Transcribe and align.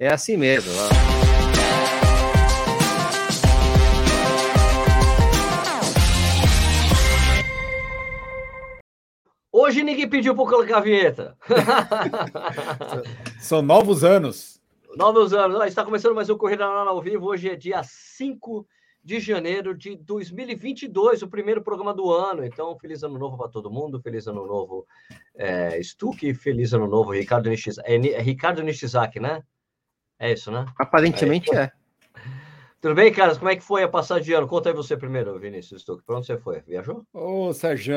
É 0.00 0.06
assim 0.06 0.36
mesmo. 0.36 0.70
Hoje 9.50 9.82
ninguém 9.82 10.08
pediu 10.08 10.36
para 10.36 10.44
colocar 10.44 10.78
a 10.78 10.80
vinheta. 10.80 11.36
São 13.40 13.60
novos 13.60 14.04
anos. 14.04 14.62
Novos 14.94 15.34
anos. 15.34 15.66
Está 15.66 15.84
começando 15.84 16.14
mais 16.14 16.30
um 16.30 16.38
Corrida 16.38 16.64
ao 16.64 17.02
Vivo. 17.02 17.26
Hoje 17.26 17.50
é 17.50 17.56
dia 17.56 17.82
5 17.82 18.64
de 19.02 19.18
janeiro 19.18 19.76
de 19.76 19.96
2022, 19.96 21.22
o 21.22 21.28
primeiro 21.28 21.60
programa 21.60 21.92
do 21.92 22.08
ano. 22.12 22.44
Então, 22.44 22.78
feliz 22.78 23.02
ano 23.02 23.18
novo 23.18 23.36
para 23.36 23.48
todo 23.48 23.68
mundo. 23.68 24.00
Feliz 24.00 24.28
ano 24.28 24.46
novo, 24.46 24.86
é, 25.34 25.82
Stuck. 25.82 26.32
Feliz 26.34 26.72
ano 26.72 26.86
novo, 26.86 27.10
Ricardo 27.10 27.50
Nishizaki. 27.50 27.90
É, 27.90 28.12
é 28.12 28.22
Ricardo 28.22 28.62
Nishizaki, 28.62 29.18
né? 29.18 29.42
É 30.18 30.32
isso, 30.32 30.50
né? 30.50 30.66
Aparentemente 30.78 31.54
é. 31.54 31.62
é. 31.62 31.72
Tudo 32.80 32.94
bem, 32.94 33.12
caras? 33.12 33.38
Como 33.38 33.50
é 33.50 33.56
que 33.56 33.62
foi 33.62 33.82
a 33.82 33.88
passagem 33.88 34.24
de 34.24 34.32
ano? 34.32 34.46
Conta 34.46 34.68
aí 34.68 34.74
você 34.74 34.96
primeiro, 34.96 35.36
Vinícius 35.38 35.82
Stuck. 35.82 36.02
Para 36.04 36.16
onde 36.16 36.26
você 36.26 36.38
foi? 36.38 36.60
Viajou? 36.60 37.04
Ô, 37.12 37.52
Sérgio, 37.52 37.96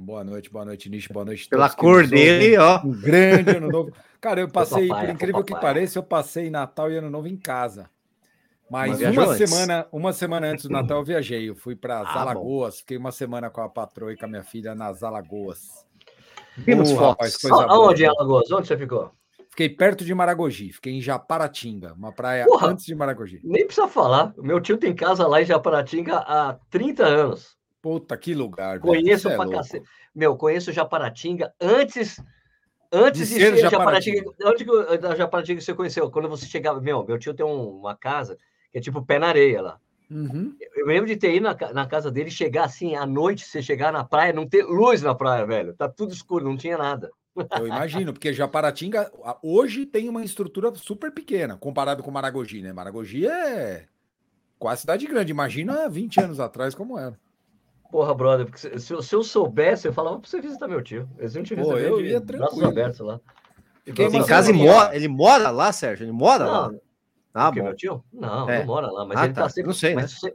boa 0.00 0.24
noite, 0.24 0.50
boa 0.50 0.64
noite, 0.64 0.88
Nish, 0.88 1.08
boa 1.08 1.24
noite. 1.24 1.46
Pela 1.48 1.68
cor 1.68 2.06
dele, 2.06 2.56
ó. 2.56 2.80
Um 2.82 2.98
grande 2.98 3.50
ano 3.50 3.70
novo. 3.70 3.92
Cara, 4.18 4.40
eu 4.40 4.48
passei, 4.48 4.88
papai, 4.88 5.06
por 5.06 5.14
incrível 5.14 5.44
que 5.44 5.54
pareça, 5.54 5.98
eu 5.98 6.02
passei 6.02 6.48
Natal 6.48 6.90
e 6.90 6.96
Ano 6.96 7.10
Novo 7.10 7.28
em 7.28 7.36
casa. 7.36 7.90
Mas, 8.70 9.00
Mas 9.00 9.16
uma 9.16 9.34
semana, 9.36 9.86
uma 9.92 10.12
semana 10.12 10.46
antes 10.48 10.64
do 10.64 10.72
Natal 10.72 10.98
eu 10.98 11.04
viajei. 11.04 11.48
Eu 11.50 11.54
fui 11.54 11.76
para 11.76 12.00
as 12.00 12.08
ah, 12.08 12.22
Alagoas, 12.22 12.74
bom. 12.74 12.78
fiquei 12.78 12.96
uma 12.96 13.12
semana 13.12 13.50
com 13.50 13.60
a 13.60 13.68
patroa 13.68 14.12
e 14.12 14.16
com 14.16 14.24
a 14.24 14.28
minha 14.28 14.42
filha 14.42 14.74
nas 14.74 15.02
Alagoas. 15.02 15.86
Vimos 16.56 16.90
fotos. 16.90 17.44
Aonde 17.44 18.04
em 18.04 18.08
Alagoas? 18.08 18.50
Onde 18.50 18.66
você 18.66 18.76
ficou? 18.78 19.12
Fiquei 19.56 19.70
perto 19.70 20.04
de 20.04 20.14
Maragogi, 20.14 20.70
fiquei 20.70 20.92
em 20.92 21.00
Japaratinga, 21.00 21.94
uma 21.94 22.12
praia 22.12 22.44
Porra, 22.44 22.68
antes 22.68 22.84
de 22.84 22.94
Maragogi. 22.94 23.40
Nem 23.42 23.64
precisa 23.64 23.88
falar. 23.88 24.34
Meu 24.36 24.60
tio 24.60 24.76
tem 24.76 24.94
casa 24.94 25.26
lá 25.26 25.40
em 25.40 25.46
Japaratinga 25.46 26.18
há 26.18 26.58
30 26.68 27.06
anos. 27.06 27.56
Puta, 27.80 28.18
que 28.18 28.34
lugar. 28.34 28.78
Conheço 28.80 29.30
é 29.30 29.34
pra 29.34 29.48
cacete. 29.48 29.88
Meu, 30.14 30.36
conheço 30.36 30.72
Japaratinga 30.72 31.54
antes 31.58 32.22
antes 32.92 33.30
de, 33.30 33.34
de 33.34 33.40
ser 33.40 33.56
Japaratinga. 33.56 34.30
Onde 34.44 34.62
que 34.66 34.98
da 34.98 35.14
Japaratinga 35.14 35.62
você 35.62 35.72
conheceu? 35.72 36.10
Quando 36.10 36.28
você 36.28 36.44
chegava, 36.44 36.78
meu, 36.78 37.02
meu 37.06 37.18
tio 37.18 37.32
tem 37.32 37.46
uma 37.46 37.96
casa 37.96 38.36
que 38.70 38.76
é 38.76 38.80
tipo 38.82 39.06
pé 39.06 39.18
na 39.18 39.28
areia 39.28 39.62
lá. 39.62 39.80
Uhum. 40.10 40.54
Eu 40.76 40.84
lembro 40.84 41.06
de 41.06 41.16
ter 41.16 41.34
ido 41.34 41.44
na, 41.44 41.56
na 41.72 41.86
casa 41.86 42.10
dele, 42.10 42.30
chegar 42.30 42.64
assim 42.64 42.94
à 42.94 43.06
noite, 43.06 43.46
você 43.46 43.62
chegar 43.62 43.90
na 43.90 44.04
praia, 44.04 44.34
não 44.34 44.46
ter 44.46 44.64
luz 44.64 45.00
na 45.00 45.14
praia, 45.14 45.46
velho. 45.46 45.72
Tá 45.72 45.88
tudo 45.88 46.12
escuro, 46.12 46.44
não 46.44 46.58
tinha 46.58 46.76
nada. 46.76 47.10
Eu 47.58 47.66
imagino, 47.66 48.12
porque 48.12 48.32
Japaratinga 48.32 49.10
hoje 49.42 49.84
tem 49.84 50.08
uma 50.08 50.24
estrutura 50.24 50.74
super 50.74 51.10
pequena 51.12 51.56
comparado 51.56 52.02
com 52.02 52.10
Maragogi, 52.10 52.62
né? 52.62 52.72
Maragogi 52.72 53.26
é 53.26 53.86
quase 54.58 54.82
cidade 54.82 55.06
grande. 55.06 55.30
Imagina 55.30 55.88
20 55.88 56.20
anos 56.20 56.40
atrás 56.40 56.74
como 56.74 56.98
era. 56.98 57.18
Porra, 57.90 58.14
brother, 58.14 58.46
porque 58.46 58.58
se, 58.58 59.02
se, 59.02 59.14
eu 59.14 59.22
soubesse, 59.22 59.86
eu 59.86 59.92
falava 59.92 60.18
pra 60.18 60.28
você 60.28 60.40
visitar 60.40 60.66
meu 60.66 60.82
tio. 60.82 61.08
Eles 61.18 61.32
te 61.32 61.54
visitam. 61.54 61.78
Eu 61.78 62.00
ia 62.00 62.20
tranquilo. 62.20 62.68
abertos 62.68 63.00
lá. 63.00 63.20
Em 63.86 64.24
casa 64.24 64.50
ele 64.50 64.58
mora, 64.58 64.96
ele 64.96 65.08
mora 65.08 65.50
lá, 65.50 65.72
Sérgio? 65.72 66.04
Ele 66.04 66.12
mora 66.12 66.44
não, 66.44 66.52
lá? 66.52 66.72
Ah, 67.32 67.50
bom. 67.52 67.62
meu 67.62 67.76
tio? 67.76 68.02
Não, 68.12 68.50
é. 68.50 68.60
não 68.60 68.66
mora 68.66 68.90
lá, 68.90 69.04
mas 69.04 69.18
ah, 69.18 69.24
ele 69.26 69.34
tá, 69.34 69.42
tá 69.42 69.48
sempre. 69.48 69.68
Não 69.68 69.74
sei, 69.74 69.94
mas, 69.94 70.20
né? 70.22 70.30
Mas 70.32 70.34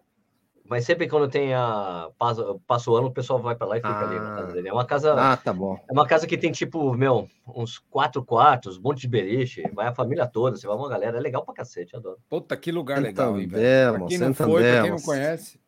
sempre 0.79 1.05
quando 1.05 1.27
tem 1.27 1.53
a. 1.53 2.07
Passa, 2.17 2.55
passa 2.65 2.89
o 2.89 2.95
ano, 2.95 3.07
o 3.07 3.11
pessoal 3.11 3.39
vai 3.39 3.55
para 3.55 3.67
lá 3.67 3.77
e 3.77 3.81
fica 3.81 3.93
ah, 3.93 4.07
ali 4.07 4.19
na 4.19 4.35
casa 4.37 4.53
dele. 4.53 4.69
É 4.69 4.73
uma 4.73 4.85
casa. 4.85 5.13
Ah, 5.19 5.35
tá 5.35 5.51
bom. 5.51 5.77
É 5.89 5.91
uma 5.91 6.07
casa 6.07 6.25
que 6.25 6.37
tem, 6.37 6.49
tipo, 6.53 6.93
meu, 6.93 7.27
uns 7.45 7.77
quatro 7.77 8.23
quartos, 8.23 8.77
um 8.77 8.81
monte 8.81 9.01
de 9.01 9.09
beliche, 9.09 9.63
vai 9.73 9.87
a 9.87 9.93
família 9.93 10.25
toda, 10.25 10.55
você 10.55 10.65
vai 10.65 10.77
uma 10.77 10.87
galera. 10.87 11.17
É 11.17 11.19
legal 11.19 11.43
pra 11.43 11.53
cacete, 11.53 11.93
adoro. 11.93 12.17
Puta, 12.29 12.55
que 12.55 12.71
lugar 12.71 13.01
legal, 13.01 13.37
hein, 13.37 13.47
velho. 13.47 13.97
Pra 13.97 14.07
quem 14.07 14.17
não 14.17 14.33
foi, 14.33 14.61
pra 14.61 14.81
quem 14.83 14.91
não 14.91 15.01
conhece, 15.01 15.59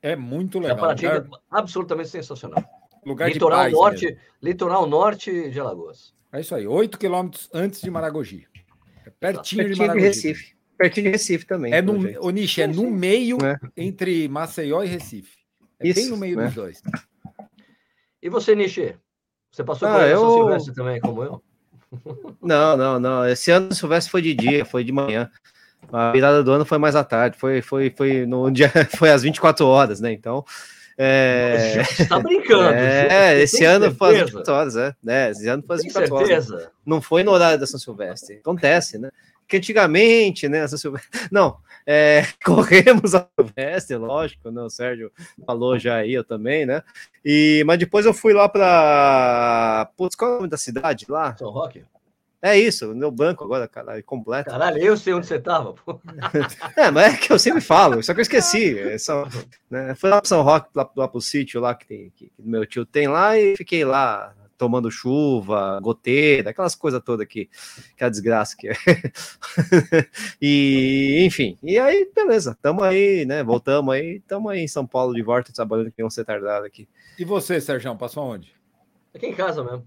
é 0.00 0.14
muito 0.14 0.60
legal. 0.60 0.88
Lugar... 0.88 1.26
absolutamente 1.50 2.10
sensacional. 2.10 2.62
Lugar 3.04 3.32
litoral 3.32 3.58
de 3.58 3.64
paz 3.64 3.72
norte, 3.72 4.04
mesmo. 4.04 4.20
litoral 4.40 4.86
norte 4.86 5.50
de 5.50 5.58
Alagoas. 5.58 6.14
É 6.30 6.40
isso 6.40 6.54
aí, 6.54 6.66
oito 6.66 6.98
quilômetros 6.98 7.48
antes 7.52 7.80
de 7.80 7.90
Maragogi. 7.90 8.46
É 9.06 9.10
pertinho, 9.10 9.64
pertinho 9.64 9.74
de 9.74 9.78
Maragogi. 9.80 10.00
De 10.00 10.06
Recife. 10.06 10.57
Pertinho 10.78 11.06
de 11.06 11.10
Recife 11.10 11.44
também. 11.44 11.72
É 11.74 11.82
no, 11.82 11.92
o 12.24 12.30
Nish, 12.30 12.58
é 12.58 12.66
no 12.68 12.88
meio 12.88 13.36
é. 13.44 13.58
entre 13.76 14.28
Maceió 14.28 14.82
e 14.84 14.86
Recife. 14.86 15.36
É 15.80 15.88
Isso, 15.88 16.00
bem 16.00 16.10
no 16.10 16.16
meio 16.16 16.36
né? 16.36 16.46
dos 16.46 16.54
dois. 16.54 16.82
E 18.22 18.28
você, 18.28 18.54
Nishi? 18.54 18.94
Você 19.50 19.64
passou 19.64 19.88
ah, 19.88 19.94
por 19.94 20.02
eu... 20.02 20.20
São 20.20 20.34
Silvestre 20.34 20.74
também, 20.74 21.00
como 21.00 21.22
eu? 21.22 21.42
Não, 22.42 22.76
não, 22.76 23.00
não. 23.00 23.26
Esse 23.26 23.50
ano 23.50 23.74
Silvestre 23.74 24.10
foi 24.10 24.20
de 24.20 24.34
dia, 24.34 24.62
foi 24.62 24.84
de 24.84 24.92
manhã. 24.92 25.30
A 25.90 26.12
virada 26.12 26.44
do 26.44 26.52
ano 26.52 26.66
foi 26.66 26.76
mais 26.76 26.94
à 26.94 27.02
tarde, 27.02 27.38
foi, 27.38 27.62
foi, 27.62 27.90
foi 27.96 28.26
no 28.26 28.50
dia, 28.52 28.70
foi 28.94 29.10
às 29.10 29.22
24 29.22 29.66
horas, 29.66 29.98
né? 29.98 30.12
Então. 30.12 30.44
É... 30.98 31.82
Você 31.84 32.06
tá 32.06 32.18
brincando. 32.18 32.74
É, 32.76 33.40
esse 33.40 33.64
ano 33.64 33.86
certeza? 33.86 33.98
foi 33.98 34.20
às 34.20 34.30
24 34.30 34.52
horas, 34.52 34.76
é. 34.76 34.94
é. 35.06 35.30
Esse 35.30 35.48
ano 35.48 35.64
foi 35.66 35.76
às 35.76 35.82
24 35.82 36.14
horas. 36.14 36.48
Não 36.84 37.00
foi 37.00 37.22
no 37.22 37.30
horário 37.30 37.58
da 37.58 37.66
São 37.66 37.80
Silvestre. 37.80 38.36
Acontece, 38.36 38.98
né? 38.98 39.08
Que 39.48 39.56
antigamente, 39.56 40.48
né, 40.48 40.66
não, 41.32 41.56
é, 41.86 42.22
corremos 42.44 43.14
a 43.14 43.26
Silvestre, 43.34 43.96
lógico, 43.96 44.50
né, 44.50 44.60
o 44.60 44.70
Sérgio 44.70 45.10
falou 45.46 45.78
já 45.78 45.96
aí, 45.96 46.12
eu 46.12 46.22
também, 46.22 46.66
né, 46.66 46.82
e, 47.24 47.64
mas 47.66 47.78
depois 47.78 48.04
eu 48.04 48.12
fui 48.12 48.34
lá 48.34 48.48
para, 48.48 49.90
putz, 49.96 50.14
qual 50.14 50.30
é 50.30 50.34
o 50.34 50.36
nome 50.36 50.50
da 50.50 50.58
cidade 50.58 51.06
lá? 51.08 51.34
São 51.36 51.50
Roque? 51.50 51.82
É 52.40 52.56
isso, 52.56 52.94
meu 52.94 53.10
banco 53.10 53.42
agora, 53.42 53.66
caralho, 53.66 54.04
completo. 54.04 54.48
Caralho, 54.48 54.78
eu 54.78 54.96
sei 54.96 55.12
onde 55.12 55.26
você 55.26 55.40
tava, 55.40 55.72
pô. 55.72 56.00
é, 56.76 56.88
mas 56.88 57.14
é 57.14 57.16
que 57.16 57.32
eu 57.32 57.38
sempre 57.38 57.60
falo, 57.60 58.00
só 58.00 58.14
que 58.14 58.20
eu 58.20 58.22
esqueci. 58.22 58.78
É 58.78 58.96
só, 58.96 59.26
né, 59.68 59.92
fui 59.96 60.08
lá 60.08 60.20
para 60.20 60.28
São 60.28 60.42
Roque, 60.42 60.68
lá, 60.72 60.88
lá 60.96 61.08
pro 61.08 61.20
sítio 61.20 61.60
lá 61.60 61.74
que, 61.74 61.84
tem, 61.84 62.12
que, 62.14 62.26
que 62.28 62.42
meu 62.42 62.64
tio 62.64 62.86
tem 62.86 63.08
lá 63.08 63.36
e 63.36 63.56
fiquei 63.56 63.84
lá 63.84 64.32
tomando 64.58 64.90
chuva, 64.90 65.78
goteira, 65.80 66.50
aquelas 66.50 66.74
coisas 66.74 67.00
todas 67.02 67.26
que, 67.26 67.46
que 67.96 68.04
é 68.04 68.06
a 68.06 68.10
desgraça 68.10 68.56
que 68.56 68.68
é. 68.68 68.74
e, 70.42 71.24
enfim, 71.24 71.56
e 71.62 71.78
aí, 71.78 72.10
beleza, 72.14 72.58
tamo 72.60 72.82
aí, 72.82 73.24
né? 73.24 73.42
Voltamos 73.44 73.94
aí, 73.94 74.20
tamo 74.26 74.48
aí 74.48 74.60
em 74.60 74.68
São 74.68 74.84
Paulo 74.84 75.14
de 75.14 75.22
volta, 75.22 75.52
trabalhando 75.52 75.92
que 75.92 76.02
um 76.02 76.08
retardado 76.08 76.66
aqui. 76.66 76.88
E 77.18 77.24
você, 77.24 77.60
Sérgio, 77.60 77.94
passou 77.96 78.24
onde? 78.24 78.52
Aqui 79.14 79.26
em 79.26 79.34
casa 79.34 79.62
mesmo. 79.62 79.84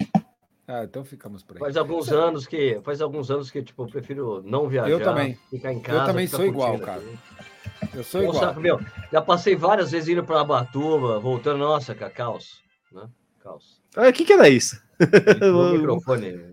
Ah, 0.67 0.85
então 0.85 1.03
ficamos 1.03 1.43
por 1.43 1.57
aí. 1.57 1.59
Faz 1.59 1.75
alguns 1.75 2.09
anos 2.11 2.47
que, 2.47 2.79
faz 2.83 3.01
alguns 3.01 3.29
anos 3.29 3.51
que, 3.51 3.61
tipo, 3.61 3.83
eu 3.83 3.87
prefiro 3.87 4.41
não 4.45 4.69
viajar. 4.69 4.89
Eu 4.89 5.03
também. 5.03 5.37
Ficar 5.49 5.73
em 5.73 5.81
casa. 5.81 5.99
Eu 5.99 6.05
também 6.05 6.27
sou 6.27 6.45
igual, 6.45 6.79
cara. 6.79 7.03
Eu 7.93 8.03
sou 8.03 8.21
igual. 8.21 8.39
Saco, 8.39 8.61
meu, 8.61 8.79
já 9.11 9.21
passei 9.21 9.55
várias 9.55 9.91
vezes 9.91 10.09
indo 10.09 10.23
para 10.23 10.43
Batuba, 10.43 11.19
voltando, 11.19 11.57
nossa, 11.57 11.93
caos, 11.93 12.61
né? 12.91 13.09
Caos. 13.43 13.80
Ah, 13.95 14.07
o 14.07 14.13
que, 14.13 14.25
que 14.25 14.33
era 14.33 14.47
isso? 14.49 14.81
microfone. 15.73 16.51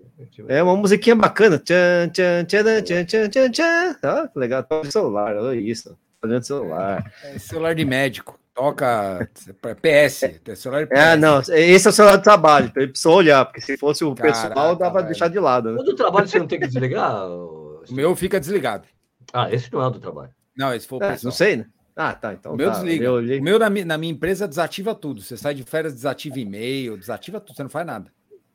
É 0.48 0.62
uma 0.62 0.76
musiquinha 0.76 1.14
bacana. 1.14 1.58
Tchan, 1.58 2.10
tchan, 2.12 2.44
tchan, 2.44 2.82
tchan, 2.82 3.04
tchan, 3.04 3.28
tchan, 3.28 3.50
tchan. 3.50 3.96
Ah, 4.02 4.28
legal. 4.34 4.62
Toca 4.64 4.90
celular, 4.90 5.36
olha 5.36 5.58
isso. 5.58 5.96
Fazendo 6.20 6.42
celular. 6.42 7.12
É 7.22 7.38
celular 7.38 7.74
de 7.74 7.84
médico. 7.84 8.38
Toca 8.52 9.28
PS. 9.80 10.24
É 10.24 10.54
celular 10.56 10.86
PS. 10.88 10.98
É, 10.98 11.16
não. 11.16 11.40
Esse 11.40 11.86
é 11.86 11.90
o 11.90 11.92
celular 11.92 12.16
de 12.16 12.24
trabalho. 12.24 12.72
Ele 12.74 12.88
precisou 12.88 13.14
olhar, 13.14 13.44
porque 13.44 13.60
se 13.60 13.76
fosse 13.76 14.04
o 14.04 14.14
Caraca, 14.14 14.48
pessoal, 14.48 14.74
dava 14.74 14.90
pra 14.90 15.02
deixar 15.02 15.28
de 15.28 15.38
lado. 15.38 15.72
Né? 15.72 15.80
O 15.80 15.84
do 15.84 15.94
trabalho 15.94 16.26
você 16.26 16.40
não 16.40 16.48
tem 16.48 16.58
que 16.58 16.66
desligar? 16.66 17.28
O 17.28 17.84
meu 17.90 18.16
fica 18.16 18.40
desligado. 18.40 18.88
Ah, 19.32 19.52
esse 19.52 19.72
não 19.72 19.82
é 19.82 19.86
o 19.86 19.90
do 19.90 20.00
trabalho. 20.00 20.30
Não, 20.56 20.74
esse 20.74 20.88
foi 20.88 20.98
o 20.98 21.04
é, 21.04 21.16
Não 21.22 21.30
sei, 21.30 21.58
né? 21.58 21.66
Ah, 21.98 22.14
tá. 22.14 22.32
Então 22.32 22.56
meu 22.56 22.70
tá. 22.70 22.74
desliga. 22.74 23.12
O 23.12 23.42
meu 23.42 23.58
na, 23.58 23.68
na, 23.68 23.98
minha 23.98 24.12
empresa 24.12 24.46
desativa 24.46 24.94
tudo. 24.94 25.20
Você 25.20 25.36
sai 25.36 25.52
de 25.52 25.64
férias, 25.64 25.92
desativa 25.92 26.38
e-mail, 26.38 26.96
desativa 26.96 27.40
tudo, 27.40 27.56
você 27.56 27.64
não 27.64 27.70
faz 27.70 27.84
nada. 27.84 28.12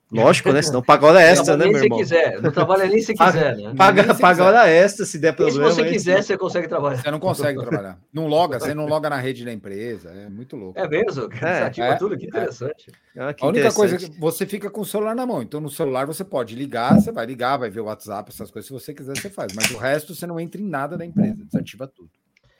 Lógico, 0.09 0.51
né? 0.51 0.61
Senão 0.61 0.81
paga 0.81 1.07
hora 1.07 1.21
extra, 1.21 1.57
né, 1.57 1.65
meu 1.65 1.83
irmão? 1.83 1.97
Se 1.97 2.03
quiser. 2.03 2.39
Não 2.39 2.51
trabalha 2.51 2.85
nem 2.85 3.01
se 3.01 3.13
quiser, 3.15 3.57
né? 3.57 3.73
Paga, 3.75 4.13
paga 4.13 4.43
hora 4.43 4.69
extra 4.69 5.05
se 5.05 5.17
der 5.17 5.33
problema. 5.33 5.67
E 5.67 5.71
se 5.71 5.75
você 5.75 5.89
quiser, 5.89 6.23
você 6.23 6.37
consegue 6.37 6.67
trabalhar. 6.67 7.01
Você 7.01 7.11
não 7.11 7.19
consegue 7.19 7.59
trabalhar. 7.59 7.97
Não 8.13 8.27
loga, 8.27 8.59
você 8.59 8.73
não 8.73 8.85
loga 8.85 9.09
na 9.09 9.17
rede 9.17 9.43
da 9.43 9.51
empresa. 9.51 10.11
É 10.11 10.29
muito 10.29 10.55
louco. 10.55 10.79
É 10.79 10.87
mesmo? 10.87 11.23
É, 11.23 11.53
desativa 11.53 11.87
é, 11.87 11.95
tudo, 11.95 12.15
que 12.15 12.27
interessante. 12.27 12.91
É. 13.15 13.23
Ah, 13.23 13.33
que 13.33 13.43
a 13.43 13.47
única 13.47 13.73
coisa 13.73 13.95
é 13.95 13.99
que 13.99 14.19
você 14.19 14.45
fica 14.45 14.69
com 14.69 14.81
o 14.81 14.85
celular 14.85 15.15
na 15.15 15.25
mão. 15.25 15.41
Então, 15.41 15.59
no 15.59 15.69
celular 15.69 16.05
você 16.05 16.23
pode 16.23 16.55
ligar, 16.55 16.93
você 16.93 17.11
vai 17.11 17.25
ligar, 17.25 17.57
vai 17.57 17.71
ver 17.71 17.81
o 17.81 17.85
WhatsApp, 17.85 18.31
essas 18.31 18.51
coisas. 18.51 18.67
Se 18.67 18.73
você 18.73 18.93
quiser, 18.93 19.17
você 19.17 19.29
faz. 19.29 19.53
Mas 19.53 19.71
o 19.71 19.77
resto 19.77 20.13
você 20.13 20.27
não 20.27 20.39
entra 20.39 20.61
em 20.61 20.65
nada 20.65 20.95
da 20.95 21.05
empresa, 21.05 21.43
desativa 21.43 21.87
tudo. 21.87 22.09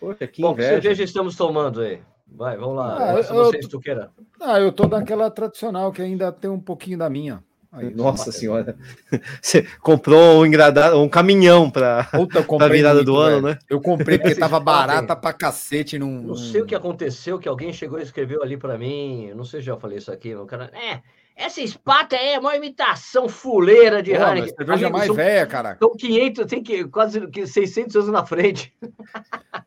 Poxa, 0.04 0.28
que 0.28 0.42
Bom, 0.42 0.52
inveja. 0.52 0.76
que 0.76 0.82
cerveja 0.82 1.04
estamos 1.06 1.38
tomando 1.38 1.80
aí? 1.80 2.02
Vai, 2.28 2.58
vamos 2.58 2.76
lá. 2.76 2.98
Ah, 3.00 3.16
eu, 3.16 3.24
vocês, 3.24 3.68
tu 3.70 3.80
queira. 3.80 4.12
Ah, 4.42 4.60
eu 4.60 4.70
tô 4.70 4.86
daquela 4.86 5.32
tradicional 5.32 5.94
que 5.94 6.02
ainda 6.02 6.30
tem 6.30 6.52
um 6.52 6.60
pouquinho 6.60 6.98
da 6.98 7.10
minha. 7.10 7.42
Aí, 7.72 7.90
Nossa 7.96 8.30
senhora. 8.30 8.76
Você 9.42 9.66
comprou 9.80 10.42
um, 10.42 10.46
engradado, 10.46 11.00
um 11.00 11.08
caminhão 11.08 11.72
para 11.72 12.02
a 12.12 12.68
virada 12.68 12.96
muito, 12.96 13.06
do 13.06 13.16
ano, 13.16 13.44
velho. 13.44 13.56
né? 13.56 13.60
Eu 13.70 13.80
comprei 13.80 14.20
porque 14.20 14.36
tava 14.36 14.60
barata 14.60 15.16
pra 15.16 15.32
cacete. 15.32 15.98
Num... 15.98 16.22
Não 16.22 16.36
sei 16.36 16.62
o 16.62 16.66
que 16.66 16.76
aconteceu, 16.76 17.40
que 17.40 17.48
alguém 17.48 17.72
chegou 17.72 17.98
e 17.98 18.04
escreveu 18.04 18.44
ali 18.44 18.58
para 18.58 18.78
mim. 18.78 19.32
Não 19.34 19.46
sei 19.46 19.62
se 19.62 19.68
já 19.68 19.78
falei 19.78 20.00
isso 20.00 20.12
aqui, 20.12 20.36
meu 20.36 20.46
cara. 20.46 20.70
É, 20.74 21.02
essa 21.36 21.62
espata 21.62 22.16
é 22.16 22.38
uma 22.38 22.56
imitação 22.56 23.28
fuleira 23.28 24.04
de 24.04 24.12
Pô, 24.12 24.18
Heineken. 24.18 24.56
Cerveja 24.56 24.90
mais 24.90 25.06
são, 25.08 25.16
velha, 25.16 25.48
cara. 25.48 25.78
São 25.80 25.96
500, 25.96 26.46
tem 26.46 26.62
que, 26.62 26.86
quase 26.86 27.20
600 27.48 27.96
anos 27.96 28.10
na 28.10 28.26
frente. 28.26 28.74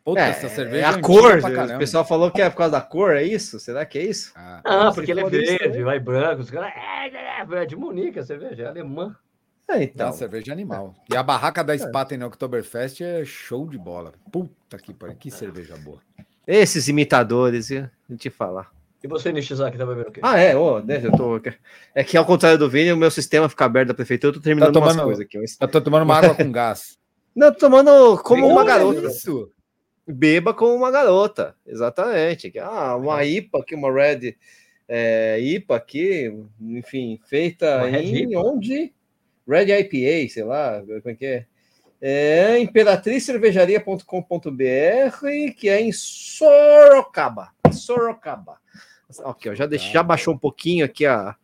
Puta, 0.05 0.21
é, 0.21 0.31
essa 0.31 0.49
cerveja 0.49 0.87
é 0.87 0.89
a 0.89 1.01
cor. 1.01 1.39
O 1.75 1.79
pessoal 1.79 2.05
falou 2.05 2.31
que 2.31 2.41
é 2.41 2.49
por 2.49 2.59
causa 2.59 2.73
da 2.73 2.81
cor, 2.81 3.17
é 3.17 3.25
isso? 3.25 3.59
Será 3.59 3.85
que 3.85 3.99
é 3.99 4.05
isso? 4.05 4.33
Ah, 4.37 4.61
ah 4.65 4.93
porque 4.93 5.11
ele 5.11 5.21
é 5.21 5.29
verde, 5.29 5.83
vai 5.83 5.99
branco. 5.99 6.43
Os 6.43 6.51
caras, 6.51 6.73
é, 6.77 7.09
é, 7.09 7.63
é 7.63 7.67
de 7.67 7.75
Munique 7.75 8.21
a 8.21 8.25
cerveja, 8.25 8.63
é 8.63 8.67
alemã. 8.67 9.17
É, 9.69 9.83
então. 9.83 10.07
Não, 10.07 10.13
cerveja 10.13 10.53
animal. 10.53 10.95
E 11.13 11.17
a 11.17 11.23
barraca 11.23 11.65
da 11.65 11.77
Spata 11.77 12.15
é. 12.15 12.17
no 12.17 12.27
Oktoberfest 12.27 13.01
é 13.01 13.25
show 13.25 13.69
de 13.69 13.77
bola. 13.77 14.13
Puta 14.31 14.79
que 14.79 14.95
pariu, 14.95 15.17
que 15.17 15.31
cerveja 15.31 15.77
boa. 15.77 16.01
Esses 16.47 16.87
imitadores, 16.87 17.71
ia 17.71 17.91
te 18.17 18.31
falar. 18.31 18.71
E 19.07 19.09
você, 19.09 19.31
Nishizaki, 19.31 19.79
tá 19.79 19.87
bebendo 19.87 20.09
o 20.09 20.13
quê? 20.13 20.21
Ah, 20.21 20.37
é, 20.37 20.57
oh, 20.57 20.81
deixa, 20.81 21.07
eu 21.07 21.13
tô... 21.13 21.41
É 21.95 22.03
que 22.03 22.17
ao 22.17 22.27
contrário 22.27 22.59
do 22.59 22.69
Vini, 22.69 22.93
o 22.93 22.97
meu 22.97 23.09
sistema 23.09 23.49
fica 23.49 23.65
aberto 23.65 23.89
da 23.89 23.95
prefeitura, 23.95 24.31
eu 24.31 24.41
tô 24.41 24.43
terminando 24.43 24.73
tá 24.73 24.81
tomando, 24.81 24.97
umas 24.97 25.05
coisas 25.05 25.25
aqui. 25.25 25.39
Eu 25.61 25.69
tô 25.69 25.81
tomando 25.81 26.03
uma 26.03 26.17
água 26.17 26.35
com 26.35 26.51
gás. 26.51 26.99
Não, 27.33 27.53
tô 27.53 27.59
tomando 27.61 28.21
como 28.25 28.49
uma 28.49 28.65
garota. 28.65 29.07
Isso. 29.07 29.49
Beba 30.05 30.53
como 30.53 30.75
uma 30.75 30.91
garota, 30.91 31.55
exatamente. 31.65 32.53
Ah, 32.59 32.97
uma 32.97 33.25
IPA 33.25 33.61
aqui, 33.61 33.77
uma 33.77 33.93
Red 33.93 34.35
é, 34.89 35.39
IPA 35.41 35.77
aqui, 35.77 36.37
enfim, 36.61 37.21
feita 37.27 37.77
uma 37.77 37.99
em 37.99 38.37
onde? 38.37 38.93
Red 39.49 39.71
IPA, 39.71 40.33
sei 40.33 40.43
lá, 40.43 40.83
como 40.85 41.11
é 41.11 41.15
que 41.15 41.27
é? 41.27 41.47
É 42.01 42.59
imperatrizcervejaria.com.br, 42.59 45.55
que 45.57 45.69
é 45.69 45.81
em 45.81 45.93
Sorocaba. 45.93 47.53
Sorocaba. 47.73 48.59
Ok, 49.21 49.55
já, 49.55 49.67
deixei, 49.67 49.93
já 49.93 50.03
baixou 50.03 50.35
um 50.35 50.39
pouquinho 50.39 50.85
aqui 50.85 51.07
a, 51.07 51.37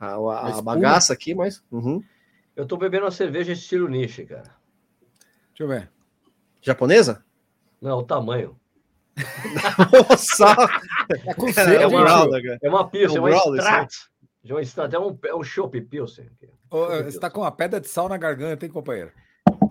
a, 0.00 0.06
a, 0.14 0.58
a 0.58 0.62
bagaça 0.62 1.12
aqui, 1.12 1.34
mas. 1.34 1.62
Uhum. 1.70 2.02
Eu 2.56 2.66
tô 2.66 2.76
bebendo 2.76 3.04
uma 3.04 3.10
cerveja 3.10 3.52
estilo 3.52 3.88
niche, 3.88 4.24
cara. 4.24 4.54
Deixa 5.48 5.62
eu 5.62 5.68
ver. 5.68 5.90
Japonesa? 6.62 7.24
Não, 7.80 7.98
o 7.98 8.02
tamanho. 8.02 8.58
Nossa! 10.08 10.54
É, 11.06 11.34
com 11.34 11.52
cara, 11.52 11.74
é, 11.74 11.86
uma, 11.86 12.00
é 12.62 12.68
uma 12.68 12.88
pilsen, 12.88 13.18
é 13.18 13.20
uma 13.20 13.30
Strat. 13.30 13.94
É 14.42 14.54
um 14.54 14.58
Strat, 14.60 14.94
é 14.94 14.98
um, 14.98 15.18
é 15.26 15.34
um 15.34 15.44
Chopp 15.44 15.78
Pilsen. 15.82 16.30
você 16.70 17.20
tá 17.20 17.28
com 17.28 17.42
uma 17.42 17.52
pedra 17.52 17.78
de 17.78 17.88
sal 17.88 18.08
na 18.08 18.16
garganta, 18.16 18.64
hein, 18.64 18.72
companheiro? 18.72 19.12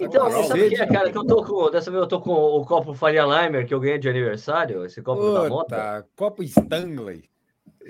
Então, 0.03 0.29
você 0.29 0.43
sabe 0.43 0.61
o 0.63 0.69
que 0.69 0.75
é, 0.75 0.87
cara? 0.87 1.11
Que 1.11 1.17
eu 1.17 1.25
tô 1.25 1.43
com. 1.43 1.71
Dessa 1.71 1.91
vez 1.91 2.01
eu 2.01 2.07
tô 2.07 2.21
com 2.21 2.31
o 2.31 2.65
copo 2.65 2.93
Faria 2.93 3.23
Limer 3.23 3.65
que 3.65 3.73
eu 3.73 3.79
ganhei 3.79 3.97
de 3.97 4.09
aniversário, 4.09 4.85
esse 4.85 5.01
copo 5.01 5.21
Puta, 5.21 5.43
da 5.43 5.49
moto. 5.49 5.75
Copo 6.15 6.43
Stanley. 6.43 7.32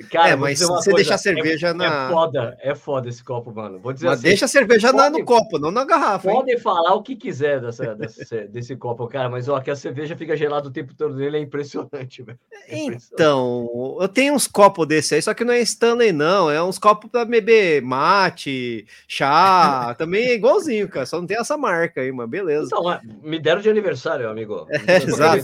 Cara, 0.09 0.29
é, 0.29 0.35
mas 0.35 0.59
você 0.59 0.65
coisa, 0.65 0.93
deixa 0.93 1.15
a 1.15 1.17
cerveja 1.17 1.67
é, 1.67 1.73
na. 1.73 1.85
É 1.85 2.09
foda, 2.09 2.57
é 2.59 2.75
foda 2.75 3.09
esse 3.09 3.23
copo, 3.23 3.53
mano. 3.53 3.79
Vou 3.79 3.93
dizer 3.93 4.07
mas 4.07 4.19
assim, 4.19 4.27
deixa 4.27 4.45
a 4.45 4.47
cerveja 4.47 4.91
pode, 4.91 5.19
no 5.19 5.25
copo, 5.25 5.59
não 5.59 5.69
na 5.69 5.85
garrafa. 5.85 6.31
Podem 6.31 6.57
falar 6.57 6.95
o 6.95 7.03
que 7.03 7.15
quiser 7.15 7.61
dessa, 7.61 7.93
desse, 7.93 8.47
desse 8.49 8.75
copo, 8.75 9.07
cara, 9.07 9.29
mas 9.29 9.47
ó, 9.47 9.59
que 9.59 9.69
a 9.69 9.75
cerveja 9.75 10.15
fica 10.15 10.35
gelada 10.35 10.67
o 10.67 10.71
tempo 10.71 10.95
todo 10.95 11.15
dele 11.15 11.37
é 11.37 11.39
impressionante, 11.41 12.23
velho. 12.23 12.39
É 12.67 12.77
impressionante. 12.77 13.13
Então, 13.13 13.97
eu 13.99 14.07
tenho 14.07 14.33
uns 14.33 14.47
copos 14.47 14.87
desse 14.87 15.13
aí, 15.13 15.21
só 15.21 15.33
que 15.33 15.43
não 15.45 15.53
é 15.53 15.59
Stanley, 15.61 16.11
não. 16.11 16.49
É 16.49 16.61
uns 16.63 16.79
copos 16.79 17.11
para 17.11 17.23
beber 17.25 17.81
mate, 17.83 18.87
chá, 19.07 19.93
também 19.97 20.29
é 20.29 20.33
igualzinho, 20.33 20.89
cara. 20.89 21.05
Só 21.05 21.19
não 21.19 21.27
tem 21.27 21.37
essa 21.37 21.55
marca 21.55 22.01
aí, 22.01 22.11
mas 22.11 22.27
beleza. 22.27 22.65
Então, 22.65 22.99
me 23.21 23.39
deram 23.39 23.61
de 23.61 23.69
aniversário, 23.69 24.27
amigo. 24.27 24.65
É, 24.69 24.95
exato. 24.97 25.43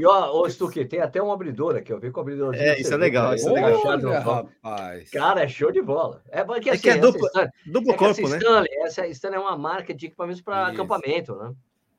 E 0.00 0.06
ó, 0.06 0.32
ô 0.32 0.48
Stuque, 0.48 0.86
tem 0.86 1.00
até 1.00 1.22
um 1.22 1.30
abridor 1.30 1.76
aqui, 1.76 1.92
eu 1.92 2.00
vi 2.00 2.10
com 2.10 2.20
o 2.20 2.22
abridor. 2.22 2.54
É, 2.54 2.80
isso 2.80 2.94
é 2.94 2.96
legal, 2.96 3.34
isso 3.34 3.50
é 3.50 3.52
legal. 3.52 4.22
rapaz. 4.22 5.10
Cara, 5.10 5.42
é 5.42 5.46
show 5.46 5.70
de 5.70 5.82
bola. 5.82 6.22
É 6.30 6.42
porque 6.42 6.70
é 6.70 6.72
assim, 6.72 6.88
é, 6.88 6.92
é 6.92 6.96
duplo, 6.96 7.26
Stanley, 7.26 7.50
duplo 7.66 7.92
é 7.92 7.96
corpo, 7.98 8.28
né? 8.30 8.38
Stanley, 8.38 8.68
essa 8.78 9.06
Stanley 9.08 9.36
é 9.36 9.42
uma 9.42 9.58
marca 9.58 9.92
de 9.92 10.06
equipamentos 10.06 10.40
para 10.40 10.68
acampamento, 10.68 11.36
né? 11.36 11.52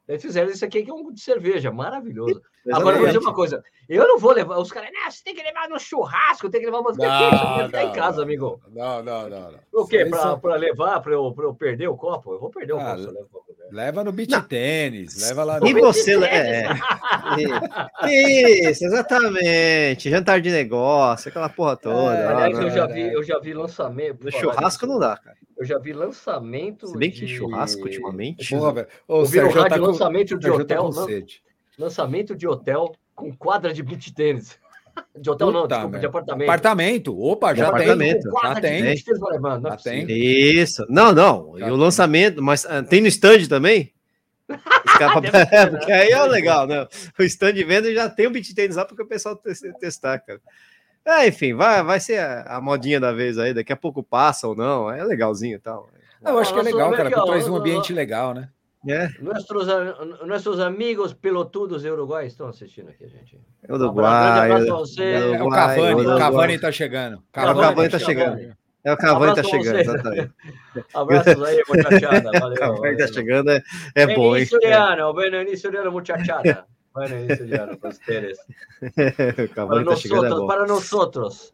Eles 0.07 0.23
fizeram 0.23 0.49
isso 0.49 0.65
aqui 0.65 0.83
que 0.83 0.89
é 0.89 0.93
um 0.93 1.13
de 1.13 1.21
cerveja, 1.21 1.71
maravilhoso. 1.71 2.41
Agora, 2.73 2.97
vou 2.97 3.05
dizer 3.05 3.19
uma 3.19 3.35
coisa: 3.35 3.63
eu 3.87 4.07
não 4.07 4.17
vou 4.17 4.33
levar. 4.33 4.57
Os 4.57 4.71
caras, 4.71 4.89
não, 4.91 5.11
você 5.11 5.23
tem 5.23 5.35
que 5.35 5.43
levar 5.43 5.69
no 5.69 5.79
churrasco, 5.79 6.49
tem 6.49 6.59
que 6.59 6.65
levar 6.65 6.79
uma. 6.79 6.93
Não, 6.93 7.59
que 7.59 7.65
ficar 7.67 7.83
em 7.83 7.93
casa, 7.93 8.23
amigo. 8.23 8.59
Não, 8.69 9.03
não, 9.03 9.29
não. 9.29 9.51
não. 9.51 9.59
O 9.71 9.85
quê? 9.85 10.05
Para 10.05 10.55
levar, 10.55 11.01
para 11.01 11.13
eu, 11.13 11.35
eu 11.37 11.53
perder 11.53 11.87
o 11.87 11.95
copo? 11.95 12.33
Eu 12.33 12.39
vou 12.39 12.49
perder 12.49 12.73
o 12.73 12.79
ah, 12.79 12.95
copo. 12.95 13.50
Né? 13.71 13.85
Leva 13.85 14.03
no 14.03 14.11
beat 14.11 14.31
tênis, 14.47 15.27
leva 15.27 15.43
lá 15.43 15.59
no. 15.59 15.67
E 15.67 15.73
você, 15.73 16.21
é. 16.23 16.69
Isso, 18.69 18.85
exatamente. 18.85 20.09
Jantar 20.09 20.41
de 20.41 20.51
negócio, 20.51 21.29
aquela 21.29 21.49
porra 21.49 21.77
toda. 21.77 22.15
É, 22.15 22.27
aliás, 22.27 22.59
eu, 22.59 22.69
já 22.69 22.85
vi, 22.85 23.13
eu 23.13 23.23
já 23.23 23.39
vi 23.39 23.53
lançamento. 23.53 24.23
No 24.23 24.31
churrasco 24.31 24.85
não 24.85 24.99
dá, 24.99 25.17
cara. 25.17 25.37
Eu 25.57 25.65
já 25.65 25.77
vi 25.77 25.93
lançamento. 25.93 26.87
Se 26.87 26.97
bem 26.97 27.11
que 27.11 27.25
de... 27.25 27.27
churrasco 27.27 27.83
ultimamente. 27.83 28.49
Porra, 28.49 28.73
velho. 28.73 28.87
Ô, 29.07 29.25
Sérgio, 29.25 29.69
tá 29.69 29.75
lançamento 29.75 30.37
de 30.37 30.49
hotel. 30.49 30.89
Tá 30.89 31.05
lançamento 31.77 32.35
de 32.35 32.47
hotel 32.47 32.93
com 33.15 33.35
quadra 33.35 33.73
de 33.73 33.83
beach 33.83 34.13
tênis. 34.13 34.59
De 35.17 35.29
hotel 35.29 35.47
Puta, 35.47 35.59
não, 35.59 35.67
desculpa, 35.67 35.99
de 35.99 36.05
apartamento. 36.05 36.49
Apartamento, 36.49 37.21
opa, 37.21 37.53
já 37.53 37.67
apartamento. 37.67 38.21
tem. 38.21 38.41
Já 38.41 38.55
tem. 38.55 38.97
Já 39.61 39.77
tem. 39.77 40.05
Isso. 40.09 40.85
Não, 40.89 41.13
não. 41.13 41.53
Já 41.57 41.67
e 41.67 41.71
o 41.71 41.75
lançamento, 41.75 42.41
mas 42.41 42.65
uh, 42.65 42.83
tem 42.87 43.01
no 43.01 43.07
stand 43.07 43.47
também? 43.47 43.93
é, 44.49 44.57
porque 45.69 45.91
aí 45.91 46.11
é 46.11 46.23
legal, 46.23 46.65
né? 46.65 46.87
O 47.19 47.23
stand 47.23 47.53
de 47.53 47.63
venda 47.63 47.93
já 47.93 48.09
tem 48.09 48.27
o 48.27 48.31
beat 48.31 48.53
tênis 48.53 48.75
lá 48.75 48.85
para 48.85 49.03
o 49.03 49.07
pessoal 49.07 49.39
testar, 49.79 50.19
cara. 50.19 50.41
É, 51.05 51.27
enfim, 51.27 51.53
vai, 51.53 51.83
vai 51.83 51.99
ser 51.99 52.19
a, 52.19 52.57
a, 52.57 52.61
modinha 52.61 52.99
da 52.99 53.11
vez 53.11 53.37
aí, 53.37 53.53
daqui 53.53 53.73
a 53.73 53.77
pouco 53.77 54.03
passa 54.03 54.47
ou 54.47 54.55
não, 54.55 54.91
é 54.91 55.03
legalzinho 55.03 55.55
e 55.55 55.59
tal. 55.59 55.89
Eu 56.23 56.37
acho 56.37 56.53
que 56.53 56.59
é 56.59 56.63
legal, 56.63 56.91
cara, 56.91 57.09
porque 57.09 57.25
traz 57.25 57.47
um 57.47 57.55
ambiente 57.55 57.91
legal, 57.91 58.33
né? 58.33 58.49
É. 58.87 59.09
Nossos, 59.21 59.67
nossos 60.25 60.59
amigos 60.59 61.13
pelotudos 61.13 61.85
uruguaios 61.85 62.33
estão 62.33 62.47
assistindo 62.47 62.89
aqui, 62.89 63.07
gente. 63.07 63.39
Uruguai. 63.69 64.51
Um 64.51 64.65
você. 64.65 65.03
É 65.03 65.43
o 65.43 65.49
Cavani, 65.49 66.01
o 66.01 66.17
Cavani 66.17 66.59
tá 66.59 66.71
chegando. 66.71 67.23
Cavani, 67.31 67.59
o 67.59 67.61
Cavani 67.61 67.89
tá 67.89 67.99
chegando. 67.99 68.55
É 68.83 68.91
o 68.91 68.97
Cavani 68.97 69.35
tá 69.35 69.43
chegando, 69.43 69.79
exatamente. 69.79 70.31
Abraços 70.95 71.43
aí, 71.43 71.63
muchachada. 71.69 72.39
Valeu. 72.39 72.55
O 72.55 72.59
Cavani 72.59 72.97
tá 72.97 73.07
chegando, 73.07 73.51
é, 73.51 73.63
é 73.93 74.15
bom, 74.15 74.35
hein? 74.35 74.45
Soriano, 74.47 75.13
bem 75.13 75.55
Soriano, 75.55 75.91
muchachada. 75.91 76.65
Bueno, 76.93 77.37
Soriano, 77.37 77.77
para 77.77 77.91
vocês. 77.91 78.37
Para 79.55 79.81
nós 79.81 80.05
outros, 80.11 80.45
para 80.45 80.67
nós 80.67 80.91
outros. 80.91 81.53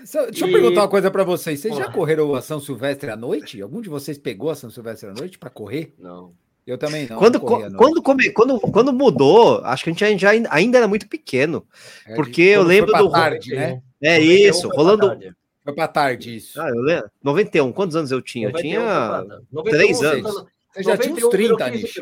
Deixa 0.00 0.46
eu 0.46 0.52
perguntar 0.52 0.82
uma 0.82 0.88
coisa 0.88 1.10
para 1.10 1.24
vocês. 1.24 1.60
Vocês 1.60 1.76
já 1.76 1.90
correram 1.90 2.34
a 2.34 2.42
São 2.42 2.60
Silvestre 2.60 3.10
à 3.10 3.16
noite? 3.16 3.60
Algum 3.60 3.80
de 3.80 3.88
vocês 3.88 4.16
pegou 4.18 4.50
a 4.50 4.54
São 4.54 4.70
Silvestre 4.70 5.08
à 5.08 5.12
noite 5.12 5.38
para 5.38 5.50
correr? 5.50 5.94
Não. 5.98 6.34
Eu 6.66 6.78
também 6.78 7.08
não. 7.08 7.18
Quando, 7.18 7.38
não 7.38 7.76
quando, 7.76 8.02
come, 8.02 8.30
quando, 8.30 8.60
quando 8.60 8.92
mudou, 8.92 9.60
acho 9.64 9.84
que 9.84 9.90
a 9.90 9.92
gente 9.92 10.20
já, 10.20 10.30
ainda 10.50 10.78
era 10.78 10.86
muito 10.86 11.08
pequeno. 11.08 11.66
É, 12.06 12.14
porque 12.14 12.42
eu 12.42 12.62
lembro 12.62 12.92
do. 12.92 13.10
Tarde, 13.10 13.54
né? 13.54 13.82
É 14.00 14.20
isso, 14.20 14.68
rolando. 14.68 15.18
Foi 15.64 15.74
para 15.74 15.88
tarde 15.88 16.36
isso. 16.36 16.60
Ah, 16.60 16.68
eu 16.68 16.80
lembro. 16.80 17.10
91, 17.22 17.72
quantos 17.72 17.96
anos 17.96 18.10
eu 18.10 18.22
tinha? 18.22 18.48
91, 18.48 18.80
eu 18.80 19.62
tinha 19.62 19.70
3 19.70 20.02
anos. 20.02 20.44
Eu 20.76 20.82
já 20.82 20.96
tinha 20.96 21.14
uns 21.14 21.28
30 21.28 21.64
anos. 21.64 21.94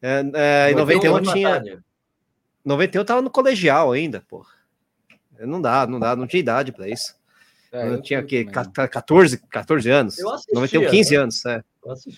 É, 0.00 0.24
é, 0.34 0.70
em 0.72 0.74
91 0.74 1.16
eu 1.16 1.22
tinha. 1.22 1.84
91 2.64 3.00
eu 3.00 3.04
tava 3.04 3.22
no 3.22 3.30
colegial 3.30 3.92
ainda, 3.92 4.24
pô. 4.28 4.46
Não 5.46 5.60
dá, 5.60 5.86
não 5.86 6.00
dá, 6.00 6.16
não 6.16 6.26
tinha 6.26 6.40
idade 6.40 6.72
para 6.72 6.88
isso. 6.88 7.14
É, 7.72 7.88
eu 7.88 8.02
tinha 8.02 8.22
que 8.22 8.44
14, 8.44 9.38
14 9.48 9.90
anos. 9.90 10.18
Eu 10.18 10.30
assistia, 10.30 10.54
91, 10.54 10.90
15 10.90 11.10
né? 11.10 11.16
anos, 11.16 11.46
é. 11.46 11.64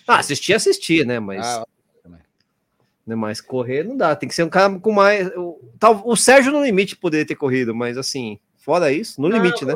Ah, 0.07 0.19
assistir, 0.19 0.53
assistir, 0.53 1.05
né? 1.05 1.19
Mas. 1.19 1.45
Ah, 1.45 1.65
né, 3.07 3.15
mas 3.15 3.39
correr 3.39 3.83
não 3.83 3.95
dá, 3.95 4.15
tem 4.15 4.27
que 4.27 4.35
ser 4.35 4.43
um 4.43 4.49
cara 4.49 4.79
com 4.79 4.91
mais. 4.91 5.27
O, 5.35 5.59
tal, 5.79 6.01
o 6.05 6.15
Sérgio 6.15 6.51
no 6.51 6.63
limite 6.63 6.95
poderia 6.95 7.25
ter 7.25 7.35
corrido, 7.35 7.73
mas 7.73 7.97
assim, 7.97 8.39
fora 8.57 8.91
isso, 8.91 9.21
no 9.21 9.29
não, 9.29 9.37
limite, 9.37 9.63
né? 9.63 9.75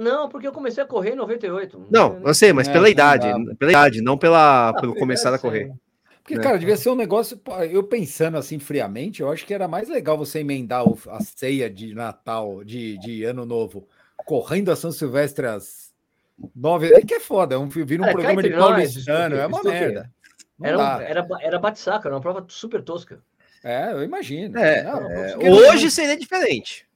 Não, 0.00 0.28
porque 0.28 0.46
eu 0.46 0.52
comecei 0.52 0.82
a 0.82 0.86
correr 0.86 1.12
em 1.12 1.16
98. 1.16 1.86
Não, 1.88 2.20
eu 2.24 2.34
sei, 2.34 2.52
mas 2.52 2.68
é, 2.68 2.72
pela 2.72 2.90
idade, 2.90 3.28
pela 3.56 3.70
idade, 3.70 4.02
não 4.02 4.18
pela, 4.18 4.70
ah, 4.70 4.74
pelo 4.74 4.94
começar 4.94 5.32
a 5.32 5.38
correr. 5.38 5.72
Porque, 6.28 6.36
né? 6.36 6.42
cara, 6.42 6.58
devia 6.58 6.76
ser 6.76 6.90
um 6.90 6.94
negócio. 6.94 7.40
Eu 7.70 7.82
pensando 7.82 8.36
assim 8.36 8.58
friamente, 8.58 9.22
eu 9.22 9.32
acho 9.32 9.46
que 9.46 9.54
era 9.54 9.66
mais 9.66 9.88
legal 9.88 10.18
você 10.18 10.40
emendar 10.40 10.84
a 11.08 11.20
ceia 11.22 11.70
de 11.70 11.94
Natal, 11.94 12.62
de, 12.62 12.98
de 12.98 13.24
Ano 13.24 13.46
Novo, 13.46 13.88
correndo 14.26 14.70
a 14.70 14.76
São 14.76 14.92
Silvestre 14.92 15.46
às 15.46 15.90
nove. 16.54 16.92
É 16.92 17.00
que 17.00 17.14
é 17.14 17.20
foda, 17.20 17.54
é 17.54 17.58
um, 17.58 17.66
vira 17.66 18.02
um 18.02 18.06
é, 18.06 18.12
programa 18.12 18.42
de 18.42 18.50
paulistano, 18.50 19.36
é 19.36 19.46
uma 19.46 19.62
merda. 19.62 20.12
Era, 20.62 20.78
um, 20.78 21.00
era, 21.00 21.26
era 21.40 21.58
bate-saca, 21.58 22.08
era 22.08 22.14
uma 22.14 22.20
prova 22.20 22.44
super 22.48 22.82
tosca. 22.82 23.22
É, 23.64 23.90
eu 23.92 24.02
imagino. 24.02 24.58
É, 24.58 24.82
não, 24.82 25.10
é, 25.10 25.36
hoje 25.50 25.90
seria 25.90 26.16
diferente. 26.16 26.86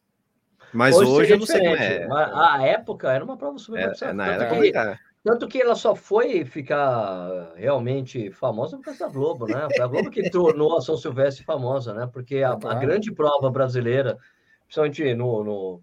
Mas 0.75 0.95
hoje, 0.95 1.11
hoje 1.11 1.33
eu 1.33 1.39
não 1.39 1.47
sei 1.47 1.61
como 1.61 1.77
é. 1.77 2.07
A 2.13 2.67
época 2.67 3.11
era 3.11 3.25
uma 3.25 3.39
prova 3.39 3.57
super 3.57 3.81
é, 3.81 3.87
bate-saca. 3.87 4.13
Na 4.13 4.27
época, 4.27 5.01
tanto 5.25 5.47
que 5.47 5.63
ela 5.63 5.75
só 5.75 5.95
foi 5.95 6.45
ficar 6.45 7.53
realmente 7.55 8.31
famosa 8.33 8.77
por 8.77 8.85
causa 8.85 9.07
da 9.07 9.13
Globo, 9.13 9.47
né? 9.47 9.69
Foi 9.75 9.85
a 9.85 9.87
Globo 9.87 10.11
que 10.11 10.29
tornou 10.31 10.77
a 10.77 10.81
São 10.81 10.97
Silvestre 10.97 11.45
famosa, 11.45 11.95
né? 11.95 12.09
Porque 12.13 12.43
a, 12.43 12.53
a 12.53 12.75
grande 12.75 13.13
prova 13.13 13.49
brasileira, 13.49 14.19
principalmente 14.65 15.15
no, 15.15 15.45
no 15.45 15.83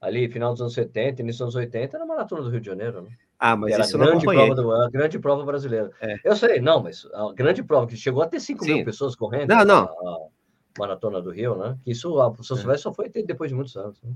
ali, 0.00 0.28
final 0.28 0.52
dos 0.52 0.60
anos 0.60 0.74
70, 0.74 1.22
início 1.22 1.46
dos 1.46 1.54
anos 1.54 1.66
80, 1.66 1.96
era 1.96 2.04
a 2.04 2.06
Maratona 2.06 2.42
do 2.42 2.50
Rio 2.50 2.60
de 2.60 2.66
Janeiro, 2.66 3.02
né? 3.02 3.10
Ah, 3.38 3.56
mas 3.56 3.72
era 3.72 3.84
isso 3.84 3.96
a 3.96 4.04
grande 4.06 4.24
prova 4.24 4.54
do, 4.54 4.72
a 4.72 4.90
grande 4.90 5.18
prova 5.18 5.44
brasileira. 5.44 5.90
É. 6.00 6.16
Eu 6.24 6.36
sei, 6.36 6.60
não, 6.60 6.82
mas 6.82 7.06
a 7.12 7.32
grande 7.32 7.62
prova 7.62 7.86
que 7.86 7.96
chegou 7.96 8.22
a 8.22 8.26
ter 8.26 8.40
5 8.40 8.64
mil 8.64 8.84
pessoas 8.84 9.14
correndo. 9.14 9.50
Não, 9.50 9.64
não. 9.64 9.84
A, 9.84 9.86
a 9.86 10.28
Maratona 10.78 11.22
do 11.22 11.30
Rio, 11.30 11.56
né? 11.56 11.78
Que 11.84 11.92
isso, 11.92 12.20
a 12.20 12.34
São 12.42 12.56
é. 12.56 12.60
Silvestre 12.60 12.82
só 12.82 12.92
foi 12.92 13.08
depois 13.08 13.50
de 13.50 13.54
muitos 13.54 13.76
anos. 13.76 14.02
Né? 14.02 14.12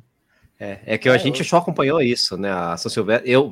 É, 0.61 0.81
é 0.85 0.99
que 0.99 1.09
a 1.09 1.15
é, 1.15 1.19
gente 1.19 1.41
eu... 1.41 1.45
só 1.45 1.59
acompanhou 1.59 2.01
isso, 2.01 2.37
né? 2.37 2.51
A 2.51 2.77
São 2.77 2.91
Silvestre, 2.91 3.31
eu, 3.31 3.49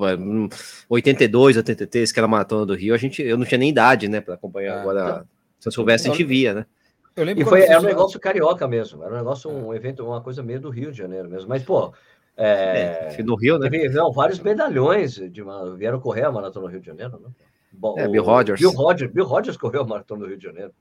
82, 0.88 1.56
83, 1.56 2.10
que 2.10 2.18
era 2.18 2.26
a 2.26 2.28
Maratona 2.28 2.66
do 2.66 2.74
Rio, 2.74 2.94
a 2.94 2.98
gente, 2.98 3.22
eu 3.22 3.38
não 3.38 3.44
tinha 3.44 3.58
nem 3.58 3.70
idade, 3.70 4.08
né, 4.08 4.20
para 4.20 4.34
acompanhar. 4.34 4.78
É. 4.78 4.80
Agora, 4.80 5.26
São 5.60 5.70
Silvestre 5.70 6.10
a 6.10 6.14
gente 6.14 6.24
via, 6.24 6.52
né? 6.52 6.66
Eu 7.14 7.24
lembro 7.24 7.42
e 7.42 7.46
foi, 7.46 7.62
era 7.62 7.80
um 7.80 7.84
negócio 7.84 8.20
carioca 8.20 8.66
mesmo, 8.68 9.02
era 9.02 9.14
um 9.14 9.18
negócio, 9.18 9.50
um 9.50 9.72
evento, 9.72 10.04
uma 10.04 10.20
coisa 10.20 10.42
meio 10.42 10.60
do 10.60 10.68
Rio 10.68 10.92
de 10.92 10.98
Janeiro 10.98 11.30
mesmo. 11.30 11.48
Mas, 11.48 11.62
pô, 11.62 11.94
é, 12.36 13.14
é, 13.16 13.22
no 13.22 13.34
Rio, 13.36 13.58
né? 13.58 13.70
Teve, 13.70 13.88
não, 13.88 14.12
vários 14.12 14.38
medalhões 14.40 15.14
de 15.14 15.42
uma, 15.42 15.74
vieram 15.74 15.98
correr 15.98 16.24
a 16.24 16.32
maratona 16.32 16.66
do 16.66 16.72
Rio 16.72 16.80
de 16.80 16.86
Janeiro, 16.86 17.18
né? 17.18 17.30
Bom, 17.72 17.94
é, 17.98 18.06
Bill 18.06 18.22
Rogers. 18.22 18.60
Bill 18.60 18.70
Rogers. 18.72 19.10
Bill 19.10 19.24
Rogers 19.24 19.56
correu 19.56 19.82
a 19.82 19.86
maratona 19.86 20.20
do 20.20 20.26
Rio 20.26 20.36
de 20.36 20.44
Janeiro. 20.44 20.72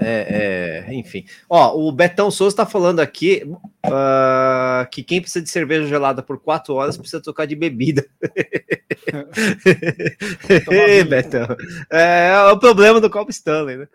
É, 0.00 0.84
é, 0.88 0.94
enfim. 0.94 1.24
Ó, 1.48 1.76
o 1.76 1.92
Betão 1.92 2.30
Souza 2.30 2.52
está 2.52 2.66
falando 2.66 3.00
aqui 3.00 3.42
uh, 3.86 4.88
que 4.90 5.02
quem 5.02 5.20
precisa 5.20 5.42
de 5.42 5.50
cerveja 5.50 5.86
gelada 5.86 6.22
por 6.22 6.38
quatro 6.38 6.74
horas 6.74 6.96
precisa 6.96 7.22
tocar 7.22 7.46
de 7.46 7.56
bebida. 7.56 8.06
Betão. 11.08 11.56
É, 11.90 12.30
é, 12.30 12.52
o 12.52 12.58
problema 12.58 13.00
do 13.00 13.10
copo 13.10 13.30
Stanley, 13.30 13.78
né? 13.78 13.88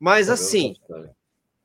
Mas 0.00 0.28
assim, 0.28 0.74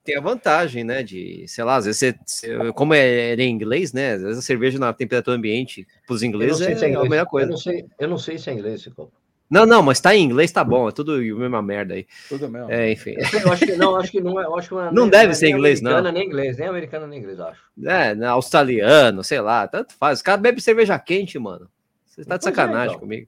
tem 0.03 0.17
a 0.17 0.21
vantagem, 0.21 0.83
né? 0.83 1.03
De, 1.03 1.45
sei 1.47 1.63
lá, 1.63 1.75
às 1.75 1.85
vezes 1.85 1.99
você, 1.99 2.15
você 2.25 2.73
como 2.73 2.93
é, 2.93 3.31
é 3.31 3.35
em 3.35 3.51
inglês, 3.51 3.93
né? 3.93 4.13
Às 4.13 4.21
vezes 4.21 4.39
a 4.39 4.41
cerveja 4.41 4.79
na 4.79 4.93
temperatura 4.93 5.37
ambiente 5.37 5.87
para 6.05 6.13
os 6.13 6.23
ingleses 6.23 6.61
é, 6.61 6.73
é, 6.73 6.91
é, 6.91 6.95
a 6.95 7.03
melhor 7.03 7.25
coisa. 7.25 7.47
Eu 7.47 7.51
não 7.51 7.57
sei, 7.57 7.85
eu 7.99 8.07
não 8.07 8.17
sei 8.17 8.37
se 8.37 8.49
é 8.49 8.53
inglês 8.53 8.81
esse 8.81 8.91
copo. 8.91 9.13
Não, 9.49 9.65
não, 9.65 9.81
mas 9.81 9.99
tá 9.99 10.15
em 10.15 10.23
inglês, 10.23 10.51
tá 10.51 10.63
bom, 10.63 10.89
é 10.89 10.91
tudo 10.91 11.13
a 11.13 11.17
mesma 11.17 11.61
merda 11.61 11.95
aí. 11.95 12.05
Tudo 12.27 12.47
mesmo. 12.47 12.71
É, 12.71 12.91
enfim. 12.91 13.15
Eu 13.43 13.51
acho 13.51 13.65
que 13.65 13.75
não, 13.75 13.95
acho 13.95 14.11
que 14.11 14.21
não 14.21 14.39
é. 14.39 14.45
Acho 14.57 14.69
que 14.69 14.75
não, 14.75 14.85
é 14.85 14.91
não 14.91 15.09
deve 15.09 15.33
ser 15.33 15.49
inglês, 15.49 15.81
não. 15.81 16.01
Nem 16.11 16.27
inglês, 16.27 16.57
nem 16.57 16.67
americano 16.67 17.07
nem 17.07 17.19
inglês, 17.19 17.39
acho. 17.39 17.63
É, 17.83 18.13
né, 18.13 18.27
australiano, 18.27 19.23
sei 19.23 19.41
lá, 19.41 19.67
tanto 19.67 19.93
faz. 19.95 20.19
Os 20.19 20.21
caras 20.21 20.41
bebem 20.41 20.59
cerveja 20.59 20.99
quente, 20.99 21.39
mano. 21.39 21.67
Você 22.05 22.25
tá 22.25 22.37
de 22.37 22.43
sacanagem 22.43 22.81
é, 22.81 22.95
então. 22.95 22.99
comigo. 22.99 23.27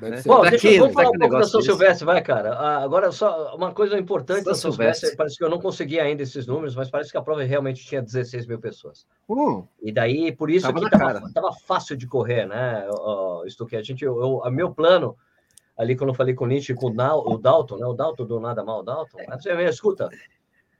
Né? 0.00 0.22
Bom, 0.26 0.42
deixa 0.42 0.68
eu 0.68 0.90
falar 0.90 1.10
um 1.10 1.18
pouco 1.18 1.38
da 1.38 1.44
São 1.44 1.62
Silvestre, 1.62 2.04
vai, 2.04 2.20
cara. 2.20 2.54
Ah, 2.54 2.82
agora, 2.82 3.12
só 3.12 3.54
uma 3.54 3.72
coisa 3.72 3.98
importante 3.98 4.42
São 4.42 4.52
da 4.52 4.58
São 4.58 4.72
Silvestre. 4.72 5.00
Silvestre, 5.00 5.16
parece 5.16 5.38
que 5.38 5.44
eu 5.44 5.50
não 5.50 5.60
consegui 5.60 6.00
ainda 6.00 6.22
esses 6.22 6.46
números, 6.46 6.74
mas 6.74 6.90
parece 6.90 7.10
que 7.12 7.16
a 7.16 7.22
prova 7.22 7.44
realmente 7.44 7.84
tinha 7.84 8.02
16 8.02 8.46
mil 8.46 8.58
pessoas. 8.58 9.06
Uh, 9.28 9.66
e 9.80 9.92
daí, 9.92 10.32
por 10.32 10.50
isso 10.50 10.66
tava 10.66 10.80
que 10.80 10.90
tava, 10.90 11.32
tava, 11.32 11.52
fácil 11.64 11.96
de 11.96 12.06
correr, 12.06 12.46
né? 12.46 12.86
Uh, 12.90 13.46
isto 13.46 13.64
que 13.66 13.76
a 13.76 13.82
gente, 13.82 14.04
eu, 14.04 14.42
eu, 14.44 14.50
meu 14.50 14.74
plano, 14.74 15.16
ali 15.76 15.96
quando 15.96 16.10
eu 16.10 16.14
falei 16.14 16.34
com 16.34 16.44
o 16.44 16.48
Nietzsche, 16.48 16.74
com 16.74 16.86
o 16.86 17.38
Dalton, 17.38 17.76
né? 17.76 17.86
O 17.86 17.94
Dalton 17.94 18.24
do 18.24 18.40
Nada 18.40 18.64
Mal, 18.64 18.82
Dalton. 18.82 19.18
É. 19.20 19.36
Você 19.36 19.54
vê, 19.54 19.68
escuta, 19.68 20.08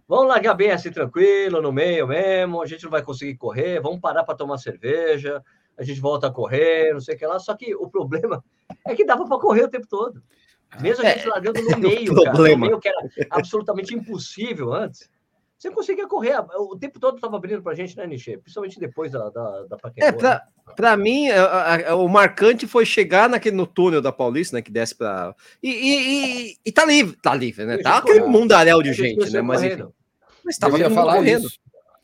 vamos 0.06 0.28
largar 0.28 0.54
bem 0.54 0.70
assim, 0.70 0.90
tranquilo, 0.90 1.60
no 1.60 1.72
meio 1.72 2.06
mesmo, 2.06 2.62
a 2.62 2.66
gente 2.66 2.84
não 2.84 2.90
vai 2.90 3.02
conseguir 3.02 3.36
correr, 3.36 3.80
vamos 3.80 4.00
parar 4.00 4.24
para 4.24 4.36
tomar 4.36 4.58
cerveja, 4.58 5.42
a 5.76 5.82
gente 5.82 6.00
volta 6.00 6.28
a 6.28 6.30
correr, 6.30 6.92
não 6.92 7.00
sei 7.00 7.14
o 7.14 7.18
que 7.18 7.26
lá. 7.26 7.38
Só 7.38 7.54
que 7.54 7.74
o 7.74 7.88
problema 7.88 8.42
é 8.86 8.94
que 8.94 9.04
dava 9.04 9.26
para 9.26 9.38
correr 9.38 9.64
o 9.64 9.70
tempo 9.70 9.86
todo. 9.88 10.22
Mesmo 10.80 11.04
a 11.04 11.10
gente 11.10 11.26
é, 11.26 11.30
largando 11.30 11.62
no 11.62 11.78
meio, 11.78 12.14
cara, 12.24 12.32
no 12.32 12.58
meio 12.58 12.80
que 12.80 12.88
era 12.88 12.98
absolutamente 13.30 13.94
impossível 13.94 14.72
antes. 14.72 15.08
Você 15.58 15.70
conseguia 15.70 16.06
correr, 16.06 16.36
o 16.58 16.76
tempo 16.76 16.98
todo 16.98 17.14
estava 17.14 17.36
abrindo 17.36 17.62
para 17.62 17.72
a 17.72 17.74
gente, 17.74 17.96
né, 17.96 18.06
Nichê? 18.06 18.36
Principalmente 18.36 18.78
depois 18.78 19.12
da, 19.12 19.30
da, 19.30 19.62
da 19.64 19.78
É, 19.96 20.12
para 20.74 20.96
mim, 20.96 21.28
a, 21.28 21.90
a, 21.90 21.94
o 21.94 22.08
marcante 22.08 22.66
foi 22.66 22.84
chegar 22.84 23.28
naquele, 23.28 23.56
no 23.56 23.66
túnel 23.66 24.02
da 24.02 24.12
Paulista, 24.12 24.56
né, 24.56 24.62
que 24.62 24.70
desce 24.70 24.94
para. 24.94 25.34
E, 25.62 25.70
e, 25.70 26.48
e, 26.50 26.56
e, 26.66 26.72
tá 26.72 26.84
livre, 26.84 27.16
tá 27.16 27.34
livre, 27.34 27.64
né? 27.64 27.78
Tá 27.78 27.98
aquele 27.98 28.26
mundaréu 28.26 28.82
de 28.82 28.92
gente, 28.92 29.30
né? 29.30 29.40
Mas, 29.40 29.62
enfim, 29.62 29.88
mas 30.44 30.58
tava 30.58 30.78
correndo. 30.78 31.46
Isso. 31.46 31.60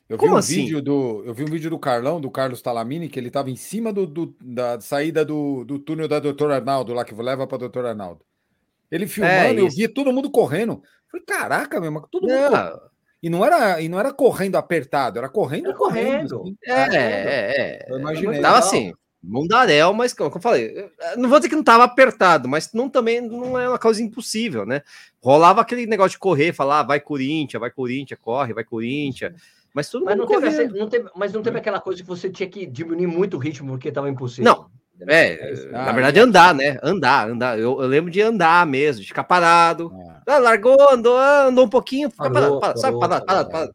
Eu 0.08 0.18
vi 0.18 0.26
um 0.26 0.36
assim? 0.36 0.56
vídeo 0.56 0.82
do, 0.82 1.22
eu 1.24 1.32
vi 1.32 1.44
um 1.44 1.50
vídeo 1.50 1.70
do 1.70 1.78
Carlão, 1.78 2.20
do 2.20 2.28
Carlos 2.28 2.60
Talamini, 2.60 3.08
que 3.08 3.16
ele 3.16 3.28
estava 3.28 3.48
em 3.48 3.54
cima 3.54 3.92
do, 3.92 4.06
do, 4.06 4.34
da 4.40 4.80
saída 4.80 5.24
do, 5.24 5.64
do 5.64 5.78
túnel 5.78 6.08
da 6.08 6.18
Doutor 6.18 6.50
Arnaldo, 6.50 6.92
lá 6.92 7.04
que 7.04 7.14
leva 7.14 7.46
para 7.46 7.58
Doutor 7.58 7.86
Arnaldo. 7.86 8.24
Ele 8.90 9.06
filmando, 9.06 9.60
é 9.60 9.60
eu 9.60 9.68
via 9.68 9.88
todo 9.88 10.12
mundo 10.12 10.28
correndo. 10.28 10.82
Falei, 11.08 11.24
caraca, 11.24 11.80
meu, 11.80 11.92
todo 12.10 12.26
mundo. 12.26 12.90
E 13.22 13.28
não 13.28 13.44
era, 13.44 13.80
e 13.80 13.88
não 13.88 14.00
era 14.00 14.12
correndo 14.12 14.56
apertado, 14.56 15.18
era 15.18 15.28
correndo, 15.28 15.68
era 15.68 15.76
correndo. 15.76 16.38
correndo. 16.38 16.42
Assim. 16.42 16.56
É, 16.64 16.96
é, 16.96 17.60
é. 17.60 17.86
Eu 17.88 17.98
imaginei. 17.98 18.40
Tava 18.40 18.58
assim, 18.58 18.94
mundaréu, 19.22 19.92
mas 19.92 20.14
como 20.14 20.34
eu 20.34 20.40
falei, 20.40 20.90
não 21.16 21.28
vou 21.28 21.38
dizer 21.38 21.50
que 21.50 21.54
não 21.54 21.60
estava 21.60 21.84
apertado, 21.84 22.48
mas 22.48 22.72
não 22.72 22.88
também 22.88 23.20
não 23.20 23.58
é 23.58 23.68
uma 23.68 23.78
coisa 23.78 24.02
impossível, 24.02 24.64
né? 24.64 24.82
Rolava 25.22 25.60
aquele 25.60 25.86
negócio 25.86 26.12
de 26.12 26.18
correr, 26.18 26.54
falar, 26.54 26.80
ah, 26.80 26.84
vai 26.84 27.00
Corinthians, 27.00 27.60
vai 27.60 27.70
Corinthians, 27.70 28.18
corre, 28.22 28.54
vai 28.54 28.64
Corinthians. 28.64 29.34
Mas 29.74 29.88
tudo 29.88 30.04
mas 30.04 30.16
não, 30.16 30.26
teve 30.26 30.48
essa, 30.48 30.64
não 30.64 30.88
teve, 30.88 31.08
mas 31.14 31.32
não 31.32 31.42
teve 31.42 31.58
aquela 31.58 31.80
coisa 31.80 32.02
que 32.02 32.08
você 32.08 32.28
tinha 32.28 32.48
que 32.48 32.66
diminuir 32.66 33.06
muito 33.06 33.36
o 33.36 33.40
ritmo 33.40 33.70
porque 33.70 33.88
estava 33.88 34.08
impossível. 34.08 34.52
Não. 34.52 34.79
É, 35.08 35.54
ah, 35.72 35.86
na 35.86 35.92
verdade, 35.92 36.20
andar, 36.20 36.54
né? 36.54 36.78
Andar, 36.82 37.30
andar. 37.30 37.58
Eu, 37.58 37.80
eu, 37.80 37.88
lembro 37.88 38.10
de 38.10 38.20
andar 38.20 38.66
mesmo, 38.66 39.02
de 39.02 39.08
ficar 39.08 39.24
parado. 39.24 39.90
Ah. 39.94 40.22
Ah, 40.26 40.38
largou, 40.38 40.76
andou, 40.90 41.16
andou 41.18 41.64
um 41.64 41.68
pouquinho, 41.68 42.10
fica 42.10 42.30
parou, 42.30 42.60
parado, 42.60 42.80
sabe? 42.80 42.98
Para, 42.98 43.20
para, 43.20 43.44
para, 43.44 43.70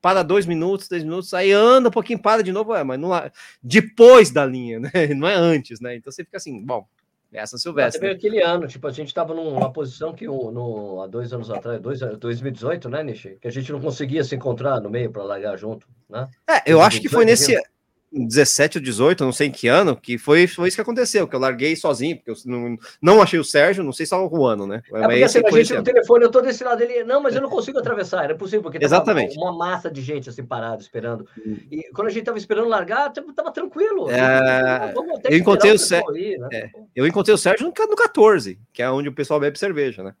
para, 0.00 0.22
dois 0.22 0.46
minutos, 0.46 0.88
três 0.88 1.02
minutos, 1.02 1.32
aí 1.32 1.52
anda 1.52 1.88
um 1.88 1.92
pouquinho, 1.92 2.20
para 2.20 2.42
de 2.42 2.52
novo, 2.52 2.74
é, 2.74 2.84
mas 2.84 2.98
não 2.98 3.10
depois 3.62 4.30
da 4.30 4.44
linha, 4.44 4.80
né? 4.80 4.90
Não 5.16 5.26
é 5.26 5.34
antes, 5.34 5.80
né? 5.80 5.96
Então 5.96 6.12
você 6.12 6.24
fica 6.24 6.36
assim, 6.36 6.64
bom, 6.64 6.86
essa 7.32 7.58
Silvestre. 7.58 8.00
Teve 8.00 8.14
aquele 8.14 8.42
ano, 8.42 8.66
tipo, 8.66 8.86
a 8.86 8.90
gente 8.90 9.08
estava 9.08 9.34
numa 9.34 9.70
posição 9.70 10.14
que 10.14 10.26
no, 10.26 11.02
há 11.02 11.06
dois 11.06 11.32
anos 11.32 11.50
atrás, 11.50 11.80
dois, 11.80 12.00
2018, 12.00 12.88
né, 12.88 13.02
Nishi? 13.02 13.36
Que 13.40 13.48
a 13.48 13.50
gente 13.50 13.70
não 13.70 13.80
conseguia 13.80 14.24
se 14.24 14.34
encontrar 14.34 14.80
no 14.80 14.88
meio 14.88 15.10
para 15.10 15.22
largar 15.22 15.56
junto, 15.58 15.86
né? 16.08 16.26
É, 16.48 16.62
eu 16.66 16.80
acho 16.80 17.00
que 17.00 17.08
foi 17.08 17.24
nesse. 17.24 17.60
17 18.12 18.78
ou 18.78 18.84
18, 18.84 19.24
não 19.24 19.32
sei 19.32 19.48
em 19.48 19.50
que 19.50 19.68
ano, 19.68 19.96
que 19.96 20.16
foi, 20.16 20.46
foi 20.46 20.68
isso 20.68 20.76
que 20.76 20.80
aconteceu, 20.80 21.28
que 21.28 21.36
eu 21.36 21.40
larguei 21.40 21.76
sozinho, 21.76 22.16
porque 22.16 22.30
eu 22.30 22.36
não, 22.46 22.76
não 23.00 23.22
achei 23.22 23.38
o 23.38 23.44
Sérgio, 23.44 23.84
não 23.84 23.92
sei 23.92 24.06
se 24.06 24.14
o 24.14 24.28
Juano, 24.28 24.66
né? 24.66 24.82
É 24.92 25.00
porque 25.00 25.22
assim, 25.22 25.40
a 25.44 25.50
gente 25.50 25.74
no 25.74 25.82
telefone, 25.82 26.24
eu 26.24 26.30
tô 26.30 26.40
desse 26.40 26.64
lado 26.64 26.78
dele, 26.78 27.04
não, 27.04 27.22
mas 27.22 27.34
eu 27.34 27.42
não 27.42 27.50
consigo 27.50 27.78
atravessar, 27.78 28.24
era 28.24 28.34
possível, 28.34 28.62
porque 28.62 28.82
Exatamente. 28.82 29.36
uma, 29.36 29.50
uma 29.50 29.58
massa 29.58 29.90
de 29.90 30.00
gente 30.00 30.28
assim 30.28 30.44
parada, 30.44 30.80
esperando. 30.80 31.26
Hum. 31.46 31.56
E 31.70 31.90
quando 31.92 32.08
a 32.08 32.10
gente 32.10 32.24
tava 32.24 32.38
esperando 32.38 32.68
largar, 32.68 33.12
tava 33.12 33.52
tranquilo. 33.52 34.10
É... 34.10 34.94
Eu 35.30 35.36
encontrei 35.36 35.72
o 35.72 35.78
Sérgio. 35.78 36.12
Né? 36.12 36.48
É. 36.52 36.70
Eu 36.96 37.06
encontrei 37.06 37.34
o 37.34 37.38
Sérgio 37.38 37.66
no, 37.66 37.86
no 37.86 37.96
14, 37.96 38.58
que 38.72 38.82
é 38.82 38.90
onde 38.90 39.08
o 39.08 39.14
pessoal 39.14 39.38
bebe 39.38 39.58
cerveja, 39.58 40.02
né? 40.02 40.14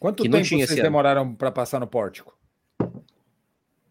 Quanto 0.00 0.24
que 0.24 0.28
tempo 0.28 0.44
vocês 0.44 0.74
demoraram 0.74 1.32
para 1.32 1.52
passar 1.52 1.78
no 1.78 1.86
pórtico? 1.86 2.36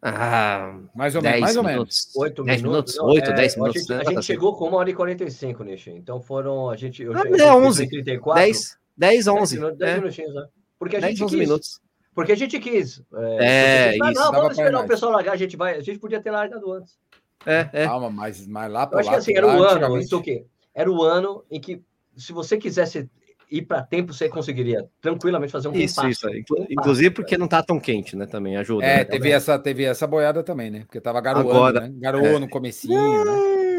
Ah, 0.03 0.79
mais 0.96 1.15
ou, 1.15 1.22
menos, 1.22 1.39
mais 1.41 1.58
ou 1.58 1.63
menos. 1.63 2.10
8 2.15 2.43
minutos. 2.43 2.98
8, 2.98 3.34
10 3.34 3.55
minutos. 3.55 3.91
A 3.91 3.98
gente, 3.98 4.08
a 4.08 4.12
gente 4.12 4.25
chegou 4.25 4.55
com 4.55 4.70
1 4.70 4.74
hora 4.74 4.89
e 4.89 4.93
45, 4.96 5.63
Nishi. 5.63 5.91
Então 5.91 6.20
foram. 6.20 6.70
A 6.72 6.75
gente. 6.75 7.03
Eu, 7.03 7.15
ah, 7.15 7.22
eu, 7.24 7.36
é 7.36 7.53
11. 7.53 7.88
34, 7.88 8.41
10, 8.41 8.77
10, 8.98 9.27
11. 9.27 9.60
10, 9.60 9.77
10 9.77 9.91
é. 9.91 10.00
minutinhos, 10.00 10.34
né? 10.34 10.48
Porque 10.79 10.98
a 10.98 11.00
10, 11.00 11.12
gente 11.12 11.24
11 11.24 11.38
quis. 11.38 11.48
minutos. 11.48 11.81
Porque 12.15 12.31
a 12.31 12.36
gente 12.36 12.60
quis. 12.60 13.03
É, 13.13 13.91
é 13.91 13.96
isso. 13.96 14.20
Não, 14.20 14.31
vamos 14.31 14.58
esperar 14.58 14.84
o 14.84 14.88
pessoal 14.88 15.12
largar, 15.12 15.34
a 15.34 15.38
gente 15.38 15.55
vai. 15.55 15.75
A 15.77 15.81
gente 15.81 16.00
podia 16.00 16.20
ter 16.20 16.31
largado 16.31 16.72
antes. 16.72 16.98
É, 17.46 17.70
é. 17.72 17.86
Calma, 17.86 18.10
mas, 18.10 18.46
mas 18.48 18.72
lá 18.72 18.88
para 18.88 18.98
lá. 18.98 19.01
Acho 19.01 19.10
que 19.12 19.15
assim, 19.15 19.38
era 19.38 19.48
o 19.48 19.63
ano. 19.63 20.00
Isso 20.00 20.17
o 20.17 20.22
quê? 20.22 20.46
Era 20.74 20.91
o 20.91 21.03
ano 21.03 21.43
em 21.51 21.60
que, 21.60 21.81
se 22.15 22.34
você 22.34 22.58
quisesse 22.58 23.08
ir 23.51 23.63
para 23.63 23.81
tempo, 23.81 24.13
você 24.13 24.29
conseguiria 24.29 24.88
tranquilamente 25.01 25.51
fazer 25.51 25.67
um 25.67 25.74
isso, 25.74 26.08
isso. 26.08 26.27
Inclusive 26.70 27.12
porque 27.12 27.36
é. 27.36 27.38
não 27.38 27.48
tá 27.48 27.62
tão 27.62 27.79
quente, 27.79 28.15
né? 28.15 28.25
Também 28.25 28.55
ajuda. 28.55 28.86
É, 28.86 28.98
né? 28.98 29.03
teve, 29.03 29.29
essa, 29.29 29.60
teve 29.60 29.84
essa 29.84 30.08
boiada 30.08 30.41
também, 30.41 30.72
né? 30.72 30.79
Porque 30.81 31.01
tava 31.01 31.20
garoando, 31.20 31.50
Agora, 31.50 31.81
né? 31.81 31.93
Garoou 31.98 32.25
é. 32.25 32.39
no 32.39 32.50
comecinho, 32.50 33.25
né? 33.25 33.31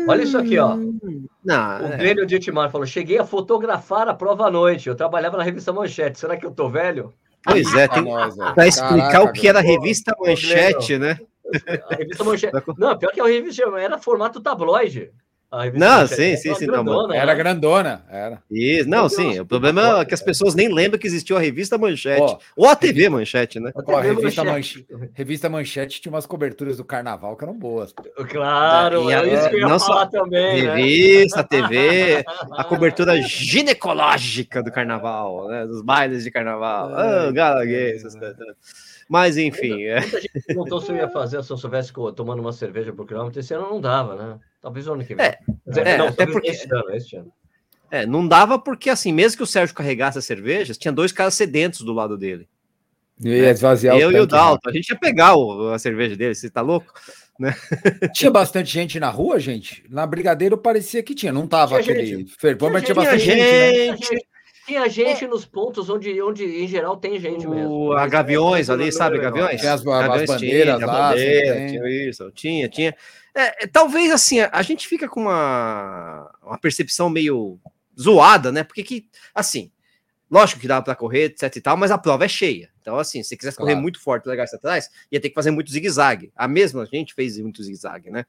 Olha 0.06 0.22
isso 0.22 0.36
aqui, 0.36 0.58
ó. 0.58 0.76
Não, 1.44 1.80
o 1.80 1.92
é. 1.92 1.96
Glênio 1.96 2.26
Dietmar 2.26 2.70
falou: 2.70 2.86
cheguei 2.86 3.18
a 3.18 3.24
fotografar 3.24 4.08
a 4.08 4.14
prova 4.14 4.46
à 4.46 4.50
noite. 4.50 4.88
Eu 4.88 4.94
trabalhava 4.94 5.36
na 5.36 5.42
revista 5.42 5.72
Manchete. 5.72 6.18
Será 6.18 6.36
que 6.36 6.44
eu 6.44 6.50
tô 6.50 6.68
velho? 6.68 7.14
Pois 7.44 7.74
é, 7.74 7.88
tem 7.88 8.04
para 8.54 8.68
explicar 8.68 9.10
Caraca, 9.10 9.24
o 9.24 9.32
que 9.32 9.48
era 9.48 9.58
a 9.58 9.62
revista 9.62 10.14
Manchete, 10.20 10.98
né? 10.98 11.18
A 11.90 11.94
revista 11.94 12.24
Manchete. 12.24 12.52
Não, 12.78 12.96
pior 12.98 13.12
que 13.12 13.20
a 13.20 13.26
revista 13.26 13.62
era 13.78 13.98
formato 13.98 14.40
tabloide. 14.40 15.10
Não, 15.74 16.06
sim, 16.06 16.34
sim, 16.36 16.54
sim. 16.54 16.66
Grandona, 16.66 17.08
não, 17.08 17.14
era 17.14 17.34
grandona, 17.34 18.04
era. 18.08 18.42
Isso, 18.50 18.88
não, 18.88 19.06
sim. 19.06 19.38
O 19.40 19.44
problema 19.44 20.00
é 20.00 20.04
que 20.06 20.14
as 20.14 20.22
pessoas 20.22 20.54
nem 20.54 20.72
lembram 20.72 20.98
que 20.98 21.06
existiu 21.06 21.36
a 21.36 21.40
revista 21.40 21.76
Manchete. 21.76 22.22
Oh, 22.56 22.62
ou 22.62 22.68
a 22.68 22.74
TV 22.74 23.10
Manchete, 23.10 23.60
né? 23.60 23.70
a, 23.74 24.00
revista 24.00 24.42
Manchete. 24.42 24.86
revista 25.12 25.48
Manchete 25.50 26.00
tinha 26.00 26.12
umas 26.12 26.24
coberturas 26.24 26.78
do 26.78 26.84
carnaval 26.84 27.36
que 27.36 27.44
eram 27.44 27.58
boas. 27.58 27.92
Claro, 28.30 29.10
é 29.10 29.34
isso 29.34 29.50
que 29.50 29.56
eu 29.56 29.60
ia 29.60 29.68
não 29.68 29.78
falar 29.78 30.06
também. 30.06 30.62
Né? 30.62 30.74
Revista, 30.74 31.42
né? 31.42 31.46
TV, 31.48 32.24
a 32.56 32.64
cobertura 32.64 33.20
ginecológica 33.20 34.62
do 34.62 34.72
carnaval, 34.72 35.48
né? 35.48 35.66
Dos 35.66 35.82
bailes 35.82 36.24
de 36.24 36.30
carnaval. 36.30 36.94
Ah, 36.94 37.26
oh, 37.28 37.32
gala 37.32 37.62
gay, 37.66 37.96
essas 37.96 38.16
coisas. 38.16 38.36
Mas 39.08 39.36
enfim. 39.36 39.70
Muita, 39.70 39.84
é. 39.84 40.00
muita 40.00 40.20
gente 40.20 40.40
perguntou 40.46 40.80
se 40.80 40.92
eu 40.92 40.96
ia 40.96 41.08
fazer 41.08 41.42
se 41.42 41.50
eu 41.50 41.56
soubesse 41.56 41.92
tomando 42.14 42.40
uma 42.40 42.52
cerveja 42.52 42.92
por 42.92 43.06
quilômetro. 43.06 43.40
Esse 43.40 43.54
ano 43.54 43.68
não 43.68 43.80
dava, 43.80 44.16
né? 44.16 44.38
Talvez 44.60 44.86
o 44.86 44.92
ano 44.92 45.04
que 45.04 45.14
vem. 45.14 45.26
É, 45.26 45.38
é, 45.66 45.98
não, 45.98 46.08
até 46.08 46.26
porque... 46.26 46.50
Este 46.50 46.72
ano, 46.72 46.90
este 46.90 47.16
ano. 47.16 47.32
É, 47.90 48.06
não 48.06 48.26
dava 48.26 48.58
porque, 48.58 48.88
assim, 48.88 49.12
mesmo 49.12 49.36
que 49.36 49.42
o 49.42 49.46
Sérgio 49.46 49.74
carregasse 49.74 50.18
as 50.18 50.24
cervejas, 50.24 50.78
tinha 50.78 50.90
dois 50.90 51.12
caras 51.12 51.34
sedentos 51.34 51.82
do 51.82 51.92
lado 51.92 52.16
dele. 52.16 52.48
E 53.22 53.28
ia 53.28 53.50
esvaziar 53.50 53.96
Eu 53.98 54.08
o 54.08 54.12
e 54.12 54.20
o 54.20 54.26
Dalton. 54.26 54.70
A 54.70 54.72
gente 54.72 54.88
ia 54.88 54.98
pegar 54.98 55.36
o, 55.36 55.68
a 55.68 55.78
cerveja 55.78 56.16
dele, 56.16 56.34
você 56.34 56.48
tá 56.48 56.62
louco? 56.62 56.92
Né? 57.38 57.54
Tinha 58.14 58.30
bastante 58.30 58.72
gente 58.72 58.98
na 58.98 59.10
rua, 59.10 59.38
gente? 59.38 59.84
Na 59.88 60.06
Brigadeiro 60.06 60.56
parecia 60.56 61.02
que 61.02 61.14
tinha, 61.14 61.32
não 61.32 61.46
tava 61.46 61.82
tinha 61.82 61.94
aquele 61.94 62.26
fervor, 62.38 62.70
mas 62.72 62.84
tinha 62.84 62.94
bastante 62.94 63.24
gente. 63.24 63.38
gente, 63.38 64.14
né? 64.14 64.20
Tinha 64.66 64.88
gente 64.88 65.24
é. 65.24 65.28
nos 65.28 65.44
pontos 65.44 65.90
onde, 65.90 66.20
onde, 66.22 66.44
em 66.44 66.68
geral, 66.68 66.96
tem 66.96 67.18
gente 67.18 67.46
mesmo. 67.46 67.92
A 67.92 68.06
Gaviões 68.06 68.70
ali, 68.70 68.92
sabe? 68.92 69.18
Gaviões? 69.18 69.60
Tinha 69.60 69.72
as, 69.72 69.82
gaviões 69.82 70.22
as 70.22 70.26
bandeiras 70.26 70.76
tinha, 70.76 70.86
lá. 70.86 71.08
Bandeira, 71.10 71.66
tinha 71.66 72.08
isso, 72.08 72.30
tinha, 72.30 72.68
tinha. 72.68 72.96
É, 73.34 73.64
é, 73.64 73.66
talvez, 73.66 74.12
assim, 74.12 74.40
a 74.40 74.62
gente 74.62 74.86
fica 74.86 75.08
com 75.08 75.20
uma, 75.22 76.30
uma 76.42 76.58
percepção 76.58 77.10
meio 77.10 77.58
zoada, 77.98 78.52
né? 78.52 78.62
Porque 78.62 78.82
que, 78.84 79.06
assim, 79.34 79.70
Lógico 80.32 80.62
que 80.62 80.66
dá 80.66 80.80
para 80.80 80.94
correr, 80.94 81.24
etc 81.24 81.54
e 81.54 81.60
tal, 81.60 81.76
mas 81.76 81.90
a 81.90 81.98
prova 81.98 82.24
é 82.24 82.28
cheia. 82.28 82.70
Então, 82.82 82.98
assim, 82.98 83.22
se 83.22 83.36
quisesse 83.36 83.56
correr 83.56 83.76
muito 83.76 84.00
forte 84.00 84.28
legal 84.28 84.44
atrás, 84.52 84.90
ia 85.10 85.20
ter 85.20 85.28
que 85.28 85.34
fazer 85.36 85.52
muito 85.52 85.70
zigue-zague. 85.70 86.32
A 86.34 86.48
mesma 86.48 86.84
gente 86.84 87.14
fez 87.14 87.38
muito 87.38 87.62
zigue-zague, 87.62 88.10
né? 88.10 88.26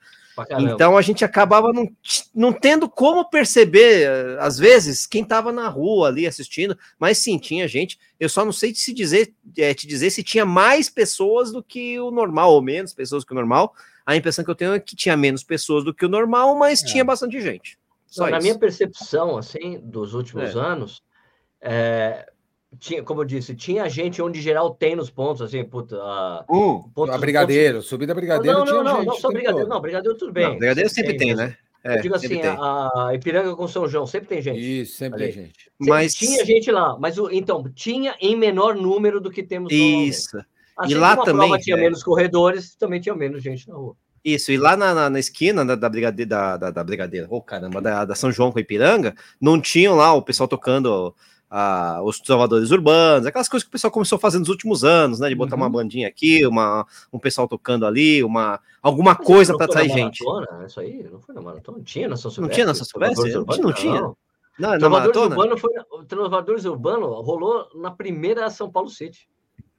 Então 0.60 0.96
a 0.96 1.02
gente 1.02 1.26
acabava 1.26 1.74
não, 1.74 1.92
não 2.34 2.54
tendo 2.54 2.88
como 2.88 3.28
perceber, 3.28 4.04
eh, 4.04 4.38
às 4.40 4.60
vezes, 4.60 5.08
quem 5.08 5.24
estava 5.24 5.52
na 5.52 5.68
rua 5.68 6.08
ali 6.08 6.28
assistindo, 6.28 6.78
mas 7.00 7.18
sim, 7.18 7.40
tinha 7.40 7.68
gente. 7.68 8.00
Eu 8.20 8.30
só 8.30 8.46
não 8.46 8.52
sei 8.52 8.74
se 8.76 8.94
dizer, 8.94 9.34
é, 9.58 9.74
te 9.74 9.88
dizer 9.88 10.12
se 10.12 10.22
tinha 10.22 10.46
mais 10.46 10.88
pessoas 10.88 11.52
do 11.52 11.64
que 11.64 12.00
o 12.00 12.12
normal, 12.12 12.54
ou 12.54 12.62
menos 12.62 12.94
pessoas 12.94 13.26
que 13.26 13.32
o 13.32 13.36
normal. 13.36 13.74
A 14.06 14.16
impressão 14.16 14.46
que 14.46 14.52
eu 14.52 14.56
tenho 14.56 14.74
é 14.74 14.80
que 14.80 14.96
tinha 14.96 15.18
menos 15.18 15.44
pessoas 15.44 15.84
do 15.84 15.94
que 15.94 16.06
o 16.06 16.10
normal, 16.10 16.56
mas 16.56 16.84
é. 16.84 16.86
tinha 16.86 17.04
bastante 17.04 17.42
gente. 17.42 17.80
Não, 18.16 18.30
na 18.30 18.40
minha 18.40 18.58
percepção, 18.58 19.36
assim, 19.36 19.80
dos 19.84 20.14
últimos 20.14 20.56
é. 20.56 20.60
anos 20.60 21.02
é, 21.64 22.30
tinha, 22.80 23.04
como 23.04 23.22
eu 23.22 23.26
disse, 23.26 23.56
tinha 23.56 23.90
gente 23.90 24.22
onde 24.22 24.42
geral 24.42 24.74
tem 24.74 24.96
nos 24.96 25.10
pontos, 25.10 25.42
assim, 25.42 25.64
puta. 25.64 25.98
Uh, 26.50 26.90
pontos, 26.90 27.16
a 27.16 27.18
Brigadeiro, 27.18 27.76
pontos... 27.76 27.90
subida 27.90 28.14
Brigadeiro. 28.14 28.60
Não, 28.60 28.66
não, 28.66 28.84
não, 28.84 28.94
não, 28.98 29.06
não 29.06 29.16
só 29.16 29.30
Brigadeiro, 29.30 29.68
não, 29.68 29.82
Brigadeiro 29.82 30.18
tudo 30.18 30.32
bem. 30.32 30.50
Não, 30.50 30.58
brigadeiro 30.58 30.90
sempre 30.90 31.18
tem, 31.18 31.28
tem 31.30 31.36
né? 31.36 31.58
É, 31.84 31.98
eu 31.98 32.02
digo 32.02 32.16
assim, 32.16 32.42
a, 32.42 33.10
a 33.10 33.14
Ipiranga 33.14 33.56
com 33.56 33.68
São 33.68 33.88
João, 33.90 34.08
sempre 34.08 34.30
tem 34.30 34.42
gente. 34.42 34.82
Isso, 34.82 34.96
sempre 34.96 35.24
ali. 35.24 35.34
tem 35.34 35.44
gente. 35.44 35.72
Mas 35.78 36.14
tinha 36.14 36.46
gente 36.46 36.72
lá, 36.72 36.98
mas 36.98 37.18
então, 37.32 37.64
tinha 37.76 38.16
em 38.22 38.38
menor 38.38 38.76
número 38.76 39.20
do 39.20 39.30
que 39.30 39.44
temos 39.44 39.72
Isso. 39.72 40.38
Assim, 40.78 40.94
e 40.94 40.96
lá 40.96 41.18
também. 41.18 41.58
tinha 41.60 41.76
é. 41.76 41.82
menos 41.82 42.02
corredores, 42.02 42.74
também 42.76 43.02
tinha 43.02 43.14
menos 43.14 43.44
gente 43.44 43.68
na 43.68 43.76
rua. 43.76 43.96
Isso, 44.24 44.54
e 44.54 44.58
lá 44.58 44.78
na, 44.78 44.94
na, 44.94 45.10
na 45.10 45.20
esquina 45.20 45.66
da, 45.66 45.76
da, 45.76 45.90
brigadeira, 45.90 46.30
da, 46.30 46.58
da, 46.58 46.72
da 46.72 46.84
brigadeira, 46.84 47.28
oh 47.30 47.42
caramba, 47.42 47.82
da, 47.82 48.06
da 48.06 48.16
São 48.16 48.32
João 48.32 48.54
com 48.54 48.58
a 48.58 48.62
Ipiranga, 48.62 49.14
não 49.40 49.60
tinham 49.60 49.96
lá 49.96 50.14
o 50.14 50.22
pessoal 50.22 50.48
tocando 50.48 51.14
a, 51.56 52.02
os 52.02 52.20
trovadores 52.20 52.72
urbanos, 52.72 53.28
aquelas 53.28 53.48
coisas 53.48 53.64
que 53.64 53.70
o 53.70 53.72
pessoal 53.72 53.92
começou 53.92 54.16
a 54.16 54.20
fazer 54.20 54.40
nos 54.40 54.50
últimos 54.50 54.84
anos, 54.84 55.20
né? 55.20 55.30
De 55.30 55.36
botar 55.36 55.56
uhum. 55.56 55.62
uma 55.62 55.70
bandinha 55.70 56.08
aqui, 56.08 56.44
uma, 56.48 56.84
um 57.14 57.20
pessoal 57.20 57.48
tocando 57.48 57.86
ali, 57.86 58.24
uma, 58.24 58.60
alguma 58.82 59.14
Mas 59.14 59.28
coisa 59.28 59.56
para 59.56 59.66
atrair 59.66 59.92
gente. 59.92 60.26
Maratona, 60.26 60.66
isso 60.66 60.80
aí 60.80 61.08
não 61.12 61.22
foi 61.22 61.36
na 61.36 61.42
maratona? 61.42 61.80
Tinha 61.84 62.08
na 62.08 62.18
São 62.18 62.32
Silvestre? 62.32 62.42
Não 62.42 62.50
tinha 62.50 62.66
na 62.66 62.74
São 62.74 62.86
Silvestre? 62.86 63.34
Não, 63.34 63.68
não 63.70 63.74
tinha. 63.74 64.02
Não. 64.02 64.18
Não, 64.58 64.78
Trovadores 64.80 65.16
Urbano 65.16 65.58
foi, 65.58 65.72
Trovadores 66.08 66.66
Urbano 66.66 67.22
rolou 67.22 67.68
na 67.76 67.92
primeira 67.92 68.50
São 68.50 68.72
Paulo 68.72 68.90
City. 68.90 69.28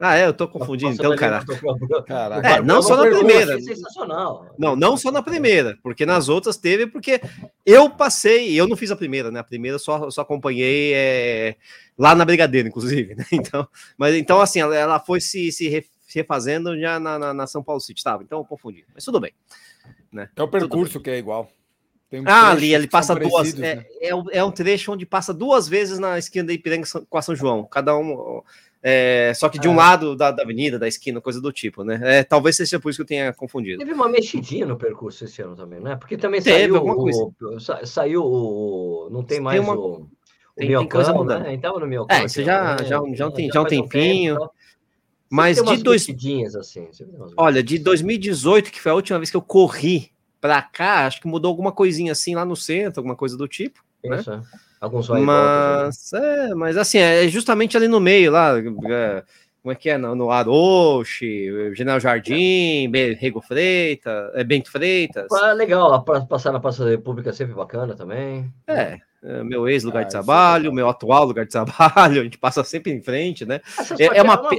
Ah, 0.06 0.18
é, 0.18 0.26
eu 0.26 0.34
tô 0.34 0.46
confundindo, 0.46 0.92
então, 0.92 1.16
cara. 1.16 1.42
Caraca. 2.06 2.46
É, 2.46 2.61
não 2.61 2.82
só 2.82 2.94
na 2.94 3.11
primeira. 3.11 3.58
Sensacional. 3.58 4.54
Não, 4.58 4.76
não 4.76 4.99
só 4.99 5.11
na 5.11 5.23
primeira, 5.23 5.78
porque 5.82 6.04
nas 6.04 6.28
outras 6.28 6.58
teve, 6.58 6.87
porque 6.87 7.23
eu 7.64 7.88
passei, 7.88 8.52
eu 8.52 8.68
não 8.68 8.76
fiz 8.76 8.90
a 8.90 8.96
primeira, 8.96 9.30
né? 9.30 9.40
A 9.40 9.44
primeira 9.44 9.78
só, 9.78 10.11
só 10.11 10.20
acompanhei 10.20 10.92
é, 10.94 11.56
lá 11.96 12.14
na 12.14 12.23
Brigadeira, 12.23 12.68
inclusive, 12.68 13.14
né? 13.14 13.25
Então, 13.32 13.66
mas 13.96 14.14
então, 14.14 14.42
assim, 14.42 14.61
ela, 14.61 14.76
ela 14.76 15.00
foi 15.00 15.23
se, 15.23 15.50
se 15.50 15.87
refazendo 16.14 16.78
já 16.78 17.00
na, 17.00 17.18
na, 17.18 17.32
na, 17.32 17.47
São 17.47 17.62
Paulo 17.62 17.80
City, 17.80 17.99
estava, 17.99 18.23
então 18.23 18.40
eu 18.40 18.45
confundi, 18.45 18.84
mas 18.93 19.04
tudo 19.04 19.19
bem. 19.19 19.32
Né? 20.12 20.28
É 20.36 20.43
o 20.43 20.49
percurso 20.49 21.00
que 21.00 21.08
é 21.08 21.17
igual. 21.17 21.50
Um 22.12 22.25
ah, 22.26 22.50
ali, 22.50 22.75
ele 22.75 22.86
passa 22.86 23.14
duas. 23.14 23.58
É, 23.58 23.76
né? 23.76 23.86
é, 24.02 24.10
é, 24.10 24.45
um 24.45 24.50
trecho 24.50 24.93
onde 24.93 25.06
passa 25.06 25.32
duas 25.32 25.67
vezes 25.67 25.99
na 25.99 26.19
esquina 26.19 26.47
da 26.47 26.52
Ipiranga 26.52 26.86
com 27.08 27.19
a 27.19 27.23
São 27.23 27.34
João. 27.34 27.64
Cada 27.64 27.97
um 27.97 28.43
é, 28.86 29.32
só 29.34 29.49
que 29.49 29.58
de 29.58 29.66
um 29.66 29.73
é. 29.73 29.76
lado 29.76 30.14
da, 30.14 30.30
da, 30.30 30.42
avenida, 30.42 30.78
da 30.78 30.86
esquina, 30.86 31.18
coisa 31.18 31.40
do 31.40 31.50
tipo, 31.50 31.82
né? 31.82 31.99
É, 32.02 32.23
talvez 32.23 32.54
seja 32.54 32.78
por 32.78 32.90
isso 32.90 32.99
que 32.99 33.02
eu 33.02 33.06
tenha 33.06 33.32
confundido. 33.32 33.78
Teve 33.78 33.94
uma 33.94 34.10
mexidinha 34.10 34.66
no 34.66 34.76
percurso 34.76 35.25
esse 35.25 35.40
ano 35.40 35.56
também, 35.56 35.80
né? 35.80 35.97
Porque 35.97 36.18
também 36.18 36.42
Teve 36.42 36.75
saiu 36.75 36.84
o, 36.84 37.60
saiu 37.86 38.23
o. 38.23 39.08
Não 39.10 39.23
tem 39.23 39.40
mais 39.40 39.58
tem 39.58 39.66
uma, 39.66 39.75
o. 39.75 40.06
Tem, 40.54 40.68
tem 40.68 40.86
coisa 40.86 41.14
mudando. 41.14 41.44
Né? 41.44 41.54
Então 41.54 41.80
no 41.80 41.86
meu 41.86 42.04
É, 42.10 42.28
você 42.28 42.44
já, 42.44 42.76
já, 42.76 43.00
já, 43.14 43.30
tem, 43.30 43.50
já 43.50 43.62
um 43.62 43.64
tempinho. 43.64 44.36
Um 44.36 44.49
mas 45.30 45.62
de 45.62 45.82
dois. 45.82 46.06
Assim, 46.54 46.90
Olha, 47.38 47.62
de 47.62 47.78
2018, 47.78 48.70
que 48.70 48.82
foi 48.82 48.92
a 48.92 48.94
última 48.94 49.18
vez 49.18 49.30
que 49.30 49.36
eu 49.36 49.42
corri 49.42 50.10
para 50.42 50.60
cá, 50.60 51.06
acho 51.06 51.23
que 51.23 51.26
mudou 51.26 51.49
alguma 51.49 51.73
coisinha 51.73 52.12
assim 52.12 52.34
lá 52.34 52.44
no 52.44 52.54
centro, 52.54 53.00
alguma 53.00 53.16
coisa 53.16 53.34
do 53.34 53.49
tipo. 53.49 53.82
Né? 54.04 54.18
Isso, 54.18 54.30
né? 54.30 54.42
Alguns 54.84 55.08
vai 55.08 55.20
mas, 55.23 56.12
é, 56.12 56.54
mas 56.54 56.76
assim, 56.76 56.99
é 56.99 57.26
justamente 57.26 57.76
ali 57.76 57.88
no 57.88 57.99
meio, 57.99 58.30
lá, 58.30 58.58
é, 58.58 59.25
como 59.62 59.73
é 59.73 59.75
que 59.75 59.88
é? 59.88 59.97
No, 59.97 60.14
no 60.14 60.30
Aroche, 60.30 61.75
General 61.75 61.99
Jardim, 61.99 62.90
Rego 63.18 63.40
Freitas, 63.40 64.30
é, 64.34 64.44
Bento 64.44 64.70
Freitas. 64.70 65.32
Ah, 65.32 65.52
legal, 65.52 66.04
passar 66.28 66.52
na 66.52 66.60
Praça 66.60 66.84
da 66.84 66.90
República 66.90 67.30
é 67.30 67.32
sempre 67.32 67.54
bacana 67.54 67.94
também. 67.94 68.52
É, 68.66 68.99
é 69.23 69.42
meu 69.42 69.66
ex-lugar 69.66 70.02
ah, 70.02 70.04
de 70.04 70.10
trabalho, 70.10 70.70
é 70.70 70.75
meu 70.75 70.86
atual 70.86 71.25
lugar 71.25 71.47
de 71.47 71.50
trabalho, 71.52 72.20
a 72.20 72.25
gente 72.25 72.36
passa 72.36 72.62
sempre 72.62 72.92
em 72.92 73.00
frente, 73.00 73.47
né? 73.47 73.62
É, 73.99 74.18
é, 74.18 74.23
uma, 74.23 74.38
uma, 74.38 74.50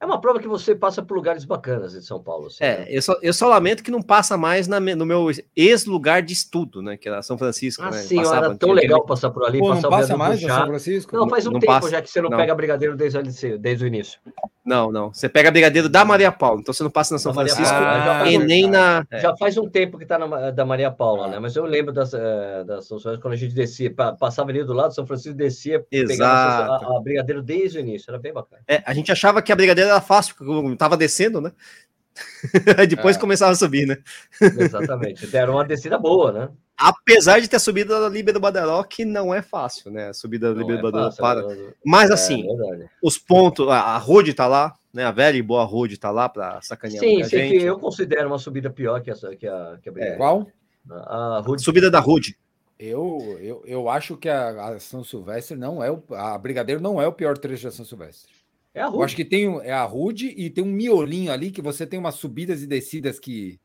é 0.00 0.06
uma 0.06 0.18
prova 0.18 0.40
que 0.40 0.48
você 0.48 0.74
passa 0.74 1.02
por 1.02 1.14
lugares 1.14 1.44
bacanas 1.44 1.92
de 1.92 2.02
São 2.02 2.22
Paulo. 2.22 2.46
Assim, 2.46 2.64
é, 2.64 2.78
né? 2.78 2.86
eu, 2.88 3.02
só, 3.02 3.18
eu 3.20 3.34
só 3.34 3.46
lamento 3.46 3.82
que 3.82 3.90
não 3.90 4.00
passa 4.00 4.34
mais 4.34 4.66
na, 4.66 4.80
no 4.80 5.04
meu 5.04 5.30
ex-lugar 5.54 6.22
de 6.22 6.32
estudo, 6.32 6.80
né? 6.80 6.96
Que 6.96 7.06
era 7.06 7.20
São 7.20 7.36
Francisco. 7.36 7.82
Ah, 7.82 7.90
né? 7.90 7.98
sim, 7.98 8.18
era 8.18 8.54
tão 8.56 8.72
legal 8.72 9.04
passar 9.04 9.28
por 9.28 9.44
ali. 9.44 9.58
Pô, 9.58 9.68
passar 9.68 9.82
não 9.82 9.90
passa 9.90 10.16
mais 10.16 10.40
São 10.40 10.66
Francisco? 10.66 11.14
Não, 11.14 11.28
faz 11.28 11.46
um 11.46 11.50
não 11.50 11.60
tempo 11.60 11.70
passa, 11.70 11.90
já 11.90 12.00
que 12.00 12.08
você 12.08 12.22
não, 12.22 12.30
não, 12.30 12.38
pega 12.38 12.54
Brigadeiro 12.54 12.96
desde, 12.96 13.58
desde 13.58 13.84
o 13.84 13.86
início. 13.86 14.18
Não, 14.64 14.90
não. 14.90 15.12
Você 15.12 15.28
pega 15.28 15.50
Brigadeiro 15.50 15.88
da 15.88 16.02
Maria 16.02 16.32
Paula, 16.32 16.60
então 16.60 16.72
você 16.72 16.82
não 16.82 16.90
passa 16.90 17.12
na 17.12 17.18
São 17.18 17.34
Francisco 17.34 17.74
ah, 17.74 18.24
e 18.30 18.38
nem 18.38 18.70
na. 18.70 19.04
É. 19.10 19.20
Já 19.20 19.36
faz 19.36 19.58
um 19.58 19.68
tempo 19.68 19.98
que 19.98 20.06
tá 20.06 20.18
na, 20.18 20.50
da 20.50 20.64
Maria 20.64 20.90
Paula, 20.90 21.28
né? 21.28 21.38
Mas 21.38 21.56
eu 21.56 21.64
lembro 21.64 21.92
das, 21.92 22.14
uh, 22.14 22.64
das 22.66 22.88
quando 23.20 23.32
a 23.32 23.36
gente 23.36 23.54
descia, 23.54 23.92
passava 24.18 24.50
ali 24.50 24.64
do 24.64 24.72
lado, 24.72 24.94
São 24.94 25.06
Francisco 25.06 25.36
descia, 25.36 25.84
Exato. 25.90 26.08
pegava 26.08 26.86
a, 26.86 26.96
a 26.96 27.00
Brigadeiro 27.02 27.42
desde 27.42 27.78
o 27.78 27.80
início, 27.80 28.10
era 28.10 28.18
bem 28.18 28.32
bacana. 28.32 28.62
É, 28.66 28.82
a 28.86 28.94
gente 28.94 29.12
achava 29.12 29.42
que 29.42 29.52
a 29.52 29.56
Brigadeiro 29.56 29.89
era 29.90 30.00
fácil, 30.00 30.34
porque 30.36 30.76
tava 30.76 30.96
descendo, 30.96 31.40
né? 31.40 31.52
Depois 32.88 33.16
é. 33.16 33.18
começava 33.18 33.52
a 33.52 33.56
subir, 33.56 33.86
né? 33.86 33.98
Exatamente. 34.40 35.26
Deram 35.26 35.54
uma 35.54 35.64
descida 35.64 35.98
boa, 35.98 36.32
né? 36.32 36.48
Apesar 36.76 37.40
de 37.40 37.48
ter 37.48 37.58
subido 37.58 38.00
da 38.00 38.08
Líbia 38.08 38.32
do 38.32 38.40
Badaró, 38.40 38.86
não 39.06 39.34
é 39.34 39.42
fácil, 39.42 39.90
né? 39.90 40.08
A 40.08 40.14
subida 40.14 40.52
da 40.52 40.58
Líbia 40.58 40.76
do 40.76 40.88
é 40.88 40.90
Badaró 40.90 41.14
para. 41.14 41.42
Mas 41.84 42.10
é, 42.10 42.14
assim, 42.14 42.46
é 42.48 42.88
os 43.02 43.18
pontos, 43.18 43.68
a 43.68 43.98
Rude 43.98 44.32
tá 44.32 44.46
lá, 44.46 44.74
né? 44.92 45.04
A 45.04 45.10
velha 45.10 45.36
e 45.36 45.42
boa 45.42 45.62
Rude 45.64 45.98
tá 45.98 46.10
lá 46.10 46.28
para 46.28 46.60
sacanear 46.62 47.00
Sim, 47.00 47.22
sim 47.22 47.30
gente. 47.30 47.64
eu 47.64 47.78
considero 47.78 48.28
uma 48.28 48.38
subida 48.38 48.70
pior 48.70 49.02
que, 49.02 49.10
essa, 49.10 49.36
que 49.36 49.46
a, 49.46 49.78
que 49.82 49.90
a 49.90 49.92
é. 49.96 50.16
Qual? 50.16 50.46
A, 50.90 51.42
Rude. 51.44 51.62
Subida 51.62 51.90
da 51.90 52.00
Rude. 52.00 52.36
Eu, 52.78 53.38
eu, 53.40 53.62
eu 53.66 53.90
acho 53.90 54.16
que 54.16 54.30
a, 54.30 54.68
a 54.68 54.80
São 54.80 55.04
Silvestre 55.04 55.58
não 55.58 55.84
é 55.84 55.90
o. 55.90 56.02
A 56.14 56.38
Brigadeiro 56.38 56.80
não 56.80 57.00
é 57.00 57.06
o 57.06 57.12
pior 57.12 57.36
trecho 57.36 57.64
da 57.64 57.70
São 57.70 57.84
Silvestre. 57.84 58.32
É 58.72 58.80
a 58.80 58.86
Rude. 58.86 58.98
Eu 58.98 59.02
acho 59.02 59.16
que 59.16 59.24
tem 59.24 59.60
é 59.62 59.72
a 59.72 59.84
Rude 59.84 60.28
e 60.36 60.48
tem 60.50 60.62
um 60.62 60.68
miolinho 60.68 61.32
ali 61.32 61.50
que 61.50 61.60
você 61.60 61.86
tem 61.86 61.98
umas 61.98 62.14
subidas 62.14 62.62
e 62.62 62.66
descidas 62.66 63.18
que, 63.18 63.60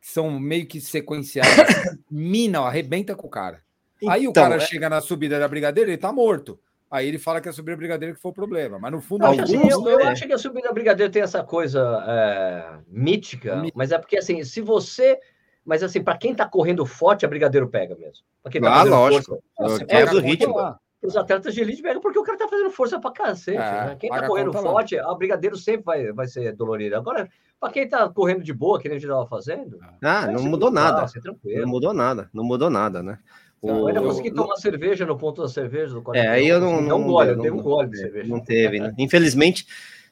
são 0.00 0.38
meio 0.38 0.66
que 0.66 0.80
sequenciais. 0.80 1.48
mina, 2.10 2.60
arrebenta 2.60 3.14
com 3.14 3.26
o 3.26 3.30
cara. 3.30 3.62
Então, 3.96 4.10
Aí 4.10 4.26
o 4.26 4.30
então, 4.30 4.42
cara 4.42 4.56
é... 4.56 4.60
chega 4.60 4.88
na 4.88 5.00
subida 5.00 5.38
da 5.38 5.48
Brigadeira, 5.48 5.90
ele 5.90 5.98
tá 5.98 6.12
morto. 6.12 6.58
Aí 6.90 7.06
ele 7.06 7.18
fala 7.18 7.40
que 7.40 7.48
a 7.48 7.52
subida 7.52 7.72
da 7.72 7.78
Brigadeira 7.78 8.14
que 8.14 8.20
foi 8.20 8.30
o 8.30 8.34
problema. 8.34 8.78
Mas 8.78 8.92
no 8.92 9.00
fundo. 9.00 9.26
Alguns, 9.26 9.42
assim, 9.42 9.68
eu, 9.68 9.86
eu 9.86 10.00
é. 10.00 10.06
acho 10.06 10.26
que 10.26 10.32
a 10.32 10.38
subida 10.38 10.68
da 10.68 10.72
Brigadeira 10.72 11.12
tem 11.12 11.20
essa 11.20 11.44
coisa 11.44 12.02
é, 12.06 12.78
mítica, 12.88 13.62
mas 13.74 13.92
é 13.92 13.98
porque 13.98 14.16
assim, 14.16 14.42
se 14.44 14.60
você. 14.60 15.18
Mas 15.64 15.82
assim, 15.82 16.02
para 16.02 16.16
quem 16.16 16.34
tá 16.34 16.48
correndo 16.48 16.86
forte, 16.86 17.26
a 17.26 17.28
Brigadeiro 17.28 17.68
pega 17.68 17.94
mesmo. 17.94 18.24
Pra 18.42 18.50
quem 18.50 18.60
tá 18.62 18.80
ah, 18.80 18.84
lógico. 18.84 19.42
Força, 19.54 19.84
é, 19.88 20.06
do 20.06 20.20
ritmo. 20.20 20.56
Lá 20.56 20.80
os 21.02 21.16
atletas 21.16 21.54
de 21.54 21.60
elite 21.60 21.82
pegam 21.82 22.00
porque 22.00 22.18
o 22.18 22.24
cara 22.24 22.38
tá 22.38 22.48
fazendo 22.48 22.70
força 22.70 22.98
pra 22.98 23.12
cacete. 23.12 23.56
É, 23.56 23.86
né? 23.86 23.96
Quem 23.98 24.10
tá 24.10 24.26
correndo 24.26 24.52
forte, 24.52 24.96
lá. 24.96 25.12
a 25.12 25.14
brigadeiro 25.14 25.56
sempre 25.56 25.84
vai, 25.84 26.12
vai 26.12 26.26
ser 26.26 26.52
dolorido. 26.54 26.96
Agora, 26.96 27.28
para 27.60 27.72
quem 27.72 27.88
tá 27.88 28.08
correndo 28.08 28.42
de 28.42 28.52
boa, 28.52 28.80
que 28.80 28.88
nem 28.88 28.96
a 28.96 29.00
gente 29.00 29.08
tava 29.08 29.26
fazendo. 29.26 29.78
Ah, 30.02 30.26
não 30.26 30.42
mudou 30.42 30.70
nada. 30.70 31.06
Não 31.44 31.66
mudou 31.66 31.94
nada, 31.94 32.30
não 32.32 32.44
mudou 32.44 32.70
nada, 32.70 33.02
né? 33.02 33.18
O... 33.60 33.68
Eu 33.70 33.86
ainda 33.88 34.00
consegui 34.00 34.30
tomar 34.30 34.56
cerveja 34.56 35.04
no 35.04 35.16
ponto 35.16 35.42
da 35.42 35.48
cerveja 35.48 35.92
do 35.92 36.14
É, 36.14 36.28
aí 36.28 36.46
eu 36.46 36.60
não. 36.60 36.80
Não, 36.80 36.98
não 36.98 37.06
gole, 37.06 37.34
não 37.34 37.42
teve 37.42 37.56
um 37.56 37.62
gole 37.62 37.90
de 37.90 37.98
cerveja. 37.98 38.28
Não 38.28 38.40
teve, 38.40 38.78
né? 38.78 38.94
Infelizmente, 38.98 39.66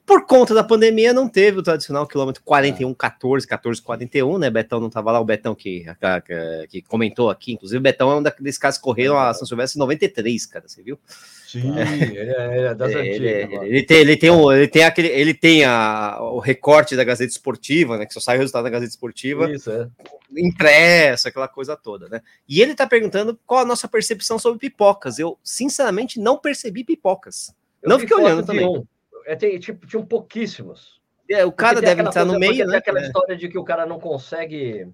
Por 0.07 0.25
conta 0.25 0.55
da 0.55 0.63
pandemia, 0.63 1.13
não 1.13 1.29
teve 1.29 1.59
o 1.59 1.63
tradicional 1.65 2.07
quilômetro 2.07 2.41
41, 2.45 2.95
14, 2.95 3.45
14, 3.45 3.83
41, 3.83 4.39
né? 4.39 4.49
Betão 4.49 4.79
não 4.79 4.89
tava 4.89 5.11
lá, 5.11 5.19
o 5.19 5.25
Betão 5.25 5.53
que, 5.53 5.85
que, 6.25 6.67
que 6.69 6.83
comentou 6.83 7.29
aqui, 7.29 7.53
inclusive 7.53 7.79
o 7.79 7.83
Betão 7.83 8.13
é 8.13 8.15
um 8.15 8.23
daqueles 8.23 8.57
caras 8.57 8.79
que 8.79 8.85
correram 8.85 9.19
a 9.19 9.35
São 9.35 9.45
Silvestre 9.45 9.77
em 9.77 9.81
93, 9.81 10.47
cara, 10.47 10.69
você 10.69 10.81
viu? 10.81 10.97
Sim, 11.49 11.77
é, 11.77 11.93
ele, 11.93 12.19
é, 12.19 12.57
ele 12.57 12.67
é 12.67 12.75
das 12.75 12.95
antigas. 12.95 13.21
Ele, 13.21 13.57
ele, 13.67 13.83
tem, 13.83 13.97
ele 13.99 14.17
tem, 14.17 14.31
um, 14.31 14.53
ele 14.53 14.69
tem 14.69 14.85
aquele, 14.85 15.09
ele 15.09 15.35
tem 15.35 15.65
a, 15.65 16.19
o 16.21 16.39
recorte 16.39 16.95
da 16.95 17.03
Gazeta 17.03 17.33
Esportiva, 17.33 17.99
né? 17.99 18.07
Que 18.07 18.15
só 18.15 18.21
sai 18.21 18.37
o 18.37 18.41
resultado 18.41 18.63
da 18.63 18.71
Gazeta 18.71 18.91
Esportiva. 18.91 19.51
Isso, 19.51 19.73
é. 19.73 19.89
Impresso, 20.37 21.27
aquela 21.27 21.49
coisa 21.49 21.77
toda, 21.77 22.09
né? 22.09 22.21
E 22.49 22.63
ele 22.63 22.77
tá 22.77 22.87
perguntando 22.87 23.37
qual 23.45 23.61
a 23.61 23.65
nossa 23.65 23.89
percepção 23.89 24.39
sobre 24.39 24.61
pipocas. 24.61 25.19
Eu, 25.19 25.37
sinceramente, 25.43 26.21
não 26.21 26.39
percebi 26.39 26.85
pipocas. 26.85 27.53
Eu 27.83 27.91
não 27.91 27.99
fiquei 27.99 28.17
olhando 28.17 28.47
também. 28.47 28.67
Um 28.67 28.85
é, 29.27 29.37
tem, 29.37 29.59
tipo, 29.59 29.87
tinham 29.87 30.05
pouquíssimos. 30.05 31.01
É, 31.29 31.45
o 31.45 31.53
cara 31.53 31.81
deve 31.81 32.03
estar 32.03 32.25
no 32.25 32.39
meio, 32.39 32.67
né? 32.67 32.79
Aquela 32.79 33.01
é. 33.01 33.07
história 33.07 33.37
de 33.37 33.49
que 33.49 33.59
o 33.59 33.65
cara 33.65 33.85
não 33.85 33.99
consegue 33.99 34.89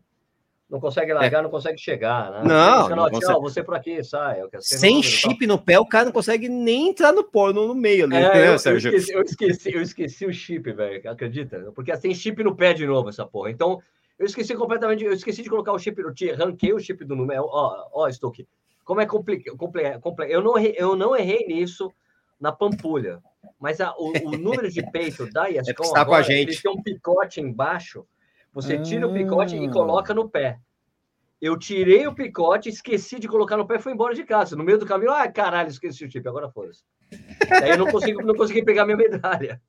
não 0.73 0.81
consegue 0.81 1.13
largar, 1.13 1.41
é. 1.41 1.43
não 1.43 1.51
consegue 1.51 1.79
chegar, 1.79 2.31
né? 2.31 2.45
Não, 2.45 2.89
não, 2.89 3.11
consegue. 3.11 3.41
você 3.41 3.63
por 3.63 3.75
aqui, 3.75 4.03
sai. 4.03 4.41
Sem 4.61 5.03
chip 5.03 5.47
no 5.47 5.59
pé, 5.59 5.79
o 5.79 5.85
cara 5.85 6.07
não 6.07 6.13
consegue 6.13 6.49
nem 6.49 6.89
entrar 6.89 7.13
no 7.13 7.23
porno 7.23 7.69
no 7.69 7.75
meio 7.75 8.07
ali, 8.07 8.17
é, 8.17 8.21
né, 8.21 8.49
eu, 8.49 8.59
Sérgio? 8.59 8.91
Eu 8.91 8.97
esqueci, 8.97 9.13
eu 9.13 9.23
esqueci, 9.23 9.75
eu 9.75 9.83
esqueci 9.83 10.27
o 10.27 10.33
chip, 10.33 10.73
velho, 10.73 11.11
acredita? 11.11 11.71
Porque 11.75 11.95
tem 11.99 12.15
chip 12.15 12.43
no 12.43 12.57
pé 12.57 12.73
de 12.73 12.87
novo 12.87 13.11
essa 13.11 13.27
porra. 13.27 13.51
Então, 13.51 13.83
eu 14.19 14.25
esqueci 14.25 14.55
completamente, 14.55 15.05
eu 15.05 15.13
esqueci 15.13 15.43
de 15.43 15.51
colocar 15.51 15.73
o 15.73 15.79
chip, 15.79 16.01
eu 16.01 16.15
te 16.15 16.31
arranquei 16.31 16.73
o 16.73 16.81
chip 16.81 17.05
do 17.05 17.15
número. 17.15 17.45
Ó, 17.45 17.89
ó, 17.93 18.11
Stoke, 18.11 18.49
como 18.83 19.03
é 19.03 19.07
complicado, 19.07 19.55
compli, 20.01 20.33
eu 20.33 20.41
não 20.41 20.59
eu 20.59 20.97
não 20.97 21.15
errei 21.15 21.47
nisso 21.47 21.93
na 22.41 22.51
Pampulha. 22.51 23.21
Mas 23.59 23.81
a, 23.81 23.93
o, 23.97 24.13
o, 24.25 24.31
número 24.39 24.71
de 24.71 24.83
peito 24.91 25.31
da 25.31 25.49
ESCOM 25.51 25.85
é 25.85 25.87
está 25.87 26.05
com 26.05 26.15
a 26.15 26.23
gente. 26.23 26.51
ele 26.51 26.59
tem 26.61 26.71
um 26.71 26.83
picote 26.83 27.41
embaixo. 27.41 28.07
Você 28.53 28.79
tira 28.79 29.07
o 29.07 29.13
picote 29.13 29.57
e 29.57 29.67
ah. 29.67 29.71
coloca 29.71 30.13
no 30.13 30.29
pé. 30.29 30.59
Eu 31.41 31.59
tirei 31.59 32.07
o 32.07 32.15
picote, 32.15 32.69
esqueci 32.69 33.19
de 33.19 33.27
colocar 33.27 33.57
no 33.57 33.67
pé 33.67 33.77
e 33.77 33.79
fui 33.81 33.93
embora 33.93 34.15
de 34.15 34.23
casa. 34.23 34.55
No 34.55 34.63
meio 34.63 34.79
do 34.79 34.87
caminho, 34.87 35.11
ah, 35.11 35.27
caralho, 35.27 35.69
esqueci 35.69 36.05
o 36.05 36.11
chip, 36.11 36.29
agora 36.29 36.49
foda-se. 36.49 36.85
Daí 37.49 37.71
eu 37.71 37.79
não 37.79 37.91
consegui, 37.91 38.23
não 38.23 38.35
consegui 38.35 38.65
pegar 38.65 38.85
minha 38.85 38.97
medalha. 38.97 39.61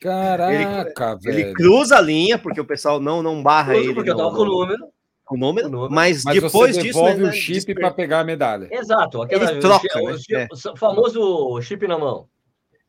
Caraca, 0.00 0.52
ele, 0.52 1.20
velho. 1.20 1.38
Ele 1.38 1.54
cruza 1.54 1.96
a 1.96 2.00
linha, 2.00 2.38
porque 2.38 2.60
o 2.60 2.64
pessoal 2.64 2.98
não, 2.98 3.22
não 3.22 3.40
barra 3.42 3.76
ele. 3.76 3.94
Porque 3.94 4.10
eu 4.10 4.16
tava 4.16 4.30
com 4.30 4.42
o 4.42 4.44
número 4.44 4.92
o 5.32 5.36
número, 5.36 5.68
número. 5.68 5.92
Mas, 5.92 6.24
mas 6.24 6.40
depois 6.40 6.76
você 6.76 6.82
devolve 6.82 7.12
disso. 7.12 7.22
Né, 7.24 7.28
o 7.28 7.32
chip 7.32 7.74
para 7.74 7.90
pegar 7.90 8.20
a 8.20 8.24
medalha. 8.24 8.68
Exato. 8.70 9.22
Aquela, 9.22 9.50
Ele 9.50 9.60
troca, 9.60 9.98
o, 9.98 10.10
né? 10.10 10.12
o, 10.12 10.34
é. 10.34 10.48
o, 10.52 10.76
famoso 10.76 11.60
chip 11.62 11.86
na 11.86 11.98
mão. 11.98 12.28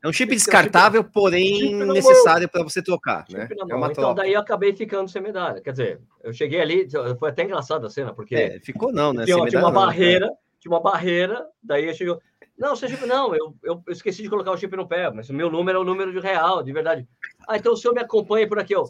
É 0.02 0.08
um 0.08 0.12
chip 0.12 0.34
descartável, 0.34 1.02
chip, 1.02 1.12
porém 1.14 1.56
chip 1.56 1.84
necessário 1.86 2.48
para 2.48 2.62
você 2.62 2.82
trocar. 2.82 3.24
Né? 3.30 3.48
É 3.50 3.54
então, 3.54 3.92
troca. 3.92 4.14
daí 4.14 4.34
eu 4.34 4.40
acabei 4.40 4.76
ficando 4.76 5.08
sem 5.10 5.22
medalha. 5.22 5.62
Quer 5.62 5.70
dizer, 5.70 6.00
eu 6.22 6.32
cheguei 6.32 6.60
ali, 6.60 6.86
foi 7.18 7.30
até 7.30 7.44
engraçada 7.44 7.86
a 7.86 7.90
cena, 7.90 8.12
porque. 8.12 8.34
É, 8.34 8.60
ficou 8.60 8.92
não, 8.92 9.12
né? 9.14 9.24
Tinha, 9.24 9.46
tinha 9.46 9.60
uma 9.60 9.70
não, 9.70 9.80
barreira, 9.80 10.26
né? 10.26 10.32
tinha 10.60 10.72
uma 10.72 10.80
barreira, 10.80 11.46
daí 11.62 11.86
eu 11.86 11.94
chegou. 11.94 12.20
Não, 12.56 12.76
seu 12.76 12.88
chip, 12.88 13.04
não, 13.06 13.34
eu, 13.34 13.54
eu, 13.64 13.82
eu, 13.86 13.92
esqueci 13.92 14.22
de 14.22 14.28
colocar 14.28 14.52
o 14.52 14.56
chip 14.56 14.76
no 14.76 14.86
pé, 14.86 15.10
mas 15.10 15.28
o 15.28 15.34
meu 15.34 15.50
número 15.50 15.78
é 15.78 15.80
o 15.80 15.84
número 15.84 16.12
de 16.12 16.20
real, 16.20 16.62
de 16.62 16.72
verdade. 16.72 17.08
Ah, 17.48 17.56
então 17.56 17.72
o 17.72 17.76
senhor 17.76 17.94
me 17.94 18.00
acompanha 18.00 18.46
por 18.46 18.58
aqui, 18.58 18.76
ó. 18.76 18.86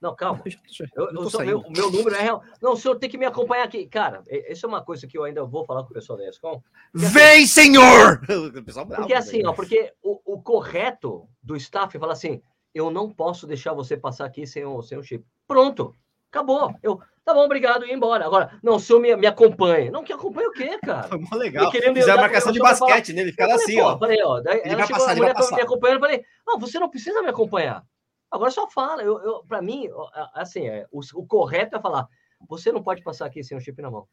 Não, 0.00 0.14
calma. 0.14 0.42
Eu, 0.94 1.10
eu 1.10 1.30
sou, 1.30 1.44
meu, 1.44 1.60
o 1.60 1.70
meu 1.70 1.90
número 1.90 2.14
é 2.14 2.20
real. 2.20 2.42
Não, 2.60 2.72
o 2.72 2.76
senhor 2.76 2.96
tem 2.96 3.08
que 3.08 3.16
me 3.16 3.24
acompanhar 3.24 3.64
aqui. 3.64 3.86
Cara, 3.86 4.22
isso 4.28 4.66
é 4.66 4.68
uma 4.68 4.82
coisa 4.82 5.06
que 5.06 5.16
eu 5.16 5.24
ainda 5.24 5.44
vou 5.44 5.64
falar 5.64 5.82
com 5.84 5.90
o 5.90 5.94
pessoal 5.94 6.18
da 6.18 6.28
ESCOM. 6.28 6.62
Assim, 6.94 7.06
Vem, 7.06 7.44
assim, 7.44 7.46
senhor! 7.46 8.20
porque 8.96 9.14
assim, 9.14 9.46
ó, 9.46 9.52
porque 9.52 9.92
o, 10.02 10.20
o 10.34 10.42
correto 10.42 11.26
do 11.42 11.56
staff 11.56 11.98
fala 11.98 12.12
assim: 12.12 12.42
eu 12.74 12.90
não 12.90 13.10
posso 13.10 13.46
deixar 13.46 13.72
você 13.72 13.96
passar 13.96 14.26
aqui 14.26 14.46
sem 14.46 14.64
o, 14.64 14.82
sem 14.82 14.98
o 14.98 15.02
chip. 15.02 15.24
Pronto, 15.48 15.94
acabou. 16.30 16.74
Eu, 16.82 17.00
tá 17.24 17.32
bom, 17.32 17.44
obrigado, 17.44 17.86
e 17.86 17.90
ir 17.90 17.94
embora. 17.94 18.26
Agora, 18.26 18.58
não, 18.62 18.74
o 18.74 18.80
senhor 18.80 19.00
me, 19.00 19.16
me 19.16 19.26
acompanha. 19.26 19.90
Não, 19.90 20.04
que 20.04 20.12
acompanha 20.12 20.48
o 20.48 20.52
quê, 20.52 20.78
cara? 20.84 21.08
Foi 21.08 21.18
mó 21.18 21.36
legal. 21.36 21.70
Fizeram 21.70 22.20
marcação 22.20 22.52
de 22.52 22.58
basquete 22.58 23.14
nele, 23.14 23.30
ficaram 23.30 23.54
assim, 23.54 23.80
ó. 23.80 23.98
Falei, 23.98 24.22
ó, 24.22 24.40
daí 24.40 24.58
ele 24.58 24.74
ela 24.74 24.86
chegou, 24.86 25.00
passar, 25.00 25.12
a 25.12 25.16
mulher 25.16 25.34
me 25.34 25.62
acompanhando, 25.62 26.00
falei, 26.00 26.24
não, 26.46 26.58
você 26.58 26.78
não 26.78 26.90
precisa 26.90 27.22
me 27.22 27.28
acompanhar. 27.28 27.82
Agora 28.30 28.50
só 28.50 28.68
fala. 28.68 29.02
Eu, 29.02 29.18
eu 29.20 29.44
para 29.46 29.62
mim, 29.62 29.88
assim, 30.34 30.66
é, 30.66 30.86
o, 30.90 31.00
o, 31.14 31.26
correto 31.26 31.76
é 31.76 31.80
falar: 31.80 32.08
você 32.48 32.72
não 32.72 32.82
pode 32.82 33.02
passar 33.02 33.26
aqui 33.26 33.42
sem 33.42 33.56
o 33.56 33.60
chip 33.60 33.80
na 33.80 33.90
mão. 33.90 34.06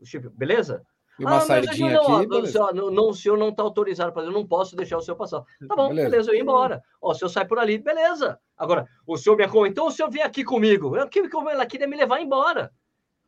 O 0.00 0.06
chip, 0.06 0.28
beleza? 0.30 0.84
E 1.18 1.24
uma 1.24 1.36
ah, 1.36 1.40
saidinha 1.40 1.92
não, 1.92 2.16
aqui. 2.16 2.26
Não, 2.26 2.46
senhor, 2.46 2.72
não, 2.72 3.08
o 3.10 3.14
senhor 3.14 3.36
não 3.36 3.50
está 3.50 3.62
autorizado 3.62 4.12
para 4.12 4.22
eu 4.22 4.32
não 4.32 4.46
posso 4.46 4.74
deixar 4.74 4.96
o 4.96 5.02
senhor 5.02 5.16
passar. 5.16 5.44
Tá 5.68 5.76
bom, 5.76 5.88
beleza, 5.88 6.10
beleza 6.10 6.30
eu 6.30 6.34
ia 6.34 6.40
embora. 6.40 6.82
Ó, 7.00 7.10
o 7.10 7.14
senhor 7.14 7.28
sai 7.28 7.46
por 7.46 7.58
ali, 7.58 7.76
beleza. 7.76 8.40
Agora, 8.56 8.88
o 9.06 9.18
senhor 9.18 9.36
me 9.36 9.44
acompanha, 9.44 9.70
então 9.70 9.86
o 9.86 9.90
senhor 9.90 10.10
vem 10.10 10.22
aqui 10.22 10.42
comigo. 10.42 10.96
Eu, 10.96 11.06
que, 11.08 11.18
ela 11.18 11.66
queria 11.66 11.86
me 11.86 11.96
levar 11.96 12.20
embora. 12.20 12.72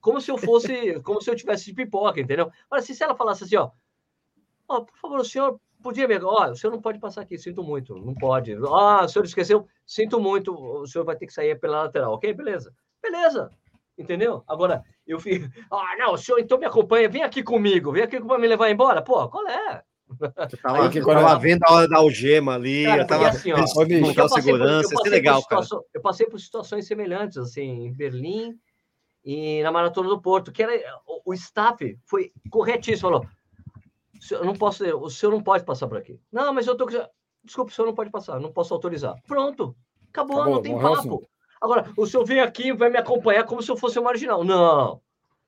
Como 0.01 0.21
se 0.21 0.31
eu 0.31 0.39
fosse, 0.39 1.01
como 1.05 1.21
se 1.21 1.31
eu 1.31 1.37
tivesse 1.37 1.67
de 1.67 1.75
pipoca, 1.75 2.19
entendeu? 2.19 2.51
Agora, 2.71 2.81
se 2.81 3.03
ela 3.03 3.15
falasse 3.15 3.45
assim, 3.45 3.57
ó, 3.57 3.71
ó, 4.67 4.81
por 4.81 4.97
favor, 4.97 5.21
o 5.21 5.25
senhor 5.25 5.61
podia 5.83 6.09
me. 6.09 6.19
Olha, 6.19 6.53
o 6.53 6.57
senhor 6.57 6.73
não 6.73 6.81
pode 6.81 6.99
passar 6.99 7.23
aqui, 7.23 7.37
sinto 7.37 7.63
muito, 7.63 7.95
não 7.97 8.15
pode. 8.15 8.55
Ah, 8.55 9.05
o 9.05 9.09
senhor 9.09 9.25
esqueceu, 9.25 9.67
sinto 9.87 10.21
muito, 10.21 10.55
o 10.55 10.87
senhor 10.87 11.05
vai 11.05 11.17
ter 11.17 11.27
que 11.27 11.33
sair 11.33 11.59
pela 11.59 11.83
lateral, 11.83 12.15
ok? 12.15 12.33
Beleza. 12.33 12.73
Beleza. 13.03 13.51
Entendeu? 13.99 14.43
Agora, 14.49 14.83
eu 15.07 15.21
fico. 15.21 15.47
Ah, 15.71 15.97
não, 15.99 16.15
o 16.15 16.19
senhor 16.19 16.39
então 16.39 16.59
me 16.59 16.65
acompanha, 16.65 17.09
vem 17.09 17.23
aqui 17.23 17.43
comigo, 17.43 17.93
vem 17.93 18.03
aqui 18.03 18.21
para 18.21 18.39
me 18.39 18.47
levar 18.47 18.71
embora. 18.71 19.03
Pô, 19.03 19.29
qual 19.29 19.47
é? 19.49 19.83
Eu 20.21 20.59
tava, 20.59 20.89
Aí, 20.89 20.97
eu 20.97 21.07
tava 21.07 21.39
vendo 21.39 21.63
a 21.65 21.73
hora 21.73 21.89
da 21.89 21.99
algema 21.99 22.55
ali, 22.55 22.85
cara, 22.85 23.03
eu 23.03 23.07
tava 23.07 23.29
assim, 23.29 23.53
ó, 23.53 23.59
eu 23.59 24.29
segurança, 24.29 24.95
isso 24.95 25.07
é 25.07 25.11
legal, 25.11 25.43
cara. 25.45 25.65
Eu 25.95 26.03
passei 26.03 26.27
por 26.27 26.39
situações 26.39 26.87
semelhantes, 26.87 27.39
assim, 27.39 27.87
em 27.87 27.93
Berlim 27.93 28.59
e 29.25 29.63
na 29.63 29.73
Maratona 29.73 30.09
do 30.09 30.21
Porto, 30.21 30.53
que 30.53 30.63
era 30.63 30.73
o, 31.07 31.31
o 31.31 31.35
staff 31.35 31.97
foi 32.05 32.33
corretíssimo, 32.51 33.11
falou: 33.11 33.27
eu 34.31 34.45
não 34.45 34.55
posso, 34.55 34.85
o 34.85 35.11
senhor 35.11 35.33
não 35.33 35.43
pode 35.43 35.65
passar 35.65 35.89
por 35.89 35.99
aqui. 35.99 36.21
Não, 36.31 36.53
mas 36.53 36.67
eu 36.67 36.77
tô. 36.77 36.87
Desculpa, 37.45 37.71
o 37.71 37.75
senhor 37.75 37.87
não 37.87 37.95
pode 37.95 38.11
passar, 38.11 38.39
não 38.39 38.53
posso 38.53 38.73
autorizar. 38.73 39.15
Pronto, 39.27 39.75
acabou, 40.11 40.37
acabou 40.37 40.55
não 40.57 40.63
tem 40.63 40.79
papo. 40.79 41.29
Agora, 41.61 41.93
o 41.97 42.07
senhor 42.07 42.25
vem 42.25 42.41
aqui 42.41 42.69
e 42.69 42.73
vai 42.73 42.91
me 42.91 42.99
acompanhar 42.99 43.45
como 43.45 43.63
se 43.63 43.71
eu 43.71 43.77
fosse 43.77 43.99
um 43.99 44.03
marginal. 44.03 44.45
Não. 44.45 45.01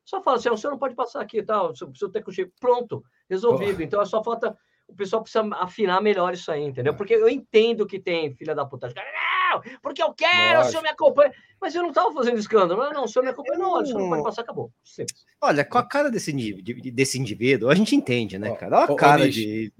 Só 0.04 0.22
fala 0.22 0.36
assim, 0.36 0.50
o 0.50 0.56
senhor 0.56 0.72
não 0.72 0.78
pode 0.78 0.94
passar 0.94 1.20
aqui, 1.20 1.42
tá? 1.42 1.62
O 1.62 1.74
senhor 1.74 2.10
tem 2.12 2.22
que 2.22 2.52
Pronto, 2.60 3.02
resolvido. 3.28 3.82
Então 3.82 4.00
é 4.02 4.04
só 4.04 4.22
falta. 4.22 4.56
O 4.86 4.94
pessoal 4.94 5.22
precisa 5.22 5.48
afinar 5.54 6.00
melhor 6.00 6.34
isso 6.34 6.50
aí, 6.52 6.62
entendeu? 6.62 6.92
É. 6.92 6.96
Porque 6.96 7.14
eu 7.14 7.28
entendo 7.28 7.86
que 7.86 7.98
tem 7.98 8.34
filha 8.34 8.54
da 8.54 8.64
puta 8.64 8.88
porque 9.82 10.02
eu 10.02 10.12
quero, 10.12 10.58
Lógico. 10.58 10.66
o 10.66 10.70
senhor 10.70 10.82
me 10.82 10.88
acompanha. 10.88 11.32
Mas 11.60 11.74
eu 11.74 11.82
não 11.82 11.90
estava 11.90 12.12
fazendo 12.12 12.38
escândalo. 12.38 12.82
Não, 12.82 12.92
não, 12.92 13.04
o 13.04 13.08
senhor 13.08 13.24
me 13.24 13.30
acompanha. 13.30 13.58
Não, 13.58 13.80
o 13.80 13.86
senhor 13.86 14.00
não 14.00 14.08
pode 14.08 14.22
passar, 14.22 14.42
acabou. 14.42 14.70
Simples. 14.82 15.24
Olha, 15.40 15.64
com 15.64 15.78
a 15.78 15.82
cara 15.82 16.10
desse, 16.10 16.32
desse 16.92 17.18
indivíduo, 17.18 17.70
a 17.70 17.74
gente 17.74 17.94
entende, 17.94 18.38
né, 18.38 18.54
cara? 18.56 18.78
Olha 18.78 18.92
a 18.92 18.96
cara 18.96 19.28
de. 19.28 19.72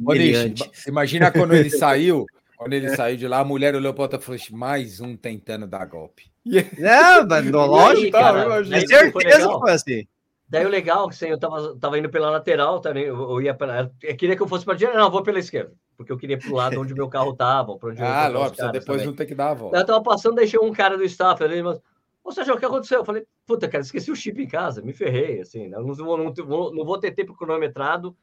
imagina 0.87 1.31
quando 1.31 1.55
ele 1.55 1.71
saiu. 1.71 2.27
Quando 2.57 2.73
ele 2.73 2.95
saiu 2.95 3.17
de 3.17 3.27
lá, 3.27 3.41
a 3.41 3.45
mulher 3.45 3.75
olhou 3.75 3.93
para 3.93 4.03
outra 4.03 4.19
e 4.19 4.23
falou: 4.23 4.41
assim, 4.41 4.55
mais 4.55 5.01
um 5.01 5.17
tentando 5.17 5.67
dar 5.67 5.85
golpe. 5.87 6.33
Não, 6.79 7.27
mas 7.27 7.47
lógico, 7.51 8.11
tá, 8.13 8.65
certeza 8.87 9.49
que 9.49 9.59
foi 9.59 9.73
assim. 9.73 10.07
Daí 10.49 10.65
o 10.65 10.69
legal, 10.69 11.09
que 11.09 11.15
assim, 11.15 11.27
eu 11.27 11.39
tava, 11.39 11.77
tava 11.79 11.99
indo 11.99 12.11
pela 12.11 12.31
lateral, 12.31 12.79
também, 12.79 13.05
eu 13.05 13.41
ia 13.41 13.55
pela, 13.55 13.91
eu 14.03 14.17
queria 14.17 14.37
que 14.37 14.43
eu 14.43 14.49
fosse 14.49 14.65
para 14.65 14.75
direita, 14.75 14.99
não, 14.99 15.11
vou 15.11 15.23
pela 15.23 15.39
esquerda, 15.39 15.73
porque 15.97 16.13
eu 16.13 16.19
queria 16.19 16.39
pro 16.39 16.55
lado 16.55 16.81
onde 16.81 16.95
meu 16.95 17.09
carro 17.09 17.35
tava, 17.35 17.77
para 17.79 17.91
onde 17.91 18.03
Ah, 18.03 18.29
lógico, 18.29 18.57
depois 18.71 18.85
também. 18.85 19.07
não 19.07 19.15
tem 19.15 19.27
que 19.27 19.35
dar 19.35 19.51
a 19.51 19.55
volta. 19.55 19.79
eu 19.79 19.87
tava 19.87 20.03
passando, 20.03 20.37
deixei 20.37 20.61
um 20.61 20.73
cara 20.73 20.99
do 20.99 21.05
staff 21.05 21.43
ali, 21.43 21.63
mas, 21.63 21.81
ou 22.23 22.31
seja, 22.31 22.53
o 22.53 22.59
que 22.59 22.65
aconteceu? 22.65 23.01
Eu 23.01 23.05
falei, 23.05 23.27
puta, 23.47 23.69
cara, 23.69 23.83
esqueci 23.83 24.11
o 24.11 24.17
chip 24.17 24.43
em 24.43 24.47
casa, 24.47 24.83
me 24.83 24.93
ferrei, 24.93 25.41
assim, 25.41 25.69
né? 25.69 25.79
não, 25.79 25.95
vou, 25.95 26.19
não, 26.19 26.33
vou, 26.33 26.75
não 26.75 26.85
vou 26.85 26.99
ter 26.99 27.13
tempo 27.13 27.35
cronometrado 27.35 28.15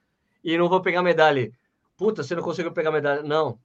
e 0.44 0.58
não 0.58 0.70
vou 0.70 0.82
pegar 0.82 1.02
medalha. 1.02 1.52
Puta, 1.98 2.24
você 2.24 2.36
não 2.36 2.44
conseguiu 2.44 2.72
pegar 2.72 2.92
medalha? 2.92 3.22
Não. 3.24 3.60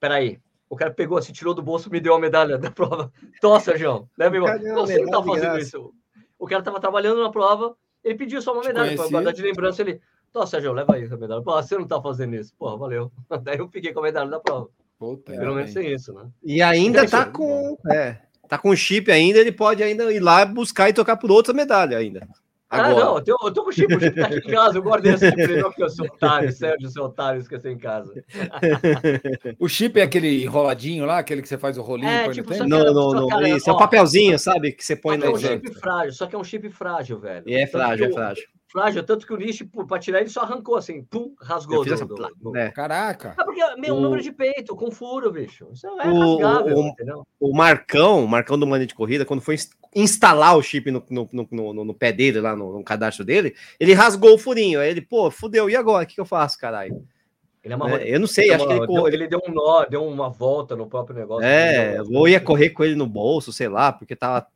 Peraí. 0.00 0.38
O 0.70 0.76
cara 0.76 0.90
pegou 0.90 1.16
assim, 1.16 1.32
tirou 1.32 1.54
do 1.54 1.62
bolso, 1.62 1.90
me 1.90 2.00
deu 2.00 2.14
a 2.14 2.20
medalha 2.20 2.58
da 2.58 2.70
prova. 2.70 3.12
Tossa, 3.40 3.76
João. 3.76 4.08
Leva 4.18 4.36
embora. 4.36 4.58
Você 4.58 4.98
não 4.98 5.10
tá 5.10 5.22
fazendo 5.22 5.58
isso. 5.58 5.94
O 6.38 6.46
cara 6.46 6.60
estava 6.60 6.80
trabalhando 6.80 7.22
na 7.22 7.30
prova, 7.30 7.76
ele 8.04 8.14
pediu 8.14 8.40
só 8.40 8.52
uma 8.52 8.64
medalha 8.64 8.96
para 8.96 9.08
guardar 9.08 9.32
de 9.32 9.42
lembrança. 9.42 9.82
Ele, 9.82 10.00
Tó, 10.32 10.44
Sérgio, 10.46 10.72
leva 10.72 10.94
aí 10.94 11.04
a 11.04 11.16
medalha. 11.16 11.42
Pô, 11.42 11.52
você 11.52 11.74
não 11.74 11.84
está 11.84 12.00
fazendo 12.00 12.34
isso. 12.34 12.54
Porra, 12.58 12.76
valeu. 12.76 13.12
Daí 13.42 13.58
eu 13.58 13.68
fiquei 13.68 13.92
com 13.92 14.00
a 14.00 14.04
medalha 14.04 14.30
da 14.30 14.40
prova. 14.40 14.68
Puta, 14.98 15.32
Pelo 15.32 15.54
menos 15.54 15.74
é 15.76 15.92
isso, 15.92 16.12
né? 16.12 16.28
E 16.42 16.60
ainda 16.60 17.08
tá 17.08 17.24
com. 17.24 17.78
É, 17.88 18.18
tá 18.48 18.58
com 18.58 18.74
chip 18.74 19.10
ainda, 19.10 19.38
ele 19.38 19.52
pode 19.52 19.82
ainda 19.82 20.12
ir 20.12 20.20
lá 20.20 20.44
buscar 20.44 20.88
e 20.88 20.92
tocar 20.92 21.16
por 21.16 21.30
outra 21.30 21.54
medalha 21.54 21.96
ainda. 21.96 22.26
Ah, 22.70 22.84
Agora. 22.84 23.02
Ah, 23.02 23.04
não, 23.04 23.16
eu 23.16 23.24
tô, 23.24 23.46
eu 23.46 23.52
tô 23.52 23.64
com 23.64 23.70
o 23.70 23.72
chip, 23.72 23.94
o 23.94 24.00
chip 24.00 24.14
tá 24.14 24.26
aqui 24.26 24.36
em 24.36 24.52
casa, 24.52 24.76
eu 24.76 24.82
guardei 24.82 25.14
esse 25.14 25.26
chip, 25.26 25.46
não, 25.56 25.62
porque 25.70 25.82
eu 25.82 25.88
sou 25.88 26.04
otário, 26.04 26.52
Sérgio, 26.52 26.90
seu 26.90 27.04
otário, 27.04 27.40
esqueceu 27.40 27.72
em 27.72 27.78
casa. 27.78 28.12
o 29.58 29.68
chip 29.68 29.98
é 29.98 30.02
aquele 30.02 30.44
enroladinho 30.44 31.06
lá, 31.06 31.18
aquele 31.18 31.40
que 31.40 31.48
você 31.48 31.56
faz 31.56 31.78
o 31.78 31.82
rolinho 31.82 32.10
é, 32.10 32.28
tipo, 32.28 32.52
Não, 32.66 32.92
não, 32.92 33.12
não, 33.12 33.28
cara, 33.28 33.48
isso, 33.48 33.70
ó, 33.70 33.72
é 33.72 33.76
um 33.76 33.78
papelzinho, 33.78 34.38
sabe, 34.38 34.72
que 34.72 34.84
você 34.84 34.94
põe 34.94 35.16
no... 35.16 35.24
É 35.24 35.30
um 35.30 35.38
chip 35.38 35.74
frágil, 35.80 36.12
só 36.12 36.26
que 36.26 36.36
é 36.36 36.38
um 36.38 36.44
chip 36.44 36.68
frágil, 36.68 37.18
velho. 37.18 37.44
E 37.46 37.54
é 37.54 37.66
frágil, 37.66 38.04
é 38.04 38.12
frágil. 38.12 38.44
Frágil, 38.70 39.02
tanto 39.02 39.26
que 39.26 39.32
o 39.32 39.36
Nish, 39.36 39.64
para 39.88 39.98
tirar 39.98 40.20
ele, 40.20 40.28
só 40.28 40.42
arrancou 40.42 40.76
assim, 40.76 41.02
pum, 41.02 41.34
rasgou. 41.40 41.82
Do, 41.84 42.06
do, 42.06 42.30
do... 42.36 42.56
É. 42.56 42.70
Caraca. 42.70 43.34
É 43.38 43.44
porque 43.44 43.62
meu 43.76 43.96
o... 43.96 44.00
número 44.00 44.22
de 44.22 44.30
peito, 44.30 44.76
com 44.76 44.90
furo, 44.90 45.32
bicho. 45.32 45.68
Isso 45.72 45.86
é 45.86 45.90
o, 45.90 46.36
rasgável, 46.36 46.76
o, 46.76 46.88
entendeu? 46.88 47.26
O 47.40 47.56
Marcão, 47.56 48.22
o 48.22 48.28
Marcão 48.28 48.58
do 48.58 48.66
Mania 48.66 48.86
de 48.86 48.94
Corrida, 48.94 49.24
quando 49.24 49.40
foi 49.40 49.56
instalar 49.96 50.54
o 50.54 50.62
chip 50.62 50.90
no, 50.90 51.02
no, 51.08 51.28
no, 51.32 51.72
no, 51.72 51.84
no 51.86 51.94
pé 51.94 52.12
dele, 52.12 52.42
lá 52.42 52.54
no, 52.54 52.74
no, 52.74 52.84
cadastro 52.84 53.24
dele, 53.24 53.54
ele 53.80 53.94
rasgou 53.94 54.34
o 54.34 54.38
furinho. 54.38 54.80
Aí 54.80 54.90
ele, 54.90 55.00
pô, 55.00 55.30
fudeu, 55.30 55.70
e 55.70 55.74
agora? 55.74 56.04
O 56.04 56.06
que, 56.06 56.16
que 56.16 56.20
eu 56.20 56.26
faço, 56.26 56.58
caralho? 56.58 57.02
Ele 57.64 57.74
é, 57.74 58.14
eu 58.14 58.20
não 58.20 58.26
sei, 58.26 58.50
acho 58.50 58.66
que 58.66 58.72
ele, 58.72 58.86
deu, 58.86 59.08
ele 59.08 59.26
deu 59.26 59.40
um 59.46 59.52
nó, 59.52 59.84
deu 59.84 60.06
uma 60.06 60.28
volta 60.28 60.76
no 60.76 60.86
próprio 60.86 61.16
negócio. 61.16 61.44
É, 61.44 62.00
ou 62.02 62.28
ia 62.28 62.40
correr 62.40 62.70
com 62.70 62.84
ele 62.84 62.94
no 62.94 63.06
bolso, 63.06 63.52
sei 63.52 63.68
lá, 63.68 63.92
porque 63.92 64.14
tava 64.14 64.46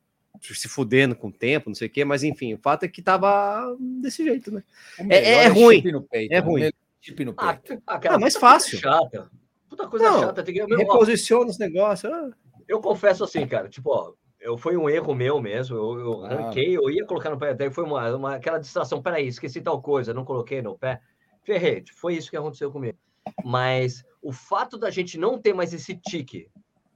se 0.43 0.67
fudendo 0.67 1.15
com 1.15 1.27
o 1.27 1.31
tempo, 1.31 1.69
não 1.69 1.75
sei 1.75 1.87
o 1.87 1.91
quê, 1.91 2.03
mas 2.03 2.23
enfim, 2.23 2.53
o 2.53 2.57
fato 2.57 2.83
é 2.83 2.87
que 2.87 3.01
tava 3.01 3.75
desse 4.01 4.23
jeito, 4.23 4.51
né? 4.51 4.63
É, 5.09 5.17
é, 5.17 5.33
é 5.43 5.47
ruim. 5.47 5.81
Peito, 5.81 6.33
é 6.33 6.39
ruim. 6.39 6.71
Chip 6.99 7.25
no 7.25 7.33
ah, 7.37 7.53
peito. 7.53 7.81
Ah, 7.85 7.99
cara, 7.99 8.15
ah, 8.15 8.19
mais 8.19 8.35
fácil. 8.35 8.79
Chata. 8.79 9.29
Puta 9.69 9.87
coisa 9.87 10.09
não, 10.09 10.19
chata. 10.21 10.43
Tem 10.43 10.53
que... 10.53 10.75
Reposiciona 10.75 11.49
os 11.49 11.57
negócios. 11.57 12.11
Ah. 12.11 12.31
Eu 12.67 12.79
confesso 12.79 13.23
assim, 13.23 13.45
cara, 13.47 13.69
tipo, 13.69 13.89
ó, 13.89 14.13
eu, 14.39 14.57
foi 14.57 14.75
um 14.75 14.89
erro 14.89 15.15
meu 15.15 15.41
mesmo. 15.41 15.75
Eu, 15.77 15.99
eu 15.99 16.25
ah. 16.25 16.29
ranquei, 16.29 16.75
eu 16.75 16.89
ia 16.89 17.05
colocar 17.05 17.29
no 17.29 17.37
pé, 17.37 17.53
daí 17.53 17.71
foi 17.71 17.83
uma, 17.83 18.15
uma, 18.15 18.35
aquela 18.35 18.59
distração. 18.59 19.01
Peraí, 19.01 19.27
esqueci 19.27 19.61
tal 19.61 19.81
coisa, 19.81 20.13
não 20.13 20.25
coloquei 20.25 20.61
no 20.61 20.77
pé. 20.77 21.01
Ferrei, 21.43 21.83
foi 21.95 22.15
isso 22.15 22.29
que 22.29 22.37
aconteceu 22.37 22.71
comigo. 22.71 22.97
Mas 23.43 24.03
o 24.21 24.31
fato 24.31 24.77
da 24.77 24.89
gente 24.89 25.17
não 25.17 25.37
ter 25.37 25.53
mais 25.53 25.73
esse 25.73 25.95
tique, 25.95 26.49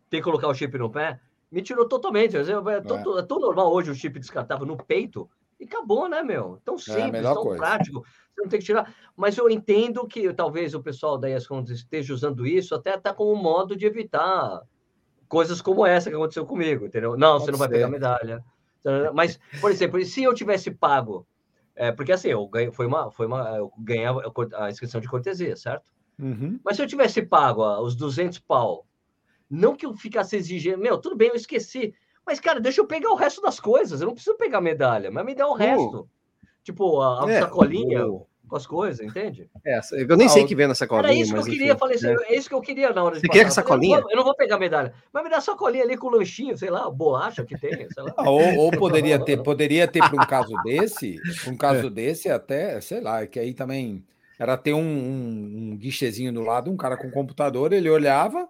ter 0.09 0.17
que 0.17 0.23
colocar 0.23 0.47
o 0.47 0.53
chip 0.53 0.77
no 0.77 0.89
pé, 0.89 1.19
me 1.51 1.61
tirou 1.61 1.87
totalmente. 1.87 2.35
É, 2.35 2.41
é, 2.41 2.81
tão, 2.81 3.17
é. 3.17 3.23
tão 3.23 3.39
normal 3.39 3.71
hoje 3.71 3.91
o 3.91 3.95
chip 3.95 4.19
descartável 4.19 4.65
no 4.65 4.77
peito 4.77 5.29
e 5.59 5.65
acabou, 5.65 6.07
né, 6.07 6.21
meu? 6.21 6.61
Tão 6.63 6.75
é, 6.75 6.79
simples, 6.79 7.25
é 7.25 7.33
tão 7.33 7.43
coisa. 7.43 7.57
prático. 7.57 8.03
Você 8.33 8.41
não 8.41 8.49
tem 8.49 8.59
que 8.59 8.65
tirar. 8.65 8.93
Mas 9.15 9.37
eu 9.37 9.49
entendo 9.49 10.05
que 10.07 10.31
talvez 10.33 10.73
o 10.73 10.81
pessoal 10.81 11.17
da 11.17 11.29
ESCOM 11.29 11.63
esteja 11.63 12.13
usando 12.13 12.45
isso 12.45 12.75
até 12.75 12.97
tá 12.97 13.13
como 13.13 13.33
um 13.33 13.41
modo 13.41 13.75
de 13.75 13.85
evitar 13.85 14.61
coisas 15.27 15.61
como 15.61 15.85
essa 15.85 16.09
que 16.09 16.15
aconteceu 16.15 16.45
comigo, 16.45 16.85
entendeu? 16.85 17.17
Não, 17.17 17.33
Pode 17.33 17.45
você 17.45 17.51
não 17.51 17.59
vai 17.59 17.67
ser. 17.67 17.73
pegar 17.73 17.89
medalha. 17.89 18.43
Mas, 19.13 19.39
por 19.59 19.71
exemplo, 19.71 20.03
se 20.05 20.23
eu 20.23 20.33
tivesse 20.33 20.71
pago, 20.71 21.27
é, 21.75 21.91
porque 21.91 22.11
assim, 22.11 22.29
eu 22.29 22.47
ganhei, 22.47 22.71
foi 22.71 22.85
uma, 22.85 23.11
foi 23.11 23.25
uma, 23.25 23.57
eu 23.57 23.71
a 24.55 24.69
inscrição 24.69 25.01
de 25.01 25.09
cortesia, 25.09 25.55
certo? 25.55 25.91
Uhum. 26.19 26.59
Mas 26.63 26.77
se 26.77 26.83
eu 26.83 26.87
tivesse 26.87 27.21
pago 27.21 27.63
os 27.81 27.95
200 27.95 28.39
pau 28.39 28.85
não 29.49 29.75
que 29.75 29.85
eu 29.85 29.93
ficasse 29.93 30.35
exigindo, 30.35 30.77
meu, 30.77 30.97
tudo 30.97 31.15
bem, 31.15 31.29
eu 31.29 31.35
esqueci. 31.35 31.93
Mas, 32.25 32.39
cara, 32.41 32.59
deixa 32.59 32.81
eu 32.81 32.85
pegar 32.85 33.09
o 33.09 33.15
resto 33.15 33.41
das 33.41 33.57
coisas. 33.57 34.01
Eu 34.01 34.07
não 34.07 34.13
preciso 34.13 34.35
pegar 34.35 34.59
medalha, 34.59 35.09
mas 35.09 35.25
me 35.25 35.33
dá 35.33 35.47
o 35.47 35.53
resto. 35.53 36.01
Uh. 36.01 36.09
Tipo, 36.61 36.99
a, 36.99 37.23
a 37.23 37.31
é, 37.31 37.39
sacolinha 37.39 38.05
uh. 38.05 38.27
com 38.45 38.55
as 38.57 38.67
coisas, 38.67 38.99
entende? 38.99 39.49
É, 39.65 39.79
eu 39.93 40.17
nem 40.17 40.27
ah, 40.27 40.29
sei 40.29 40.45
que 40.45 40.53
vem 40.53 40.67
na 40.67 40.75
sacolinha. 40.75 41.09
Era 41.09 41.17
isso 41.17 41.33
que 41.33 41.39
eu 41.39 41.45
queria, 41.45 41.67
enfim, 41.67 41.79
falei 41.79 41.95
assim, 41.95 42.07
é. 42.09 42.35
isso 42.35 42.49
que 42.49 42.55
eu 42.55 42.61
queria 42.61 42.91
na 42.91 43.01
hora 43.01 43.15
de 43.15 43.21
Você 43.21 43.29
quer 43.29 43.49
sacolinha? 43.49 43.99
Eu 43.99 44.01
não, 44.01 44.11
eu 44.11 44.17
não, 44.17 44.23
vou 44.25 44.35
pegar 44.35 44.59
medalha, 44.59 44.93
mas 45.13 45.23
me 45.23 45.29
dá 45.29 45.39
sacolinha 45.39 45.85
ali 45.85 45.95
com 45.95 46.09
lanchinho, 46.09 46.57
sei 46.57 46.69
lá, 46.69 46.89
bolacha 46.91 47.45
que 47.45 47.57
tem, 47.57 47.89
sei 47.89 48.03
lá. 48.03 48.13
Ah, 48.17 48.29
ou, 48.29 48.57
ou, 48.57 48.71
poderia 48.71 49.17
ter, 49.23 49.41
poderia 49.41 49.87
ter 49.87 49.99
para 49.99 50.21
um 50.21 50.27
caso 50.27 50.53
desse, 50.65 51.15
um 51.47 51.55
caso 51.55 51.89
desse 51.89 52.29
até, 52.29 52.81
sei 52.81 52.99
lá, 52.99 53.25
que 53.25 53.39
aí 53.39 53.53
também 53.53 54.03
era 54.37 54.57
ter 54.57 54.73
um, 54.73 54.81
um, 54.81 55.71
um 55.71 55.77
guichezinho 55.77 56.33
do 56.33 56.41
lado, 56.41 56.69
um 56.69 56.75
cara 56.77 56.97
com 56.97 57.09
computador, 57.09 57.71
ele 57.71 57.89
olhava, 57.89 58.49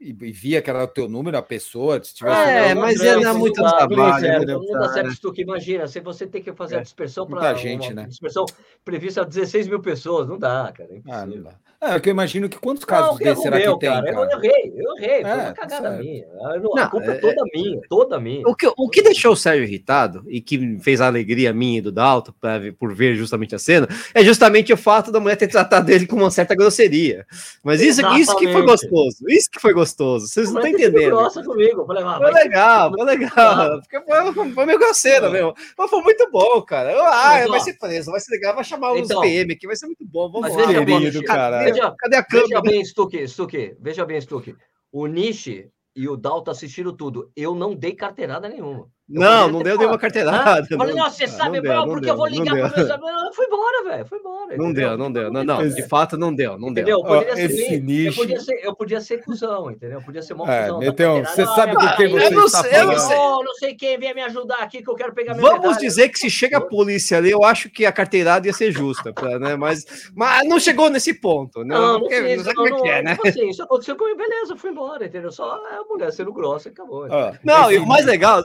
e, 0.00 0.12
via 0.12 0.60
que 0.60 0.68
era 0.68 0.84
o 0.84 0.88
teu 0.88 1.08
número, 1.08 1.36
a 1.36 1.42
pessoa. 1.42 2.02
Se 2.02 2.14
tivesse 2.14 2.50
é, 2.50 2.74
mas 2.74 3.00
ia 3.00 3.20
dar 3.20 3.34
muito 3.34 3.62
trabalho. 3.62 4.26
É, 4.26 4.44
não 4.44 4.66
dá 4.66 4.92
certo 4.92 5.32
que 5.32 5.42
imagina, 5.42 5.86
se 5.86 6.00
você 6.00 6.26
tem 6.26 6.42
que 6.42 6.52
fazer 6.52 6.76
é, 6.76 6.78
a 6.78 6.82
dispersão 6.82 7.26
para 7.26 7.54
gente, 7.54 7.92
né? 7.92 8.04
dispersão 8.04 8.44
prevista 8.84 9.22
a 9.22 9.24
16 9.24 9.68
mil 9.68 9.80
pessoas, 9.80 10.28
não 10.28 10.38
dá, 10.38 10.72
cara. 10.76 10.94
É 10.94 11.00
ah, 11.10 11.26
não 11.26 11.42
dá. 11.42 11.54
É, 11.84 12.00
eu 12.02 12.10
imagino 12.10 12.48
que 12.48 12.58
quantos 12.58 12.84
casos 12.84 13.10
não, 13.10 13.16
desses 13.18 13.42
será 13.42 13.60
que 13.60 13.78
tem? 13.78 13.90
Cara? 13.90 14.10
Eu 14.10 14.24
errei, 14.24 14.72
eu 14.74 14.96
errei, 14.96 15.20
foi 15.20 15.30
é, 15.30 15.34
uma 15.34 15.52
cagada 15.52 15.88
certo. 15.90 16.02
minha. 16.02 16.26
Não, 16.62 16.78
a 16.78 16.88
culpa 16.88 17.10
é, 17.12 17.16
é 17.16 17.18
toda 17.18 17.42
minha, 17.52 17.80
toda 17.90 18.20
minha. 18.20 18.48
O 18.48 18.54
que, 18.54 18.72
o 18.74 18.88
que 18.88 19.02
deixou 19.02 19.32
o 19.32 19.36
Sérgio 19.36 19.64
irritado 19.64 20.24
e 20.26 20.40
que 20.40 20.78
fez 20.80 21.02
a 21.02 21.06
alegria 21.06 21.52
minha 21.52 21.78
e 21.78 21.82
do 21.82 21.92
Dalton 21.92 22.32
por 22.78 22.94
ver 22.94 23.16
justamente 23.16 23.54
a 23.54 23.58
cena 23.58 23.86
é 24.14 24.24
justamente 24.24 24.72
o 24.72 24.76
fato 24.78 25.12
da 25.12 25.20
mulher 25.20 25.36
ter 25.36 25.48
tratado 25.48 25.90
ele 25.90 26.06
com 26.06 26.16
uma 26.16 26.30
certa 26.30 26.54
grosseria. 26.54 27.26
Mas 27.62 27.82
isso, 27.82 28.00
isso 28.14 28.34
que 28.36 28.50
foi 28.50 28.62
gostoso, 28.62 29.18
isso 29.28 29.50
que 29.50 29.60
foi 29.60 29.74
gostoso. 29.74 30.26
Vocês 30.26 30.50
não 30.50 30.62
estão 30.62 30.72
entendendo. 30.72 31.16
Grossa 31.16 31.42
comigo. 31.42 31.84
Falei, 31.86 32.02
ah, 32.02 32.18
foi 32.18 32.32
legal, 32.32 32.92
foi 32.92 33.04
legal. 33.04 33.80
Porque 33.80 34.00
foi, 34.00 34.52
foi 34.52 34.66
meio 34.66 34.78
grosseiro 34.78 35.30
mesmo. 35.30 35.54
Mas 35.76 35.90
foi 35.90 36.00
muito 36.00 36.30
bom, 36.30 36.62
cara. 36.62 36.92
Eu, 36.92 37.04
ah, 37.04 37.40
mas, 37.40 37.48
vai 37.48 37.60
ser 37.60 37.74
preso, 37.74 38.10
vai 38.10 38.20
ser 38.20 38.32
legal, 38.32 38.54
vai 38.54 38.64
chamar 38.64 38.92
os 38.92 39.00
então, 39.00 39.20
PM 39.20 39.52
aqui, 39.52 39.66
vai 39.66 39.76
ser 39.76 39.86
muito 39.86 40.04
bom. 40.06 40.30
Vamos 40.30 40.56
lá. 40.56 40.84
Querido, 40.84 41.22
cara 41.24 41.73
veja, 41.74 41.94
cadê 41.98 42.16
a 42.16 42.24
câmera? 42.24 42.48
Veja 42.48 42.62
bem, 42.62 42.84
Stuque, 42.84 43.28
Stuque, 43.28 43.76
veja 43.80 44.06
bem, 44.06 44.20
Stuque. 44.20 44.56
O 44.92 45.06
Nishi 45.06 45.70
e 45.94 46.08
o 46.08 46.16
Dalton 46.16 46.50
assistiram 46.50 46.96
tudo. 46.96 47.30
Eu 47.36 47.54
não 47.54 47.74
dei 47.74 47.94
carteirada 47.94 48.48
nenhuma. 48.48 48.88
Não, 49.06 49.50
não 49.50 49.62
deu 49.62 49.76
nenhuma 49.76 49.98
carteirada. 49.98 50.62
Ah, 50.62 50.78
falei, 50.78 50.94
nossa, 50.94 51.16
você 51.18 51.26
sabe, 51.26 51.60
deu, 51.60 51.74
não 51.74 51.84
porque 51.88 52.06
deu, 52.06 52.14
eu 52.14 52.16
vou 52.16 52.26
ligar 52.26 52.56
para 52.56 52.76
meus 52.76 52.90
amigos. 52.90 53.36
Foi 53.36 53.46
embora, 53.46 53.84
velho. 53.84 54.06
Foi 54.06 54.18
embora. 54.18 54.56
Não 54.56 54.72
deu, 54.72 54.96
não 54.96 55.12
deu. 55.12 55.30
Não, 55.30 55.44
não, 55.44 55.68
de 55.68 55.82
fato 55.86 56.16
não 56.16 56.34
deu. 56.34 56.58
Não 56.58 56.70
entendeu? 56.70 57.02
deu. 57.02 57.14
Eu 57.14 57.26
podia, 57.26 57.36
ser, 57.36 57.82
nicho... 57.82 58.08
eu, 58.08 58.14
podia 58.14 58.40
ser, 58.40 58.60
eu 58.64 58.74
podia 58.74 59.00
ser 59.02 59.22
cuzão, 59.22 59.70
entendeu? 59.70 59.98
Eu 59.98 60.04
podia 60.04 60.22
ser 60.22 60.32
mó 60.32 60.48
é, 60.48 60.68
Então, 60.86 61.22
você 61.22 61.44
sabe 61.44 61.74
com 61.74 61.96
quem 61.96 62.08
você 62.08 62.30
não 62.30 62.46
está 62.46 62.62
sei, 62.62 62.70
falando. 62.72 62.90
Eu 62.90 62.96
não 62.96 62.98
sei. 62.98 63.16
não 63.44 63.54
sei 63.54 63.74
quem 63.74 63.98
vem 63.98 64.14
me 64.14 64.22
ajudar 64.22 64.60
aqui 64.60 64.82
que 64.82 64.88
eu 64.88 64.94
quero 64.94 65.12
pegar 65.12 65.34
minha 65.34 65.42
Vamos 65.42 65.60
medalha. 65.60 65.80
dizer 65.80 66.08
que 66.08 66.18
se 66.18 66.30
chega 66.30 66.56
a 66.56 66.60
polícia 66.62 67.18
ali, 67.18 67.30
eu 67.30 67.44
acho 67.44 67.68
que 67.68 67.84
a 67.84 67.92
carteirada 67.92 68.46
ia 68.46 68.54
ser 68.54 68.72
justa, 68.72 69.12
né? 69.38 69.54
Mas, 69.54 70.10
mas 70.14 70.48
não 70.48 70.58
chegou 70.58 70.88
nesse 70.88 71.12
ponto, 71.12 71.62
né? 71.62 71.74
Não, 71.74 71.92
não, 71.94 72.00
porque, 72.00 72.20
não, 72.36 72.52
não, 72.54 72.78
não 72.78 72.86
é, 72.86 72.98
é, 72.98 73.02
né? 73.02 73.14
Tipo 73.16 73.28
assim, 73.28 73.50
isso 73.50 73.62
aconteceu 73.62 73.96
comigo, 73.96 74.16
beleza, 74.16 74.56
fui 74.56 74.70
embora, 74.70 75.04
entendeu? 75.04 75.30
Só 75.30 75.44
a 75.52 75.84
mulher 75.88 76.10
sendo 76.10 76.32
grossa 76.32 76.68
e 76.68 76.72
acabou. 76.72 77.06
Não, 77.42 77.70
e 77.70 77.76
o 77.76 77.86
mais 77.86 78.06
legal, 78.06 78.42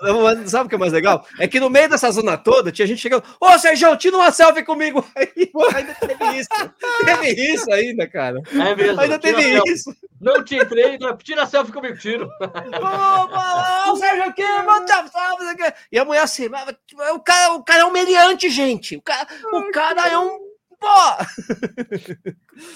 sabe 0.49 0.65
o 0.65 0.69
que 0.69 0.75
é 0.75 0.77
mais 0.77 0.93
legal? 0.93 1.25
É 1.39 1.47
que 1.47 1.59
no 1.59 1.69
meio 1.69 1.89
dessa 1.89 2.11
zona 2.11 2.37
toda 2.37 2.71
tinha 2.71 2.87
gente 2.87 3.01
chegando, 3.01 3.23
ô 3.39 3.57
Sérgio, 3.57 3.95
tira 3.97 4.17
uma 4.17 4.31
selfie 4.31 4.63
comigo. 4.63 5.05
Aí, 5.15 5.29
ainda 5.75 5.93
teve 5.95 6.39
isso. 6.39 6.49
Teve 7.05 7.53
isso 7.53 7.71
ainda, 7.71 8.07
cara. 8.07 8.41
É 8.51 8.75
mesmo. 8.75 8.99
Ainda 8.99 9.19
teve 9.19 9.61
isso. 9.67 9.95
Não 10.19 10.43
te 10.43 10.55
entrei, 10.55 10.97
não. 10.97 11.15
tira 11.17 11.45
selfie 11.45 11.71
comigo, 11.71 11.97
tiro. 11.97 12.29
Ô, 13.87 13.95
Sérgio 13.95 14.23
aqui, 14.23 14.43
E 15.91 15.99
a 15.99 16.05
mulher 16.05 16.23
assim, 16.23 16.47
o 17.13 17.19
cara, 17.19 17.53
o 17.53 17.63
cara 17.63 17.81
é 17.81 17.85
um 17.85 17.91
meliante, 17.91 18.49
gente. 18.49 18.97
O 18.97 19.01
cara, 19.01 19.27
o 19.53 19.71
cara 19.71 20.07
é 20.09 20.17
um 20.17 20.48
pô! 20.79 20.87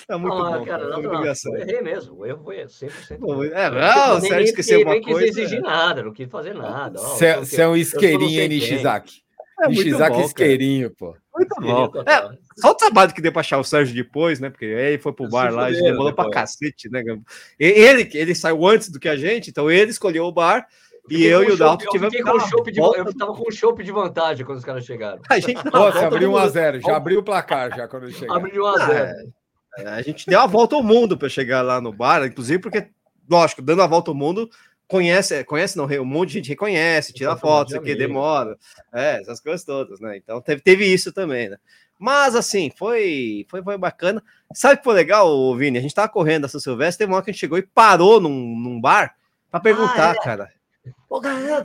É 0.09 0.15
muito 0.17 0.35
ah, 0.35 0.57
bom. 0.57 0.65
Cara, 0.65 0.89
não, 0.89 1.01
não, 1.01 1.25
eu 1.25 1.57
errei 1.57 1.81
mesmo. 1.81 2.19
O 2.19 2.25
erro 2.25 2.43
foi 2.43 2.57
100%. 2.57 3.17
Bom, 3.19 3.43
é, 3.43 3.69
não, 3.69 4.17
o 4.17 4.21
Sérgio 4.21 4.43
esqueceu 4.43 4.81
uma 4.81 5.01
coisa. 5.01 5.19
Nem 5.19 5.27
quis 5.29 5.37
exigir 5.37 5.61
nada, 5.61 6.03
não 6.03 6.13
quis 6.13 6.29
fazer 6.29 6.53
nada. 6.53 6.99
Você 6.99 7.61
é 7.61 7.67
um 7.67 7.75
isqueirinho, 7.75 8.47
Nishizaki. 8.47 9.23
É 9.61 9.67
Nishizaki 9.67 10.21
isqueirinho, 10.21 10.91
pô. 10.91 11.15
Muito 11.35 11.55
bom. 11.59 11.91
É, 12.05 12.37
só 12.57 12.71
o 12.71 12.75
trabalho 12.75 13.13
que 13.13 13.21
deu 13.21 13.31
pra 13.31 13.39
achar 13.39 13.57
o 13.57 13.63
Sérgio 13.63 13.95
depois, 13.95 14.39
né? 14.39 14.49
Porque 14.49 14.65
aí 14.65 14.97
foi 14.99 15.13
pro 15.13 15.27
bar 15.27 15.51
lá, 15.51 15.65
a 15.65 15.73
gente 15.73 15.83
demorou 15.83 16.13
pra 16.13 16.29
cacete, 16.29 16.89
né? 16.89 17.03
Ele, 17.59 18.09
ele 18.13 18.35
saiu 18.35 18.65
antes 18.67 18.89
do 18.89 18.99
que 18.99 19.09
a 19.09 19.15
gente, 19.15 19.49
então 19.49 19.71
ele 19.71 19.91
escolheu 19.91 20.25
o 20.25 20.31
bar 20.31 20.67
e 21.09 21.25
eu 21.25 21.43
e 21.43 21.51
o 21.51 21.57
Dalton 21.57 21.85
tivemos. 21.91 22.15
Eu, 22.15 22.63
com 22.63 22.71
de, 22.71 22.79
eu 22.79 23.17
tava 23.17 23.33
com 23.33 23.47
um 23.47 23.51
chope 23.51 23.83
de 23.83 23.91
vantagem 23.91 24.45
quando 24.45 24.57
os 24.57 24.65
caras 24.65 24.85
chegaram. 24.85 25.21
A 25.29 25.39
gente 25.39 25.63
Nossa, 25.71 26.07
abriu 26.07 26.31
1x0, 26.31 26.81
já 26.81 26.95
abriu 26.95 27.19
o 27.19 27.23
placar 27.23 27.75
já 27.75 27.87
quando 27.87 28.09
chegaram. 28.11 28.39
Abriu 28.39 28.63
1x0. 28.63 29.33
Ah, 29.79 29.95
a 29.95 30.01
gente 30.01 30.25
deu 30.27 30.39
a 30.39 30.45
volta 30.45 30.75
ao 30.75 30.83
mundo 30.83 31.17
para 31.17 31.27
chegar 31.27 31.61
lá 31.61 31.81
no 31.81 31.91
bar, 31.91 32.23
inclusive 32.25 32.59
porque, 32.59 32.87
lógico, 33.29 33.61
dando 33.61 33.81
a 33.81 33.87
volta 33.87 34.11
ao 34.11 34.15
mundo, 34.15 34.49
conhece, 34.87 35.43
conhece 35.45 35.75
não, 35.75 35.85
um 35.85 36.05
monte 36.05 36.29
de 36.29 36.33
gente 36.35 36.49
reconhece, 36.49 37.11
tira 37.11 37.35
foto, 37.35 37.69
isso 37.69 37.77
aqui 37.77 37.95
demora, 37.95 38.55
é, 38.93 39.19
essas 39.19 39.41
coisas 39.41 39.63
todas, 39.63 39.99
né? 39.99 40.15
Então 40.17 40.39
teve, 40.39 40.61
teve 40.61 40.85
isso 40.85 41.11
também, 41.11 41.49
né? 41.49 41.57
Mas 41.97 42.35
assim, 42.35 42.71
foi, 42.75 43.45
foi, 43.49 43.63
foi 43.63 43.77
bacana. 43.77 44.21
Sabe 44.53 44.75
o 44.75 44.77
que 44.77 44.83
foi 44.83 44.93
legal, 44.93 45.55
Vini? 45.55 45.77
A 45.77 45.81
gente 45.81 45.95
tava 45.95 46.09
correndo 46.09 46.45
a 46.45 46.49
São 46.49 46.59
Silvestre, 46.59 46.99
teve 46.99 47.11
uma 47.11 47.17
hora 47.17 47.25
que 47.25 47.31
a 47.31 47.33
gente 47.33 47.39
chegou 47.39 47.57
e 47.57 47.63
parou 47.63 48.21
num, 48.21 48.29
num 48.29 48.79
bar 48.79 49.15
para 49.49 49.59
perguntar, 49.59 50.11
ah, 50.11 50.15
é. 50.19 50.23
cara. 50.23 50.62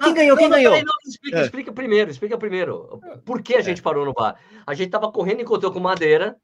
Quem 0.02 0.14
ganhou? 0.14 0.36
Quem 0.36 0.48
ganhou? 0.50 0.72
Não, 0.74 0.92
explica, 1.06 1.38
é. 1.38 1.42
explica, 1.44 1.72
primeiro, 1.72 2.10
explica 2.10 2.38
primeiro. 2.38 3.00
Por 3.24 3.42
que 3.42 3.56
a 3.56 3.60
gente 3.60 3.80
é. 3.80 3.82
parou 3.82 4.04
no 4.04 4.12
bar? 4.12 4.38
A 4.66 4.74
gente 4.74 4.90
tava 4.90 5.10
correndo 5.10 5.40
e 5.40 5.42
encontrou 5.42 5.72
com 5.72 5.80
Madeira. 5.80 6.36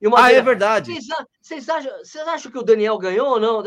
E 0.00 0.06
o 0.06 0.10
Madeira, 0.10 0.38
ah, 0.38 0.40
é 0.40 0.42
verdade. 0.42 0.92
Vocês 1.40 1.68
acham, 1.68 1.92
vocês 1.98 2.28
acham 2.28 2.50
que 2.50 2.58
o 2.58 2.62
Daniel 2.62 2.98
ganhou 2.98 3.28
ou 3.28 3.40
não? 3.40 3.62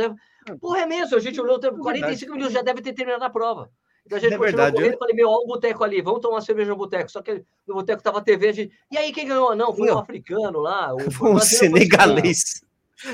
Porra, 0.60 0.82
é 0.82 0.86
mesmo. 0.86 1.16
A 1.16 1.20
gente 1.20 1.40
olhou, 1.40 1.60
45 1.60 2.32
minutos 2.34 2.54
já 2.54 2.62
deve 2.62 2.82
ter 2.82 2.94
terminado 2.94 3.24
a 3.24 3.30
prova. 3.30 3.70
Então 4.06 4.18
a 4.18 4.22
gente 4.22 4.34
é 4.34 4.38
continuou 4.38 4.72
correndo 4.72 4.94
e 4.96 4.98
falei, 4.98 5.16
meu, 5.16 5.30
olha 5.30 5.44
o 5.44 5.48
boteco 5.48 5.84
ali, 5.84 6.02
vamos 6.02 6.22
tomar 6.22 6.36
uma 6.36 6.42
cerveja 6.42 6.72
no 6.72 6.78
boteco. 6.78 7.12
Só 7.12 7.22
que 7.22 7.44
no 7.68 7.76
boteco 7.76 8.02
tava 8.02 8.18
a 8.18 8.22
TV, 8.22 8.50
a 8.50 8.52
gente... 8.52 8.74
E 8.92 8.98
aí, 8.98 9.12
quem 9.14 9.28
ganhou? 9.28 9.56
Não, 9.56 9.74
foi 9.74 9.92
um 9.92 9.98
africano 9.98 10.60
lá. 10.60 10.94
O, 10.94 11.12
foi 11.12 11.32
um 11.32 11.40
senegalês. 11.40 12.64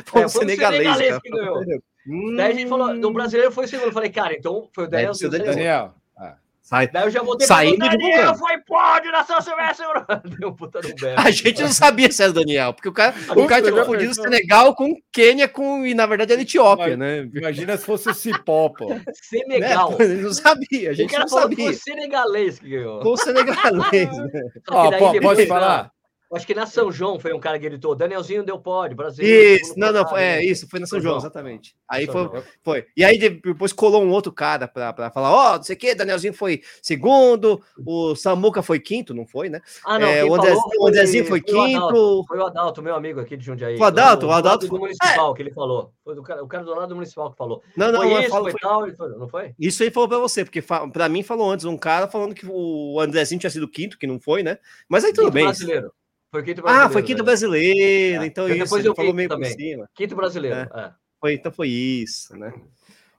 Foi 0.06 0.26
um 0.26 0.30
senegalês, 0.30 0.84
senegalês 0.84 1.20
que 1.22 1.30
ganhou. 1.30 1.64
Hum... 2.08 2.36
Daí 2.36 2.52
a 2.52 2.56
gente 2.56 2.70
falou, 2.70 2.98
do 2.98 3.12
brasileiro 3.12 3.52
foi 3.52 3.66
o 3.66 3.68
segundo. 3.68 3.88
Eu 3.88 3.94
falei, 3.94 4.10
cara, 4.10 4.34
então 4.34 4.70
foi 4.74 4.86
o 4.86 4.88
Daniel. 4.88 5.12
Daniel. 5.14 5.46
Daniel. 5.46 5.94
Ah, 6.18 6.36
Sai, 6.62 6.90
Daí 6.90 7.04
eu 7.04 7.10
já 7.10 7.24
voltei 7.24 7.48
saindo 7.48 7.78
Daniel 7.78 8.36
foi 8.36 8.58
pódio 8.60 9.10
na 9.10 9.24
São 9.24 9.40
Silvestre. 9.42 9.86
Deu 10.38 10.50
um 10.50 10.54
puta 10.54 10.82
do 10.82 10.94
A 11.16 11.32
gente 11.32 11.62
não 11.62 11.72
sabia 11.72 12.12
se 12.12 12.22
era 12.22 12.32
o 12.32 12.36
Daniel, 12.36 12.74
porque 12.74 12.90
o 12.90 12.94
cara, 12.94 13.16
o 13.36 13.48
cara 13.48 13.62
tinha 13.62 13.74
confundido 13.74 14.12
o 14.12 14.16
Senegal 14.16 14.76
com 14.76 14.94
Quênia 15.10 15.48
com, 15.48 15.86
e 15.86 15.94
na 15.94 16.06
verdade 16.06 16.34
era 16.34 16.42
Etiópia, 16.42 16.98
né? 16.98 17.30
Imagina 17.34 17.78
se 17.78 17.86
fosse 17.86 18.10
o 18.10 18.14
Cipó, 18.14 18.68
pô. 18.68 18.88
Senegal. 19.16 19.98
Né? 19.98 20.08
Não 20.16 20.32
sabia, 20.34 20.90
a 20.90 20.94
gente 20.94 21.18
não 21.18 21.28
sabia. 21.30 21.56
Foi 21.58 21.74
o 21.74 21.78
senegalês 21.78 22.60
que 22.60 22.70
ganhou. 22.70 23.02
Foi 23.02 23.12
o 23.12 23.18
senegalês. 23.18 24.18
né? 24.18 24.42
Ó, 24.70 25.22
pode 25.22 25.48
falar? 25.48 25.92
Acho 26.34 26.46
que 26.46 26.54
na 26.54 26.66
São 26.66 26.92
João 26.92 27.18
foi 27.20 27.34
um 27.34 27.40
cara 27.40 27.58
que 27.58 27.70
gritou: 27.70 27.96
Danielzinho 27.96 28.44
deu 28.44 28.60
pode, 28.60 28.94
Brasil. 28.94 29.26
Isso, 29.26 29.74
não, 29.78 29.94
não, 29.94 30.08
foi, 30.08 30.22
é 30.22 30.44
isso, 30.44 30.68
foi 30.70 30.80
na 30.80 30.86
São, 30.86 30.98
São 30.98 31.02
João, 31.02 31.14
João, 31.14 31.22
exatamente. 31.22 31.74
Aí 31.88 32.06
foi, 32.06 32.30
foi. 32.62 32.86
E 32.98 33.06
aí 33.06 33.18
depois 33.18 33.72
colou 33.72 34.04
um 34.04 34.12
outro 34.12 34.32
cara 34.32 34.68
para 34.68 35.10
falar: 35.10 35.32
ó, 35.32 35.54
oh, 35.54 35.56
não 35.56 35.64
sei 35.64 35.76
o 35.76 35.80
que, 35.80 35.96
Danielzinho 35.96 36.34
foi 36.34 36.62
segundo, 36.82 37.62
o 37.86 38.14
Samuca 38.14 38.62
foi 38.62 38.78
quinto, 38.80 39.14
não 39.14 39.26
foi, 39.26 39.48
né? 39.48 39.62
Ah, 39.86 39.98
não, 39.98 40.08
é, 40.08 40.26
o, 40.26 40.36
André, 40.36 40.54
foi, 40.54 40.78
o 40.78 40.88
Andrezinho 40.88 41.26
foi, 41.26 41.40
foi 41.40 41.54
quinto. 41.54 41.78
O 41.80 41.88
Adalto, 41.88 42.26
foi 42.28 42.38
o 42.38 42.46
Adalto, 42.46 42.82
meu 42.82 42.96
amigo 42.96 43.22
aqui 43.22 43.38
de 43.38 43.46
Jundiaí. 43.46 43.78
O 43.78 43.84
Adalto, 43.86 44.28
o 44.28 44.32
Adalto. 44.32 44.68
Do 44.68 44.80
municipal 44.80 45.32
é. 45.32 45.36
que 45.36 45.42
ele 45.42 45.52
falou. 45.52 45.94
Foi 46.04 46.14
do 46.14 46.24
cara, 46.24 46.44
o 46.44 46.48
cara 46.48 46.64
do 46.66 46.76
lado 46.76 46.90
do 46.90 46.96
municipal 46.96 47.32
que 47.32 47.38
falou. 47.38 47.64
Não, 47.76 47.90
não, 47.90 48.02
foi 48.02 48.10
não 48.10 48.20
isso, 48.20 48.30
falo, 48.30 48.52
foi, 48.52 48.60
tal, 48.60 48.96
foi, 48.96 49.10
não 49.18 49.28
foi? 49.30 49.56
Isso 49.58 49.82
aí 49.82 49.92
falou 49.92 50.10
para 50.10 50.20
você, 50.20 50.44
porque 50.44 50.62
para 50.62 51.08
mim 51.08 51.24
falou 51.24 51.50
antes 51.50 51.66
um 51.66 51.78
cara 51.78 52.08
falando 52.08 52.36
que 52.36 52.46
o 52.46 53.00
Andrezinho 53.00 53.40
tinha 53.40 53.50
sido 53.50 53.68
quinto, 53.68 53.98
que 53.98 54.06
não 54.06 54.20
foi, 54.20 54.44
né? 54.44 54.58
Mas 54.90 55.06
aí 55.06 55.14
tudo 55.14 55.32
bem. 55.32 55.46
Brasileiro. 55.46 55.92
Foi 56.30 56.44
quinto 56.44 56.62
brasileiro. 56.62 56.88
Ah, 56.88 56.90
foi 56.92 57.04
quinto 57.04 57.24
brasileiro, 57.24 58.24
é. 58.24 58.26
então 58.26 58.48
isso, 58.50 58.64
depois 58.64 58.86
eu 58.86 58.96
falou 58.96 59.14
meio 59.14 59.30
também. 59.30 59.50
por 59.50 59.62
cima. 59.62 59.90
Quinto 59.96 60.16
brasileiro, 60.16 60.58
é. 60.58 60.70
é. 60.74 60.92
Foi, 61.20 61.34
então 61.34 61.52
foi 61.52 61.70
isso, 61.70 62.36
né? 62.38 62.54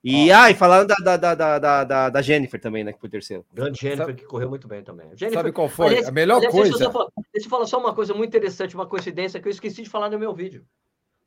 E, 0.04 0.30
ah, 0.30 0.50
e 0.50 0.54
falando 0.54 0.88
da, 0.88 1.16
da, 1.16 1.34
da, 1.34 1.84
da, 1.84 2.08
da 2.10 2.22
Jennifer 2.22 2.60
também, 2.60 2.84
né, 2.84 2.92
que 2.92 3.00
foi 3.00 3.08
terceiro. 3.08 3.44
Grande 3.52 3.80
Jennifer, 3.80 4.06
Sabe... 4.06 4.18
que 4.18 4.24
correu 4.24 4.48
muito 4.48 4.68
bem 4.68 4.82
também. 4.82 5.06
Jennifer... 5.16 5.40
Sabe 5.40 5.52
qual 5.52 5.68
foi? 5.68 5.88
Aliás, 5.88 6.08
a 6.08 6.12
melhor 6.12 6.36
aliás, 6.36 6.54
coisa... 6.54 6.70
Deixa 6.70 6.84
eu, 6.84 6.92
falar, 6.92 7.08
deixa 7.32 7.46
eu, 7.46 7.50
falar, 7.50 7.66
só 7.66 7.80
uma 7.80 7.94
coisa 7.94 8.14
muito 8.14 8.28
interessante, 8.28 8.74
uma 8.76 8.86
coincidência 8.86 9.40
que 9.40 9.48
eu 9.48 9.50
esqueci 9.50 9.82
de 9.82 9.90
falar 9.90 10.08
no 10.08 10.18
meu 10.18 10.32
vídeo 10.32 10.64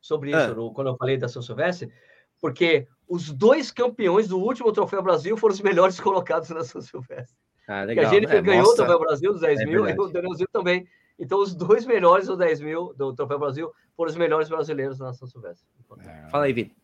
sobre 0.00 0.34
ah. 0.34 0.46
isso, 0.46 0.54
no, 0.54 0.72
quando 0.72 0.88
eu 0.88 0.96
falei 0.96 1.18
da 1.18 1.28
São 1.28 1.42
Silvestre, 1.42 1.92
porque 2.40 2.88
os 3.06 3.30
dois 3.30 3.70
campeões 3.70 4.26
do 4.26 4.38
último 4.38 4.72
Troféu 4.72 5.02
Brasil 5.02 5.36
foram 5.36 5.54
os 5.54 5.60
melhores 5.60 6.00
colocados 6.00 6.48
na 6.48 6.64
São 6.64 6.80
Silvestre. 6.80 7.36
Ah, 7.68 7.84
legal. 7.84 8.04
E 8.04 8.06
a 8.06 8.10
Jennifer 8.10 8.36
é, 8.36 8.42
ganhou 8.42 8.64
mostra... 8.64 8.84
o 8.84 8.86
Troféu 8.86 9.06
Brasil 9.06 9.32
dos 9.32 9.42
10 9.42 9.60
é 9.60 9.64
mil, 9.66 9.86
e 9.86 9.92
o 9.92 10.08
Danielzinho 10.08 10.48
também 10.50 10.88
então, 11.18 11.40
os 11.40 11.54
dois 11.54 11.86
melhores 11.86 12.26
do 12.26 12.36
10 12.36 12.60
mil 12.60 12.92
do 12.94 13.14
Troféu 13.14 13.38
Brasil 13.38 13.72
foram 13.96 14.10
os 14.10 14.16
melhores 14.16 14.48
brasileiros 14.48 14.98
na 14.98 15.12
São 15.12 15.28
Silvestre. 15.28 15.66
É. 16.00 16.28
Fala 16.30 16.44
aí, 16.44 16.52
Vitor. 16.52 16.76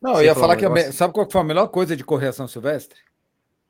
Não, 0.00 0.14
eu 0.14 0.24
ia 0.24 0.34
falar 0.34 0.56
que 0.56 0.66
a, 0.66 0.92
sabe 0.92 1.14
qual 1.14 1.30
foi 1.30 1.40
a 1.40 1.44
melhor 1.44 1.68
coisa 1.68 1.96
de 1.96 2.02
correr 2.02 2.28
a 2.28 2.32
São 2.32 2.48
Silvestre? 2.48 2.98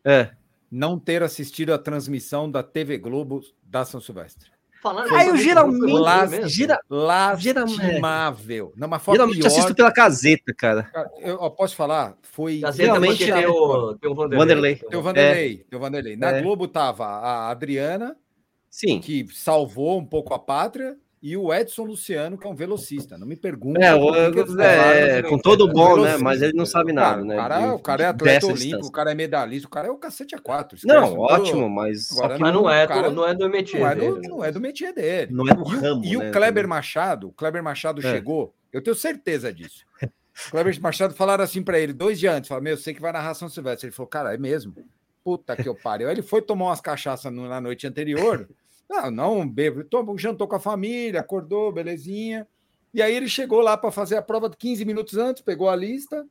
É. 0.05 0.31
Não 0.71 0.99
ter 0.99 1.23
assistido 1.23 1.75
a 1.75 1.79
transmissão 1.79 2.51
da 2.51 2.63
TV 2.63 2.97
Globo 2.97 3.43
da 3.63 3.85
São 3.85 4.01
Silvestre. 4.01 4.51
Falando 4.83 5.15
aí 5.15 5.29
eu 5.29 5.37
geralmente 5.37 5.93
las, 5.93 6.53
gira, 6.53 6.81
lastimável. 6.91 8.73
Não, 8.77 8.89
mas 8.89 9.01
geralmente 9.05 9.39
pior. 9.39 9.47
assisto 9.47 9.75
pela 9.77 9.93
caseta, 9.93 10.53
cara. 10.53 10.91
Eu, 11.21 11.41
eu 11.41 11.51
posso 11.53 11.77
falar? 11.77 12.17
Foi 12.23 12.63
realmente 12.75 13.25
tem 13.25 13.47
o, 13.47 13.95
tem 13.95 14.11
o 14.11 14.15
Vanderlei. 14.15 14.75
Tem 14.75 14.99
o 14.99 15.03
Vanderlei. 15.03 15.59
Tem 15.71 15.79
o 15.79 15.81
Vanderlei. 15.81 16.17
Na 16.17 16.33
é. 16.33 16.43
Globo 16.43 16.67
tava 16.67 17.07
a 17.07 17.51
Adriana, 17.51 18.17
Sim. 18.73 19.01
que 19.01 19.27
salvou 19.33 19.99
um 19.99 20.05
pouco 20.07 20.33
a 20.33 20.39
pátria, 20.39 20.97
e 21.23 21.37
o 21.37 21.55
Edson 21.55 21.85
Luciano, 21.85 22.37
que 22.37 22.45
é 22.45 22.51
um 22.51 22.55
velocista. 22.55 23.17
Não 23.17 23.25
me 23.25 23.37
pergunte. 23.37 23.81
É, 23.81 23.95
o, 23.95 24.13
é, 24.13 25.19
é 25.19 25.23
com 25.23 25.39
todo 25.39 25.69
bom, 25.69 26.03
né? 26.03 26.17
Mas 26.17 26.43
ele 26.43 26.53
não 26.53 26.67
sabe 26.67 26.93
nada, 26.93 27.25
cara, 27.25 27.25
né? 27.25 27.35
O 27.35 27.39
cara, 27.39 27.75
o 27.75 27.79
cara 27.79 28.03
é 28.03 28.07
atleta 28.07 28.47
olímpico, 28.49 28.87
o 28.89 28.91
cara 28.91 29.13
é 29.13 29.15
medalhista, 29.15 29.69
o 29.69 29.71
cara 29.71 29.87
é 29.87 29.91
o 29.93 29.97
cacete 29.97 30.35
a 30.35 30.41
quatro. 30.41 30.77
Não, 30.85 31.17
ótimo, 31.17 31.71
mas. 31.71 32.11
Agora, 32.19 32.39
mas 32.41 32.53
não, 32.53 32.69
é, 32.69 32.85
cara, 32.89 33.09
não 33.09 33.25
é 33.25 33.35
do 33.35 33.49
métier 33.49 33.83
não 33.83 33.89
é 33.89 33.95
do, 33.95 34.15
dele. 34.15 34.29
Não 34.29 34.45
é 34.45 34.51
do 34.51 34.61
métier 34.61 34.93
dele. 34.93 35.33
Não 35.33 35.49
é 35.49 35.55
do 35.55 35.63
ramo. 35.63 36.05
E, 36.05 36.17
né, 36.17 36.29
o 36.29 36.33
Kleber 36.33 36.67
Machado, 36.67 37.29
o 37.29 37.33
Kleber 37.33 37.63
Machado 37.63 38.01
é. 38.01 38.11
chegou, 38.11 38.53
eu 38.73 38.83
tenho 38.83 38.97
certeza 38.97 39.53
disso. 39.53 39.85
O 40.49 40.51
Kleber 40.51 40.81
Machado 40.81 41.15
falaram 41.15 41.45
assim 41.45 41.63
para 41.63 41.79
ele 41.79 41.93
dois 41.93 42.19
dias 42.19 42.35
antes: 42.35 42.49
falaram, 42.49 42.65
meu, 42.65 42.77
sei 42.77 42.95
que 42.95 43.01
vai 43.01 43.13
narrar 43.13 43.35
São 43.35 43.49
Silvestre. 43.49 43.87
Ele 43.87 43.95
falou, 43.95 44.09
cara, 44.09 44.35
é 44.35 44.39
mesmo. 44.39 44.75
Puta 45.23 45.55
que 45.55 45.69
eu 45.69 45.75
pariu. 45.77 46.09
Aí 46.09 46.15
ele 46.15 46.23
foi 46.23 46.43
tomar 46.43 46.65
umas 46.65 46.81
cachaças 46.81 47.33
na 47.33 47.61
noite 47.61 47.87
anterior. 47.87 48.49
Não, 48.93 49.11
não 49.11 49.49
bebo. 49.49 49.85
Jantou 50.19 50.47
com 50.47 50.57
a 50.57 50.61
família, 50.61 51.21
acordou, 51.21 51.73
belezinha. 51.73 52.47
E 52.93 53.01
aí 53.01 53.15
ele 53.15 53.29
chegou 53.29 53.61
lá 53.61 53.77
para 53.77 53.91
fazer 53.91 54.17
a 54.17 54.23
prova 54.23 54.51
15 54.51 54.85
minutos 54.85 55.17
antes, 55.17 55.43
pegou 55.43 55.71
a 55.71 55.77
lista, 55.77 56.27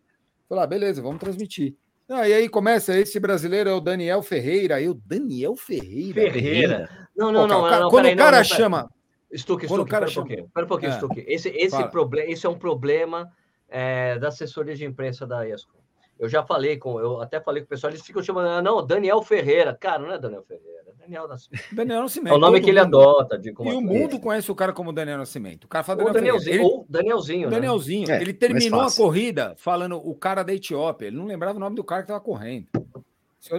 falou: 0.47 0.63
ah, 0.63 0.67
beleza, 0.67 1.01
vamos 1.01 1.19
transmitir. 1.19 1.75
Ah, 2.07 2.27
e 2.27 2.33
aí 2.33 2.49
começa, 2.49 2.97
esse 2.97 3.19
brasileiro 3.19 3.69
é 3.69 3.73
o 3.73 3.79
Daniel 3.79 4.21
Ferreira. 4.21 4.75
Aí 4.75 4.87
o 4.87 4.93
Daniel 4.93 5.55
Ferreira. 5.55 6.31
Ferreira. 6.31 7.07
Não, 7.15 7.31
não, 7.31 7.47
não. 7.47 7.69
não, 7.69 7.89
quando 7.89 8.07
o 8.07 8.15
cara 8.15 8.43
chama. 8.43 8.89
Stuck, 9.33 9.65
Stuck, 9.65 9.83
espera 9.83 10.09
um 10.09 10.13
pouquinho. 10.13 10.45
Espera 10.45 10.65
um 10.65 10.67
pouquinho, 10.67 10.91
é. 10.91 10.95
Stuck. 10.97 11.25
Esse, 11.25 11.49
esse 11.49 11.83
problema, 11.87 12.29
isso 12.29 12.45
é 12.45 12.49
um 12.49 12.57
problema 12.57 13.31
é, 13.69 14.19
da 14.19 14.27
assessoria 14.27 14.75
de 14.75 14.85
imprensa 14.85 15.25
da 15.25 15.47
ESCO. 15.47 15.80
Eu 16.21 16.29
já 16.29 16.43
falei 16.43 16.77
com, 16.77 16.99
eu 16.99 17.19
até 17.19 17.41
falei 17.41 17.63
com 17.63 17.65
o 17.65 17.69
pessoal, 17.69 17.91
eles 17.91 18.05
ficam 18.05 18.21
chamando, 18.21 18.47
ah, 18.47 18.61
não, 18.61 18.85
Daniel 18.85 19.23
Ferreira. 19.23 19.75
Cara, 19.75 19.97
não 19.97 20.11
é 20.11 20.19
Daniel 20.19 20.43
Ferreira, 20.43 20.83
é 20.89 20.93
Daniel 20.93 21.27
Nascimento. 21.27 21.75
Daniel 21.75 22.01
Nascimento. 22.03 22.33
É 22.33 22.35
o 22.35 22.39
nome 22.39 22.61
que 22.61 22.69
ele 22.69 22.79
mundo. 22.83 22.99
adota. 22.99 23.39
De, 23.39 23.49
e 23.49 23.71
o 23.73 23.81
mundo 23.81 24.19
conhece 24.19 24.51
o 24.51 24.53
cara 24.53 24.71
como 24.71 24.93
Daniel 24.93 25.17
Nascimento. 25.17 25.63
O 25.63 25.67
cara 25.67 25.83
fala 25.83 26.03
ou 26.03 26.13
Daniel 26.13 26.35
Danielzinho, 26.35 26.55
ele, 26.55 26.63
ou 26.63 26.85
Danielzinho. 26.87 27.49
Né? 27.49 27.55
Danielzinho. 27.55 28.11
É, 28.11 28.21
ele 28.21 28.33
terminou 28.33 28.81
a 28.81 28.91
corrida 28.91 29.55
falando 29.57 29.97
o 29.97 30.13
cara 30.13 30.43
da 30.43 30.53
Etiópia. 30.53 31.07
Ele 31.07 31.17
não 31.17 31.25
lembrava 31.25 31.57
o 31.57 31.59
nome 31.59 31.75
do 31.75 31.83
cara 31.83 32.03
que 32.03 32.11
estava 32.11 32.23
correndo. 32.23 32.67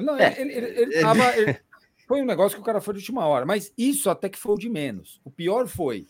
Não, 0.01 0.17
é. 0.17 0.41
ele, 0.41 0.53
ele, 0.53 0.67
ele, 0.83 1.01
tava, 1.01 1.25
foi 2.07 2.23
um 2.23 2.27
negócio 2.27 2.55
que 2.55 2.63
o 2.63 2.65
cara 2.65 2.81
foi 2.81 2.95
de 2.95 3.01
última 3.01 3.27
hora. 3.27 3.45
Mas 3.45 3.73
isso 3.77 4.09
até 4.09 4.29
que 4.29 4.39
foi 4.39 4.55
o 4.55 4.59
de 4.59 4.69
menos. 4.69 5.21
O 5.25 5.33
pior 5.33 5.67
foi 5.67 6.07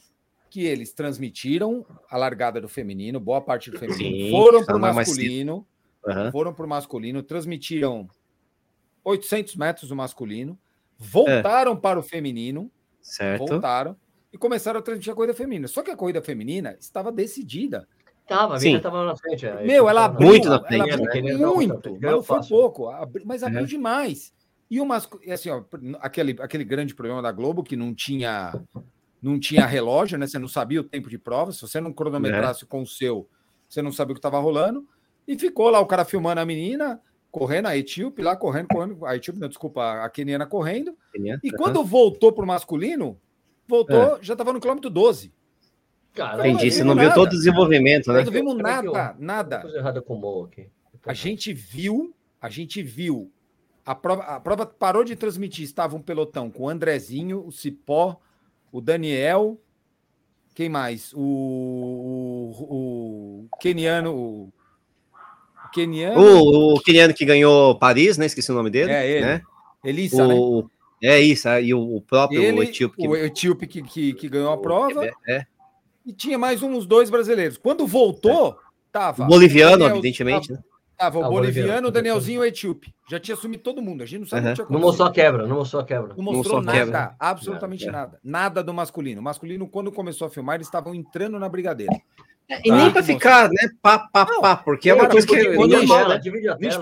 que 0.50 0.66
eles 0.66 0.92
transmitiram 0.92 1.86
a 2.10 2.18
largada 2.18 2.60
do 2.60 2.68
feminino, 2.68 3.18
boa 3.18 3.40
parte 3.40 3.70
do 3.70 3.78
feminino, 3.78 4.26
Sim, 4.26 4.30
foram 4.30 4.62
para 4.62 4.76
o 4.76 4.78
masculino 4.78 5.66
uhum. 6.06 6.32
foram 6.32 6.54
para 6.54 6.64
o 6.64 6.68
masculino, 6.68 7.22
transmitiram 7.22 8.08
800 9.04 9.56
metros 9.56 9.88
do 9.88 9.96
masculino, 9.96 10.58
voltaram 10.98 11.72
é. 11.72 11.76
para 11.76 11.98
o 11.98 12.02
feminino, 12.02 12.70
certo. 13.00 13.46
voltaram 13.46 13.96
e 14.32 14.38
começaram 14.38 14.80
a 14.80 14.82
transmitir 14.82 15.12
a 15.12 15.16
corrida 15.16 15.34
feminina. 15.34 15.68
Só 15.68 15.82
que 15.82 15.90
a 15.90 15.96
corrida 15.96 16.22
feminina 16.22 16.76
estava 16.80 17.12
decidida. 17.12 17.86
Tava, 18.26 18.54
a 18.54 18.60
Sim. 18.60 18.76
estava 18.76 19.04
na 19.04 19.16
frente. 19.16 19.46
É, 19.46 19.64
Meu, 19.64 19.88
ela 19.88 20.04
abriu, 20.04 20.28
muito 20.28 20.48
na 20.48 20.60
frente, 20.60 20.90
ela 20.90 21.04
abriu 21.04 21.38
né? 21.38 21.46
muito, 21.46 21.98
mas 22.00 22.00
não 22.00 22.22
foi 22.22 22.40
pouco, 22.48 22.88
mas 23.24 23.42
abriu 23.42 23.60
uhum. 23.60 23.66
demais. 23.66 24.32
E 24.70 24.80
o 24.80 24.86
masculino, 24.86 25.32
assim, 25.34 25.50
ó, 25.50 25.62
aquele, 26.00 26.36
aquele 26.40 26.64
grande 26.64 26.94
problema 26.94 27.20
da 27.20 27.32
Globo 27.32 27.62
que 27.62 27.76
não 27.76 27.94
tinha 27.94 28.52
não 29.20 29.38
tinha 29.38 29.64
relógio, 29.64 30.18
né? 30.18 30.26
Você 30.26 30.38
não 30.38 30.48
sabia 30.48 30.80
o 30.80 30.84
tempo 30.84 31.08
de 31.08 31.16
prova. 31.16 31.52
Se 31.52 31.60
você 31.60 31.80
não 31.80 31.92
cronometrasse 31.92 32.64
é. 32.64 32.66
com 32.66 32.82
o 32.82 32.86
seu, 32.86 33.28
você 33.68 33.80
não 33.80 33.92
sabia 33.92 34.12
o 34.12 34.14
que 34.14 34.18
estava 34.18 34.40
rolando. 34.40 34.84
E 35.26 35.38
ficou 35.38 35.70
lá 35.70 35.80
o 35.80 35.86
cara 35.86 36.04
filmando 36.04 36.40
a 36.40 36.46
menina, 36.46 37.00
correndo, 37.30 37.66
a 37.68 37.76
etíope 37.76 38.22
lá, 38.22 38.36
correndo, 38.36 38.68
correndo, 38.68 39.06
a 39.06 39.16
etíope, 39.16 39.40
não, 39.40 39.48
desculpa, 39.48 40.04
a 40.04 40.10
keniana 40.10 40.46
correndo. 40.46 40.96
E 41.42 41.50
quando 41.52 41.84
voltou 41.84 42.32
para 42.32 42.44
o 42.44 42.46
masculino, 42.46 43.18
voltou, 43.66 44.16
é. 44.16 44.18
já 44.22 44.34
estava 44.34 44.52
no 44.52 44.60
quilômetro 44.60 44.90
12. 44.90 45.32
Cara, 46.14 46.46
Entendi, 46.46 46.70
você 46.70 46.84
não 46.84 46.94
nada. 46.94 47.08
viu 47.08 47.14
todo 47.14 47.28
o 47.28 47.36
desenvolvimento, 47.36 48.12
né? 48.12 48.22
Não 48.22 48.32
vimos 48.32 48.56
nada, 48.56 49.16
nada. 49.18 49.60
Coisa 49.60 49.78
errada 49.78 50.02
com 50.02 50.20
o 50.20 50.44
aqui. 50.44 50.68
A 51.06 51.14
gente 51.14 51.52
viu, 51.54 52.14
a 52.40 52.50
gente 52.50 52.82
viu. 52.82 53.32
A 53.84 53.94
prova, 53.94 54.22
a 54.22 54.38
prova 54.38 54.66
parou 54.66 55.02
de 55.02 55.16
transmitir, 55.16 55.64
estava 55.64 55.96
um 55.96 56.02
pelotão 56.02 56.50
com 56.50 56.64
o 56.64 56.68
Andrezinho, 56.68 57.44
o 57.44 57.50
Cipó, 57.50 58.20
o 58.70 58.80
Daniel, 58.80 59.58
quem 60.54 60.68
mais? 60.68 61.12
O, 61.14 61.20
o, 62.60 63.48
o 63.50 63.58
Keniano, 63.58 64.14
o 64.14 64.52
Keniano. 65.72 66.20
O, 66.20 66.74
o 66.74 66.80
Keniano 66.80 67.14
que 67.14 67.24
ganhou 67.24 67.78
Paris, 67.78 68.18
né? 68.18 68.26
Esqueci 68.26 68.52
o 68.52 68.54
nome 68.54 68.70
dele. 68.70 68.92
É 68.92 69.08
ele. 69.08 69.26
Né? 69.26 69.42
Elissa, 69.84 70.24
o, 70.24 70.62
né? 70.62 70.68
É 71.02 71.20
isso, 71.20 71.48
é, 71.48 71.60
e 71.60 71.74
o, 71.74 72.00
próprio 72.00 72.40
ele, 72.40 72.60
o 72.60 72.62
etíope. 72.62 72.96
Que... 72.96 73.08
O 73.08 73.16
etíope 73.16 73.66
que, 73.66 73.82
que, 73.82 74.14
que 74.14 74.28
ganhou 74.28 74.52
a 74.52 74.58
prova. 74.58 75.04
É. 75.28 75.44
E 76.06 76.12
tinha 76.12 76.38
mais 76.38 76.62
uns 76.62 76.86
dois 76.86 77.10
brasileiros. 77.10 77.58
Quando 77.58 77.86
voltou, 77.86 78.50
é. 78.50 78.54
tava. 78.92 79.24
O 79.24 79.26
boliviano, 79.26 79.78
Daniel, 79.78 79.96
evidentemente, 79.96 80.48
tava, 80.48 80.60
né? 80.60 80.64
Tava 80.96 81.18
o 81.18 81.24
ah, 81.24 81.28
boliviano, 81.28 81.88
o 81.88 81.90
Danielzinho 81.90 82.36
e 82.36 82.38
o 82.38 82.44
etíope. 82.44 82.94
Já 83.10 83.18
tinha 83.18 83.34
assumido 83.34 83.64
todo 83.64 83.82
mundo. 83.82 84.04
A 84.04 84.06
gente 84.06 84.20
não 84.20 84.26
sabe 84.28 84.46
uhum. 84.46 84.52
o 84.52 84.56
que 84.56 84.62
tinha 84.62 84.68
Não 84.70 84.80
mostrou 84.80 85.08
a 85.08 85.12
quebra, 85.12 85.46
não 85.48 85.56
mostrou 85.56 85.82
a 85.82 85.84
quebra. 85.84 86.14
Não 86.14 86.24
mostrou, 86.24 86.32
não 86.32 86.38
mostrou 86.38 86.62
nada, 86.62 86.78
quebra. 86.78 87.16
absolutamente 87.18 87.86
nada, 87.86 87.98
nada. 87.98 88.20
Nada 88.22 88.62
do 88.62 88.72
masculino. 88.72 89.20
O 89.20 89.24
masculino, 89.24 89.66
quando 89.66 89.90
começou 89.90 90.28
a 90.28 90.30
filmar, 90.30 90.54
eles 90.54 90.68
estavam 90.68 90.94
entrando 90.94 91.36
na 91.40 91.48
brigadeira. 91.48 91.92
É, 92.48 92.60
e 92.64 92.70
nem 92.70 92.90
para 92.90 93.02
ficar, 93.02 93.48
né? 93.48 93.70
Pá, 93.80 93.98
pá, 93.98 94.26
pá, 94.26 94.56
porque 94.56 94.90
é 94.90 94.94
uma 94.94 95.08
coisa 95.08 95.26
que 95.26 95.34
é 95.34 95.54
normal, 95.54 96.08
né? 96.08 96.20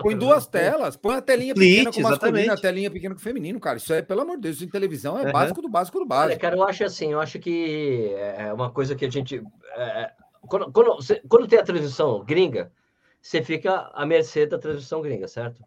põe 0.03 0.17
duas 0.17 0.47
telas, 0.47 0.97
põe 0.97 1.17
a 1.17 1.23
telinha 1.23 1.55
pequena 1.55 1.93
com 1.93 2.01
masculino, 2.01 2.53
a 2.53 2.57
telinha 2.57 2.91
pequena 2.91 3.15
com 3.15 3.21
feminino, 3.21 3.61
cara. 3.61 3.77
Isso 3.77 3.93
é, 3.93 4.03
pelo 4.03 4.23
amor 4.23 4.37
de 4.37 4.43
Deus, 4.43 4.63
em 4.63 4.69
televisão 4.69 5.19
é 5.19 5.27
uhum. 5.27 5.33
básico 5.33 5.63
do 5.63 5.69
básico 5.69 5.99
do 5.99 6.07
básico. 6.07 6.31
Olha, 6.31 6.39
cara, 6.39 6.57
eu 6.57 6.65
acho 6.65 6.85
assim, 6.85 7.13
eu 7.13 7.21
acho 7.21 7.39
que 7.39 8.13
é 8.17 8.53
uma 8.53 8.71
coisa 8.71 8.97
que 8.97 9.05
a 9.05 9.11
gente. 9.11 9.43
É, 9.77 10.11
quando, 10.43 10.73
quando, 10.73 10.97
quando 11.29 11.47
tem 11.47 11.59
a 11.59 11.65
transmissão 11.65 12.25
gringa, 12.25 12.73
você 13.21 13.43
fica 13.43 13.91
à 13.95 14.07
mercê 14.07 14.47
da 14.47 14.59
transmissão 14.59 15.03
gringa, 15.03 15.29
certo? 15.29 15.63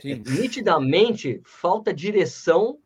Sim. 0.00 0.22
Nitidamente, 0.26 1.40
falta 1.44 1.92
direção 1.92 2.78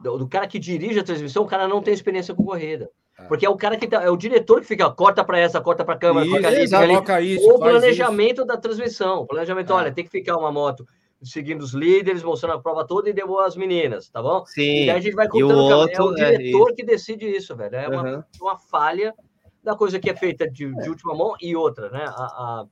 do, 0.00 0.18
do, 0.18 0.28
cara 0.28 0.46
que 0.46 0.58
dirige 0.58 1.00
a 1.00 1.04
transmissão, 1.04 1.42
o 1.42 1.48
cara 1.48 1.66
não 1.66 1.82
tem 1.82 1.92
experiência 1.92 2.34
com 2.34 2.44
corrida. 2.44 2.90
É. 3.18 3.24
Porque 3.24 3.44
é 3.44 3.50
o 3.50 3.56
cara 3.56 3.76
que 3.76 3.86
tá, 3.86 4.02
é 4.02 4.10
o 4.10 4.16
diretor 4.16 4.60
que 4.60 4.66
fica, 4.66 4.88
corta 4.90 5.24
para 5.24 5.38
essa, 5.38 5.60
corta 5.60 5.84
para 5.84 5.98
câmera, 5.98 6.24
isso, 6.24 6.34
corta 6.34 6.48
ali, 6.48 6.96
ali. 7.12 7.34
Isso, 7.34 7.50
o 7.50 7.58
planejamento 7.58 8.38
isso. 8.38 8.46
da 8.46 8.56
transmissão. 8.56 9.20
O 9.22 9.26
planejamento, 9.26 9.72
é. 9.72 9.76
olha, 9.76 9.92
tem 9.92 10.04
que 10.04 10.10
ficar 10.10 10.36
uma 10.36 10.52
moto 10.52 10.86
seguindo 11.22 11.62
os 11.62 11.72
líderes, 11.72 12.22
mostrando 12.22 12.54
a 12.54 12.60
prova 12.60 12.86
toda 12.86 13.10
e 13.10 13.12
deu 13.12 13.38
as 13.40 13.56
meninas, 13.56 14.08
tá 14.08 14.22
bom? 14.22 14.44
Sim. 14.46 14.84
E 14.84 14.90
aí 14.90 14.90
a 14.90 15.00
gente 15.00 15.14
vai 15.14 15.28
contando 15.28 15.58
outro, 15.58 15.94
É 15.94 16.02
o 16.02 16.16
é 16.16 16.36
diretor 16.36 16.70
é, 16.70 16.74
que 16.74 16.84
decide 16.84 17.26
isso, 17.26 17.56
velho. 17.56 17.74
É 17.74 17.88
uma, 17.88 18.02
uhum. 18.02 18.22
uma 18.40 18.58
falha 18.58 19.14
da 19.62 19.74
coisa 19.74 19.98
que 19.98 20.08
é 20.08 20.14
feita 20.14 20.48
de, 20.48 20.72
de 20.72 20.88
última 20.88 21.14
mão 21.14 21.34
e 21.40 21.56
outra, 21.56 21.90
né? 21.90 22.04
A, 22.06 22.22
a, 22.22 22.66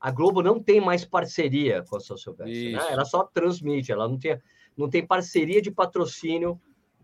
a, 0.00 0.10
Globo 0.10 0.42
não 0.42 0.62
tem 0.62 0.80
mais 0.80 1.04
parceria 1.04 1.84
com 1.88 1.96
a 1.96 2.00
Social 2.00 2.36
né? 2.38 2.72
Ela 2.90 3.04
só 3.04 3.24
transmite, 3.24 3.90
ela 3.90 4.08
não, 4.08 4.16
tinha, 4.16 4.40
não 4.76 4.88
tem 4.88 5.04
parceria 5.04 5.60
de 5.60 5.70
patrocínio 5.70 6.60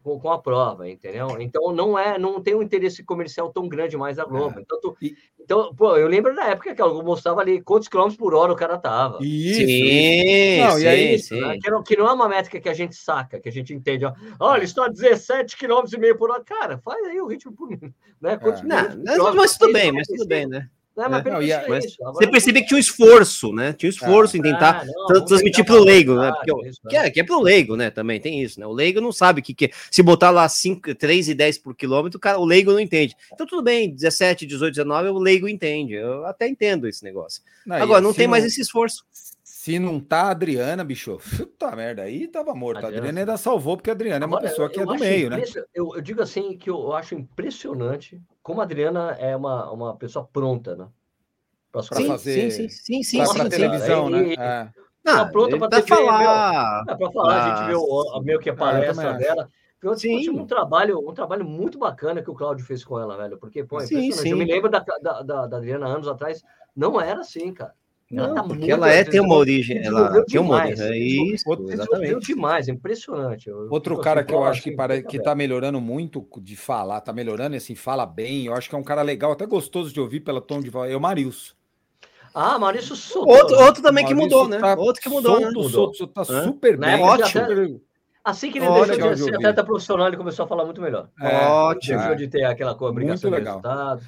com, 0.07 0.21
com, 0.21 0.31
a 0.31 0.41
prova, 0.41 0.89
entendeu? 0.89 1.37
Então 1.41 1.73
não 1.73 1.99
é, 1.99 2.17
não 2.17 2.41
tem 2.41 2.55
um 2.55 2.63
interesse 2.63 3.03
comercial 3.03 3.53
tão 3.53 3.69
grande 3.69 3.97
mais 3.97 4.19
da 4.19 4.25
Globo. 4.25 4.57
É. 4.57 4.63
Então, 4.63 4.81
tu, 4.81 4.97
então, 5.41 5.75
pô, 5.75 5.97
eu 5.97 6.07
lembro 6.07 6.33
da 6.33 6.45
época 6.45 6.73
que 6.73 6.81
ela 6.81 7.03
mostrava 7.03 7.41
ali 7.41 7.61
quantos 7.61 7.89
quilômetros 7.89 8.17
por 8.17 8.33
hora 8.33 8.53
o 8.53 8.57
cara 8.57 8.79
tava. 8.79 9.19
Isso. 9.21 9.67
Sim, 9.67 10.61
não, 10.61 10.77
sim, 10.77 10.85
e 10.85 10.87
aí, 10.87 11.19
sim. 11.19 11.41
Né? 11.41 11.59
Que, 11.61 11.71
não, 11.71 11.83
que, 11.83 11.97
não, 11.97 12.07
é 12.07 12.13
uma 12.13 12.29
métrica 12.29 12.61
que 12.61 12.69
a 12.69 12.75
gente 12.75 12.95
saca, 12.95 13.41
que 13.41 13.49
a 13.49 13.53
gente 13.53 13.75
entende. 13.75 14.05
Ó, 14.05 14.15
olha, 14.39 14.63
estou 14.63 14.85
a 14.85 14.89
17 14.89 15.57
km 15.57 15.83
e 15.93 15.99
meio 15.99 16.17
por 16.17 16.31
hora. 16.31 16.45
Cara, 16.45 16.79
faz 16.79 17.05
aí 17.05 17.21
o 17.21 17.27
ritmo 17.27 17.53
por 17.53 17.69
né? 17.69 17.91
É. 18.23 19.17
Não, 19.17 19.35
mas 19.35 19.59
tudo 19.59 19.73
bem, 19.73 19.91
mas 19.91 20.07
tudo 20.07 20.25
bem, 20.25 20.47
né? 20.47 20.71
Não, 20.97 21.11
mas, 21.11 21.25
não, 21.25 21.69
mas 21.69 21.97
você 21.99 22.27
percebe 22.27 22.63
que 22.63 22.69
tinha 22.69 22.79
um 22.79 22.81
esforço, 22.81 23.53
né? 23.53 23.75
Tinha 23.75 23.89
um 23.89 23.93
esforço 23.93 24.35
ah, 24.35 24.39
em 24.39 24.43
tentar 24.43 24.81
ah, 24.81 24.85
não, 24.87 25.25
transmitir 25.27 25.63
para 25.63 25.75
o 25.75 25.85
leigo, 25.85 26.15
né? 26.15 26.33
Porque, 26.33 26.69
isso, 26.69 26.81
que, 26.89 26.97
é, 26.97 27.11
que 27.11 27.21
é 27.21 27.25
para 27.25 27.37
o 27.37 27.43
leigo, 27.43 27.77
né? 27.77 27.91
Também 27.91 28.19
tem 28.19 28.43
isso, 28.43 28.59
né? 28.59 28.67
O 28.67 28.73
leigo 28.73 28.99
não 28.99 29.13
sabe 29.13 29.41
o 29.41 29.43
que, 29.43 29.53
que 29.53 29.67
é. 29.67 29.71
Se 29.91 30.03
botar 30.03 30.31
lá 30.31 30.49
5, 30.49 30.95
3 30.95 31.29
e 31.29 31.35
10 31.35 31.59
por 31.59 31.77
quilômetro, 31.77 32.17
o, 32.17 32.21
cara, 32.21 32.39
o 32.39 32.47
leigo 32.47 32.73
não 32.73 32.81
entende. 32.81 33.15
Então, 33.31 33.47
tudo 33.47 33.63
bem, 33.63 33.93
17, 33.93 34.47
18, 34.47 34.73
19, 34.73 35.09
o 35.11 35.19
leigo 35.19 35.47
entende. 35.47 35.93
Eu 35.93 36.25
até 36.25 36.49
entendo 36.49 36.89
esse 36.89 37.05
negócio. 37.05 37.43
Não, 37.67 37.77
Agora, 37.77 38.01
não 38.01 38.15
tem 38.15 38.27
mais 38.27 38.47
esse 38.47 38.63
esforço. 38.63 39.05
Se 39.67 39.81
não 39.81 39.99
tá 39.99 40.23
a 40.23 40.31
Adriana, 40.31 40.85
bicho, 40.85 41.19
puta 41.37 41.75
merda, 41.75 42.03
aí 42.03 42.29
tava 42.29 42.55
morto. 42.55 42.85
A 42.85 42.89
Adriana 42.89 43.19
ainda 43.19 43.37
salvou, 43.37 43.77
porque 43.77 43.91
a 43.91 43.93
Adriana 43.93 44.25
é 44.25 44.29
uma 44.29 44.41
pessoa 44.41 44.71
que 44.71 44.79
é 44.79 44.85
do 44.85 44.95
meio, 44.95 45.29
né? 45.29 45.43
Eu, 45.75 45.93
eu, 45.97 46.01
digo 46.01 46.23
assim 46.23 46.57
que 46.57 46.71
eu 46.71 46.93
acho 46.95 47.17
impressionante 47.17 48.23
como 48.47 48.61
a 48.61 48.63
Adriana 48.63 49.11
é 49.19 49.35
uma, 49.35 49.69
uma 49.73 49.97
pessoa 49.97 50.25
pronta, 50.25 50.77
né? 50.77 50.87
Para 51.73 51.83
fazer. 51.83 52.53
Sim, 52.53 52.69
sim, 52.69 53.03
sim. 53.03 53.19
Para 53.19 53.43
sim, 53.43 53.49
televisão, 53.49 54.09
né? 54.09 54.35
É. 54.35 54.69
Não, 55.05 55.29
pronta 55.33 55.59
para 55.59 55.83
falar. 55.83 56.85
É 56.89 56.95
para 56.95 57.11
falar, 57.11 57.43
a 57.43 57.57
gente 57.57 57.67
viu 57.67 57.83
meio 58.23 58.39
que 58.39 58.49
a 58.49 58.55
palestra 58.55 59.15
dela. 59.15 59.51
Eu, 59.83 59.99
sim. 59.99 60.31
um 60.31 60.47
trabalho, 60.47 61.01
um 61.01 61.13
trabalho 61.13 61.45
muito 61.45 61.77
bacana 61.77 62.23
que 62.23 62.31
o 62.31 62.35
Cláudio 62.35 62.65
fez 62.65 62.85
com 62.85 63.01
ela, 63.01 63.17
velho. 63.17 63.37
Porque, 63.37 63.65
pô, 63.65 63.81
é 63.81 63.87
sim, 63.87 64.13
sim. 64.13 64.31
Eu 64.31 64.37
me 64.37 64.45
lembro 64.45 64.71
da, 64.71 64.79
da, 64.79 65.23
da, 65.23 65.47
da 65.49 65.57
Adriana 65.57 65.87
anos 65.87 66.07
atrás, 66.07 66.45
não 66.75 67.01
era 67.01 67.23
assim, 67.23 67.53
cara. 67.53 67.75
Ela 68.13 68.29
não, 68.29 68.35
tá 68.37 68.43
porque 68.45 68.71
ela 68.71 68.89
é, 68.89 69.03
tem 69.03 69.21
uma 69.21 69.35
origem, 69.35 69.85
ela 69.85 70.25
tem 70.25 70.41
uma 70.41 70.55
origem, 70.55 70.87
é 70.87 70.97
isso, 70.97 71.45
exatamente. 71.69 72.27
demais, 72.27 72.69
impressionante. 72.69 73.49
Eu, 73.49 73.69
Outro 73.69 73.99
cara 73.99 74.23
que 74.23 74.33
eu 74.33 74.45
acho 74.45 74.63
que, 74.63 74.71
para, 74.71 75.03
que 75.03 75.21
tá 75.21 75.35
melhorando 75.35 75.81
muito 75.81 76.25
de 76.41 76.55
falar, 76.55 77.01
tá 77.01 77.13
melhorando, 77.13 77.57
assim, 77.57 77.75
fala 77.75 78.07
bem, 78.07 78.47
eu 78.47 78.55
acho 78.55 78.69
que 78.69 78.77
é 78.77 78.79
um 78.79 78.85
cara 78.85 79.03
legal, 79.03 79.33
até 79.33 79.45
gostoso 79.45 79.93
de 79.93 80.01
ouvir 80.01 80.21
pela 80.21 80.41
tom 80.41 80.61
de 80.61 80.71
voz, 80.71 80.93
é 80.93 80.97
o 80.97 81.01
Marius. 81.01 81.57
Ah, 82.33 82.59
Maurício 82.59 82.95
soltou. 82.95 83.35
Outro, 83.35 83.57
outro 83.59 83.83
também 83.83 84.05
que 84.05 84.15
mudou, 84.15 84.47
né? 84.47 84.59
Tá 84.59 84.75
outro 84.75 85.03
que 85.03 85.09
mudou, 85.09 85.41
solto, 85.41 85.47
né? 85.47 85.69
Solto, 85.71 85.97
solto, 85.97 86.07
tá 86.13 86.25
super 86.25 86.77
bem. 86.77 87.01
É 87.01 87.03
ótimo. 87.03 87.43
Até, 87.43 87.81
assim 88.23 88.53
que 88.53 88.59
ele 88.59 88.67
Olha, 88.67 88.93
deixou 88.93 89.15
de 89.15 89.23
ser 89.23 89.35
atleta 89.37 89.65
profissional, 89.65 90.07
ele 90.07 90.19
começou 90.19 90.45
a 90.45 90.49
falar 90.49 90.67
muito 90.67 90.83
melhor. 90.83 91.09
É, 91.19 91.47
ótimo. 91.47 91.99
Deixou 91.99 92.15
de 92.15 92.29
ter 92.29 92.45
aquela 92.45 92.73
obrigação 92.73 93.31
muito 93.31 93.39
legal. 93.41 93.61
de 93.61 93.67
resultado. 93.67 94.03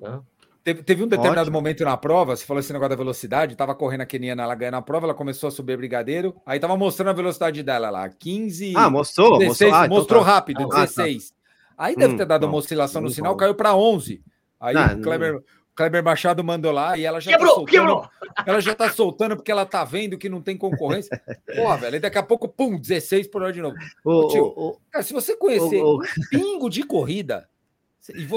Né? 0.00 0.20
Teve, 0.68 0.82
teve, 0.82 1.02
um 1.02 1.08
determinado 1.08 1.40
Ótimo. 1.40 1.56
momento 1.56 1.82
na 1.82 1.96
prova, 1.96 2.36
você 2.36 2.44
falou 2.44 2.60
esse 2.60 2.70
negócio 2.74 2.90
da 2.90 2.96
velocidade, 2.96 3.56
tava 3.56 3.74
correndo 3.74 4.02
a 4.02 4.06
Keniana, 4.06 4.42
ela 4.42 4.54
ganhando 4.54 4.76
a 4.76 4.82
prova, 4.82 5.06
ela 5.06 5.14
começou 5.14 5.48
a 5.48 5.50
subir 5.50 5.78
brigadeiro, 5.78 6.36
aí 6.44 6.60
tava 6.60 6.76
mostrando 6.76 7.08
a 7.08 7.14
velocidade 7.14 7.62
dela 7.62 7.88
lá, 7.88 8.06
15... 8.10 8.74
Ah, 8.76 8.90
mostrou? 8.90 9.38
16, 9.38 9.48
mostrou, 9.48 9.72
ah, 9.72 9.86
então 9.86 9.96
mostrou 9.96 10.24
tá. 10.24 10.30
rápido, 10.30 10.68
ah, 10.70 10.80
16. 10.80 11.30
Tá. 11.30 11.36
Aí 11.78 11.96
deve 11.96 12.12
hum, 12.12 12.16
ter 12.18 12.26
dado 12.26 12.46
uma 12.46 12.56
oscilação 12.56 13.00
no 13.00 13.08
sinal, 13.08 13.34
caiu 13.34 13.54
para 13.54 13.74
11. 13.74 14.22
Aí 14.60 14.74
não, 14.74 14.98
o 14.98 15.00
Kleber... 15.00 15.32
Não 15.34 15.42
Kleber 15.78 16.02
Machado 16.02 16.42
mandou 16.42 16.72
lá 16.72 16.98
e 16.98 17.04
ela 17.04 17.20
já 17.20 17.30
quebrou, 17.30 17.48
tá 17.50 17.54
soltando. 17.54 17.70
Quebrou. 17.70 18.10
Ela 18.44 18.60
já 18.60 18.74
tá 18.74 18.90
soltando 18.90 19.36
porque 19.36 19.52
ela 19.52 19.64
tá 19.64 19.84
vendo 19.84 20.18
que 20.18 20.28
não 20.28 20.42
tem 20.42 20.56
concorrência. 20.56 21.22
Porra, 21.54 21.76
velho, 21.76 21.94
e 21.94 22.00
daqui 22.00 22.18
a 22.18 22.22
pouco, 22.24 22.48
pum, 22.48 22.76
16 22.76 23.28
por 23.28 23.42
hora 23.42 23.52
de 23.52 23.62
novo. 23.62 23.76
Ô, 24.04 24.26
Tio, 24.26 24.44
ô, 24.44 24.76
cara, 24.90 25.04
se 25.04 25.12
você 25.12 25.36
conhecer 25.36 25.80
ô, 25.80 26.00
pingo 26.30 26.68
de 26.68 26.82
corrida. 26.82 27.48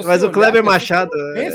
Mas 0.06 0.24
o 0.24 0.32
Kleber 0.32 0.64
Machado. 0.64 1.12
É, 1.36 1.48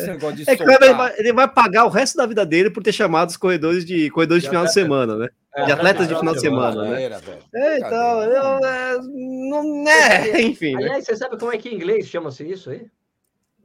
é 0.46 0.56
Kleber, 0.56 1.14
ele 1.18 1.32
vai 1.32 1.46
pagar 1.48 1.84
o 1.84 1.88
resto 1.88 2.16
da 2.16 2.26
vida 2.26 2.46
dele 2.46 2.70
por 2.70 2.82
ter 2.82 2.92
chamado 2.92 3.28
os 3.28 3.36
corredores 3.36 3.84
de 3.84 4.10
corredores 4.10 4.42
de, 4.42 4.46
de 4.46 4.50
final 4.50 4.64
de 4.64 4.72
semana, 4.72 5.16
né? 5.16 5.28
É, 5.54 5.64
de 5.64 5.72
atletas 5.72 6.08
de 6.08 6.18
final 6.18 6.34
de 6.34 6.40
semana, 6.40 6.82
né? 6.82 7.02
Era, 7.02 7.20
é, 7.54 7.78
então, 7.78 8.22
eu, 8.22 8.66
é, 8.66 8.98
não 9.02 9.88
é, 9.88 10.40
enfim. 10.42 10.74
Né? 10.74 10.84
Aliás, 10.84 10.98
né? 10.98 11.04
você 11.04 11.16
sabe 11.16 11.38
como 11.38 11.52
é 11.52 11.58
que 11.58 11.68
em 11.68 11.74
inglês 11.74 12.06
chama-se 12.06 12.44
isso 12.48 12.70
aí? 12.70 12.86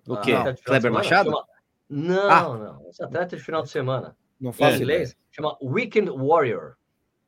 O 0.07 0.17
quê? 0.17 0.33
Ah, 0.33 0.55
Kleber 0.65 0.91
Machado? 0.91 1.29
Chama 1.29 1.45
não, 1.91 2.29
ah. 2.31 2.57
não. 2.57 2.89
Esse 2.89 3.03
atleta 3.03 3.35
de 3.35 3.43
final 3.43 3.61
de 3.61 3.69
semana. 3.69 4.15
Não 4.39 4.53
faz 4.53 4.79
inglês. 4.79 5.15
Chama 5.29 5.57
Weekend 5.61 6.09
Warrior. 6.09 6.75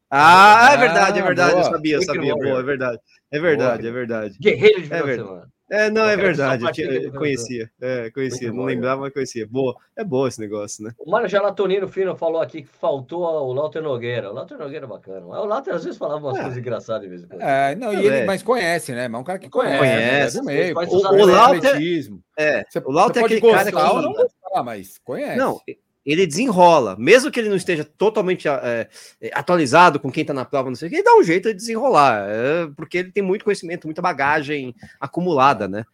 Ah, 0.09 0.69
é 0.73 0.77
verdade, 0.77 1.19
é 1.19 1.21
ah, 1.21 1.25
verdade. 1.25 1.51
Boa. 1.51 1.65
Eu 1.65 1.71
sabia, 1.71 1.95
eu 1.95 2.01
sabia. 2.03 2.33
Boa, 2.33 2.59
é 2.59 2.63
verdade. 2.63 2.99
É 3.29 3.39
verdade, 3.39 3.81
boa. 3.81 3.89
é 3.89 3.93
verdade. 3.93 4.37
Guerreiro 4.39 4.81
de 4.81 4.87
final 4.87 5.07
é 5.07 5.11
de 5.11 5.15
semana. 5.17 5.52
É, 5.69 5.89
não, 5.89 6.07
é 6.07 6.15
verdade. 6.15 6.63
Eu, 6.81 7.11
conhecia. 7.13 7.69
É, 7.81 8.09
conhecia. 8.11 8.49
Muito 8.49 8.59
não 8.59 8.65
lembrava, 8.65 9.01
mas 9.01 9.13
conhecia. 9.13 9.47
Boa. 9.47 9.75
É 9.95 10.03
bom 10.03 10.27
esse 10.27 10.39
negócio, 10.39 10.83
né? 10.83 10.93
O 10.99 11.09
Mário 11.09 11.27
Gelatonino 11.27 11.87
Fino 11.87 12.15
falou 12.15 12.41
aqui 12.41 12.61
que 12.61 12.67
faltou 12.67 13.23
o 13.23 13.53
Lauter 13.53 13.81
Nogueira. 13.81 14.29
O 14.29 14.33
Lauter 14.33 14.57
Nogueira 14.57 14.85
é 14.85 14.89
bacana. 14.89 15.25
O 15.25 15.45
Lauter 15.45 15.73
às 15.73 15.83
vezes 15.83 15.97
falava 15.97 16.27
umas 16.27 16.37
é. 16.37 16.41
coisas 16.41 16.57
engraçadas 16.59 17.01
de 17.03 17.09
vez 17.09 17.23
em 17.23 17.27
quando. 17.27 17.41
É, 17.41 17.75
não, 17.75 17.93
e 17.93 18.05
ele, 18.05 18.25
mas 18.25 18.43
conhece, 18.43 18.91
né? 18.91 19.07
Mas 19.07 19.19
é 19.19 19.21
um 19.21 19.23
cara 19.23 19.39
que 19.39 19.49
conhece. 19.49 19.79
Conhece. 19.79 20.37
Né? 20.41 20.43
meio, 20.43 20.77
o, 20.77 20.81
o 20.81 21.25
Lauter. 21.25 21.75
É, 22.37 22.63
o 22.83 22.91
Lauter 22.91 23.21
é 23.21 23.25
aquele 23.25 23.41
cara 23.41 23.71
que. 23.71 23.77
Não 23.77 24.63
mas 24.63 24.99
conhece. 25.03 25.37
Não, 25.37 25.59
ele 26.05 26.27
desenrola, 26.27 26.95
mesmo 26.97 27.31
que 27.31 27.39
ele 27.39 27.49
não 27.49 27.55
esteja 27.55 27.83
totalmente 27.83 28.47
é, 28.47 28.89
atualizado 29.31 29.99
com 29.99 30.11
quem 30.11 30.21
está 30.21 30.33
na 30.33 30.45
prova, 30.45 30.69
não 30.69 30.75
sei 30.75 30.87
o 30.87 30.89
que, 30.89 30.97
ele 30.97 31.03
dá 31.03 31.15
um 31.15 31.23
jeito 31.23 31.49
de 31.49 31.55
desenrolar, 31.55 32.25
é, 32.27 32.67
porque 32.75 32.97
ele 32.97 33.11
tem 33.11 33.23
muito 33.23 33.45
conhecimento, 33.45 33.87
muita 33.87 34.01
bagagem 34.01 34.75
acumulada, 34.99 35.67
né? 35.67 35.85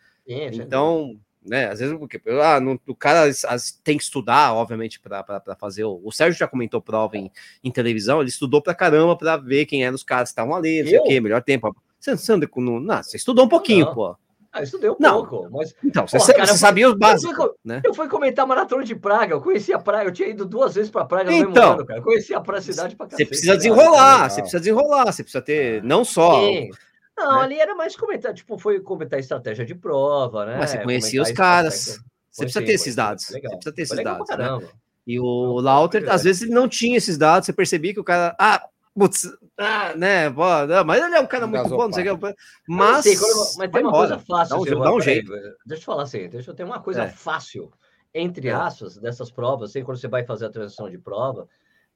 então, 0.64 1.20
né, 1.46 1.68
às 1.70 1.80
vezes 1.80 1.98
porque, 1.98 2.22
ah, 2.44 2.60
não, 2.60 2.80
o 2.88 2.96
cara 2.96 3.24
as, 3.24 3.72
tem 3.84 3.98
que 3.98 4.04
estudar, 4.04 4.54
obviamente, 4.54 5.00
para 5.00 5.42
fazer. 5.60 5.84
O, 5.84 6.00
o, 6.04 6.12
Sérgio 6.12 6.38
já 6.38 6.48
comentou 6.48 6.82
prova 6.82 7.18
em, 7.18 7.32
em 7.64 7.72
televisão, 7.72 8.20
ele 8.20 8.30
estudou 8.30 8.62
para 8.62 8.76
caramba 8.76 9.16
para 9.16 9.38
ver 9.38 9.66
quem 9.66 9.84
eram 9.84 9.96
os 9.96 10.04
caras 10.04 10.30
que 10.30 10.34
estavam 10.34 10.56
ali, 10.56 10.82
não 10.82 10.90
sei 10.90 11.00
o 11.00 11.04
que, 11.04 11.20
melhor 11.20 11.42
tempo. 11.42 11.76
Você, 12.00 12.16
você, 12.16 12.36
não, 12.36 12.80
não, 12.80 13.04
você 13.04 13.18
estudou 13.18 13.46
um 13.46 13.50
pouquinho, 13.50 13.86
não. 13.86 13.94
pô. 13.94 14.16
Ah, 14.52 14.64
estudei 14.64 14.90
um 14.90 14.96
não. 15.00 15.26
pouco, 15.26 15.50
mas. 15.52 15.76
Então, 15.84 16.08
você, 16.08 16.18
Porra, 16.18 16.34
cara, 16.34 16.48
você 16.48 16.58
sabia 16.58 16.90
os 16.90 16.98
básicos. 16.98 17.38
Eu 17.38 17.44
fui, 17.44 17.56
né? 17.64 17.82
eu 17.84 17.94
fui 17.94 18.08
comentar 18.08 18.48
maratona 18.48 18.84
de 18.84 18.96
Praga, 18.96 19.36
eu 19.36 19.42
conhecia 19.42 19.78
Praga, 19.78 20.10
eu 20.10 20.14
tinha 20.14 20.28
ido 20.28 20.44
duas 20.44 20.74
vezes 20.74 20.90
para 20.90 21.06
Praga 21.06 21.30
no 21.30 21.38
então, 21.38 21.52
mesmo 21.52 21.74
ano, 21.74 21.86
cara. 21.86 22.00
Eu 22.00 22.04
conhecia 22.04 22.40
a 22.40 22.62
cidade 22.62 22.96
para 22.96 23.10
Você 23.10 23.26
precisa 23.26 23.56
desenrolar, 23.56 24.30
você 24.30 24.42
precisa 24.42 24.60
desenrolar, 24.60 25.12
você 25.12 25.24
precisa 25.24 25.42
ter 25.42 25.84
não 25.84 26.04
só. 26.04 26.40
Sim. 26.48 26.70
Não, 27.16 27.36
né? 27.36 27.44
ali 27.44 27.60
era 27.60 27.76
mais 27.76 27.96
comentar, 27.96 28.34
tipo, 28.34 28.58
foi 28.58 28.80
comentar 28.80 29.20
estratégia 29.20 29.66
de 29.66 29.76
prova, 29.76 30.46
né? 30.46 30.58
Mas 30.58 30.72
você 30.72 30.80
conhecia 30.80 31.22
os 31.22 31.32
caras. 31.32 32.00
Você 32.32 32.44
precisa 32.44 32.66
ter 32.66 32.74
esses 32.74 32.96
dados. 32.96 33.26
Você 33.26 33.40
precisa 33.40 33.72
ter 33.74 33.82
esses 33.82 34.04
dados. 34.04 34.30
Né? 34.38 34.70
E 35.06 35.20
o 35.20 35.60
Lauter, 35.60 36.10
às 36.10 36.24
vezes, 36.24 36.44
ele 36.44 36.54
não 36.54 36.68
tinha 36.68 36.98
esses 36.98 37.18
dados, 37.18 37.46
você 37.46 37.54
percebia 37.54 37.94
que 37.94 38.00
o 38.00 38.04
cara. 38.04 38.36
Ah, 38.40 38.66
Putz, 39.00 39.26
ah, 39.58 39.96
né, 39.96 40.30
pô, 40.30 40.44
não, 40.68 40.84
mas 40.84 41.02
ele 41.02 41.16
é 41.16 41.22
um 41.22 41.26
cara 41.26 41.48
muito 41.48 41.70
bom, 41.70 41.86
não 41.86 41.94
sei 41.94 42.10
o 42.10 42.18
que. 42.18 42.36
Mas, 42.68 43.06
sei, 43.06 43.16
mas 43.16 43.72
tem 43.72 43.82
uma 43.82 43.90
embora. 43.90 44.10
coisa 44.10 44.20
fácil. 44.20 44.66
Dá 44.66 44.78
um, 44.78 44.82
dá 44.82 44.94
um 44.94 45.00
jeito. 45.00 45.34
Aí, 45.34 45.42
deixa 45.66 45.82
eu 45.82 45.86
falar 45.86 46.04
assim, 46.04 46.28
deixa 46.28 46.52
eu 46.52 46.54
ter 46.54 46.66
uma 46.66 46.82
coisa 46.82 47.04
é. 47.04 47.08
fácil, 47.08 47.72
entre 48.14 48.50
é. 48.50 48.52
aspas, 48.52 48.98
dessas 48.98 49.32
provas, 49.32 49.70
assim, 49.70 49.86
quando 49.86 49.98
você 49.98 50.10
vai 50.10 50.26
fazer 50.26 50.48
a 50.48 50.50
transição 50.50 50.90
de 50.90 50.98
prova, 50.98 51.48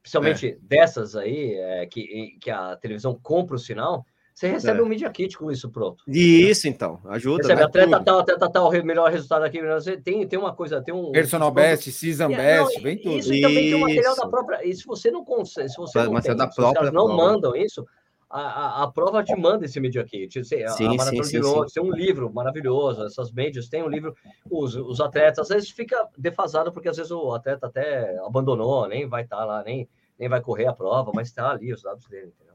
principalmente 0.02 0.52
é. 0.52 0.58
dessas 0.62 1.14
aí, 1.18 1.56
é, 1.56 1.86
que, 1.88 2.38
que 2.40 2.50
a 2.50 2.78
televisão 2.78 3.20
compra 3.22 3.58
o 3.58 3.60
sinal, 3.60 4.06
você 4.34 4.48
recebe 4.48 4.80
é. 4.80 4.84
um 4.84 4.88
Media 4.88 5.10
Kit 5.12 5.38
com 5.38 5.52
isso 5.52 5.70
pronto. 5.70 6.04
Isso, 6.08 6.68
então, 6.68 7.00
ajuda. 7.06 7.44
Recebe 7.44 7.60
né? 7.60 7.66
atleta 7.66 8.04
tal, 8.04 8.20
atleta 8.20 8.50
tal, 8.50 8.72
melhor 8.84 9.12
resultado 9.12 9.44
aqui. 9.44 9.62
Você 9.62 9.96
tem, 9.96 10.28
tem 10.28 10.40
uma 10.40 10.54
coisa, 10.54 10.82
tem 10.82 10.94
um. 10.94 11.12
Personal 11.12 11.52
Best, 11.52 11.92
Season 11.92 12.30
Best, 12.30 12.82
vem 12.82 12.98
tudo. 12.98 13.18
Isso, 13.18 13.34
e 13.34 13.42
também 13.42 13.70
tem 13.70 13.76
o 13.76 13.82
material 13.82 14.16
da 14.16 14.28
própria. 14.28 14.68
E 14.68 14.76
se 14.76 14.86
você 14.86 15.12
não 15.12 15.24
consegue, 15.24 15.70
se 15.70 15.78
você 15.78 16.04
não, 16.04 16.20
tem, 16.20 16.36
da 16.36 16.50
se 16.50 16.56
própria 16.56 16.92
não 16.92 17.06
prova. 17.06 17.16
mandam 17.16 17.56
isso, 17.56 17.86
a, 18.28 18.42
a, 18.42 18.84
a, 18.84 18.92
prova 18.92 19.24
te 19.24 19.36
manda 19.36 19.66
esse 19.66 19.80
Media 19.80 20.04
Kit. 20.04 20.44
Você, 20.44 20.68
sim, 20.70 20.88
a 20.88 20.94
Maratona 20.96 21.24
sim, 21.24 21.40
de 21.40 21.40
Londres 21.40 21.74
tem 21.74 21.84
um 21.84 21.92
livro 21.92 22.34
maravilhoso, 22.34 23.06
essas 23.06 23.32
médias 23.32 23.70
tem 23.70 23.84
um 23.84 23.88
livro. 23.88 24.16
Os, 24.50 24.76
os 24.76 25.00
atletas, 25.00 25.40
às 25.40 25.50
vezes 25.50 25.70
fica 25.70 26.10
defasado, 26.18 26.74
porque 26.74 26.90
às 26.90 26.98
vezes 26.98 27.12
o 27.12 27.32
atleta 27.34 27.68
até 27.68 28.18
abandonou, 28.26 28.88
nem 28.88 29.08
vai 29.08 29.22
estar 29.22 29.38
tá 29.38 29.46
lá, 29.46 29.64
nem, 29.64 29.88
nem 30.18 30.28
vai 30.28 30.42
correr 30.42 30.66
a 30.66 30.74
prova, 30.74 31.12
mas 31.14 31.28
está 31.28 31.52
ali 31.52 31.72
os 31.72 31.84
dados 31.84 32.08
dele, 32.08 32.34
entendeu? 32.36 32.53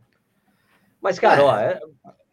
Mas, 1.00 1.18
cara, 1.18 1.44
ó, 1.44 1.56
é, 1.58 1.80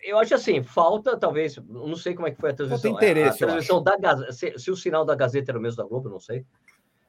eu 0.02 0.18
acho 0.20 0.36
assim, 0.36 0.64
falta 0.64 1.18
talvez, 1.18 1.58
não 1.68 1.96
sei 1.96 2.14
como 2.14 2.28
é 2.28 2.32
que 2.32 2.40
foi 2.40 2.52
a 2.52 2.54
transmissão. 2.54 2.92
Falta 2.92 3.06
interesse, 3.06 3.44
a, 3.44 3.48
a 3.48 3.50
transmissão 3.50 3.84
da 3.84 3.98
Gazeta, 3.98 4.32
se, 4.32 4.60
se, 4.60 4.72
o 4.72 4.76
sinal 4.76 5.06
da 5.06 5.16
Gazeta 5.16 5.52
era 5.52 5.60
o 5.60 5.62
mesmo 5.62 5.78
da 5.78 5.88
Globo, 5.88 6.10
não 6.10 6.20
sei. 6.20 6.46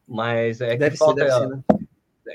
Mas 0.07 0.61
é 0.61 0.77
deve 0.77 0.93
que 0.93 0.99
falta 0.99 1.25
ser, 1.25 1.33
ser, 1.33 1.49
né? 1.49 1.63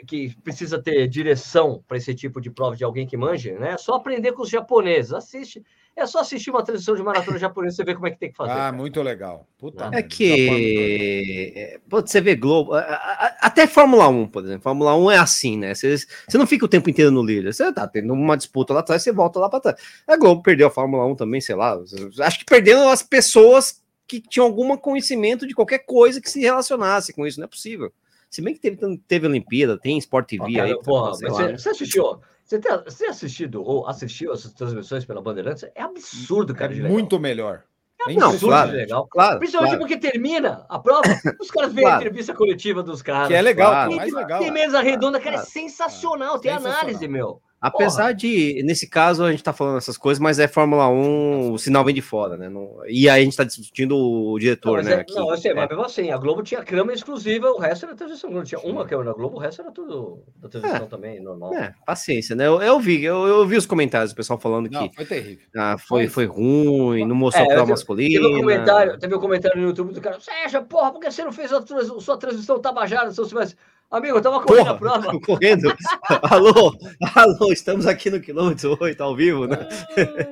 Que 0.08 0.36
precisa 0.44 0.82
ter 0.82 1.08
direção 1.08 1.84
para 1.88 1.98
esse 1.98 2.14
tipo 2.16 2.40
de 2.40 2.50
prova 2.50 2.76
de 2.76 2.84
alguém 2.84 3.06
que 3.06 3.18
manje, 3.18 3.52
né? 3.54 3.74
É 3.74 3.78
só 3.78 3.96
aprender 3.96 4.32
com 4.32 4.44
os 4.44 4.50
japoneses. 4.50 5.14
Assiste. 5.14 5.64
É 5.96 6.06
só 6.06 6.20
assistir 6.20 6.50
uma 6.50 6.64
transmissão 6.64 6.96
de 6.96 7.04
maratona 7.04 7.38
japonesa 7.40 7.76
você 7.76 7.84
vê 7.84 7.94
como 7.94 8.08
é 8.08 8.12
que 8.12 8.18
tem 8.18 8.32
que 8.32 8.38
fazer. 8.38 8.52
Ah, 8.52 8.56
cara. 8.56 8.72
muito 8.72 9.02
legal. 9.02 9.46
Puta 9.58 9.90
é 9.94 10.02
que 10.02 11.54
é, 11.56 11.80
você 11.88 12.22
vê 12.22 12.36
Globo, 12.36 12.72
até 12.74 13.68
Fórmula 13.68 14.08
1, 14.08 14.28
por 14.28 14.44
exemplo. 14.44 14.64
Fórmula 14.64 14.96
1 14.96 15.12
é 15.12 15.18
assim, 15.18 15.58
né? 15.58 15.76
Você, 15.76 15.98
você 15.98 16.38
não 16.38 16.48
fica 16.48 16.66
o 16.66 16.70
tempo 16.70 16.90
inteiro 16.90 17.12
no 17.12 17.22
líder. 17.22 17.54
Você 17.54 17.72
tá 17.74 17.88
tendo 17.88 18.14
uma 18.14 18.38
disputa 18.38 18.74
lá 18.74 18.80
atrás, 18.80 19.04
você 19.04 19.12
volta 19.12 19.40
lá 19.40 19.50
para 19.50 19.60
trás. 19.60 19.82
A 20.08 20.16
Globo 20.16 20.42
perdeu 20.42 20.68
a 20.68 20.72
Fórmula 20.72 21.06
1 21.06 21.16
também, 21.16 21.42
sei 21.42 21.56
lá. 21.56 21.78
Acho 22.22 22.40
que 22.40 22.46
perderam 22.46 22.88
as 22.88 23.04
pessoas 23.04 23.82
que 24.08 24.22
tinham 24.22 24.46
algum 24.46 24.76
conhecimento 24.78 25.46
de 25.46 25.54
qualquer 25.54 25.80
coisa 25.80 26.22
que 26.22 26.30
se 26.30 26.40
relacionasse 26.40 27.14
com 27.14 27.28
isso. 27.28 27.40
Não 27.40 27.46
é 27.46 27.50
possível. 27.50 27.92
Se 28.32 28.42
bem 28.42 28.54
que 28.54 28.62
teve, 28.62 28.98
teve 29.06 29.28
Olimpíada, 29.28 29.78
tem 29.78 29.98
Sport 29.98 30.30
TV 30.30 30.58
aí. 30.58 30.82
Porra, 30.82 31.10
você, 31.10 31.28
lá, 31.28 31.52
você, 31.52 31.70
assistiu? 31.70 32.22
Você 32.46 32.60
tem, 32.60 32.72
você 32.86 33.06
assistido 33.06 33.62
ou 33.62 33.86
assistiu 33.86 34.32
essas 34.32 34.54
transmissões 34.54 35.04
pela 35.04 35.22
Bandeirantes? 35.22 35.66
É 35.76 35.82
absurdo, 35.82 36.56
cara. 36.56 36.74
É 36.74 36.80
muito 36.80 37.20
melhor. 37.20 37.64
É 38.08 38.14
não, 38.14 38.36
claro, 38.40 38.72
legal. 38.72 39.06
Claro, 39.08 39.38
Principalmente 39.38 39.72
claro. 39.72 39.88
porque 39.88 39.98
termina 39.98 40.66
a 40.70 40.80
prova, 40.80 41.04
os 41.40 41.52
caras 41.52 41.74
veem 41.74 41.86
claro. 41.86 42.00
a 42.00 42.02
entrevista 42.02 42.34
coletiva 42.34 42.82
dos 42.82 43.02
caras. 43.02 43.28
Que 43.28 43.36
é 43.36 43.42
legal, 43.42 43.70
claro. 43.70 43.96
mais 43.98 44.14
legal. 44.14 44.40
Tem 44.40 44.50
mesa 44.50 44.82
redonda, 44.82 45.20
cara, 45.20 45.36
é 45.36 45.44
sensacional. 45.44 46.40
Tem 46.40 46.52
análise, 46.54 47.06
meu. 47.10 47.42
Apesar 47.62 48.06
Porra. 48.06 48.14
de, 48.16 48.64
nesse 48.66 48.90
caso, 48.90 49.24
a 49.24 49.30
gente 49.30 49.44
tá 49.44 49.54
falando 49.54 49.78
essas 49.78 49.96
coisas, 49.96 50.20
mas 50.20 50.40
é 50.40 50.48
Fórmula 50.48 50.90
1, 50.90 51.52
o 51.52 51.60
sinal 51.60 51.86
vem 51.86 51.94
de 51.94 52.02
fora, 52.02 52.36
né? 52.36 52.50
Não, 52.50 52.80
e 52.88 53.08
aí 53.08 53.22
a 53.22 53.24
gente 53.24 53.38
tá 53.38 53.44
discutindo 53.44 53.96
o 53.96 54.40
diretor, 54.40 54.78
não, 54.78 54.90
né? 54.90 54.96
É, 54.96 55.00
aqui. 55.02 55.14
Não, 55.14 55.30
eu 55.30 55.38
sei, 55.38 55.54
mas 55.54 55.70
mesmo 55.70 55.84
assim, 55.84 56.10
a 56.10 56.18
Globo 56.18 56.42
tinha 56.42 56.64
câmera 56.64 56.96
exclusiva, 56.96 57.52
o 57.52 57.60
resto 57.60 57.86
era 57.86 57.96
transmissão. 57.96 58.32
Não 58.32 58.44
tinha 58.44 58.60
uma 58.62 58.84
câmera 58.84 59.12
na 59.12 59.16
Globo, 59.16 59.38
o 59.38 59.40
resto 59.40 59.62
era 59.62 59.72
tudo 59.72 60.24
da 60.38 60.50
transmissão 60.50 60.86
é, 60.86 60.90
também, 60.90 61.22
normal. 61.22 61.54
É, 61.54 61.76
paciência, 61.86 62.36
né? 62.36 62.48
Eu, 62.48 62.60
eu 62.64 62.80
vi, 62.80 63.04
eu, 63.04 63.28
eu, 63.28 63.46
vi 63.46 63.58
os 63.58 63.68
comentários 63.68 64.12
do 64.12 64.16
pessoal 64.16 64.40
falando 64.40 64.68
que. 64.68 64.74
Não, 64.74 64.92
foi 64.92 65.06
terrível. 65.06 65.46
Ah, 65.56 65.78
foi, 65.78 66.08
foi 66.08 66.26
ruim, 66.26 67.06
não 67.06 67.16
mostrou 67.16 67.46
é, 67.46 67.56
a 67.60 67.64
masculina. 67.64 68.24
Teve 68.24 68.38
um, 68.38 68.40
comentário, 68.40 68.98
teve 68.98 69.16
um 69.16 69.20
comentário 69.20 69.62
no 69.62 69.68
YouTube 69.68 69.94
do 69.94 70.02
cara, 70.02 70.20
Sérgio, 70.20 70.64
porra, 70.64 70.92
por 70.92 71.00
que 71.00 71.12
você 71.12 71.24
não 71.24 71.32
fez 71.32 71.54
a, 71.54 71.62
sua 72.00 72.18
transmissão 72.18 72.60
Tabajara, 72.60 73.12
se 73.12 73.18
você 73.18 73.30
tivesse. 73.30 73.56
Amigo, 73.92 74.18
eu 74.18 74.22
tava 74.22 74.42
correndo 74.42 74.64
Porra, 74.64 74.72
a 74.72 74.78
prova. 74.78 75.20
Correndo. 75.20 75.76
alô, 76.32 76.74
alô, 77.14 77.52
estamos 77.52 77.86
aqui 77.86 78.10
no 78.10 78.22
quilômetro 78.22 78.78
8, 78.80 79.04
ao 79.04 79.14
vivo, 79.14 79.48
né? 79.48 79.58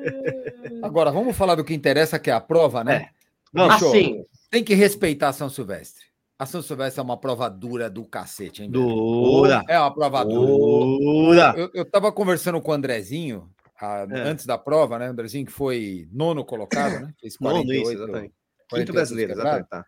Agora, 0.82 1.12
vamos 1.12 1.36
falar 1.36 1.55
do 1.55 1.64
que 1.66 1.74
interessa, 1.74 2.18
que 2.18 2.30
é 2.30 2.34
a 2.34 2.39
prova, 2.39 2.86
né? 2.86 3.10
É. 3.53 3.62
Assim. 3.64 4.24
Tem 4.49 4.64
que 4.64 4.74
respeitar 4.74 5.28
a 5.28 5.34
São 5.34 5.49
Silvestre. 5.49 6.05
A 6.38 6.45
São 6.45 6.62
Silvestre 6.62 7.01
é 7.01 7.03
uma 7.03 7.18
prova 7.18 7.49
dura 7.49 7.89
do 7.89 8.05
cacete, 8.05 8.64
hein? 8.64 8.72
Dura. 8.72 9.62
É 9.68 9.78
uma 9.78 9.93
prova 9.93 10.24
dura. 10.24 11.53
Eu, 11.57 11.70
eu 11.74 11.84
tava 11.84 12.14
conversando 12.14 12.62
com 12.62 12.72
o 12.72 12.74
Andrezinho, 12.74 13.49
a, 13.78 14.07
é. 14.10 14.22
antes 14.22 14.45
da 14.45 14.57
prova, 14.57 14.97
né? 14.97 15.10
O 15.10 15.12
Andrezinho 15.12 15.45
que 15.45 15.51
foi 15.51 16.07
nono 16.14 16.45
colocado, 16.45 17.01
né? 17.01 17.14
Fez 17.20 17.36
48, 17.36 17.68
nono, 17.68 17.74
isso, 17.74 17.91
exatamente. 17.91 18.34
Quinto 18.70 18.93
brasileiro, 18.93 19.34
exatamente. 19.34 19.68
Tá. 19.68 19.86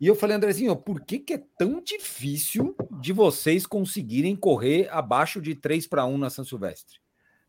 E 0.00 0.06
eu 0.06 0.14
falei, 0.14 0.36
Andrezinho, 0.36 0.76
por 0.76 1.00
que, 1.00 1.18
que 1.18 1.34
é 1.34 1.42
tão 1.58 1.82
difícil 1.82 2.76
de 3.00 3.12
vocês 3.12 3.66
conseguirem 3.66 4.36
correr 4.36 4.88
abaixo 4.90 5.40
de 5.40 5.54
3 5.56 5.86
para 5.88 6.04
1 6.04 6.18
na 6.18 6.30
São 6.30 6.44
Silvestre? 6.44 6.98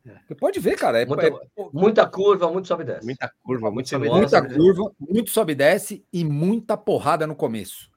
É. 0.06 0.16
Você 0.28 0.34
pode 0.34 0.60
ver, 0.60 0.76
cara. 0.76 1.02
É, 1.02 1.06
muita, 1.06 1.28
é, 1.28 1.32
muita, 1.72 2.08
curva, 2.08 2.50
muito 2.52 2.68
sobe 2.68 2.84
e 2.84 2.86
desce. 2.88 3.06
Muita 3.06 3.32
curva, 3.43 3.72
muito 3.72 3.89
sobe 3.89 4.08
desce. 4.08 4.20
Muita 4.20 4.56
curva, 4.56 4.91
muito 5.00 5.30
sobe 5.30 5.52
e 5.52 5.56
desce 5.56 6.06
e 6.12 6.26
muita 6.26 6.76
porrada 6.76 7.28
no 7.28 7.36
começo. 7.36 7.89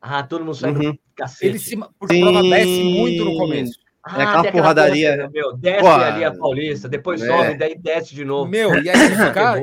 Ah, 0.00 0.22
todo 0.22 0.44
mundo 0.44 0.54
sai 0.54 0.72
uhum. 0.72 0.98
cacete. 1.14 1.46
Ele 1.46 1.58
se, 1.58 1.76
porque 1.98 2.16
a 2.16 2.20
prova 2.20 2.42
desce 2.42 2.82
muito 2.82 3.24
no 3.24 3.36
começo. 3.36 3.78
Ah, 4.02 4.20
é 4.20 4.24
aquela 4.24 4.52
porradaria. 4.52 5.16
Coisa, 5.16 5.30
meu, 5.30 5.56
desce 5.56 5.80
Pô, 5.80 5.88
ali 5.88 6.24
a 6.24 6.34
Paulista, 6.34 6.88
depois 6.88 7.20
é. 7.22 7.26
sobe, 7.26 7.56
daí 7.56 7.76
desce 7.76 8.14
de 8.14 8.24
novo. 8.24 8.50
Meu, 8.50 8.82
e 8.82 8.88
aí 8.88 8.96
os 9.12 9.32
caras 9.32 9.62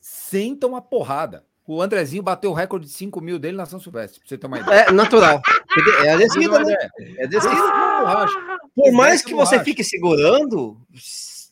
sentam 0.00 0.76
a 0.76 0.82
porrada. 0.82 1.44
O 1.66 1.80
Andrezinho 1.80 2.22
bateu 2.22 2.50
o 2.50 2.54
recorde 2.54 2.86
de 2.86 2.92
5 2.92 3.20
mil 3.22 3.38
dele 3.38 3.56
na 3.56 3.64
São 3.64 3.80
Silvestre, 3.80 4.20
pra 4.20 4.28
você 4.28 4.36
ter 4.36 4.46
uma 4.46 4.60
ideia. 4.60 4.80
É 4.80 4.92
natural. 4.92 5.40
É 6.04 6.10
a 6.10 6.16
descida, 6.16 6.58
né? 6.58 6.76
É 7.16 7.24
a 7.24 7.26
descida. 7.26 7.56
Por 8.74 8.92
mais 8.92 9.22
que 9.22 9.32
você 9.32 9.62
fique 9.64 9.82
segurando, 9.82 10.76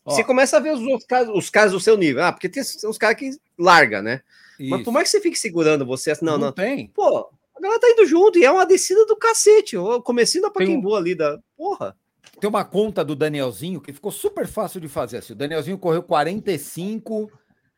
você 0.04 0.22
começa 0.22 0.56
a 0.56 0.60
ver 0.60 0.74
os, 0.74 1.04
casos, 1.06 1.34
os 1.34 1.48
casos 1.48 1.72
do 1.72 1.80
seu 1.80 1.96
nível. 1.96 2.22
Ah, 2.24 2.32
porque 2.32 2.48
tem 2.48 2.62
os 2.62 2.98
caras 2.98 3.16
que 3.16 3.30
larga, 3.58 4.02
né? 4.02 4.20
Isso. 4.58 4.70
Mas 4.70 4.82
por 4.82 4.92
mais 4.92 5.04
que 5.04 5.16
você 5.16 5.20
fique 5.20 5.38
segurando 5.38 5.86
você, 5.86 6.10
assim, 6.10 6.24
não, 6.24 6.32
não, 6.32 6.46
não. 6.46 6.52
tem. 6.52 6.88
Pô, 6.88 7.30
a 7.56 7.60
galera 7.60 7.80
tá 7.80 7.88
indo 7.88 8.06
junto 8.06 8.38
e 8.38 8.44
é 8.44 8.50
uma 8.50 8.66
descida 8.66 9.06
do 9.06 9.16
cacete. 9.16 9.76
O 9.76 10.02
comecinho 10.02 10.42
da 10.42 10.50
Paquimbu 10.50 10.92
um... 10.92 10.94
ali 10.94 11.14
da. 11.14 11.38
Porra. 11.56 11.96
Tem 12.38 12.50
uma 12.50 12.64
conta 12.64 13.04
do 13.04 13.14
Danielzinho 13.14 13.80
que 13.80 13.92
ficou 13.92 14.10
super 14.10 14.46
fácil 14.46 14.80
de 14.80 14.88
fazer. 14.88 15.18
Assim, 15.18 15.32
o 15.32 15.36
Danielzinho 15.36 15.78
correu 15.78 16.02
45, 16.02 17.30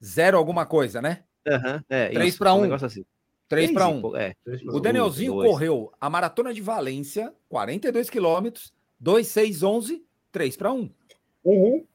0 0.03 0.39
alguma 0.39 0.64
coisa, 0.64 1.03
né? 1.03 1.20
Uhum, 1.47 1.80
é, 1.88 2.09
3 2.09 2.38
para 2.38 2.55
1. 2.55 2.64
Um. 2.64 2.74
Assim. 2.74 3.05
3 3.49 3.72
para 3.72 3.88
1. 3.88 4.16
É, 4.16 4.34
o 4.68 4.80
Danielzinho 4.80 5.40
um, 5.40 5.45
correu 5.45 5.92
a 6.01 6.09
maratona 6.09 6.53
de 6.53 6.61
Valência, 6.61 7.32
42 7.49 8.09
quilômetros, 8.09 8.72
2, 8.99 9.26
6, 9.26 9.62
11, 9.62 10.05
3 10.32 10.57
para 10.57 10.72
1. 10.72 10.90
Uhum. 11.45 11.86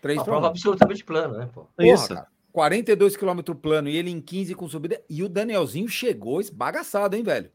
3 0.00 0.16
para 0.16 0.22
1. 0.22 0.24
prova 0.24 0.46
absolutamente 0.48 1.04
plana, 1.04 1.38
né, 1.38 1.50
pô? 1.52 1.66
Porra, 1.76 1.88
Isso. 1.88 2.08
Cara, 2.08 2.26
42 2.52 3.16
quilômetros 3.16 3.58
plano 3.60 3.88
e 3.88 3.96
ele 3.96 4.10
em 4.10 4.20
15 4.20 4.54
com 4.54 4.68
subida. 4.68 5.02
E 5.10 5.22
o 5.22 5.28
Danielzinho 5.28 5.88
chegou 5.88 6.40
esbagaçado, 6.40 7.16
hein, 7.16 7.22
velho? 7.22 7.50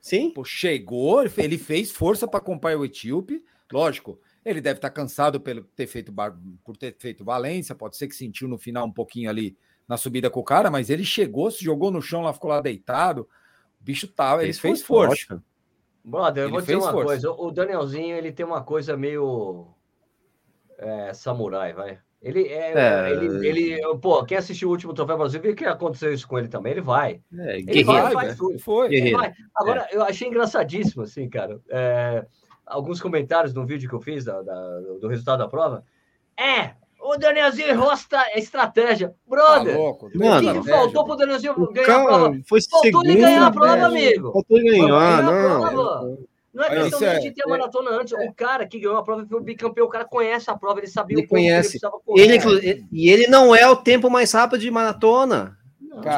Sim. 0.00 0.30
Pô, 0.30 0.44
chegou, 0.44 1.24
ele 1.36 1.58
fez 1.58 1.90
força 1.90 2.28
para 2.28 2.38
acompanhar 2.38 2.78
o 2.78 2.84
Etíope. 2.84 3.44
Lógico, 3.72 4.20
ele 4.44 4.60
deve 4.60 4.78
estar 4.78 4.90
cansado 4.90 5.40
pelo 5.40 5.64
ter 5.64 5.86
feito, 5.86 6.12
por 6.64 6.76
ter 6.76 6.96
feito 6.98 7.24
Valência, 7.24 7.74
pode 7.74 7.96
ser 7.96 8.08
que 8.08 8.14
sentiu 8.14 8.48
no 8.48 8.56
final 8.56 8.86
um 8.86 8.92
pouquinho 8.92 9.28
ali 9.28 9.56
na 9.90 9.96
subida 9.96 10.30
com 10.30 10.38
o 10.38 10.44
cara, 10.44 10.70
mas 10.70 10.88
ele 10.88 11.04
chegou, 11.04 11.50
se 11.50 11.64
jogou 11.64 11.90
no 11.90 12.00
chão 12.00 12.22
lá, 12.22 12.32
ficou 12.32 12.48
lá 12.48 12.60
deitado. 12.60 13.22
O 13.80 13.82
bicho 13.82 14.06
tava, 14.06 14.44
ele 14.44 14.52
fez 14.52 14.82
força. 14.82 15.42
Brother, 16.04 16.44
eu 16.44 16.46
ele 16.46 16.52
vou 16.52 16.60
dizer 16.60 16.76
uma 16.76 16.92
força. 16.92 17.06
coisa. 17.06 17.30
O 17.32 17.50
Danielzinho, 17.50 18.16
ele 18.16 18.30
tem 18.30 18.46
uma 18.46 18.62
coisa 18.62 18.96
meio 18.96 19.66
é, 20.78 21.12
samurai, 21.12 21.72
vai. 21.72 21.98
Ele 22.22 22.46
é, 22.46 22.72
é, 22.72 23.10
ele, 23.10 23.48
ele, 23.48 23.98
pô, 23.98 24.24
quem 24.24 24.38
assistiu 24.38 24.68
o 24.68 24.70
último 24.70 24.94
Troféu 24.94 25.18
Brasil 25.18 25.40
viu 25.40 25.56
que 25.56 25.64
aconteceu 25.64 26.14
isso 26.14 26.28
com 26.28 26.38
ele 26.38 26.46
também. 26.46 26.70
Ele 26.70 26.82
vai. 26.82 27.20
É, 27.36 27.58
ele 27.58 27.82
vai, 27.82 28.14
vai, 28.14 28.58
Foi. 28.60 28.94
Ele 28.94 29.10
vai. 29.10 29.32
Agora, 29.56 29.88
é. 29.90 29.96
eu 29.96 30.04
achei 30.04 30.28
engraçadíssimo, 30.28 31.02
assim, 31.02 31.28
cara. 31.28 31.60
É, 31.68 32.24
alguns 32.64 33.00
comentários 33.00 33.52
no 33.52 33.66
vídeo 33.66 33.88
que 33.88 33.94
eu 33.96 34.00
fiz 34.00 34.24
da, 34.24 34.40
da, 34.40 34.80
do 35.00 35.08
resultado 35.08 35.40
da 35.40 35.48
prova. 35.48 35.84
É, 36.38 36.76
o 37.02 37.16
Danielzinho 37.16 37.68
errou 37.68 37.90
a 37.90 38.38
estratégia. 38.38 39.14
Brother, 39.26 39.74
tá 39.74 39.78
louco, 39.78 40.06
o 40.06 40.10
que, 40.10 40.18
que 40.18 40.68
faltou 40.68 41.04
pro 41.04 41.16
Danielzinho 41.16 41.54
ganhar 41.72 41.86
cara, 41.86 42.02
a 42.02 42.06
prova? 42.06 42.40
Foi 42.46 42.60
faltou 42.62 42.82
segundo, 42.82 43.10
ele 43.10 43.20
ganhar 43.20 43.46
a 43.46 43.50
prova, 43.50 43.86
amigo. 43.86 44.32
Faltou 44.32 44.58
ele 44.58 44.70
ganhar, 44.70 45.22
não. 45.22 46.18
Não 46.52 46.64
é 46.64 46.68
questão 46.68 47.08
é, 47.08 47.18
de 47.20 47.30
ter 47.30 47.44
a 47.44 47.48
maratona 47.48 47.90
antes. 47.92 48.12
O 48.12 48.34
cara 48.34 48.66
que 48.66 48.80
ganhou 48.80 48.98
a 48.98 49.04
prova 49.04 49.24
foi 49.24 49.38
o 49.38 49.42
bicampeão. 49.42 49.86
O 49.86 49.90
cara 49.90 50.04
conhece 50.04 50.50
a 50.50 50.56
prova, 50.56 50.80
ele 50.80 50.88
sabia 50.88 51.16
ele 51.16 51.24
o 51.24 51.28
conhece. 51.28 51.48
que 51.48 51.54
ele 51.54 51.62
precisava 51.62 52.00
correr. 52.04 52.22
Ele, 52.22 52.86
e 52.90 53.08
ele 53.08 53.26
não 53.28 53.54
é 53.54 53.68
o 53.68 53.76
tempo 53.76 54.10
mais 54.10 54.32
rápido 54.32 54.60
de 54.60 54.70
maratona. 54.70 55.56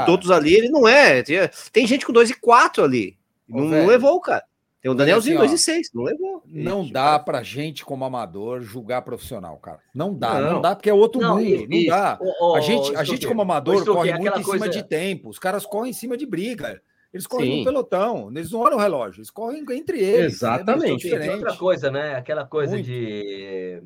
Todos 0.06 0.30
ali, 0.30 0.54
ele 0.54 0.68
não 0.68 0.88
é. 0.88 1.22
Tem 1.70 1.86
gente 1.86 2.06
com 2.06 2.12
2 2.12 2.30
e 2.30 2.34
4 2.34 2.82
ali. 2.82 3.16
Não, 3.48 3.64
não 3.64 3.86
levou, 3.86 4.18
cara. 4.20 4.44
Tem 4.82 4.90
o 4.90 4.94
Danielzinho, 4.94 5.38
2 5.38 5.52
assim, 5.52 5.70
e 5.70 5.74
6, 5.76 5.90
não 5.94 6.02
levou. 6.02 6.42
Não 6.44 6.90
dá 6.90 7.16
pra 7.16 7.40
gente, 7.44 7.84
como 7.84 8.04
amador, 8.04 8.62
julgar 8.62 9.02
profissional, 9.02 9.56
cara. 9.58 9.78
Não 9.94 10.12
dá, 10.12 10.40
não, 10.40 10.52
não 10.54 10.60
dá, 10.60 10.74
porque 10.74 10.90
é 10.90 10.94
outro 10.94 11.20
não, 11.20 11.36
mundo. 11.36 11.46
Isso, 11.46 11.68
não 11.70 11.86
dá. 11.86 12.18
a 12.56 12.60
gente, 12.60 12.96
a 12.96 13.04
gente 13.04 13.26
como 13.28 13.42
amador, 13.42 13.84
corre 13.84 14.12
muito 14.18 14.40
em 14.40 14.44
cima 14.44 14.68
de 14.68 14.82
tempo. 14.82 15.28
Os 15.28 15.38
caras 15.38 15.64
correm 15.64 15.90
em 15.90 15.94
cima 15.94 16.16
de 16.16 16.26
briga. 16.26 16.82
Eles 17.14 17.28
correm 17.28 17.50
Sim. 17.50 17.58
no 17.58 17.64
pelotão, 17.64 18.30
eles 18.34 18.50
não 18.50 18.60
olham 18.60 18.78
o 18.78 18.80
relógio, 18.80 19.20
eles 19.20 19.30
correm 19.30 19.64
entre 19.70 20.00
eles. 20.00 20.34
Exatamente. 20.34 21.14
É 21.14 21.32
outra 21.32 21.54
coisa, 21.54 21.90
né? 21.90 22.16
Aquela 22.16 22.44
coisa 22.44 22.72
muito. 22.72 22.86
de 22.86 23.82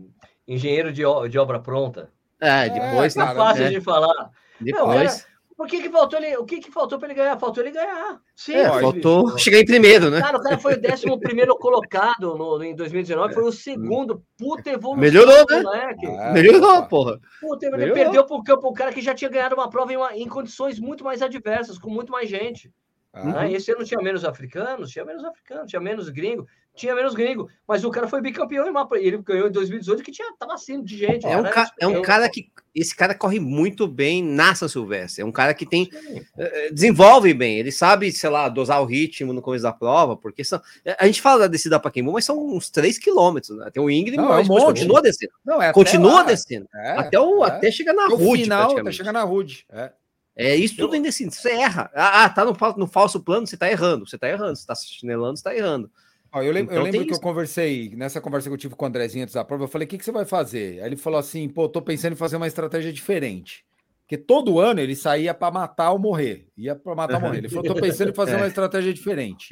engenheiro 0.49 0.93
de, 0.93 1.03
de 1.29 1.39
obra 1.39 1.61
pronta. 1.61 2.09
É, 2.41 2.71
depois. 2.71 3.15
É, 3.15 3.21
tá 3.21 3.35
fácil 3.35 3.65
é. 3.65 3.69
de 3.71 3.81
falar. 3.83 4.31
Depois. 4.61 5.27
Por 5.57 5.67
que, 5.67 5.81
que 5.81 5.89
faltou 5.89 6.19
ele? 6.19 6.37
O 6.37 6.45
que, 6.45 6.61
que 6.61 6.71
faltou 6.71 6.99
para 6.99 7.09
ele 7.09 7.15
ganhar? 7.15 7.39
Faltou 7.39 7.63
ele 7.65 7.73
ganhar. 7.73 8.21
Sim, 8.35 8.57
é, 8.57 8.69
faltou 8.69 9.39
chegar 9.39 9.59
em 9.59 9.65
primeiro, 9.65 10.11
né? 10.11 10.21
Cara, 10.21 10.37
o 10.37 10.43
cara 10.43 10.59
foi 10.59 10.75
o 10.75 10.81
décimo 10.81 11.19
primeiro 11.19 11.57
colocado 11.57 12.37
no, 12.37 12.63
em 12.63 12.77
2019, 12.77 13.33
foi 13.33 13.45
o 13.45 13.53
segundo. 13.53 14.23
Puta 14.37 14.71
evolução. 14.71 15.01
Melhorou, 15.01 15.47
né? 15.49 15.63
Moleque. 15.63 16.07
Ah, 16.07 16.33
melhorou, 16.33 16.87
porra. 16.87 17.19
Puta, 17.41 17.67
ele 17.67 17.93
perdeu 17.93 18.27
pro 18.27 18.45
campo 18.45 18.69
o 18.69 18.75
cara 18.75 18.93
que 18.93 19.01
já 19.01 19.15
tinha 19.15 19.31
ganhado 19.31 19.55
uma 19.55 19.71
prova 19.71 19.91
em, 19.91 19.97
uma, 19.97 20.15
em 20.15 20.29
condições 20.29 20.79
muito 20.79 21.03
mais 21.03 21.23
adversas, 21.23 21.79
com 21.79 21.89
muito 21.89 22.13
mais 22.13 22.29
gente. 22.29 22.71
Ah. 23.15 23.25
Né? 23.25 23.53
Esse 23.53 23.73
ano 23.73 23.83
tinha 23.83 24.03
menos 24.03 24.27
africanos, 24.27 24.91
tinha 24.91 25.07
menos 25.07 25.25
africanos, 25.25 25.71
tinha 25.71 25.81
menos 25.81 26.11
gringo. 26.11 26.47
Tinha 26.77 26.95
menos 26.95 27.15
gringo, 27.15 27.49
mas 27.67 27.85
o 27.85 27.91
cara 27.91 28.07
foi 28.07 28.21
bicampeão 28.21 28.69
em 28.69 28.73
mapa. 28.73 28.99
Ele 28.99 29.19
ganhou 29.19 29.49
em 29.49 29.53
2018 29.53 30.03
que 30.03 30.13
tinha 30.13 30.33
tava 30.39 30.55
assim 30.55 30.83
de 30.83 30.97
gente. 30.97 31.27
É 31.27 31.37
um, 31.37 31.43
ca 31.43 31.73
é 31.81 31.87
um 31.87 32.03
cara 32.03 32.29
que 32.29 32.51
esse 32.75 32.95
cara 32.95 33.15
corre 33.15 33.41
muito 33.41 33.89
bem 33.89 34.23
na 34.23 34.55
São 34.55 34.69
Silvestre. 34.69 35.23
É 35.23 35.25
um 35.25 35.33
cara 35.33 35.55
que 35.55 35.65
tem 35.65 35.85
uh, 35.85 36.75
desenvolve 36.75 37.33
bem. 37.33 37.59
Ele 37.59 37.73
sabe, 37.73 38.13
sei 38.13 38.29
lá, 38.29 38.49
dosar 38.51 38.83
o 38.83 38.85
ritmo 38.85 39.33
no 39.33 39.41
começo 39.41 39.63
da 39.63 39.73
prova, 39.73 40.17
porque 40.17 40.45
são, 40.45 40.61
a 40.99 41.07
gente 41.07 41.23
fala 41.23 41.41
da 41.41 41.47
descida 41.47 41.81
para 41.81 41.91
Queimou, 41.91 42.13
mas 42.13 42.27
são 42.27 42.39
uns 42.39 42.69
3 42.69 42.99
quilômetros. 42.99 43.57
Né? 43.57 43.71
Tem 43.73 43.83
o 43.83 43.91
Ingrid, 43.91 44.19
não, 44.19 44.29
mas 44.29 44.49
é 44.49 44.53
um 44.53 44.57
continua 44.59 45.01
descendo. 45.01 45.33
Não, 45.45 45.63
é 45.63 45.73
continua 45.73 46.23
descendo. 46.23 46.69
É, 46.75 46.91
até, 46.99 47.19
o, 47.19 47.43
é. 47.45 47.49
até 47.49 47.71
chegar 47.71 47.95
na 47.95 48.09
Rude. 48.09 48.43
final, 48.43 48.79
até 48.79 48.93
chegar 48.93 49.13
na 49.13 49.23
Rude. 49.23 49.65
É. 49.73 49.91
É 50.39 50.55
isso 50.55 50.77
tudo 50.77 50.95
assim. 51.09 51.31
Você 51.31 51.51
erra. 51.51 51.91
Ah, 51.95 52.25
ah, 52.25 52.29
tá 52.29 52.45
no, 52.45 52.55
no 52.77 52.87
falso 52.87 53.19
plano, 53.19 53.47
você 53.47 53.57
tá 53.57 53.71
errando. 53.71 54.07
Você 54.07 54.19
tá 54.19 54.29
errando. 54.29 54.55
Você 54.55 54.67
tá 54.67 54.75
chinelando, 54.75 55.39
você 55.39 55.43
tá 55.43 55.57
errando. 55.57 55.91
Ó, 56.33 56.43
eu 56.43 56.53
lembro, 56.53 56.73
então, 56.73 56.77
eu 56.77 56.83
lembro 56.83 57.07
que 57.07 57.13
isso. 57.13 57.21
eu 57.21 57.23
conversei, 57.23 57.93
nessa 57.97 58.21
conversa 58.21 58.49
que 58.49 58.55
eu 58.55 58.59
tive 58.59 58.75
com 58.75 58.85
o 58.85 58.89
Andrezinho 58.89 59.23
antes 59.23 59.35
da 59.35 59.45
prova, 59.45 59.65
eu 59.65 59.69
falei: 59.69 59.87
o 59.87 59.89
que, 59.89 59.99
que 59.99 60.05
você 60.05 60.13
vai 60.13 60.25
fazer? 60.25 60.81
Aí 60.81 60.89
ele 60.89 60.97
falou 60.97 61.19
assim: 61.19 61.49
pô, 61.49 61.69
tô 61.69 61.81
pensando 61.83 62.13
em 62.13 62.17
fazer 62.17 62.37
uma 62.37 62.47
estratégia 62.47 62.93
diferente. 62.93 63.65
Porque 64.07 64.17
todo 64.17 64.61
ano 64.61 64.79
ele 64.79 64.95
saía 64.95 65.35
para 65.35 65.53
matar 65.53 65.91
ou 65.91 65.99
morrer. 65.99 66.47
Ia 66.57 66.77
para 66.77 66.95
matar 66.95 67.17
ou 67.17 67.23
morrer. 67.23 67.39
Ele 67.39 67.49
falou: 67.49 67.65
tô 67.65 67.75
pensando 67.75 68.11
em 68.11 68.15
fazer 68.15 68.35
é. 68.35 68.37
uma 68.37 68.47
estratégia 68.47 68.95
diferente. 68.95 69.49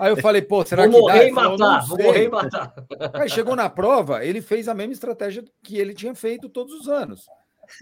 Aí 0.00 0.10
eu 0.10 0.16
falei: 0.16 0.42
pô, 0.42 0.64
será 0.64 0.82
vou 0.82 0.92
que 0.92 1.00
morrer 1.00 1.18
dá? 1.18 1.28
E 1.28 1.30
matar, 1.30 1.56
falou, 1.56 1.86
vou 1.86 1.98
morrer 1.98 2.24
e 2.24 2.28
matar. 2.28 2.74
Aí 3.14 3.28
chegou 3.28 3.54
na 3.54 3.70
prova, 3.70 4.24
ele 4.24 4.40
fez 4.40 4.66
a 4.66 4.74
mesma 4.74 4.92
estratégia 4.92 5.44
que 5.62 5.78
ele 5.78 5.94
tinha 5.94 6.14
feito 6.14 6.48
todos 6.48 6.74
os 6.74 6.88
anos. 6.88 7.26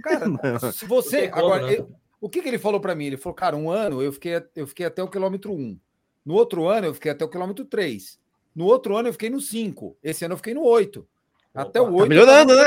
Cara, 0.02 0.26
se 0.72 0.84
você. 0.84 1.30
Agora, 1.32 1.66
né? 1.66 1.86
O 2.20 2.28
que, 2.28 2.42
que 2.42 2.48
ele 2.48 2.58
falou 2.58 2.80
para 2.80 2.94
mim? 2.94 3.06
Ele 3.06 3.16
falou, 3.16 3.34
cara, 3.34 3.56
um 3.56 3.70
ano 3.70 4.02
eu 4.02 4.12
fiquei, 4.12 4.42
eu 4.54 4.66
fiquei 4.66 4.86
até 4.86 5.02
o 5.02 5.08
quilômetro 5.08 5.52
1. 5.52 5.78
No 6.26 6.34
outro 6.34 6.68
ano 6.68 6.88
eu 6.88 6.94
fiquei 6.94 7.12
até 7.12 7.24
o 7.24 7.28
quilômetro 7.28 7.64
3. 7.64 8.18
No 8.54 8.66
outro 8.66 8.96
ano 8.96 9.08
eu 9.08 9.12
fiquei 9.12 9.30
no 9.30 9.40
5. 9.40 9.96
Esse 10.02 10.24
ano 10.24 10.34
eu 10.34 10.36
fiquei 10.36 10.52
no 10.52 10.62
8. 10.62 11.06
Até 11.54 11.80
o 11.80 11.94
8. 11.94 11.98
Tá 11.98 12.06
melhorando, 12.08 12.54
né? 12.54 12.64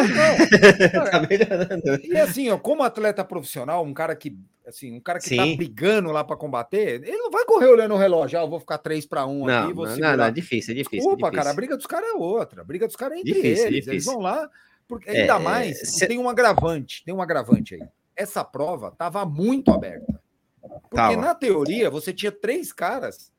tá 1.12 1.28
melhorando. 1.30 2.06
E 2.06 2.18
assim, 2.18 2.50
ó, 2.50 2.58
como 2.58 2.82
atleta 2.82 3.24
profissional, 3.24 3.84
um 3.84 3.94
cara 3.94 4.16
que 4.16 4.36
assim, 4.66 4.96
um 4.96 5.00
cara 5.00 5.20
que 5.20 5.36
tá 5.36 5.44
Sim. 5.44 5.52
tá 5.52 5.58
brigando 5.58 6.12
lá 6.12 6.24
para 6.24 6.38
combater, 6.38 7.02
ele 7.04 7.18
não 7.18 7.32
vai 7.32 7.44
correr 7.44 7.68
olhando 7.68 7.96
o 7.96 7.98
relógio, 7.98 8.40
ah, 8.40 8.44
eu 8.44 8.50
vou 8.50 8.60
ficar 8.60 8.78
3 8.78 9.04
para 9.08 9.26
1 9.26 9.46
não, 9.46 9.64
aqui, 9.64 9.74
vou 9.74 9.88
não, 9.88 9.98
não, 9.98 10.18
não, 10.18 10.26
é 10.26 10.32
difícil, 10.32 10.74
é 10.74 10.78
difícil. 10.78 11.00
Desculpa, 11.00 11.28
é 11.28 11.32
difícil. 11.32 11.44
cara, 11.44 11.50
a 11.50 11.54
briga 11.56 11.76
dos 11.76 11.88
caras 11.88 12.10
é 12.10 12.14
outra. 12.14 12.62
A 12.62 12.64
briga 12.64 12.86
dos 12.86 12.96
caras 12.96 13.18
é 13.18 13.22
entre 13.22 13.34
difícil, 13.34 13.66
eles. 13.66 13.86
Difícil. 13.86 13.94
Eles 13.94 14.06
vão 14.06 14.20
lá, 14.20 14.48
porque 14.88 15.10
ainda 15.10 15.36
é, 15.36 15.40
mais, 15.40 15.80
cê... 15.98 16.08
tem 16.08 16.20
um 16.20 16.30
agravante, 16.30 17.04
tem 17.04 17.14
um 17.14 17.22
agravante 17.22 17.76
aí 17.76 17.82
essa 18.20 18.44
prova 18.44 18.90
estava 18.90 19.26
muito 19.26 19.72
aberta. 19.72 20.20
Porque 20.62 20.96
tava. 20.96 21.16
na 21.16 21.34
teoria 21.34 21.90
você 21.90 22.12
tinha 22.12 22.32
três 22.32 22.74
caras 22.74 23.32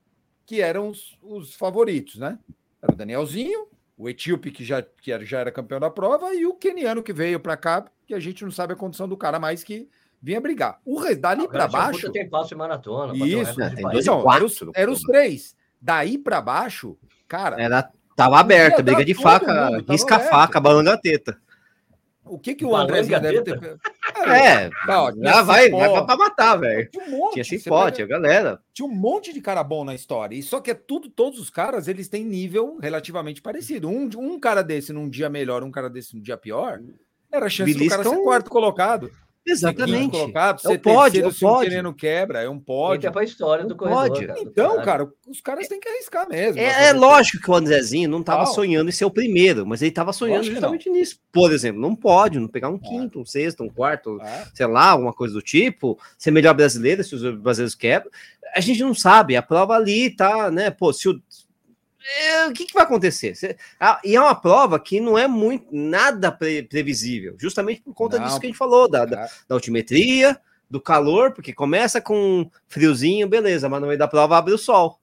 que 0.51 0.61
eram 0.61 0.89
os, 0.89 1.17
os, 1.23 1.55
favoritos, 1.55 2.17
né? 2.17 2.37
Era 2.83 2.93
o 2.93 2.97
Danielzinho, 2.97 3.69
o 3.97 4.09
etíope 4.09 4.51
que 4.51 4.65
já, 4.65 4.83
que 4.83 5.13
era, 5.13 5.25
já 5.25 5.39
era 5.39 5.53
campeão 5.53 5.79
da 5.79 5.89
prova 5.89 6.35
e 6.35 6.45
o 6.45 6.55
keniano 6.55 7.05
que 7.05 7.13
veio 7.13 7.39
para 7.39 7.57
cá, 7.57 7.85
que 8.05 8.13
a 8.13 8.19
gente 8.19 8.43
não 8.43 8.51
sabe 8.51 8.73
a 8.73 8.77
condição 8.77 9.07
do 9.07 9.17
cara, 9.17 9.39
mas 9.39 9.63
que 9.63 9.89
vinha 10.21 10.41
brigar. 10.41 10.81
O 10.85 10.99
resto 10.99 11.21
dali 11.21 11.47
para 11.47 11.69
baixo. 11.69 12.11
Tem 12.11 12.29
passo 12.29 12.49
de 12.49 12.57
maratona. 12.57 13.15
Isso, 13.15 13.63
é, 13.63 13.71
tem 13.77 13.87
então, 13.95 14.25
eram 14.35 14.47
os, 14.47 14.59
era 14.75 14.91
os 14.91 15.01
três. 15.03 15.55
Daí 15.81 16.19
para 16.19 16.41
baixo, 16.41 16.99
cara. 17.29 17.55
Era, 17.63 17.89
tava 18.17 18.41
aberta, 18.41 18.83
briga 18.83 19.05
de 19.05 19.15
faca, 19.15 19.85
risca 19.89 20.17
a 20.17 20.19
faca, 20.19 20.59
balanga 20.59 20.99
teta. 21.01 21.41
O 22.25 22.41
que, 22.41 22.57
que 22.57 22.65
o 22.65 22.75
Andrezinho 22.75 23.21
deve 23.21 23.43
ter. 23.43 23.79
É, 24.25 24.71
não, 24.87 25.13
já 25.23 25.43
vai, 25.43 25.71
vai 25.71 26.05
pra 26.05 26.17
matar, 26.17 26.57
velho. 26.57 26.91
Tinha 26.91 27.05
um 27.05 27.11
monte. 27.11 27.33
Tinha 27.35 27.45
cipó, 27.45 27.91
tinha 27.91 28.07
galera. 28.07 28.61
Tinha 28.73 28.87
um 28.87 28.95
monte 28.95 29.33
de 29.33 29.41
cara 29.41 29.63
bom 29.63 29.85
na 29.85 29.95
história. 29.95 30.35
E 30.35 30.43
só 30.43 30.61
que 30.61 30.71
é 30.71 30.75
tudo, 30.75 31.09
todos 31.09 31.39
os 31.39 31.51
caras, 31.51 31.89
eles 31.89 32.09
têm 32.09 32.25
nível 32.25 32.79
relativamente 32.81 33.43
parecido. 33.43 33.89
Um, 33.89 34.09
um 34.17 34.39
cara 34.39 34.63
desse 34.63 34.93
num 34.93 35.09
dia 35.09 35.29
melhor, 35.29 35.63
um 35.63 35.71
cara 35.71 35.89
desse 35.89 36.15
num 36.15 36.23
dia 36.23 36.37
pior, 36.37 36.81
era 37.31 37.47
a 37.47 37.51
chance 37.51 37.73
Beliscão... 37.73 37.99
do 37.99 38.05
cara 38.05 38.17
ser 38.17 38.23
quarto 38.23 38.51
colocado. 38.51 39.11
Exatamente. 39.51 40.13
Colocado, 40.13 40.61
é 40.71 40.79
pode, 40.79 41.13
terceiro, 41.15 41.33
se 41.33 41.41
pode. 41.41 41.69
querendo 41.69 41.93
quebra, 41.93 42.43
é 42.43 42.49
um 42.49 42.59
pode. 42.59 43.07
É 43.07 43.11
para 43.11 43.23
a 43.23 43.25
história 43.25 43.65
do 43.65 43.77
corredor. 43.77 44.09
Pode. 44.09 44.27
Cara, 44.27 44.41
então, 44.41 44.83
cara, 44.83 45.09
os 45.29 45.41
caras 45.41 45.69
têm 45.69 45.81
que 45.81 45.89
arriscar 45.89 46.29
mesmo. 46.29 46.61
É, 46.61 46.89
é 46.89 46.93
lógico 46.93 47.43
que 47.43 47.51
o 47.51 47.55
Andrezinho 47.55 48.09
não 48.09 48.21
estava 48.21 48.47
sonhando 48.47 48.89
em 48.89 48.93
ser 48.93 49.05
o 49.05 49.11
primeiro, 49.11 49.67
mas 49.67 49.83
ele 49.83 49.91
estava 49.91 50.13
sonhando 50.13 50.45
justamente 50.45 50.89
nisso. 50.89 51.19
Por 51.33 51.53
exemplo, 51.53 51.81
não 51.81 51.95
pode 51.95 52.39
não 52.39 52.49
pegar 52.49 52.71
um 52.71 52.77
é. 52.77 52.89
quinto, 52.89 53.21
um 53.21 53.25
sexto, 53.27 53.63
um 53.63 53.69
quarto, 53.69 54.21
é. 54.23 54.47
sei 54.55 54.67
lá, 54.67 54.91
alguma 54.91 55.13
coisa 55.13 55.35
do 55.35 55.43
tipo, 55.43 55.99
ser 56.17 56.31
melhor 56.31 56.55
brasileiro 56.55 57.03
se 57.03 57.15
os 57.15 57.23
brasileiros 57.39 57.75
quebram. 57.75 58.11
A 58.55 58.61
gente 58.61 58.81
não 58.81 58.95
sabe, 58.95 59.37
a 59.37 59.43
prova 59.43 59.75
ali 59.75 60.11
tá, 60.11 60.51
né? 60.51 60.71
Pô, 60.71 60.93
se 60.93 61.09
o 61.09 61.13
é, 61.13 61.17
o 62.49 62.53
que, 62.53 62.65
que, 62.65 62.75
vai 62.75 62.85
acontecer? 62.85 63.37
e 64.05 64.17
é 64.17 64.21
uma 64.21 64.35
prova 64.35 64.81
que 64.81 65.01
não 65.01 65.19
é 65.19 65.29
muito 65.29 65.67
nada 65.71 66.33
pre, 66.33 66.63
previsível, 66.63 67.37
justamente 67.39 67.83
por 67.83 67.95
conta 67.95 68.19
não, 68.19 68.25
disso 68.25 68.41
que 68.41 68.47
a 68.47 68.49
gente 68.49 68.59
falou, 68.59 68.89
da, 68.89 69.05
da, 69.05 69.27
da, 69.49 69.55
altimetria, 69.55 70.41
do 70.69 70.81
calor, 70.81 71.33
porque 71.33 71.53
começa 71.53 72.01
com 72.01 72.51
friozinho, 72.69 73.29
beleza, 73.29 73.69
mas 73.69 73.81
no 73.81 73.87
meio 73.87 73.99
da 73.99 74.09
prova 74.09 74.39
abre 74.39 74.55
o 74.55 74.59
sol. 74.59 74.99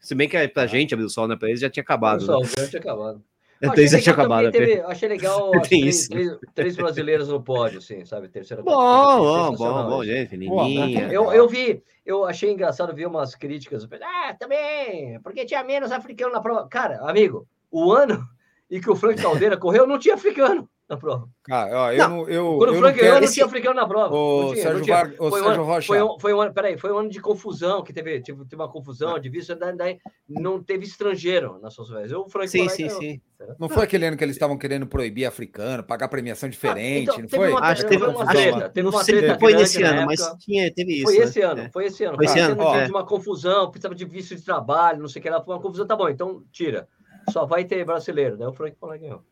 Se 0.00 0.14
bem 0.14 0.28
que 0.28 0.48
pra 0.48 0.66
gente 0.66 0.94
abrir 0.94 1.04
o 1.04 1.10
sol, 1.10 1.28
né? 1.28 1.36
Pra 1.36 1.48
eles 1.48 1.60
já 1.60 1.68
tinha 1.68 1.82
acabado. 1.82 2.22
O 2.22 2.26
sol, 2.26 2.42
né? 2.42 2.48
já 2.56 2.68
tinha 2.68 2.80
acabado. 2.80 3.22
Isso 3.60 3.96
já 3.96 4.00
tinha 4.00 4.12
acabado. 4.14 4.50
Teve, 4.50 4.80
achei 4.80 5.08
legal 5.08 5.50
três, 5.62 6.08
três, 6.08 6.38
três, 6.54 6.76
brasileiros 6.76 7.28
no 7.28 7.42
pódio, 7.42 7.78
assim, 7.78 8.04
sabe? 8.06 8.28
Terceira 8.28 8.62
Bom, 8.62 8.72
bom, 8.72 9.54
bom, 9.54 9.88
bom, 9.88 10.04
gente. 10.04 10.36
Nininha. 10.36 11.12
Eu, 11.12 11.30
eu 11.32 11.46
vi, 11.46 11.82
eu 12.06 12.24
achei 12.24 12.50
engraçado 12.50 12.94
ver 12.94 13.06
umas 13.06 13.34
críticas. 13.34 13.86
Ah, 14.02 14.34
também, 14.38 15.20
porque 15.20 15.44
tinha 15.44 15.62
menos 15.62 15.92
africano 15.92 16.32
na 16.32 16.40
prova. 16.40 16.66
Cara, 16.68 17.00
amigo, 17.08 17.46
o 17.70 17.92
ano 17.92 18.26
em 18.70 18.80
que 18.80 18.90
o 18.90 18.96
Frank 18.96 19.20
Caldeira 19.20 19.56
correu, 19.56 19.86
não 19.86 19.98
tinha 19.98 20.14
africano 20.14 20.68
na 20.90 20.96
prova. 20.96 21.28
Cara, 21.44 21.78
ó, 21.78 21.92
eu 21.92 22.08
não, 22.08 22.28
eu, 22.28 22.56
Quando 22.58 22.72
o 22.72 22.74
Frank 22.78 22.98
ganhou, 22.98 23.20
não 23.20 23.28
tinha 23.28 23.46
africano 23.46 23.74
na 23.76 23.86
prova. 23.86 24.12
O 24.12 24.52
tinha, 24.52 24.62
Sérgio, 24.62 24.86
Var... 24.86 25.14
o 25.18 25.30
foi 25.30 25.40
Sérgio 25.40 25.62
um, 25.62 25.64
Rocha. 25.64 25.86
Foi 25.86 26.02
um, 26.02 26.18
foi 26.18 26.34
um 26.34 26.52
peraí, 26.52 26.76
foi 26.76 26.92
um 26.92 26.98
ano 26.98 27.08
de 27.08 27.20
confusão, 27.20 27.84
que 27.84 27.92
teve, 27.92 28.20
teve, 28.20 28.44
teve 28.44 28.56
uma 28.56 28.68
confusão 28.68 29.18
de 29.20 29.28
vista, 29.28 29.54
daí, 29.54 29.98
não 30.28 30.60
teve 30.60 30.84
estrangeiro 30.84 31.60
nas 31.62 31.74
suas 31.74 31.90
vezes. 31.90 32.12
O 32.12 32.28
Frank 32.28 32.48
sim, 32.48 32.68
sim, 32.68 32.88
sim. 32.88 33.20
Não 33.58 33.68
foi 33.68 33.84
aquele 33.84 34.06
ano 34.06 34.16
que 34.16 34.24
eles 34.24 34.34
estavam 34.34 34.58
querendo 34.58 34.86
proibir 34.86 35.24
africano, 35.24 35.82
pagar 35.82 36.08
premiação 36.08 36.48
ah, 36.48 36.50
diferente, 36.50 37.10
ah, 37.10 37.14
então, 37.14 37.22
não 37.22 37.28
foi? 37.28 37.50
Uma, 37.52 37.60
acho 37.60 37.82
que 37.82 37.88
teve 37.88 38.04
uma 38.04 38.26
treta. 38.26 38.68
Teve 38.68 38.88
uma 38.88 39.04
treta 39.04 39.38
foi 39.38 39.54
nesse 39.54 39.82
ano, 39.82 40.06
mas 40.06 40.36
tinha, 40.40 40.74
teve 40.74 40.94
isso. 40.94 41.04
Foi 41.04 41.16
esse 41.16 41.38
né? 41.38 41.46
ano, 41.46 41.70
foi 41.72 41.86
esse 41.86 42.04
ano. 42.04 42.16
Foi 42.16 42.24
esse 42.24 42.38
ano. 42.40 42.56
Teve 42.56 42.84
é. 42.84 42.88
uma 42.88 43.06
confusão, 43.06 43.70
precisava 43.70 43.94
de 43.94 44.04
visto 44.04 44.34
de 44.34 44.42
trabalho, 44.42 45.00
não 45.00 45.08
sei 45.08 45.20
o 45.20 45.22
que 45.22 45.30
lá, 45.30 45.40
foi 45.40 45.54
uma 45.54 45.62
confusão, 45.62 45.86
tá 45.86 45.94
bom, 45.94 46.08
então 46.08 46.42
tira. 46.50 46.88
Só 47.30 47.46
vai 47.46 47.64
ter 47.64 47.84
brasileiro. 47.84 48.36
Daí 48.36 48.48
o 48.48 48.52
Frank 48.52 48.76
falou 48.78 48.98
ganhou. 48.98 49.22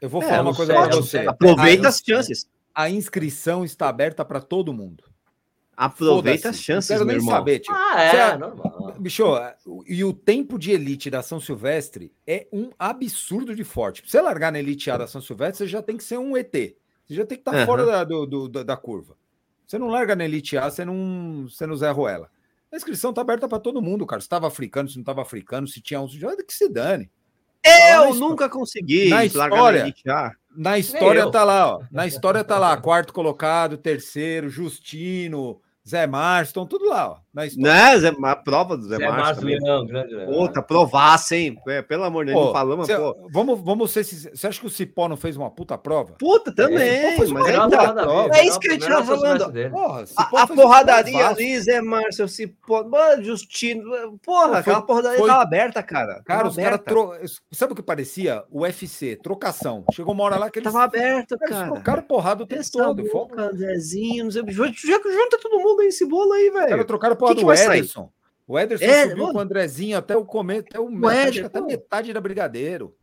Eu 0.00 0.08
vou 0.08 0.22
é, 0.22 0.26
falar 0.26 0.42
uma 0.42 0.54
coisa 0.54 0.72
para 0.72 0.96
você. 0.96 1.18
Aproveita 1.18 1.88
as 1.88 1.98
chances. 1.98 2.48
A 2.74 2.88
inscrição 2.88 3.64
está 3.64 3.88
aberta 3.88 4.24
para 4.24 4.40
todo 4.40 4.72
mundo. 4.72 5.04
Aproveita 5.76 6.50
as 6.50 6.60
chances, 6.60 6.90
não 6.90 6.96
quero 6.96 7.06
nem 7.06 7.16
irmão. 7.18 7.34
saber, 7.36 7.60
tio. 7.60 7.72
Ah, 7.72 8.02
é, 8.02 8.16
é, 8.16 8.36
normal. 8.36 8.96
Bicho, 8.98 9.24
e 9.86 10.02
o 10.04 10.12
tempo 10.12 10.58
de 10.58 10.72
elite 10.72 11.08
da 11.08 11.22
São 11.22 11.38
Silvestre 11.38 12.12
é 12.26 12.48
um 12.52 12.70
absurdo 12.76 13.54
de 13.54 13.62
forte. 13.62 14.02
Pra 14.02 14.10
você 14.10 14.20
largar 14.20 14.50
na 14.50 14.58
elite 14.58 14.90
A 14.90 14.96
da 14.96 15.06
São 15.06 15.20
Silvestre, 15.20 15.58
você 15.58 15.66
já 15.68 15.80
tem 15.80 15.96
que 15.96 16.02
ser 16.02 16.18
um 16.18 16.36
ET. 16.36 16.52
Você 16.52 17.14
já 17.14 17.24
tem 17.24 17.38
que 17.38 17.42
estar 17.42 17.52
tá 17.52 17.58
uhum. 17.58 17.66
fora 17.66 17.86
da, 17.86 18.02
do, 18.02 18.26
do, 18.26 18.64
da 18.64 18.76
curva. 18.76 19.16
Você 19.64 19.78
não 19.78 19.86
larga 19.86 20.16
na 20.16 20.24
elite 20.24 20.58
A, 20.58 20.68
você 20.68 20.84
não, 20.84 21.46
você 21.48 21.64
não 21.64 21.76
Zé 21.76 21.90
Ruela. 21.90 22.28
A 22.72 22.76
inscrição 22.76 23.12
tá 23.12 23.20
aberta 23.20 23.48
para 23.48 23.60
todo 23.60 23.80
mundo, 23.80 24.04
cara. 24.04 24.20
Se 24.20 24.26
estava 24.26 24.48
africano, 24.48 24.88
se 24.88 24.96
não 24.96 25.02
estava 25.02 25.22
africano, 25.22 25.68
se 25.68 25.80
tinha 25.80 26.00
um, 26.00 26.08
que 26.08 26.54
se 26.54 26.68
dane. 26.68 27.10
Eu 27.64 28.14
nunca 28.14 28.48
consegui. 28.48 29.08
Na 29.08 29.24
história, 29.24 29.94
na 30.56 30.78
história 30.78 31.30
tá 31.30 31.44
lá, 31.44 31.76
ó. 31.76 31.82
Na 31.90 32.06
história 32.06 32.42
tá 32.42 32.58
lá, 32.58 32.76
quarto 32.76 33.12
colocado, 33.12 33.76
terceiro, 33.76 34.48
Justino, 34.48 35.60
Zé 35.88 36.08
estão 36.42 36.66
tudo 36.66 36.86
lá, 36.86 37.10
ó. 37.12 37.16
Na 37.56 37.90
né, 37.92 37.98
Zé, 37.98 38.12
a 38.20 38.36
prova 38.36 38.76
do 38.76 38.84
Zé, 38.88 38.96
Zé 38.96 39.08
Márcio. 39.08 39.44
Leão, 39.44 39.86
grande 39.86 40.14
Outra, 40.26 40.60
provasse, 40.60 41.36
hein? 41.36 41.58
É, 41.68 41.82
pelo 41.82 42.04
amor 42.04 42.24
de 42.24 42.32
Deus, 42.32 42.46
não 42.46 42.52
falamos, 42.52 42.86
cê, 42.86 42.96
pô. 42.96 43.16
Vamos, 43.30 43.60
vamos 43.62 43.90
ser 43.92 44.04
Você 44.04 44.46
acha 44.46 44.60
que 44.60 44.66
o 44.66 44.70
Cipó 44.70 45.08
não 45.08 45.16
fez 45.16 45.36
uma 45.36 45.50
puta 45.50 45.78
prova? 45.78 46.14
Puta, 46.18 46.52
também. 46.52 46.78
É, 46.78 47.16
mas 47.16 47.48
é, 47.48 47.68
tá, 47.68 48.28
é 48.34 48.46
isso 48.46 48.58
que 48.58 48.68
a 48.68 48.72
gente 48.72 48.86
tá 48.86 49.04
falando. 49.04 49.52
Porra, 49.70 50.04
a, 50.16 50.42
a 50.42 50.46
porradaria 50.46 51.28
ali, 51.28 51.60
Zé 51.60 51.80
Márcio, 51.80 52.28
Cipó, 52.28 52.84
Justino. 53.22 54.18
Porra, 54.24 54.58
aquela 54.58 54.82
porradaria 54.82 55.18
foi... 55.18 55.28
tava 55.28 55.42
aberta, 55.42 55.82
cara. 55.82 56.22
Cara, 56.24 56.48
os 56.48 56.56
caras. 56.56 56.80
Tro... 56.84 57.12
Sabe 57.52 57.72
o 57.72 57.76
que 57.76 57.82
parecia? 57.82 58.42
O 58.50 58.62
UFC, 58.62 59.16
trocação. 59.16 59.84
Chegou 59.92 60.12
uma 60.14 60.24
hora 60.24 60.36
lá 60.36 60.50
que 60.50 60.58
eles. 60.58 60.72
Tava 60.72 60.84
aberto, 60.84 61.38
cara. 61.38 61.54
Eles 61.54 61.72
trocaram 61.72 62.02
porrada 62.02 62.42
o 62.42 62.46
tempo 62.46 62.70
todo. 62.72 63.02
Boca, 63.12 63.52
Zezinho, 63.54 64.24
não 64.24 64.30
sei. 64.30 64.42
Junta 64.48 65.38
todo 65.40 65.60
mundo 65.60 65.80
aí 65.82 65.88
esse 65.88 66.04
bolo 66.04 66.32
aí, 66.32 66.50
velho. 66.50 66.80
Os 66.80 66.86
porrada 67.34 67.66
do 67.66 67.72
Ederson. 67.72 68.12
O 68.46 68.58
Ederson 68.58 68.84
é, 68.84 69.08
subiu 69.08 69.28
com 69.28 69.38
o 69.38 69.40
Andrezinho 69.40 69.98
até 69.98 70.16
o 70.16 70.24
começo, 70.24 70.66
até, 70.68 70.80
o, 70.80 71.10
Eder, 71.10 71.46
até 71.46 71.60
metade 71.60 72.12
da 72.12 72.20
Brigadeiro. 72.20 72.94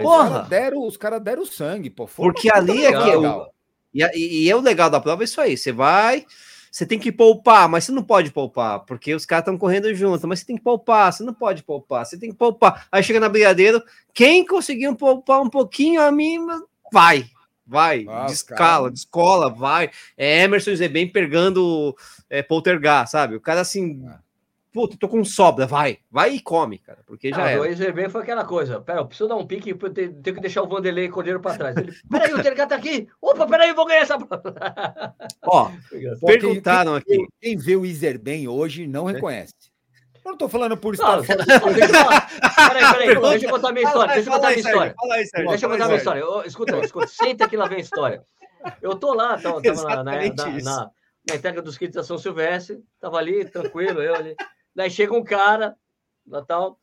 Porra! 0.00 0.24
Os 0.24 0.30
caras 0.30 0.48
deram, 0.48 0.90
cara 0.92 1.18
deram 1.18 1.44
sangue, 1.44 1.90
pô. 1.90 2.06
Porque 2.06 2.50
ali 2.50 2.86
é 2.86 2.92
que. 2.92 3.08
Eu, 3.10 3.46
e, 3.92 4.02
e, 4.14 4.44
e 4.44 4.50
é 4.50 4.56
o 4.56 4.60
legal 4.60 4.88
da 4.88 5.00
prova 5.00 5.22
é 5.22 5.24
isso 5.24 5.40
aí. 5.40 5.56
Você 5.56 5.72
vai, 5.72 6.24
você 6.70 6.86
tem 6.86 6.98
que 6.98 7.12
poupar, 7.12 7.68
mas 7.68 7.84
você 7.84 7.92
não 7.92 8.02
pode 8.02 8.30
poupar, 8.30 8.80
porque 8.86 9.14
os 9.14 9.26
caras 9.26 9.42
estão 9.42 9.58
correndo 9.58 9.94
junto, 9.94 10.26
mas 10.26 10.40
você 10.40 10.46
tem 10.46 10.56
que 10.56 10.62
poupar, 10.62 11.12
você 11.12 11.22
não 11.22 11.34
pode 11.34 11.62
poupar, 11.62 12.06
você 12.06 12.18
tem 12.18 12.30
que 12.30 12.36
poupar. 12.36 12.86
Aí 12.90 13.02
chega 13.02 13.20
na 13.20 13.28
brigadeiro, 13.28 13.82
quem 14.14 14.46
conseguiu 14.46 14.96
poupar 14.96 15.42
um 15.42 15.50
pouquinho 15.50 16.00
a 16.00 16.10
mim, 16.10 16.38
vai, 16.90 17.26
vai, 17.72 18.06
ah, 18.08 18.26
descala, 18.26 18.90
descola, 18.90 19.48
vai. 19.48 19.90
É 20.16 20.42
Emerson 20.42 20.70
e 20.70 20.76
Zebem 20.76 21.08
pegando 21.08 21.96
é, 22.28 22.42
poltergar, 22.42 23.08
sabe? 23.08 23.34
O 23.34 23.40
cara 23.40 23.62
assim, 23.62 24.04
é. 24.06 24.18
Puta, 24.72 24.96
tô 24.96 25.06
com 25.06 25.22
sobra, 25.22 25.66
vai, 25.66 25.98
vai 26.10 26.34
e 26.34 26.40
come, 26.40 26.78
cara, 26.78 27.00
porque 27.06 27.28
já 27.28 27.50
é. 27.50 27.60
O 27.60 27.66
EZB 27.66 28.08
foi 28.08 28.22
aquela 28.22 28.42
coisa. 28.42 28.80
Pera, 28.80 29.00
eu 29.00 29.06
preciso 29.06 29.28
dar 29.28 29.36
um 29.36 29.46
pique, 29.46 29.68
eu 29.70 29.90
tenho, 29.90 30.14
que 30.14 30.40
deixar 30.40 30.62
o 30.62 30.68
Vanderlei 30.68 31.10
Cordeiro 31.10 31.40
para 31.40 31.58
trás. 31.58 31.76
Ele, 31.76 31.92
peraí, 32.10 32.32
o 32.32 32.42
Tergar 32.42 32.66
tá 32.66 32.76
aqui. 32.76 33.06
Opa, 33.20 33.46
peraí, 33.46 33.68
eu 33.68 33.74
vou 33.74 33.84
ganhar 33.84 34.00
essa. 34.00 34.16
Ó, 35.42 35.70
perguntaram 36.24 36.94
aqui. 36.94 37.18
Quem, 37.18 37.28
quem 37.38 37.56
vê 37.58 37.76
o 37.76 37.84
Iser 37.84 38.18
bem 38.18 38.48
hoje 38.48 38.86
não 38.86 39.10
é. 39.10 39.12
reconhece. 39.12 39.71
Eu 40.24 40.30
não 40.32 40.38
tô 40.38 40.48
falando 40.48 40.76
por 40.76 40.94
estar. 40.94 41.16
Não, 41.16 41.24
peraí, 41.24 42.92
peraí, 42.92 43.20
deixa 43.20 43.46
eu 43.46 43.50
contar 43.50 43.68
a 43.68 43.72
minha 43.72 43.86
história. 43.86 44.14
Deixa 44.14 44.28
eu 44.28 44.34
contar 44.34 44.48
minha 44.48 44.60
história. 44.60 44.94
Deixa 45.48 45.66
eu 45.66 45.70
contar 45.70 45.84
a 45.84 45.88
minha 45.88 45.98
história. 45.98 46.46
Escuta, 46.46 46.78
escuta, 46.78 47.06
senta 47.08 47.48
que 47.48 47.56
lá 47.56 47.66
vem 47.66 47.78
a 47.78 47.80
história. 47.80 48.24
Eu 48.80 48.96
tô 48.96 49.14
lá, 49.14 49.38
tava, 49.38 49.60
tava 49.60 49.82
na, 49.82 49.96
na, 50.04 50.04
na, 50.04 50.90
na, 51.28 51.34
entrega 51.34 51.60
dos 51.60 51.76
kits 51.76 51.94
da 51.94 52.04
São 52.04 52.18
Silvestre, 52.18 52.82
tava 53.00 53.18
ali, 53.18 53.44
tranquilo, 53.44 54.00
eu 54.00 54.14
ali. 54.14 54.36
Daí 54.74 54.90
chega 54.90 55.12
um 55.12 55.24
cara, 55.24 55.76
Natal, 56.24 56.78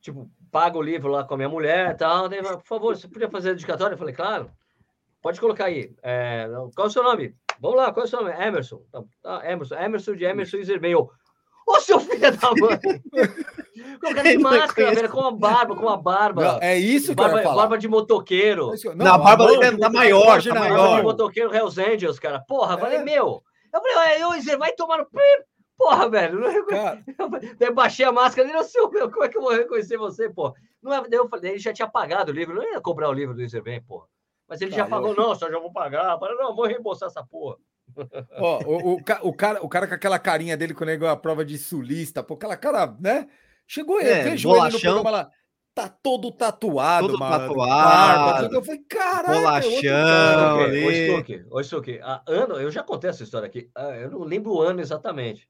tipo, 0.00 0.30
paga 0.50 0.78
o 0.78 0.82
livro 0.82 1.10
lá 1.10 1.24
com 1.24 1.34
a 1.34 1.36
minha 1.36 1.48
mulher 1.48 1.90
e 1.90 1.94
tal. 1.94 2.28
Daí, 2.28 2.42
por 2.42 2.62
favor, 2.64 2.96
você 2.96 3.08
podia 3.08 3.30
fazer 3.30 3.50
a 3.50 3.52
dedicatória? 3.54 3.94
Eu 3.94 3.98
falei, 3.98 4.14
claro, 4.14 4.50
pode 5.22 5.40
colocar 5.40 5.64
aí. 5.64 5.94
É, 6.02 6.46
qual 6.74 6.86
é 6.86 6.90
o 6.90 6.92
seu 6.92 7.02
nome? 7.02 7.34
Vamos 7.58 7.78
lá, 7.78 7.92
qual 7.92 8.04
é 8.04 8.06
o 8.06 8.10
seu 8.10 8.20
nome? 8.20 8.32
Emerson. 8.32 8.82
Tá, 8.92 9.02
tá, 9.22 9.50
Emerson, 9.50 9.74
Emerson 9.76 10.14
de 10.14 10.24
Emerson 10.24 10.58
Isermeio. 10.58 11.10
Ô, 11.66 11.80
seu 11.80 11.98
filho 12.00 12.20
da 12.20 12.50
mãe! 12.50 12.78
Com 14.00 14.14
cara 14.14 14.30
de 14.30 14.38
máscara, 14.38 14.94
velho, 14.94 15.08
com 15.10 15.20
a 15.20 15.30
barba, 15.30 15.74
com 15.74 15.88
a 15.88 15.96
barba. 15.96 16.42
Não, 16.42 16.58
é 16.60 16.78
isso 16.78 17.14
barba, 17.14 17.40
que 17.40 17.46
eu 17.46 17.54
Barba 17.54 17.78
de 17.78 17.88
motoqueiro. 17.88 18.70
Não, 18.94 18.94
não 18.94 19.14
a 19.14 19.18
barba 19.18 19.46
dele 19.46 19.78
tá 19.78 19.90
maior, 19.90 20.42
tá 20.42 20.54
maior. 20.54 20.78
Barba 20.78 20.96
de 20.96 21.02
motoqueiro 21.02 21.54
Hells 21.54 21.80
Angels, 21.80 22.18
cara. 22.18 22.40
Porra, 22.46 22.74
é. 22.74 22.78
falei, 22.78 22.98
meu. 22.98 23.42
Eu 23.72 23.80
falei, 23.82 24.24
ô, 24.24 24.34
Iser, 24.34 24.58
vai 24.58 24.72
tomar 24.72 24.98
no... 24.98 25.08
Porra, 25.76 26.08
velho. 26.08 26.40
Cara... 26.66 27.02
Eu 27.58 27.74
baixei 27.74 28.04
a 28.04 28.12
máscara 28.12 28.48
e 28.48 28.52
não 28.52 28.62
sei, 28.62 28.80
meu, 28.88 29.10
como 29.10 29.24
é 29.24 29.28
que 29.28 29.36
eu 29.36 29.42
vou 29.42 29.52
reconhecer 29.52 29.96
você, 29.96 30.30
pô? 30.30 30.54
Não 30.80 30.92
é, 30.92 31.02
eu 31.10 31.28
falei, 31.28 31.52
ele 31.52 31.58
já 31.58 31.72
tinha 31.72 31.88
pagado 31.88 32.30
o 32.30 32.34
livro, 32.34 32.54
não 32.54 32.62
ia 32.62 32.80
cobrar 32.80 33.08
o 33.08 33.12
livro 33.12 33.34
do 33.34 33.42
Iserben, 33.42 33.82
pô. 33.82 34.06
Mas 34.46 34.60
ele 34.60 34.70
já 34.70 34.86
pagou, 34.86 35.14
não, 35.16 35.34
só 35.34 35.50
já 35.50 35.58
vou 35.58 35.72
pagar. 35.72 36.18
Falei, 36.18 36.36
não, 36.36 36.54
vou 36.54 36.66
reembolsar 36.66 37.08
essa 37.08 37.24
porra. 37.24 37.56
Ó, 38.38 38.60
o, 38.64 38.94
o, 38.94 38.94
o, 38.94 39.32
cara, 39.32 39.62
o 39.62 39.68
cara 39.68 39.86
com 39.86 39.94
aquela 39.94 40.18
carinha 40.18 40.56
dele 40.56 40.74
quando 40.74 40.90
ele 40.90 41.06
a 41.06 41.16
prova 41.16 41.44
de 41.44 41.58
sulista, 41.58 42.22
pô, 42.22 42.34
aquela 42.34 42.56
cara, 42.56 42.96
né? 43.00 43.26
Chegou 43.66 44.00
ele, 44.00 44.10
é, 44.10 44.22
vejo 44.24 44.48
bolachão. 44.48 44.68
ele 44.68 44.74
no 44.74 44.80
programa 44.80 45.10
lá 45.10 45.30
tá 45.74 45.88
todo 45.88 46.30
tatuado, 46.30 47.08
todo 47.08 47.18
mano. 47.18 47.48
tatuado. 47.48 48.54
Eu 48.54 48.62
falei, 48.62 48.80
caralho. 48.88 49.40
Bolachão. 49.40 49.80
Ô, 51.50 51.62
Stuque, 51.62 52.00
ano, 52.26 52.54
eu 52.54 52.70
já 52.70 52.82
contei 52.82 53.10
essa 53.10 53.24
história 53.24 53.46
aqui. 53.46 53.68
Eu 54.00 54.10
não 54.10 54.20
lembro 54.20 54.52
o 54.52 54.62
ano 54.62 54.80
exatamente. 54.80 55.48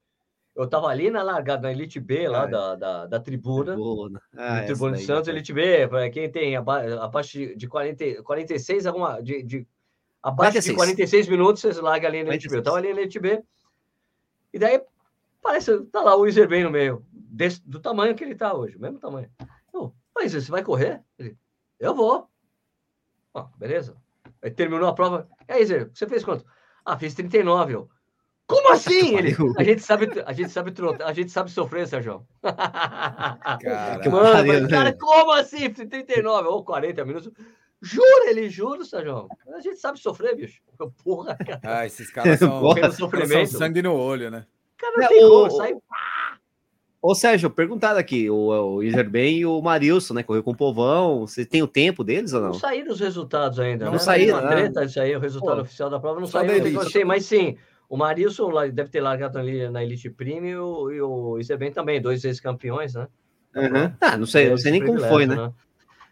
Eu 0.55 0.67
tava 0.67 0.87
ali 0.87 1.11
na 1.11 1.21
largada, 1.21 1.63
na 1.63 1.71
Elite 1.71 1.99
B, 1.99 2.29
lá 2.29 2.45
da, 2.45 2.75
da, 2.75 3.05
da, 3.05 3.19
tribuna. 3.19 3.73
Tribuna, 3.73 4.21
ah, 4.37 4.61
tribuna 4.61 4.95
de 4.95 5.03
Santos, 5.03 5.27
Elite 5.27 5.51
B, 5.51 5.85
para 5.87 6.09
quem 6.09 6.31
tem 6.31 6.55
abaixo 6.55 7.55
de 7.55 7.67
40, 7.67 8.23
46, 8.23 8.85
alguma. 8.85 9.21
De, 9.21 9.43
de, 9.43 9.67
abaixo 10.25 10.53
46. 10.53 10.65
de 10.65 10.73
46 10.73 11.27
minutos, 11.27 11.61
vocês 11.61 11.77
largam 11.77 12.09
ali 12.09 12.23
na 12.23 12.29
Elite 12.31 12.49
B. 12.49 12.57
Eu 12.57 12.63
tava 12.63 12.77
ali 12.77 12.93
na 12.93 13.01
Elite 13.01 13.19
B. 13.19 13.43
E 14.51 14.57
daí, 14.57 14.81
parece, 15.41 15.79
tá 15.85 16.01
lá 16.01 16.15
o 16.15 16.25
Iser 16.25 16.47
bem 16.47 16.63
no 16.63 16.71
meio, 16.71 17.05
desse, 17.11 17.61
do 17.67 17.79
tamanho 17.79 18.15
que 18.15 18.23
ele 18.23 18.33
tá 18.33 18.53
hoje, 18.53 18.77
mesmo 18.79 18.97
tamanho. 18.97 19.29
Eu, 19.71 19.93
mas 20.15 20.33
você 20.33 20.49
vai 20.49 20.63
correr? 20.63 21.03
Ele, 21.19 21.37
eu 21.79 21.93
vou. 21.93 22.27
Ah, 23.33 23.47
beleza. 23.57 23.95
Aí 24.41 24.49
terminou 24.49 24.89
a 24.89 24.95
prova. 24.95 25.27
E 25.47 25.53
aí, 25.53 25.61
Iser, 25.61 25.91
você 25.93 26.07
fez 26.07 26.23
quanto? 26.23 26.43
Ah, 26.83 26.97
fiz 26.97 27.13
39. 27.13 27.73
Eu, 27.75 27.89
como 28.47 28.71
assim? 28.71 29.17
Ele, 29.17 29.35
a 29.57 29.63
gente 29.63 29.81
sabe, 29.81 30.07
a 30.25 30.33
gente 30.33 30.49
sabe 30.49 30.73
a 31.03 31.13
gente 31.13 31.31
sabe 31.31 31.51
sofrer, 31.51 31.87
Sérgio. 31.87 32.25
Cara, 32.41 34.09
Mano, 34.09 34.69
cara, 34.69 34.93
como 34.97 35.31
assim? 35.31 35.71
39 35.71 36.47
ou 36.47 36.63
40 36.63 37.05
minutos. 37.05 37.31
Jura, 37.81 38.29
ele 38.29 38.49
jura, 38.49 38.83
Sérgio. 38.83 39.27
A 39.53 39.61
gente 39.61 39.77
sabe 39.77 39.99
sofrer, 39.99 40.35
bicho. 40.35 40.61
Porra, 41.03 41.35
cara. 41.35 41.59
Ah, 41.63 41.85
esses 41.85 42.09
caras 42.09 42.39
são, 42.39 42.61
são 42.91 43.45
sangue 43.45 43.81
no 43.81 43.93
olho, 43.93 44.31
né? 44.31 44.45
Cara, 44.77 44.93
não 44.97 45.07
tem 45.07 45.21
como, 45.21 45.51
sai. 45.51 45.75
Ô, 47.01 47.13
Sérgio, 47.13 47.51
perguntado 47.51 47.99
aqui, 47.99 48.29
o, 48.31 48.47
o 48.47 48.83
Iserben 48.83 49.37
e 49.37 49.45
o 49.45 49.61
Marilson, 49.61 50.15
né? 50.15 50.23
Correu 50.23 50.41
com 50.41 50.51
o 50.51 50.57
povão. 50.57 51.27
Você 51.27 51.45
tem 51.45 51.61
o 51.61 51.67
tempo 51.67 52.03
deles 52.03 52.33
ou 52.33 52.41
não? 52.41 52.47
Não 52.47 52.55
saíram 52.55 52.91
os 52.91 52.99
resultados 52.99 53.59
ainda. 53.59 53.85
Não 53.85 53.91
né? 53.93 53.99
saíram. 53.99 54.39
Uma 54.39 54.49
treta, 54.49 54.83
isso 54.85 54.99
aí, 54.99 55.15
o 55.15 55.19
resultado 55.19 55.57
Pô, 55.57 55.61
oficial 55.61 55.89
da 55.89 55.99
prova 55.99 56.19
não 56.19 56.25
saiu. 56.25 56.65
Eu 56.65 56.89
sei, 56.89 57.05
mas 57.05 57.25
sim. 57.25 57.57
O 57.87 57.95
Marilson 57.95 58.49
deve 58.71 58.89
ter 58.89 59.01
largado 59.01 59.37
ali 59.37 59.69
na 59.69 59.83
Elite 59.83 60.09
Premium 60.09 60.89
e 60.89 60.99
o, 60.99 61.09
o 61.33 61.39
Isabem 61.39 61.71
também, 61.71 62.01
dois 62.01 62.25
ex-campeões, 62.25 62.95
né? 62.95 63.07
Uhum. 63.55 63.93
Ah, 64.01 64.17
não 64.17 64.25
sei, 64.25 64.49
não 64.49 64.57
sei 64.57 64.71
nem 64.71 64.83
como 64.83 64.99
foi, 64.99 65.27
né? 65.27 65.35
né? 65.35 65.53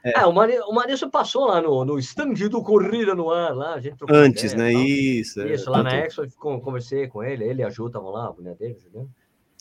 É. 0.03 0.19
é, 0.19 0.25
o, 0.25 0.33
Mari, 0.33 0.59
o 0.59 0.73
Marilson 0.73 1.09
passou 1.09 1.45
lá 1.45 1.61
no, 1.61 1.85
no 1.85 1.97
stand 1.97 2.33
do 2.49 2.61
Corrida 2.61 3.15
no 3.15 3.31
ar, 3.31 3.55
lá, 3.55 3.75
a 3.75 3.79
gente 3.79 3.95
Antes, 4.09 4.51
ideia, 4.51 4.77
né? 4.77 4.83
Isso. 4.83 5.41
É. 5.41 5.53
Isso, 5.53 5.69
é. 5.69 5.71
lá 5.71 5.81
na 5.81 5.95
Expo, 5.95 6.27
conversei 6.37 7.07
com 7.07 7.23
ele, 7.23 7.45
ele 7.45 7.61
e 7.61 7.65
a 7.65 7.69
Ju 7.69 7.87
estavam 7.87 8.09
lá, 8.11 8.27
a 8.27 8.33
mulher 8.33 8.55
dele, 8.55 8.77
Juliano. 8.83 9.09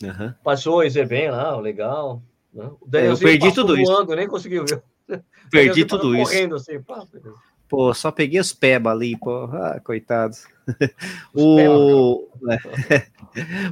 Uhum. 0.03 0.35
Passou 0.43 0.79
o 0.79 0.83
Isabem 0.83 1.31
lá, 1.31 1.57
legal. 1.61 2.21
Né? 2.53 2.69
O 2.81 2.97
é, 2.97 3.09
eu 3.09 3.17
perdi 3.17 3.53
tudo 3.53 3.77
voando, 3.77 4.11
isso. 4.11 4.17
nem 4.17 4.27
conseguiu 4.27 4.65
ver. 4.67 4.83
Perdi 5.51 5.85
tudo 5.85 6.15
isso. 6.15 6.31
Correndo 6.31 6.55
assim, 6.57 6.81
pá, 6.81 7.07
Pô, 7.69 7.93
só 7.95 8.11
peguei 8.11 8.41
os 8.41 8.53
peba 8.53 8.91
ali, 8.91 9.17
pô. 9.19 9.45
Ah, 9.45 9.81
coitados. 9.83 10.47
o... 11.35 12.29
É. 12.45 13.07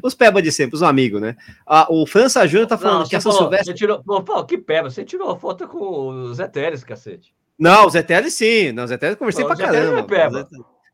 os 0.03 0.15
peba 0.15 0.41
de 0.41 0.51
sempre, 0.51 0.77
os 0.77 0.83
amigos, 0.83 1.21
né? 1.21 1.37
Ah, 1.67 1.87
o 1.91 2.07
França 2.07 2.47
Júnior 2.47 2.69
tá 2.69 2.79
falando 2.79 3.01
não, 3.01 3.09
que 3.09 3.17
a 3.17 3.21
São 3.21 3.33
Silvestre. 3.33 3.75
Tirou... 3.75 4.03
Pô, 4.03 4.45
que 4.45 4.57
peba? 4.57 4.89
Você 4.89 5.05
tirou 5.05 5.31
a 5.31 5.37
foto 5.37 5.67
com 5.67 5.77
o 5.79 6.35
Zé 6.35 6.47
Teres, 6.47 6.85
cacete. 6.85 7.35
Não, 7.59 7.87
o 7.87 7.91
Zé 7.91 8.03
Teres 8.03 8.33
sim. 8.33 8.73
Não, 8.73 8.85
o 8.85 8.87
Zé 8.87 8.97
Teres 8.97 9.19
conversei 9.19 9.45
não, 9.45 9.55
pra 9.55 9.67
caramba. 9.67 9.99
É 9.99 10.03
peba. 10.03 10.49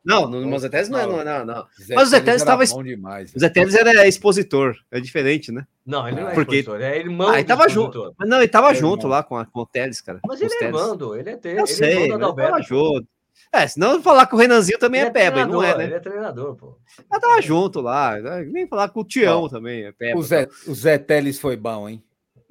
Não, 0.06 0.28
no, 0.28 0.46
no 0.46 0.58
Zé 0.58 0.68
Teres 0.68 0.88
não, 0.88 0.98
é, 0.98 1.06
não, 1.06 1.24
não, 1.24 1.44
não. 1.44 1.66
Mas 1.94 2.08
o 2.08 2.10
Zé 2.10 2.20
Teres 2.20 2.40
estava. 2.40 2.62
O 2.62 3.38
Zé 3.38 3.48
Teres 3.48 3.74
era 3.74 4.06
expositor, 4.06 4.76
é 4.90 5.00
diferente, 5.00 5.52
né? 5.52 5.66
Não, 5.84 6.06
ele 6.06 6.20
não 6.20 6.28
é 6.28 6.34
Porque... 6.34 6.58
expositor, 6.58 6.80
é 6.80 6.98
irmão. 6.98 7.28
Ah, 7.28 7.38
ele 7.38 7.44
tava 7.44 7.68
junto. 7.68 8.14
Não, 8.20 8.38
ele 8.38 8.48
tava 8.48 8.70
é 8.70 8.74
junto 8.74 9.02
irmão. 9.02 9.10
lá 9.10 9.22
com, 9.22 9.36
a, 9.36 9.44
com 9.44 9.60
o 9.60 9.66
Teles, 9.66 10.00
cara. 10.00 10.20
Mas 10.26 10.40
ele 10.40 10.54
é 10.54 10.64
irmão, 10.64 11.14
ele 11.16 11.30
é 11.30 11.36
Teles. 11.36 11.58
Eu 11.58 11.64
ele 11.64 11.74
sei, 11.74 12.02
é 12.04 12.08
irmão 12.08 12.34
tava 12.34 12.62
junto. 12.62 13.06
É, 13.52 13.66
senão 13.66 14.02
falar 14.02 14.26
que 14.26 14.34
o 14.34 14.38
Renanzinho 14.38 14.78
também 14.78 15.00
ele 15.00 15.08
é, 15.08 15.10
é 15.10 15.12
peba, 15.12 15.46
não 15.46 15.62
é, 15.62 15.76
né? 15.76 15.84
Ele 15.84 15.94
é 15.94 16.00
treinador, 16.00 16.54
pô. 16.56 16.78
Ela 17.10 17.20
tava 17.20 17.40
junto 17.40 17.80
lá. 17.80 18.16
Nem 18.46 18.66
falar 18.66 18.88
com 18.88 19.00
o 19.00 19.04
Tião 19.04 19.48
também, 19.48 19.84
é 19.84 19.92
peba. 19.92 20.18
O 20.18 20.22
Zé, 20.22 20.48
o 20.66 20.74
Zé 20.74 20.98
Teles 20.98 21.38
foi 21.38 21.56
bom, 21.56 21.88
hein? 21.88 22.02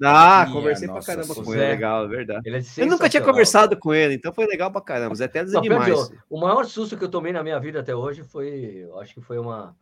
Ah, 0.02 0.42
Minha 0.44 0.56
conversei 0.56 0.88
pra 0.88 1.00
caramba 1.00 1.34
com 1.34 1.44
Zé, 1.44 1.58
ele, 1.58 1.68
legal, 1.68 2.04
é 2.04 2.08
verdade. 2.08 2.42
Ele 2.44 2.58
é 2.58 2.62
eu 2.76 2.86
nunca 2.86 3.08
tinha 3.08 3.22
conversado 3.22 3.78
com 3.78 3.94
ele, 3.94 4.14
então 4.14 4.32
foi 4.32 4.46
legal 4.46 4.70
pra 4.70 4.80
caramba. 4.80 5.14
Zé 5.14 5.26
Teles 5.26 5.54
é 5.54 5.60
demais. 5.60 6.10
o 6.28 6.38
maior 6.38 6.64
susto 6.66 6.96
que 6.96 7.04
eu 7.04 7.08
tomei 7.08 7.32
na 7.32 7.42
minha 7.42 7.58
vida 7.58 7.80
até 7.80 7.94
hoje 7.94 8.22
foi, 8.22 8.86
acho 9.00 9.14
que 9.14 9.20
foi 9.22 9.38
uma, 9.38 9.74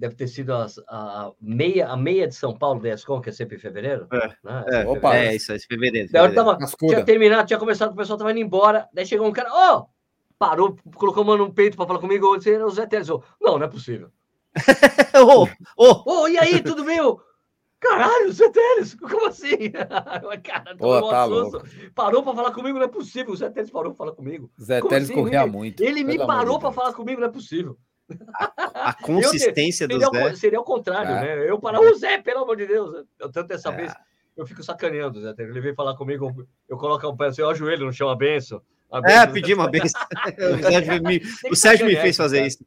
deve 0.00 0.14
ter 0.14 0.26
sido 0.26 0.52
a, 0.54 0.66
a, 0.88 1.30
meia, 1.40 1.88
a 1.88 1.96
meia 1.96 2.26
de 2.26 2.34
São 2.34 2.56
Paulo 2.56 2.80
da 2.80 2.88
ESCOM, 2.88 3.20
que 3.20 3.28
é 3.28 3.32
sempre 3.32 3.56
em 3.56 3.60
fevereiro. 3.60 4.08
É, 4.10 4.28
né? 4.42 4.64
é, 4.68 4.86
Opa, 4.86 5.14
é 5.14 5.36
isso, 5.36 5.52
é 5.52 5.58
fevereiro. 5.58 6.08
fevereiro. 6.08 6.34
Tava, 6.34 6.58
tinha 6.78 7.04
terminado, 7.04 7.46
tinha 7.46 7.58
começado, 7.58 7.92
o 7.92 7.96
pessoal 7.96 8.18
tava 8.18 8.30
indo 8.32 8.40
embora, 8.40 8.88
daí 8.94 9.06
chegou 9.06 9.28
um 9.28 9.32
cara, 9.32 9.50
ó, 9.52 9.78
oh! 9.78 9.99
Parou, 10.40 10.74
colocou 10.94 11.22
a 11.22 11.26
mão 11.26 11.36
no 11.36 11.52
peito 11.52 11.76
para 11.76 11.86
falar 11.86 11.98
comigo, 11.98 12.26
eu 12.26 12.38
disse, 12.38 12.56
o 12.56 12.70
Zé 12.70 12.86
Teles, 12.86 13.08
não, 13.08 13.58
não 13.58 13.62
é 13.62 13.68
possível. 13.68 14.10
Ô, 15.14 15.46
ô, 15.76 16.22
ô, 16.22 16.28
e 16.28 16.38
aí, 16.38 16.62
tudo 16.62 16.82
bem? 16.82 16.98
Caralho, 17.78 18.32
Zé 18.32 18.48
Teles, 18.48 18.94
como 18.94 19.26
assim? 19.26 19.70
Cara, 20.42 20.76
Pô, 20.76 21.08
tá 21.08 21.24
louco. 21.26 21.62
Parou 21.94 22.22
para 22.22 22.34
falar 22.34 22.52
comigo, 22.52 22.78
não 22.78 22.86
é 22.86 22.88
possível. 22.88 23.32
O 23.32 23.36
Zé 23.36 23.50
Teles 23.50 23.70
parou 23.70 23.92
para 23.92 23.98
falar 23.98 24.12
comigo. 24.12 24.50
Zé 24.60 24.80
Teles 24.80 25.10
assim? 25.10 25.14
corria 25.14 25.46
muito. 25.46 25.82
Ele 25.82 26.02
me 26.02 26.18
parou 26.18 26.58
para 26.58 26.72
falar 26.72 26.94
comigo, 26.94 27.20
não 27.20 27.28
é 27.28 27.32
possível. 27.32 27.76
A, 28.34 28.90
a 28.90 28.92
consistência 29.04 29.84
eu, 29.84 29.88
do 29.88 30.00
seria 30.00 30.28
Zé. 30.30 30.34
seria 30.36 30.60
o 30.60 30.64
contrário, 30.64 31.12
é. 31.12 31.36
né? 31.36 31.50
Eu 31.50 31.60
parar, 31.60 31.80
o 31.80 31.94
Zé, 31.94 32.18
pelo 32.18 32.44
amor 32.44 32.56
de 32.56 32.66
Deus. 32.66 33.06
Eu 33.18 33.30
tanto 33.30 33.48
dessa 33.48 33.68
é. 33.70 33.76
vez, 33.76 33.94
eu 34.36 34.46
fico 34.46 34.62
sacaneando, 34.62 35.20
Zé 35.20 35.34
Teles. 35.34 35.52
Ele 35.52 35.60
veio 35.60 35.74
falar 35.74 35.96
comigo, 35.96 36.46
eu 36.68 36.78
coloco 36.78 37.06
o 37.06 37.16
pé 37.16 37.26
assim, 37.26 37.42
ó, 37.42 37.50
o 37.50 37.54
joelho 37.54 37.86
no 37.86 37.92
chão, 37.92 38.08
a 38.08 38.16
benção. 38.16 38.62
É, 39.04 39.26
pedi 39.26 39.54
uma 39.54 39.68
benção. 39.68 40.00
o 40.58 40.62
Sérgio 40.62 41.02
me, 41.02 41.22
o 41.50 41.56
Sérgio 41.56 41.86
me 41.86 41.96
fez 41.96 42.16
fazer 42.16 42.46
isso. 42.46 42.58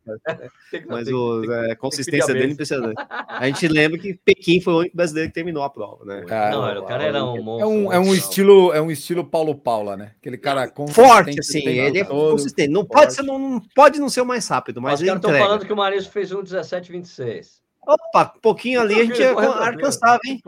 Mas 0.88 1.07
o, 1.09 1.43
a 1.51 1.71
é, 1.71 1.76
consistência 1.76 2.34
dele 2.34 2.47
é 2.47 2.51
impressionante. 2.51 2.95
A 3.28 3.47
gente 3.47 3.67
lembra 3.67 3.99
que 3.99 4.13
Pequim 4.13 4.61
foi 4.61 4.74
o 4.74 4.78
único 4.80 4.95
brasileiro 4.95 5.30
que 5.30 5.34
terminou 5.34 5.63
a 5.63 5.69
prova, 5.69 6.05
né? 6.05 6.24
não, 6.51 6.80
o 6.80 6.86
cara 6.86 7.03
era 7.03 7.26
um 7.26 7.41
monstro. 7.41 7.67
É 7.67 7.67
um, 7.67 7.93
é 7.93 7.99
um 7.99 8.13
estilo, 8.13 8.74
é 8.74 8.82
um 8.82 8.91
estilo 8.91 9.26
Paulo 9.26 9.55
Paula, 9.55 9.97
né? 9.97 10.11
Aquele 10.19 10.38
cara 10.38 10.71
forte, 10.89 11.39
assim, 11.39 11.67
ele 11.67 11.99
é 11.99 12.03
consistente. 12.03 12.69
Não 12.69 12.86
pode, 12.86 13.13
ser, 13.13 13.24
não, 13.24 13.61
pode 13.76 13.99
não 13.99 14.07
ser 14.07 14.21
o 14.21 14.26
mais 14.26 14.47
rápido, 14.47 14.82
mas, 14.82 14.93
mas 14.93 15.01
ele 15.01 15.11
estão 15.11 15.32
falando 15.32 15.65
que 15.65 15.74
o 15.74 15.76
Marisco 15.76 16.11
fez 16.11 16.32
um 16.32 16.43
17,26. 16.43 17.63
Opa, 17.86 18.34
um 18.36 18.39
pouquinho 18.39 18.80
ali 18.80 19.01
a 19.01 19.05
gente 19.05 19.24
alcançava, 19.24 20.19
hein? 20.26 20.41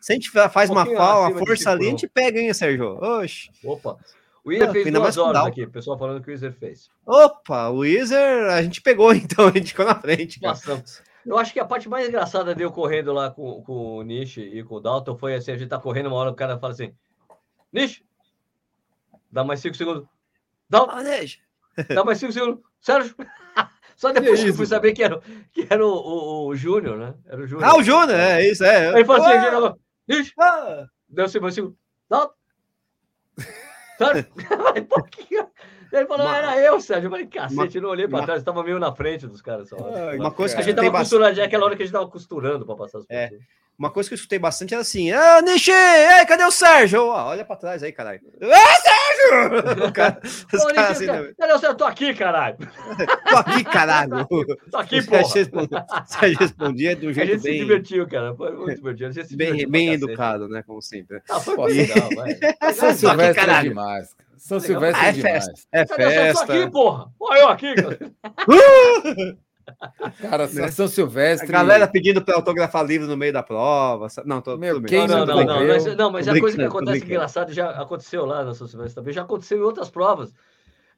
Se 0.00 0.12
a 0.12 0.14
gente 0.14 0.30
faz 0.30 0.70
um 0.70 0.74
uma, 0.74 0.84
uma 0.84 1.38
força 1.38 1.70
ali, 1.70 1.86
a 1.86 1.90
gente 1.90 2.08
pega, 2.08 2.40
hein, 2.40 2.52
Sérgio? 2.52 2.98
Oxe. 3.02 3.50
Opa. 3.64 3.96
O 4.48 4.50
Weezer 4.50 4.72
fez 4.72 4.90
duas 4.90 5.18
horas 5.18 5.44
aqui, 5.44 5.64
o 5.64 5.70
pessoal 5.70 5.98
falando 5.98 6.22
que 6.22 6.28
o 6.28 6.30
Weezer 6.30 6.54
fez. 6.54 6.88
Opa, 7.04 7.68
o 7.68 7.80
Weezer 7.80 8.50
a 8.50 8.62
gente 8.62 8.80
pegou, 8.80 9.12
então, 9.14 9.46
a 9.46 9.50
gente 9.50 9.68
ficou 9.68 9.84
na 9.84 9.94
frente. 9.94 10.40
Passamos. 10.40 11.02
Eu 11.26 11.36
acho 11.36 11.52
que 11.52 11.60
a 11.60 11.66
parte 11.66 11.86
mais 11.86 12.08
engraçada 12.08 12.54
de 12.54 12.62
eu 12.62 12.72
correndo 12.72 13.12
lá 13.12 13.30
com, 13.30 13.62
com 13.62 13.98
o 13.98 14.02
Nish 14.02 14.38
e 14.38 14.62
com 14.62 14.76
o 14.76 14.80
Dalton 14.80 15.18
foi 15.18 15.34
assim: 15.34 15.52
a 15.52 15.56
gente 15.56 15.68
tá 15.68 15.78
correndo 15.78 16.06
uma 16.06 16.16
hora, 16.16 16.30
o 16.30 16.34
cara 16.34 16.58
fala 16.58 16.72
assim: 16.72 16.94
Nish, 17.70 18.02
dá 19.30 19.44
mais 19.44 19.60
cinco 19.60 19.76
segundos. 19.76 20.08
Dalton, 20.70 20.94
dá 21.94 22.02
mais 22.02 22.18
cinco 22.18 22.32
segundos. 22.32 22.60
Sérgio, 22.80 23.14
só 23.96 24.12
depois 24.12 24.42
que 24.42 24.48
eu 24.48 24.54
fui 24.54 24.64
saber 24.64 24.94
que 24.94 25.02
era, 25.02 25.20
que 25.52 25.66
era 25.68 25.86
o, 25.86 25.90
o, 25.90 26.46
o 26.46 26.56
Júnior, 26.56 26.96
né? 26.96 27.14
Era 27.26 27.42
o 27.42 27.46
Júnior. 27.46 27.68
Ah, 27.68 27.76
o 27.76 27.82
Júnior, 27.82 28.18
é 28.18 28.48
isso, 28.48 28.64
é. 28.64 28.88
Aí 28.88 28.94
ele 28.94 29.04
falou 29.04 29.26
assim: 29.26 29.36
ah! 29.36 29.74
Nish, 30.08 30.32
ah! 30.40 30.86
deu 31.06 31.28
cinco 31.28 31.50
segundos. 31.50 31.76
Dalton, 32.08 32.32
Ele 35.90 36.06
falou, 36.06 36.26
uma... 36.26 36.36
era 36.36 36.58
eu, 36.58 36.80
Sérgio. 36.80 37.06
Eu 37.06 37.10
falei, 37.10 37.26
cacete, 37.26 37.78
uma... 37.78 37.82
não 37.82 37.90
olhei 37.90 38.06
uma... 38.06 38.22
trás, 38.22 38.40
estava 38.40 38.62
meio 38.62 38.78
na 38.78 38.94
frente 38.94 39.26
dos 39.26 39.40
caras. 39.40 39.68
Só. 39.68 39.76
Ah, 39.76 40.14
uma 40.16 40.30
coisa 40.30 40.54
que 40.54 40.60
a 40.60 40.64
gente 40.64 40.76
tava 40.76 40.90
costurando, 40.90 41.40
é 41.40 41.44
aquela 41.44 41.64
hora 41.64 41.76
que 41.76 41.82
a 41.82 41.86
gente 41.86 41.94
tava 41.94 42.08
costurando 42.08 42.66
para 42.66 42.76
passar 42.76 42.98
as 42.98 43.06
é. 43.08 43.30
Uma 43.78 43.90
coisa 43.90 44.08
que 44.08 44.14
eu 44.14 44.16
escutei 44.16 44.38
bastante 44.38 44.74
era 44.74 44.82
assim: 44.82 45.12
Ah, 45.12 45.40
Nishi, 45.40 45.70
ei, 45.70 46.26
cadê 46.26 46.44
o 46.44 46.50
Sérgio? 46.50 47.12
Ah, 47.12 47.26
olha 47.26 47.44
para 47.44 47.56
trás 47.56 47.82
aí, 47.82 47.92
caralho. 47.92 48.20
Ah, 48.42 48.80
Sérgio! 48.82 49.07
cara, 49.92 50.20
os 50.22 50.64
caras 50.72 50.90
assim, 50.90 51.06
né? 51.06 51.32
Cadê 51.38 51.52
o 51.52 51.58
Sérgio? 51.58 51.76
Tô 51.76 51.84
aqui, 51.84 52.14
caralho. 52.14 52.56
tô 53.28 53.36
aqui, 53.36 53.64
caralho. 53.64 54.26
tô 54.70 54.76
aqui, 54.78 55.02
pô. 55.02 55.16
Sérgio 56.06 56.38
respondia 56.38 56.96
de 56.96 57.06
um 57.06 57.12
jeito 57.12 57.26
bem. 57.26 57.34
A 57.34 57.36
gente 57.36 57.42
bem... 57.42 57.52
se 57.52 57.58
divertiu, 57.58 58.08
cara. 58.08 58.34
Foi 58.34 58.52
muito 58.52 58.94
divertido. 58.94 59.36
bem, 59.36 59.68
bem 59.68 59.92
educado, 59.92 60.48
né? 60.48 60.62
Como 60.66 60.80
sempre. 60.82 61.20
Ah, 61.30 61.40
foi 61.40 61.56
bem 61.56 61.86
legal, 61.86 62.08
vai. 62.14 62.38
São 62.72 62.94
Silvestre 62.94 63.50
é 63.50 63.62
demais. 63.62 64.16
São 64.36 64.60
Silvestre 64.60 65.04
ah, 65.04 65.08
é, 65.08 65.12
festa. 65.14 65.52
É 65.72 65.86
festa. 65.86 66.54
Eu 66.54 66.62
aqui, 66.62 66.72
porra. 66.72 67.10
Olha 67.20 67.40
eu 67.40 67.48
aqui, 67.48 67.74
cara. 67.74 67.98
Cara, 70.20 70.46
né? 70.48 70.70
São 70.70 70.88
Silvestre. 70.88 71.48
A 71.48 71.58
galera 71.58 71.86
pedindo 71.86 72.22
para 72.22 72.34
autografar 72.36 72.84
livro 72.84 73.06
no 73.06 73.16
meio 73.16 73.32
da 73.32 73.42
prova. 73.42 74.08
Não, 74.24 74.40
tô, 74.40 74.56
Meu, 74.56 74.82
quem 74.82 75.06
não, 75.06 75.24
não, 75.24 75.26
não, 75.26 75.44
não, 75.44 75.66
mas, 75.66 75.96
não, 75.96 76.10
mas 76.10 76.28
a 76.28 76.38
coisa 76.38 76.56
que 76.56 76.64
acontece 76.64 77.04
engraçada 77.04 77.52
já 77.52 77.70
aconteceu 77.70 78.24
lá 78.24 78.44
na 78.44 78.54
São 78.54 78.66
Silvestre 78.66 78.94
também, 78.94 79.12
já 79.12 79.22
aconteceu 79.22 79.58
em 79.58 79.62
outras 79.62 79.90
provas. 79.90 80.32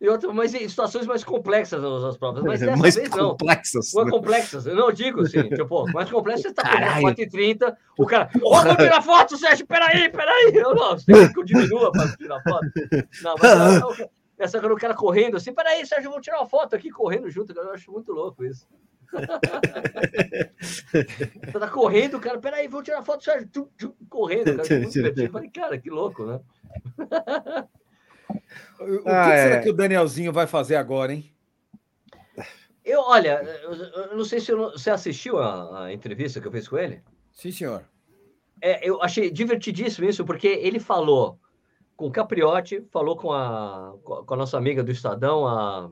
E 0.00 0.08
outra, 0.08 0.32
mas 0.32 0.54
em 0.54 0.66
situações 0.66 1.06
mais 1.06 1.22
complexas 1.22 1.84
as 1.84 2.16
provas. 2.16 2.42
Mas 2.42 2.60
dessa 2.60 2.74
mais 2.74 2.94
vez 2.94 3.10
não. 3.10 3.30
Complexas. 3.30 3.92
Mais 3.92 4.10
complexas. 4.10 4.66
Eu 4.66 4.74
não 4.74 4.90
digo 4.90 5.20
assim, 5.20 5.42
tipo, 5.50 5.92
mais 5.92 6.10
complexas, 6.10 6.42
você 6.42 6.48
está 6.48 6.62
com 6.62 7.02
4h30, 7.02 7.74
o 7.98 8.06
cara, 8.06 8.30
ô, 8.42 8.56
oh, 8.56 8.62
vou 8.62 8.76
tirar 8.76 9.02
foto, 9.02 9.36
Sérgio, 9.36 9.66
peraí, 9.66 10.08
peraí. 10.08 10.52
Eu 10.54 10.74
não, 10.74 10.92
você 10.92 11.12
tem 11.12 11.30
que 11.30 11.38
eu 11.38 11.44
diminua 11.44 11.92
para 11.92 12.16
tirar 12.16 12.42
foto. 12.42 12.66
Não, 13.22 13.34
mas 13.38 14.08
essa 14.40 14.58
quando 14.58 14.72
o 14.72 14.76
cara 14.76 14.94
correndo 14.94 15.36
assim, 15.36 15.52
peraí, 15.52 15.84
Sérgio, 15.86 16.10
vou 16.10 16.20
tirar 16.20 16.38
uma 16.38 16.46
foto 16.46 16.74
aqui 16.74 16.90
correndo 16.90 17.30
junto, 17.30 17.52
eu 17.52 17.70
acho 17.72 17.92
muito 17.92 18.10
louco 18.12 18.44
isso. 18.44 18.66
você 20.60 21.58
tá 21.58 21.68
correndo, 21.68 22.18
cara, 22.18 22.38
peraí, 22.38 22.66
vou 22.68 22.82
tirar 22.82 23.02
foto, 23.02 23.22
Sérgio, 23.24 23.50
correndo, 24.08 24.56
cara, 24.56 24.78
muito 24.78 24.92
divertido. 24.92 25.32
Falei, 25.32 25.50
cara, 25.50 25.78
que 25.78 25.90
louco, 25.90 26.24
né? 26.24 26.40
O 28.80 29.08
ah, 29.08 29.24
que, 29.24 29.32
é. 29.32 29.42
será 29.42 29.60
que 29.60 29.70
o 29.70 29.74
Danielzinho 29.74 30.32
vai 30.32 30.46
fazer 30.46 30.76
agora, 30.76 31.12
hein? 31.12 31.30
Eu, 32.84 33.00
olha, 33.00 33.42
eu 33.42 34.16
não 34.16 34.24
sei 34.24 34.40
se 34.40 34.54
você 34.54 34.90
assistiu 34.90 35.38
a, 35.38 35.84
a, 35.84 35.92
entrevista 35.92 36.40
que 36.40 36.48
eu 36.48 36.52
fiz 36.52 36.66
com 36.66 36.78
ele. 36.78 37.02
Sim, 37.32 37.52
senhor. 37.52 37.84
É, 38.62 38.88
eu 38.88 39.02
achei 39.02 39.30
divertidíssimo 39.30 40.08
isso, 40.08 40.24
porque 40.24 40.48
ele 40.48 40.80
falou 40.80 41.38
o 42.06 42.10
Capriotti, 42.10 42.82
falou 42.90 43.16
com 43.16 43.32
a, 43.32 43.94
com 44.02 44.34
a 44.34 44.36
nossa 44.36 44.56
amiga 44.56 44.82
do 44.82 44.90
Estadão, 44.90 45.46
a. 45.46 45.90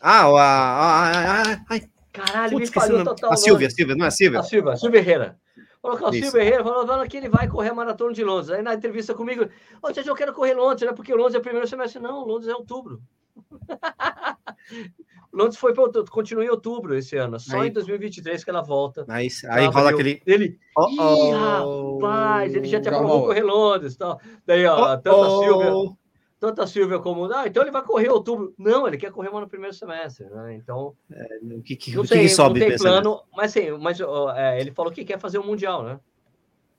Ah, 0.00 0.24
a. 0.24 0.34
a, 0.34 1.42
a, 1.42 1.52
a 1.52 1.80
Caralho, 2.12 2.58
Putz, 2.58 2.70
me 2.70 2.74
falhou 2.74 3.04
total. 3.04 3.32
A 3.32 3.36
Silvia, 3.36 3.68
a 3.68 3.70
Silvia, 3.70 3.94
não 3.94 4.04
é 4.04 4.08
a 4.08 4.10
Silvia? 4.10 4.40
A 4.40 4.42
Silvia, 4.42 4.72
a 4.72 4.76
Silvia 4.76 4.98
Herrera. 4.98 5.38
Falou 5.80 5.96
que 5.96 6.04
o 6.04 6.12
Silvio 6.12 6.40
Herrera 6.40 6.64
falou 6.64 7.08
que 7.08 7.16
ele 7.16 7.28
vai 7.28 7.48
correr 7.48 7.70
a 7.70 7.74
maratona 7.74 8.12
de 8.12 8.24
Londres. 8.24 8.50
Aí 8.50 8.62
na 8.62 8.74
entrevista 8.74 9.14
comigo, 9.14 9.44
ô, 9.44 9.48
oh, 9.82 9.90
eu 9.90 10.14
quero 10.14 10.34
correr 10.34 10.54
Londres, 10.54 10.88
né? 10.88 10.94
Porque 10.94 11.14
Londres 11.14 11.36
é 11.36 11.38
o 11.38 11.42
primeiro 11.42 11.66
semestre. 11.66 12.02
Não, 12.02 12.24
Londres 12.24 12.48
é 12.48 12.54
outubro. 12.54 13.00
Londres 15.32 15.56
foi 15.56 15.72
para 15.72 16.04
continua 16.10 16.44
em 16.44 16.48
outubro 16.48 16.94
esse 16.96 17.16
ano. 17.16 17.38
Só 17.38 17.60
aí, 17.60 17.68
em 17.68 17.72
2023 17.72 18.42
que 18.42 18.50
ela 18.50 18.62
volta. 18.62 19.04
Aí, 19.08 19.28
aí 19.48 19.66
rola 19.66 19.90
aquele. 19.90 20.20
Ele. 20.26 20.58
Oh, 20.76 20.88
Ih, 20.88 21.30
rapaz, 21.30 22.54
ele 22.54 22.68
já 22.68 22.80
tinha 22.80 22.92
falado 22.92 23.20
correr 23.20 23.42
Londres 23.42 23.96
tal. 23.96 24.20
Daí, 24.44 24.66
ó, 24.66 24.94
oh, 24.94 24.98
tanto 24.98 25.22
a 25.22 25.38
Silvia 25.38 26.00
tanto 26.40 26.62
a 26.62 26.66
Silvia 26.66 26.98
como. 26.98 27.30
Ah, 27.32 27.46
então 27.46 27.62
ele 27.62 27.70
vai 27.70 27.82
correr 27.82 28.08
outubro. 28.08 28.54
Não, 28.56 28.88
ele 28.88 28.96
quer 28.96 29.12
correr 29.12 29.30
no 29.30 29.46
primeiro 29.46 29.76
semestre, 29.76 30.24
né? 30.30 30.54
Então. 30.54 30.96
É, 31.12 31.38
o 31.54 31.62
que, 31.62 31.76
que, 31.76 31.94
não, 31.94 32.04
sei, 32.04 32.22
que 32.22 32.28
sobe 32.30 32.58
não 32.58 32.66
tem 32.66 32.78
plano, 32.78 33.22
mas 33.36 33.52
sim, 33.52 33.70
mas 33.78 34.00
é, 34.34 34.58
ele 34.58 34.72
falou 34.72 34.90
que 34.90 35.04
quer 35.04 35.20
fazer 35.20 35.36
o 35.36 35.42
um 35.42 35.46
Mundial, 35.46 35.84
né? 35.84 36.00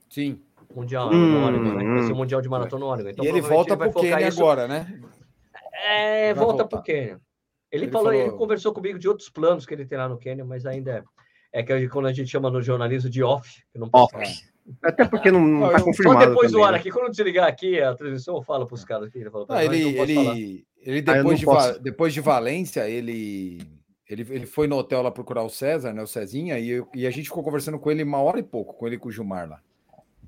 Sim. 0.10 0.41
Mundial 0.76 1.10
hum, 1.10 1.12
no 1.12 1.45
Oregon, 1.45 1.74
né? 1.74 1.93
Vai 1.93 2.04
ser 2.04 2.14
o 2.14 2.16
Mundial 2.16 2.41
de 2.41 2.49
Maratona 2.49 2.84
no 2.84 2.91
Oregon. 2.91 3.10
Então, 3.10 3.24
e 3.24 3.28
ele 3.28 3.41
volta 3.41 3.78
para 3.78 3.89
o 3.89 3.93
Quênia 3.93 4.28
isso... 4.28 4.41
agora, 4.41 4.68
né? 4.68 4.99
É, 5.86 6.34
vai 6.34 6.43
volta 6.43 6.66
para 6.66 6.80
o 6.80 6.84
Quênia. 6.84 7.22
Ele, 7.72 7.86
ele 7.86 7.92
falou, 7.92 8.12
falou, 8.12 8.22
ele 8.22 8.32
conversou 8.38 8.74
comigo 8.74 9.00
de 9.00 9.08
outros 9.08 9.30
planos 9.30 9.66
que 9.66 9.74
ele 9.74 9.86
tem 9.86 9.98
lá 9.98 10.10
no 10.10 10.18
Quênia, 10.18 10.44
mas 10.44 10.66
ainda 10.66 11.04
é, 11.54 11.60
é 11.60 11.64
que 11.64 11.88
quando 11.88 12.08
a 12.08 12.14
gente 12.14 12.30
chama 12.30 12.50
no 12.50 12.62
jornalismo 12.62 13.10
de 13.10 13.24
off, 13.24 13.64
que 13.72 13.80
não 13.80 13.90
off. 13.94 14.14
Até 14.84 15.06
porque 15.06 15.32
não 15.32 15.66
está 15.68 15.82
confirmado. 15.82 16.20
Só 16.20 16.28
depois 16.28 16.52
também, 16.52 16.62
do 16.62 16.64
ar 16.66 16.72
né? 16.74 16.78
aqui, 16.78 16.92
quando 16.92 17.12
desligar 17.12 17.48
aqui 17.48 17.82
a 17.82 17.96
transmissão, 17.96 18.36
eu 18.36 18.44
falo 18.44 18.66
para 18.66 18.76
os 18.76 18.86
caras 18.86 19.08
aqui. 19.08 19.20
Ele, 19.20 19.30
fala, 19.30 19.46
ah, 19.50 19.66
ele, 19.66 19.98
ele, 19.98 20.66
ele 20.78 21.00
ah, 21.00 21.14
depois, 21.14 21.40
de, 21.40 21.46
posso... 21.46 21.80
depois 21.80 22.14
de 22.14 22.22
Valência, 22.22 22.88
ele, 22.88 23.60
ele, 24.08 24.22
ele 24.30 24.46
foi 24.46 24.68
no 24.68 24.78
hotel 24.78 25.02
lá 25.02 25.12
procurar 25.12 25.44
o 25.44 25.50
César, 25.50 25.94
né? 25.94 26.04
O 26.04 26.08
Cezinha, 26.08 26.60
e, 26.60 26.70
eu, 26.70 26.88
e 26.94 27.08
a 27.08 27.12
gente 27.12 27.26
ficou 27.26 27.44
conversando 27.44 27.80
com 27.80 27.90
ele 27.90 28.04
uma 28.04 28.20
hora 28.20 28.40
e 28.40 28.44
pouco, 28.44 28.76
com 28.76 28.86
ele 28.86 28.98
e 28.98 29.00
com 29.00 29.10
o 29.10 29.12
Gilmar 29.12 29.50
lá. 29.50 29.60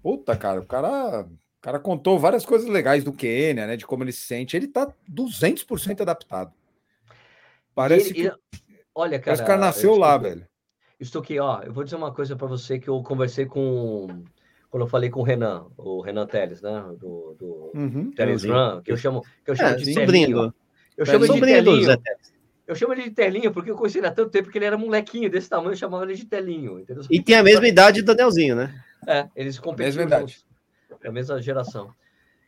Puta, 0.01 0.35
cara, 0.35 0.59
o 0.59 0.65
cara, 0.65 1.21
o 1.21 1.61
cara 1.61 1.79
contou 1.79 2.19
várias 2.19 2.45
coisas 2.45 2.67
legais 2.67 3.03
do 3.03 3.13
Quênia, 3.13 3.67
né? 3.67 3.77
De 3.77 3.85
como 3.85 4.03
ele 4.03 4.11
se 4.11 4.25
sente. 4.25 4.57
Ele 4.57 4.67
tá 4.67 4.91
200% 5.09 6.01
adaptado. 6.01 6.51
Parece 7.75 8.07
ele, 8.07 8.13
que. 8.13 8.21
Ele, 8.21 8.31
olha, 8.95 9.19
cara. 9.19 9.23
Parece 9.25 9.41
que 9.41 9.45
o 9.45 9.47
cara 9.47 9.59
nasceu 9.59 9.95
lá, 9.95 10.17
velho. 10.17 10.45
Estou 10.99 11.21
aqui, 11.21 11.39
ó. 11.39 11.61
Eu 11.61 11.73
vou 11.73 11.83
dizer 11.83 11.95
uma 11.95 12.13
coisa 12.13 12.35
para 12.35 12.47
você 12.47 12.79
que 12.79 12.89
eu 12.89 13.01
conversei 13.03 13.45
com. 13.45 14.07
Quando 14.69 14.83
eu 14.83 14.87
falei 14.87 15.09
com 15.09 15.19
o 15.19 15.23
Renan, 15.23 15.67
o 15.77 16.01
Renan 16.01 16.25
Teles, 16.25 16.61
né? 16.61 16.83
Do, 16.99 17.35
do 17.37 17.71
uhum, 17.75 18.11
Teles 18.11 18.43
Run, 18.43 18.81
que 18.81 18.91
eu 18.91 18.97
chamo, 18.97 19.21
que 19.45 19.51
eu 19.51 19.55
chamo 19.55 19.69
é, 19.69 19.75
de 19.75 19.93
Telinho. 19.93 20.53
Eu 20.97 21.05
chamo 21.05 21.25
ele 21.25 21.33
de 21.33 21.41
Telinho. 21.41 22.01
Eu 22.65 22.75
chamo 22.75 22.93
ele 22.93 23.03
de 23.03 23.11
Telinho 23.11 23.51
porque 23.51 23.69
eu 23.69 23.75
conheci 23.75 23.99
ele 23.99 24.07
há 24.07 24.11
tanto 24.11 24.31
tempo 24.31 24.49
que 24.49 24.57
ele 24.57 24.65
era 24.65 24.77
molequinho 24.77 25.29
desse 25.29 25.49
tamanho, 25.49 25.73
eu 25.73 25.77
chamava 25.77 26.05
ele 26.05 26.15
de 26.15 26.25
Telinho. 26.25 26.79
Entendeu? 26.79 27.03
E 27.09 27.21
tem 27.21 27.35
a 27.35 27.43
mesma 27.43 27.67
idade 27.67 28.01
do 28.01 28.05
Danielzinho, 28.05 28.55
né? 28.55 28.83
É, 29.07 29.27
eles 29.35 29.59
competiam 29.59 30.09
juntos. 30.09 30.45
É 31.03 31.09
a 31.09 31.11
mesma 31.11 31.41
geração. 31.41 31.93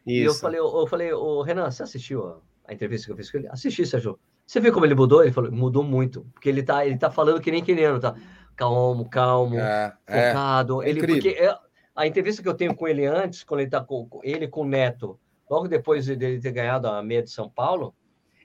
Isso. 0.05 0.21
E 0.21 0.23
eu 0.23 0.33
falei, 0.33 0.59
eu, 0.59 0.79
eu 0.79 0.87
falei, 0.87 1.11
ô 1.13 1.41
Renan, 1.41 1.69
você 1.69 1.83
assistiu 1.83 2.25
a, 2.25 2.39
a, 2.65 2.73
entrevista 2.73 3.07
que 3.07 3.11
eu 3.11 3.17
fiz 3.17 3.29
com 3.29 3.39
ele? 3.39 3.47
Assisti, 3.49 3.85
Sérgio. 3.85 4.17
Você 4.45 4.59
viu 4.59 4.71
como 4.71 4.85
ele 4.85 4.95
mudou? 4.95 5.23
Ele 5.23 5.31
falou, 5.31 5.51
mudou 5.51 5.83
muito. 5.83 6.25
Porque 6.33 6.49
ele 6.49 6.61
tá, 6.61 6.85
ele 6.85 6.97
tá 6.97 7.09
falando 7.09 7.41
que 7.41 7.51
nem 7.51 7.63
querendo, 7.63 7.99
tá? 7.99 8.15
Calmo, 8.55 9.09
calmo, 9.09 9.59
é, 9.59 9.93
é. 10.07 10.27
focado. 10.29 10.83
É, 10.83 10.89
ele, 10.89 11.05
porque 11.05 11.29
é, 11.29 11.57
a 11.95 12.05
entrevista 12.05 12.41
que 12.41 12.47
eu 12.47 12.53
tenho 12.53 12.75
com 12.75 12.87
ele 12.87 13.05
antes, 13.05 13.43
quando 13.43 13.61
ele 13.61 13.69
tá 13.69 13.81
com 13.81 14.07
ele 14.23 14.47
com 14.47 14.61
o 14.61 14.67
Neto, 14.67 15.19
logo 15.49 15.67
depois 15.67 16.05
dele 16.05 16.39
ter 16.39 16.51
ganhado 16.51 16.87
a 16.87 17.01
meia 17.01 17.23
de 17.23 17.31
São 17.31 17.49
Paulo, 17.49 17.93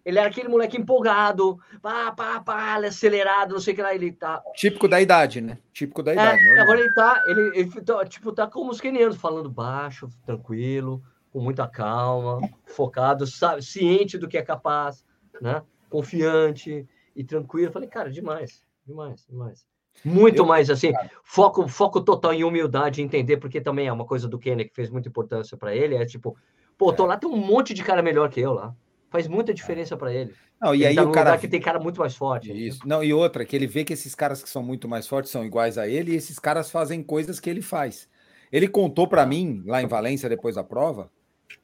ele 0.04 0.18
era 0.18 0.28
aquele 0.28 0.48
moleque 0.48 0.78
empolgado, 0.78 1.58
pá, 1.82 2.10
pá, 2.12 2.40
pá, 2.40 2.76
acelerado, 2.76 3.52
não 3.52 3.60
sei 3.60 3.74
o 3.74 3.76
que 3.76 3.82
lá, 3.82 3.94
ele 3.94 4.12
tá. 4.12 4.42
Típico 4.54 4.88
da 4.88 5.00
idade, 5.00 5.40
né? 5.40 5.58
Típico 5.72 6.02
da 6.02 6.12
é, 6.12 6.14
idade. 6.14 6.48
É, 6.48 6.60
agora 6.60 6.80
ele 6.80 6.94
tá, 6.94 7.22
ele, 7.26 7.58
ele 7.58 7.80
tá, 7.82 8.04
tipo, 8.06 8.32
tá 8.32 8.46
como 8.46 8.70
os 8.70 8.80
quenianos, 8.80 9.16
falando 9.16 9.50
baixo, 9.50 10.08
tranquilo, 10.24 11.02
com 11.30 11.40
muita 11.40 11.68
calma, 11.68 12.40
focado, 12.64 13.26
sabe, 13.26 13.62
ciente 13.62 14.16
do 14.16 14.26
que 14.26 14.38
é 14.38 14.42
capaz, 14.42 15.04
né? 15.40 15.62
Confiante 15.90 16.88
e 17.14 17.24
tranquilo. 17.24 17.68
Eu 17.68 17.72
falei, 17.72 17.88
cara, 17.88 18.10
demais, 18.10 18.64
demais, 18.86 19.26
demais. 19.28 19.66
Muito 20.04 20.38
eu, 20.38 20.46
mais 20.46 20.70
assim, 20.70 20.92
cara. 20.92 21.10
foco, 21.22 21.68
foco 21.68 22.00
total 22.00 22.32
em 22.32 22.44
humildade, 22.44 23.02
entender, 23.02 23.36
porque 23.36 23.60
também 23.60 23.88
é 23.88 23.92
uma 23.92 24.06
coisa 24.06 24.26
do 24.26 24.38
Kenny 24.38 24.64
que 24.64 24.74
fez 24.74 24.88
muita 24.88 25.08
importância 25.08 25.56
para 25.56 25.74
ele, 25.74 25.94
é 25.94 26.06
tipo, 26.06 26.36
pô, 26.78 26.92
tô 26.92 27.04
é. 27.04 27.08
lá, 27.08 27.16
tem 27.16 27.28
um 27.28 27.36
monte 27.36 27.74
de 27.74 27.82
cara 27.82 28.02
melhor 28.02 28.30
que 28.30 28.40
eu 28.40 28.52
lá. 28.52 28.74
Faz 29.10 29.26
muita 29.26 29.52
diferença 29.52 29.96
para 29.96 30.14
ele. 30.14 30.32
Não, 30.60 30.72
e 30.72 30.78
ele 30.78 30.86
aí 30.86 30.94
tá 30.94 31.02
o 31.02 31.10
cara 31.10 31.36
que 31.36 31.48
tem 31.48 31.60
cara 31.60 31.80
muito 31.80 31.98
mais 31.98 32.14
forte. 32.14 32.52
Isso. 32.52 32.80
Não, 32.86 33.02
e 33.02 33.12
outra, 33.12 33.44
que 33.44 33.56
ele 33.56 33.66
vê 33.66 33.82
que 33.82 33.92
esses 33.92 34.14
caras 34.14 34.42
que 34.42 34.48
são 34.48 34.62
muito 34.62 34.88
mais 34.88 35.06
fortes 35.06 35.32
são 35.32 35.44
iguais 35.44 35.76
a 35.76 35.88
ele 35.88 36.12
e 36.12 36.16
esses 36.16 36.38
caras 36.38 36.70
fazem 36.70 37.02
coisas 37.02 37.40
que 37.40 37.50
ele 37.50 37.60
faz. 37.60 38.08
Ele 38.52 38.68
contou 38.68 39.08
para 39.08 39.26
mim, 39.26 39.62
lá 39.66 39.82
em 39.82 39.86
Valência, 39.86 40.28
depois 40.28 40.54
da 40.54 40.62
prova, 40.62 41.10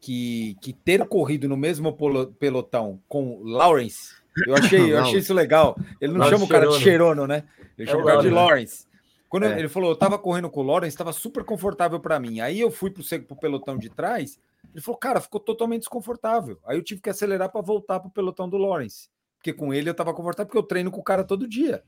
que, 0.00 0.56
que 0.60 0.72
ter 0.72 1.06
corrido 1.06 1.48
no 1.48 1.56
mesmo 1.56 1.96
pelotão 2.38 3.00
com 3.08 3.40
Lawrence, 3.42 4.14
eu 4.46 4.54
achei, 4.56 4.92
eu 4.92 4.98
achei 4.98 5.18
isso 5.18 5.34
legal. 5.34 5.76
Ele 6.00 6.12
não 6.12 6.20
Lawrence 6.20 6.36
chama 6.36 6.44
o 6.44 6.48
cara 6.48 6.68
de 6.68 6.82
Cherono, 6.82 7.26
né? 7.26 7.44
Ele 7.78 7.88
é 7.88 7.90
chama 7.90 8.02
o 8.02 8.06
cara 8.06 8.22
de 8.22 8.30
Lawrence. 8.30 8.86
Quando 9.28 9.46
é. 9.46 9.58
ele 9.58 9.68
falou, 9.68 9.90
eu 9.90 9.96
tava 9.96 10.18
correndo 10.18 10.48
com 10.48 10.60
o 10.60 10.62
Lawrence, 10.62 10.94
estava 10.94 11.12
super 11.12 11.44
confortável 11.44 11.98
para 12.00 12.18
mim. 12.18 12.40
Aí 12.40 12.60
eu 12.60 12.70
fui 12.70 12.90
pro, 12.90 13.02
pro 13.26 13.36
pelotão 13.36 13.76
de 13.76 13.90
trás, 13.90 14.38
ele 14.72 14.80
falou, 14.80 14.98
cara, 14.98 15.20
ficou 15.20 15.40
totalmente 15.40 15.80
desconfortável. 15.80 16.58
Aí 16.64 16.76
eu 16.76 16.82
tive 16.82 17.00
que 17.00 17.10
acelerar 17.10 17.50
para 17.50 17.60
voltar 17.60 18.00
pro 18.00 18.10
pelotão 18.10 18.48
do 18.48 18.56
Lawrence. 18.56 19.08
Porque 19.38 19.52
com 19.52 19.72
ele 19.72 19.88
eu 19.88 19.94
tava 19.94 20.14
confortável, 20.14 20.46
porque 20.46 20.58
eu 20.58 20.62
treino 20.62 20.90
com 20.90 21.00
o 21.00 21.04
cara 21.04 21.24
todo 21.24 21.48
dia. 21.48 21.82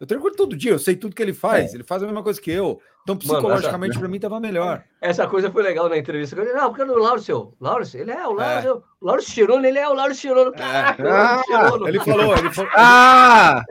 Eu 0.00 0.06
treino 0.06 0.22
com 0.22 0.28
ele 0.28 0.36
todo 0.36 0.56
dia, 0.56 0.72
eu 0.72 0.78
sei 0.78 0.96
tudo 0.96 1.14
que 1.14 1.22
ele 1.22 1.34
faz. 1.34 1.72
É. 1.72 1.76
Ele 1.76 1.84
faz 1.84 2.02
a 2.02 2.06
mesma 2.06 2.22
coisa 2.22 2.40
que 2.40 2.50
eu. 2.50 2.80
Então, 3.02 3.16
psicologicamente, 3.16 3.98
para 3.98 4.08
mim, 4.08 4.20
tava 4.20 4.38
melhor. 4.38 4.84
Essa 5.00 5.26
coisa 5.26 5.50
foi 5.50 5.64
legal 5.64 5.88
na 5.88 5.98
entrevista. 5.98 6.36
Não, 6.36 6.72
porque 6.72 6.88
o 6.88 6.98
Laurcio, 6.98 7.52
Laurcio, 7.60 8.00
ele 8.00 8.12
é 8.12 8.24
o 8.24 8.32
Laurcio, 8.32 8.70
é. 8.70 8.72
o 8.72 8.82
Laurcio 9.00 9.32
Chirono, 9.32 9.66
ele 9.66 9.78
é 9.80 9.88
o 9.88 9.94
Laurcio 9.94 10.20
Chirono. 10.20 10.52
É. 10.54 10.58
Caraca, 10.58 11.02
ah, 11.04 11.88
Ele 11.88 11.98
falou, 11.98 12.36
ele 12.36 12.50
falou. 12.52 12.70
Ah! 12.76 13.64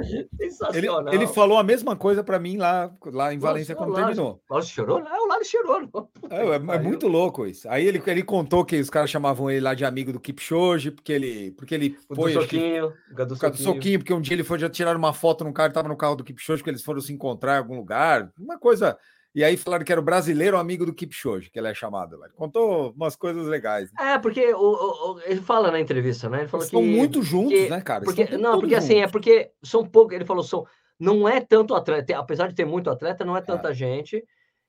Ele, 0.73 0.87
ele 1.13 1.27
falou 1.27 1.57
a 1.57 1.63
mesma 1.63 1.95
coisa 1.95 2.21
para 2.21 2.37
mim 2.37 2.57
lá, 2.57 2.91
lá 3.05 3.33
em 3.33 3.39
Valência 3.39 3.73
quando 3.73 3.91
Laurcio, 3.91 4.07
terminou. 4.07 4.41
Laurcio 4.49 4.73
Chirono? 4.73 5.07
É 5.07 5.17
o 5.17 5.27
Laurcio 5.27 5.51
Chirono. 5.51 6.09
É, 6.29 6.45
é, 6.45 6.55
é, 6.55 6.79
muito 6.79 7.07
louco 7.07 7.45
isso. 7.45 7.69
Aí 7.69 7.87
ele, 7.87 8.03
ele 8.05 8.23
contou 8.23 8.65
que 8.65 8.77
os 8.77 8.89
caras 8.89 9.09
chamavam 9.09 9.49
ele 9.49 9.61
lá 9.61 9.73
de 9.73 9.85
amigo 9.85 10.11
do 10.11 10.19
Kipchoge, 10.19 10.91
porque 10.91 11.13
ele, 11.13 11.51
porque 11.51 11.73
ele 11.73 11.97
o 12.09 12.15
foi. 12.15 12.33
Do 12.33 12.41
soquinho, 12.41 12.93
que, 13.15 13.25
do 13.25 13.35
soquinho. 13.37 13.63
soquinho, 13.63 13.99
porque 13.99 14.13
um 14.13 14.19
dia 14.19 14.33
ele 14.33 14.43
foi 14.43 14.59
já 14.59 14.69
tirar 14.69 14.97
uma 14.97 15.13
foto 15.13 15.45
no 15.45 15.53
carro, 15.53 15.71
tava 15.71 15.87
no 15.87 15.95
carro 15.95 16.17
do 16.17 16.25
Kipchoge, 16.25 16.61
porque 16.61 16.71
eles 16.71 16.83
foram 16.83 16.99
se 16.99 17.13
encontrar 17.13 17.55
em 17.55 17.59
algum 17.59 17.77
lugar. 17.77 18.29
Uma 18.37 18.59
coisa 18.59 18.97
e 19.33 19.43
aí 19.43 19.55
falaram 19.55 19.85
que 19.85 19.91
era 19.91 20.01
o 20.01 20.03
brasileiro 20.03 20.57
amigo 20.57 20.85
do 20.85 20.93
Kipchoge, 20.93 21.49
que 21.49 21.57
ele 21.57 21.69
é 21.69 21.73
chamado. 21.73 22.21
Ele 22.21 22.33
contou 22.33 22.91
umas 22.91 23.15
coisas 23.15 23.47
legais. 23.47 23.91
Né? 23.93 24.13
É, 24.13 24.17
porque 24.19 24.53
o, 24.53 25.13
o, 25.13 25.21
ele 25.21 25.41
fala 25.41 25.71
na 25.71 25.79
entrevista, 25.79 26.29
né? 26.29 26.41
Ele 26.41 26.49
falou 26.49 26.65
Estão 26.65 26.83
muito 26.83 27.23
juntos, 27.23 27.53
que, 27.53 27.69
né, 27.69 27.81
cara? 27.81 28.03
Porque, 28.03 28.37
não, 28.37 28.59
porque 28.59 28.75
juntos. 28.75 28.85
assim, 28.85 29.01
é 29.01 29.07
porque 29.07 29.51
são 29.63 29.85
poucos. 29.85 30.15
Ele 30.15 30.25
falou, 30.25 30.43
são, 30.43 30.65
não 30.99 31.27
é 31.27 31.39
tanto 31.39 31.73
atleta, 31.73 32.17
apesar 32.17 32.47
de 32.47 32.55
ter 32.55 32.65
muito 32.65 32.89
atleta, 32.89 33.23
não 33.23 33.37
é 33.37 33.41
tanta 33.41 33.69
é. 33.69 33.73
gente. 33.73 34.23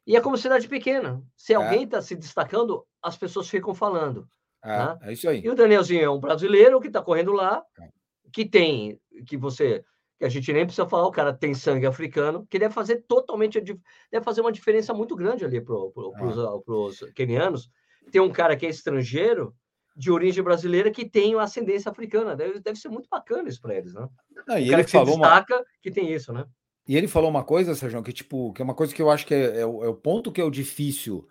E 0.07 0.17
é 0.17 0.21
como 0.21 0.39
cidade 0.39 0.69
pequena. 0.69 1.21
Se 1.37 1.53
é. 1.53 1.57
alguém 1.57 1.83
está 1.83 2.01
se 2.01 2.15
destacando, 2.15 2.85
as 3.03 3.17
pessoas 3.17 3.49
ficam 3.49 3.75
falando. 3.75 4.29
É, 4.65 4.79
né? 4.79 4.99
é 5.03 5.13
isso 5.13 5.29
aí. 5.29 5.43
E 5.45 5.51
o 5.51 5.57
Danielzinho 5.57 6.05
é 6.05 6.11
um 6.11 6.21
brasileiro 6.21 6.81
que 6.81 6.87
está 6.87 7.03
correndo 7.03 7.33
lá, 7.33 7.63
é. 7.81 7.89
que 8.33 8.45
tem, 8.45 9.01
que 9.27 9.37
você 9.37 9.85
que 10.23 10.27
a 10.27 10.29
gente 10.29 10.53
nem 10.53 10.64
precisa 10.64 10.89
falar, 10.89 11.09
o 11.09 11.11
cara 11.11 11.33
tem 11.33 11.53
sangue 11.53 11.85
africano, 11.85 12.47
que 12.49 12.57
deve 12.57 12.73
fazer 12.73 13.03
totalmente, 13.09 13.61
deve 13.61 14.25
fazer 14.25 14.41
uma 14.41 14.53
diferença 14.53 14.95
muito 14.95 15.16
grande 15.16 15.45
ali 15.45 15.61
para 15.61 15.75
pro, 15.75 16.62
pro, 16.64 16.85
os 16.87 17.01
kenianos. 17.12 17.68
Tem 18.12 18.20
um 18.20 18.31
cara 18.31 18.57
que 18.57 18.64
é 18.64 18.68
estrangeiro, 18.68 19.53
de 19.97 20.12
origem 20.12 20.41
brasileira, 20.41 20.93
que 20.93 21.05
tem 21.05 21.35
ascendência 21.35 21.91
africana. 21.91 22.37
Deve, 22.37 22.61
deve 22.61 22.79
ser 22.79 22.89
muito 22.89 23.09
bacana 23.11 23.49
isso 23.49 23.61
para 23.61 23.75
eles, 23.75 23.95
né? 23.95 24.09
Ah, 24.49 24.61
e 24.61 24.73
ele 24.73 24.85
falou 24.85 25.18
destaca 25.18 25.57
uma... 25.57 25.64
que 25.83 25.91
tem 25.91 26.12
isso, 26.12 26.33
né? 26.33 26.45
E 26.87 26.97
ele 26.97 27.09
falou 27.09 27.29
uma 27.29 27.43
coisa, 27.43 27.75
Sérgio, 27.75 28.01
que 28.01 28.12
tipo, 28.12 28.53
que 28.53 28.62
é 28.62 28.64
uma 28.64 28.77
coisa 28.77 28.95
que 28.95 29.03
eu 29.03 29.11
acho 29.11 29.27
que 29.27 29.35
é, 29.35 29.61
é, 29.61 29.66
o, 29.66 29.85
é 29.85 29.89
o, 29.89 29.95
ponto 29.95 30.31
que 30.31 30.41
é 30.41 30.45
o 30.45 30.51
difícil. 30.51 31.29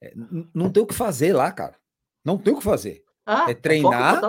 É, 0.00 0.12
não 0.54 0.70
tem 0.70 0.84
o 0.84 0.86
que 0.86 0.94
fazer 0.94 1.32
lá, 1.32 1.50
cara. 1.50 1.76
Não 2.24 2.38
tem 2.38 2.54
o 2.54 2.58
que 2.58 2.62
fazer. 2.62 3.02
Ah, 3.26 3.46
é 3.48 3.54
treinar, 3.54 4.20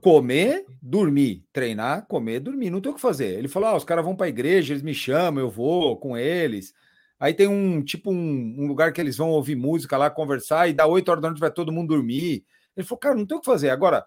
comer, 0.00 0.66
dormir. 0.82 1.44
Treinar, 1.52 2.06
comer, 2.06 2.40
dormir. 2.40 2.70
Não 2.70 2.80
tem 2.80 2.92
o 2.92 2.94
que 2.94 3.00
fazer. 3.00 3.38
Ele 3.38 3.48
falou: 3.48 3.70
ah, 3.70 3.76
os 3.76 3.84
caras 3.84 4.04
vão 4.04 4.16
para 4.16 4.26
a 4.26 4.28
igreja, 4.28 4.72
eles 4.72 4.82
me 4.82 4.92
chamam, 4.92 5.42
eu 5.42 5.50
vou 5.50 5.96
com 5.96 6.16
eles. 6.16 6.74
Aí 7.18 7.34
tem 7.34 7.46
um 7.46 7.82
tipo 7.82 8.10
um, 8.10 8.54
um, 8.58 8.66
lugar 8.66 8.92
que 8.92 9.00
eles 9.00 9.16
vão 9.16 9.30
ouvir 9.30 9.54
música 9.54 9.96
lá, 9.96 10.10
conversar, 10.10 10.68
e 10.68 10.72
dá 10.72 10.86
8 10.86 11.08
horas 11.10 11.22
da 11.22 11.28
noite 11.28 11.40
vai 11.40 11.50
todo 11.50 11.72
mundo 11.72 11.88
dormir. 11.88 12.44
Ele 12.76 12.86
falou, 12.86 12.98
cara, 12.98 13.14
não 13.14 13.26
tem 13.26 13.36
o 13.36 13.40
que 13.40 13.46
fazer. 13.46 13.68
Agora, 13.70 14.06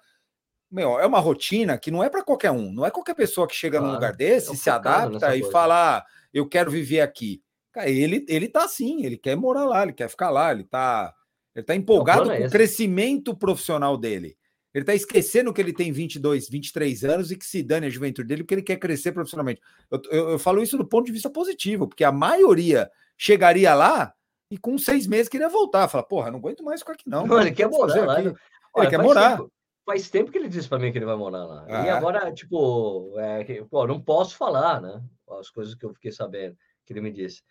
meu, 0.71 0.99
é 0.99 1.05
uma 1.05 1.19
rotina 1.19 1.77
que 1.77 1.91
não 1.91 2.03
é 2.03 2.09
para 2.09 2.23
qualquer 2.23 2.49
um. 2.49 2.73
Não 2.73 2.83
é 2.83 2.89
qualquer 2.89 3.13
pessoa 3.13 3.47
que 3.47 3.53
chega 3.53 3.77
claro, 3.77 3.87
num 3.87 3.93
lugar 3.93 4.15
desse, 4.15 4.57
se 4.57 4.69
adapta 4.69 5.35
e 5.35 5.41
coisa. 5.41 5.51
fala, 5.51 5.97
ah, 5.97 6.05
eu 6.33 6.49
quero 6.49 6.71
viver 6.71 7.01
aqui. 7.01 7.43
Cara, 7.71 7.89
ele, 7.89 8.25
ele 8.27 8.47
tá 8.47 8.63
assim, 8.63 9.05
ele 9.05 9.17
quer 9.17 9.35
morar 9.35 9.65
lá, 9.65 9.83
ele 9.83 9.93
quer 9.93 10.09
ficar 10.09 10.31
lá, 10.31 10.51
ele 10.51 10.63
tá, 10.63 11.13
ele 11.55 11.65
tá 11.65 11.75
empolgado 11.75 12.31
é 12.31 12.41
com 12.41 12.47
o 12.47 12.49
crescimento 12.49 13.35
profissional 13.35 13.97
dele. 13.97 14.37
Ele 14.73 14.81
está 14.81 14.95
esquecendo 14.95 15.53
que 15.53 15.61
ele 15.61 15.71
tem 15.71 15.91
22, 15.91 16.49
23 16.49 17.03
anos 17.05 17.31
e 17.31 17.37
que 17.37 17.45
se 17.45 17.61
dane 17.61 17.85
a 17.85 17.89
juventude 17.89 18.27
dele 18.27 18.43
porque 18.43 18.55
ele 18.55 18.63
quer 18.63 18.77
crescer 18.77 19.11
profissionalmente. 19.11 19.61
Eu, 19.91 20.01
eu, 20.09 20.29
eu, 20.31 20.39
falo 20.39 20.63
isso 20.63 20.77
do 20.77 20.85
ponto 20.85 21.05
de 21.05 21.11
vista 21.11 21.29
positivo, 21.29 21.87
porque 21.87 22.03
a 22.03 22.11
maioria 22.11 22.89
chegaria 23.15 23.75
lá 23.75 24.11
e 24.49 24.57
com 24.57 24.75
seis 24.77 25.05
meses 25.05 25.29
queria 25.29 25.47
voltar. 25.47 25.87
Fala, 25.87 26.03
porra, 26.03 26.31
não 26.31 26.39
aguento 26.39 26.63
mais 26.63 26.79
ficar 26.79 26.93
aqui 26.93 27.07
não. 27.07 27.27
não 27.27 27.39
ele 27.39 27.51
quer 27.51 27.69
morar 27.69 28.05
lá. 28.05 28.19
Ele, 28.19 28.33
Olha, 28.73 28.89
quer 28.89 28.97
morar. 28.97 29.37
Tempo, 29.37 29.51
faz 29.85 30.09
tempo 30.09 30.31
que 30.31 30.39
ele 30.39 30.49
disse 30.49 30.67
para 30.67 30.79
mim 30.79 30.91
que 30.91 30.97
ele 30.97 31.05
vai 31.05 31.15
morar 31.15 31.45
lá. 31.45 31.65
Ah. 31.69 31.85
E 31.85 31.89
agora, 31.89 32.33
tipo, 32.33 33.13
é, 33.19 33.43
que, 33.43 33.63
pô, 33.65 33.85
não 33.85 34.01
posso 34.01 34.35
falar, 34.35 34.81
né? 34.81 35.03
As 35.39 35.51
coisas 35.51 35.75
que 35.75 35.85
eu 35.85 35.93
fiquei 35.93 36.11
sabendo 36.11 36.57
que 36.83 36.93
ele 36.93 37.01
me 37.01 37.11
disse. 37.11 37.43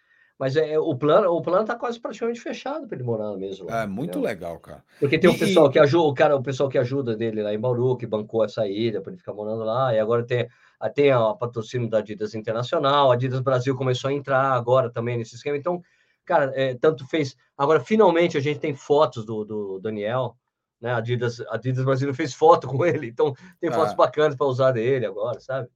Mas 0.42 0.56
é, 0.56 0.76
o 0.76 0.96
plano 0.96 1.30
o 1.30 1.40
plano 1.40 1.60
está 1.60 1.76
quase 1.76 2.00
praticamente 2.00 2.40
fechado 2.40 2.88
para 2.88 2.96
ele 2.96 3.04
morar 3.04 3.36
mesmo. 3.36 3.68
Lá, 3.68 3.84
é 3.84 3.86
muito 3.86 4.18
entendeu? 4.18 4.28
legal, 4.28 4.58
cara. 4.58 4.82
Porque 4.98 5.16
tem 5.16 5.30
o 5.30 5.38
pessoal 5.38 5.70
que 5.70 5.78
ajuda, 5.78 6.08
o 6.08 6.14
cara, 6.14 6.34
o 6.34 6.42
pessoal 6.42 6.68
que 6.68 6.76
ajuda 6.76 7.14
dele 7.14 7.44
lá 7.44 7.54
em 7.54 7.60
Bauru, 7.60 7.96
que 7.96 8.08
bancou 8.08 8.42
a 8.42 8.48
saída 8.48 9.00
para 9.00 9.12
ele 9.12 9.20
ficar 9.20 9.32
morando 9.32 9.62
lá, 9.62 9.94
e 9.94 10.00
agora 10.00 10.24
tem, 10.24 10.48
tem 10.96 11.12
a 11.12 11.32
patrocínio 11.34 11.88
da 11.88 11.98
Adidas 11.98 12.34
Internacional, 12.34 13.12
a 13.12 13.14
Adidas 13.14 13.38
Brasil 13.38 13.76
começou 13.76 14.10
a 14.10 14.12
entrar 14.12 14.50
agora 14.50 14.90
também 14.90 15.16
nesse 15.16 15.36
esquema. 15.36 15.56
Então, 15.56 15.80
cara, 16.24 16.50
é, 16.56 16.74
tanto 16.74 17.06
fez. 17.06 17.36
Agora, 17.56 17.78
finalmente, 17.78 18.36
a 18.36 18.40
gente 18.40 18.58
tem 18.58 18.74
fotos 18.74 19.24
do, 19.24 19.44
do 19.44 19.78
Daniel, 19.78 20.36
né? 20.80 20.90
A 20.90 20.96
Adidas, 20.96 21.40
a 21.42 21.54
Adidas 21.54 21.84
Brasil 21.84 22.12
fez 22.12 22.34
foto 22.34 22.66
com 22.66 22.84
ele, 22.84 23.06
então 23.06 23.32
tem 23.60 23.70
fotos 23.70 23.92
ah. 23.92 23.96
bacanas 23.96 24.34
para 24.34 24.48
usar 24.48 24.72
dele 24.72 25.06
agora, 25.06 25.38
sabe? 25.38 25.68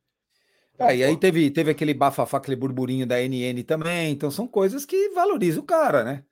Ah, 0.78 0.94
e 0.94 1.02
aí 1.02 1.16
teve, 1.16 1.50
teve 1.50 1.70
aquele 1.70 1.94
bafafá, 1.94 2.36
aquele 2.36 2.56
burburinho 2.56 3.06
da 3.06 3.16
NN 3.16 3.62
também. 3.64 4.12
Então 4.12 4.30
são 4.30 4.46
coisas 4.46 4.84
que 4.84 5.10
valorizam 5.10 5.62
o 5.62 5.66
cara, 5.66 6.04
né? 6.04 6.22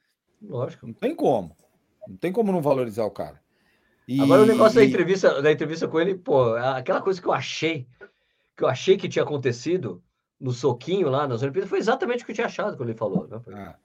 Lógico. 0.43 0.87
Não 0.87 0.95
tem 0.95 1.15
como. 1.15 1.57
Não 2.07 2.17
tem 2.17 2.33
como 2.33 2.53
não 2.53 2.61
valorizar 2.61 3.05
o 3.05 3.11
cara. 3.11 3.41
E... 4.07 4.21
Agora 4.21 4.43
o 4.43 4.47
negócio 4.47 4.77
da 4.77 4.85
entrevista, 4.85 5.41
da 5.41 5.51
entrevista 5.51 5.89
com 5.89 5.99
ele, 5.99 6.15
pô, 6.15 6.55
aquela 6.57 7.01
coisa 7.01 7.21
que 7.21 7.27
eu 7.27 7.33
achei, 7.33 7.87
que 8.55 8.63
eu 8.63 8.69
achei 8.69 8.99
que 8.99 9.09
tinha 9.09 9.23
acontecido 9.23 10.03
no 10.39 10.53
soquinho 10.53 11.09
lá 11.09 11.27
nas 11.27 11.43
Olimpíadas, 11.43 11.71
foi 11.71 11.79
exatamente 11.79 12.23
o 12.23 12.27
que 12.27 12.33
eu 12.33 12.35
tinha 12.35 12.47
achado 12.47 12.77
quando 12.77 12.91
ele 12.91 12.99
falou. 12.99 13.27
Né? 13.27 13.41
Ah. 13.55 13.77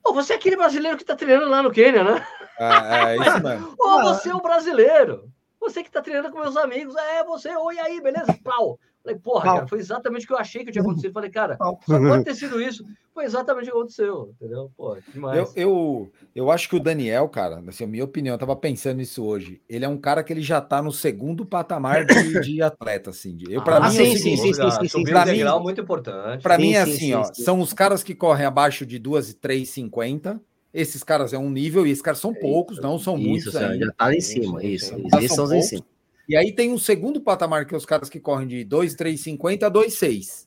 Pô, 0.00 0.12
você 0.12 0.34
é 0.34 0.36
aquele 0.36 0.56
brasileiro 0.56 0.96
que 0.96 1.04
tá 1.04 1.16
treinando 1.16 1.50
lá 1.50 1.60
no 1.60 1.72
Quênia, 1.72 2.04
né? 2.04 2.24
Ah, 2.60 3.10
é 3.10 3.16
isso 3.16 3.40
mesmo. 3.42 3.74
Ô, 3.78 4.02
você 4.02 4.28
é 4.28 4.34
o 4.34 4.40
brasileiro. 4.40 5.28
Você 5.60 5.82
que 5.82 5.90
tá 5.90 6.02
treinando 6.02 6.30
com 6.30 6.38
meus 6.38 6.56
amigos. 6.56 6.94
É, 6.94 7.24
você, 7.24 7.56
oi 7.56 7.78
aí, 7.78 8.00
beleza? 8.00 8.38
Pau. 8.44 8.78
Falei, 9.04 9.18
porra, 9.18 9.44
cara, 9.44 9.68
foi 9.68 9.78
exatamente 9.78 10.24
o 10.24 10.28
que 10.28 10.32
eu 10.32 10.38
achei 10.38 10.64
que 10.64 10.72
tinha 10.72 10.80
acontecido. 10.80 11.12
Falei, 11.12 11.28
cara, 11.28 11.58
só 11.58 11.76
pode 11.98 12.24
ter 12.24 12.34
sido 12.34 12.58
isso. 12.58 12.82
Foi 13.12 13.24
exatamente 13.26 13.68
o 13.68 13.72
que 13.72 13.78
aconteceu, 13.78 14.34
entendeu? 14.34 14.72
Pô, 14.74 14.96
demais. 15.12 15.36
Eu, 15.38 15.52
eu, 15.54 16.12
eu 16.34 16.50
acho 16.50 16.70
que 16.70 16.74
o 16.74 16.80
Daniel, 16.80 17.28
cara, 17.28 17.62
assim, 17.68 17.84
a 17.84 17.86
minha 17.86 18.02
opinião, 18.02 18.34
eu 18.34 18.38
tava 18.38 18.56
pensando 18.56 18.96
nisso 18.96 19.22
hoje. 19.22 19.60
Ele 19.68 19.84
é 19.84 19.88
um 19.88 19.98
cara 19.98 20.24
que 20.24 20.32
ele 20.32 20.40
já 20.40 20.58
tá 20.58 20.80
no 20.80 20.90
segundo 20.90 21.44
patamar 21.44 22.06
de, 22.06 22.40
de 22.40 22.62
atleta, 22.62 23.10
assim. 23.10 23.36
Eu, 23.46 23.62
pra 23.62 23.76
ah, 23.76 23.90
mim, 23.90 23.90
sim, 23.90 24.02
é 24.02 24.16
sim, 24.16 24.36
sim, 24.38 24.54
sim, 24.54 24.70
sim, 24.70 24.88
sim. 24.88 25.04
Pra 25.04 25.26
mim, 25.26 25.44
muito 25.60 25.82
importante. 25.82 26.42
Pra 26.42 26.56
mim 26.56 26.72
é 26.72 26.80
assim, 26.80 27.12
ó, 27.12 27.24
são 27.24 27.60
os 27.60 27.74
caras 27.74 28.02
que 28.02 28.14
correm 28.14 28.46
abaixo 28.46 28.86
de 28.86 28.98
2 28.98 29.30
e 29.30 29.34
3,50. 29.34 30.40
Esses 30.72 31.04
caras 31.04 31.32
é 31.32 31.38
um 31.38 31.50
nível, 31.50 31.86
e 31.86 31.90
esses 31.90 32.02
caras 32.02 32.18
são 32.18 32.34
poucos, 32.34 32.80
não 32.80 32.98
são 32.98 33.16
isso, 33.16 33.28
muitos. 33.28 33.54
Isso, 33.54 33.78
já 33.78 33.92
tá 33.92 34.06
lá 34.06 34.14
em 34.14 34.20
cima, 34.20 34.64
isso. 34.64 34.96
Esses 35.18 35.34
são 35.34 35.54
em 35.54 35.62
cima. 35.62 35.84
E 36.28 36.36
aí 36.36 36.52
tem 36.52 36.72
um 36.72 36.78
segundo 36.78 37.20
patamar, 37.20 37.66
que 37.66 37.74
é 37.74 37.76
os 37.76 37.86
caras 37.86 38.08
que 38.08 38.18
correm 38.18 38.48
de 38.48 38.64
2,350 38.64 39.66
a 39.66 39.70
2,6. 39.70 40.46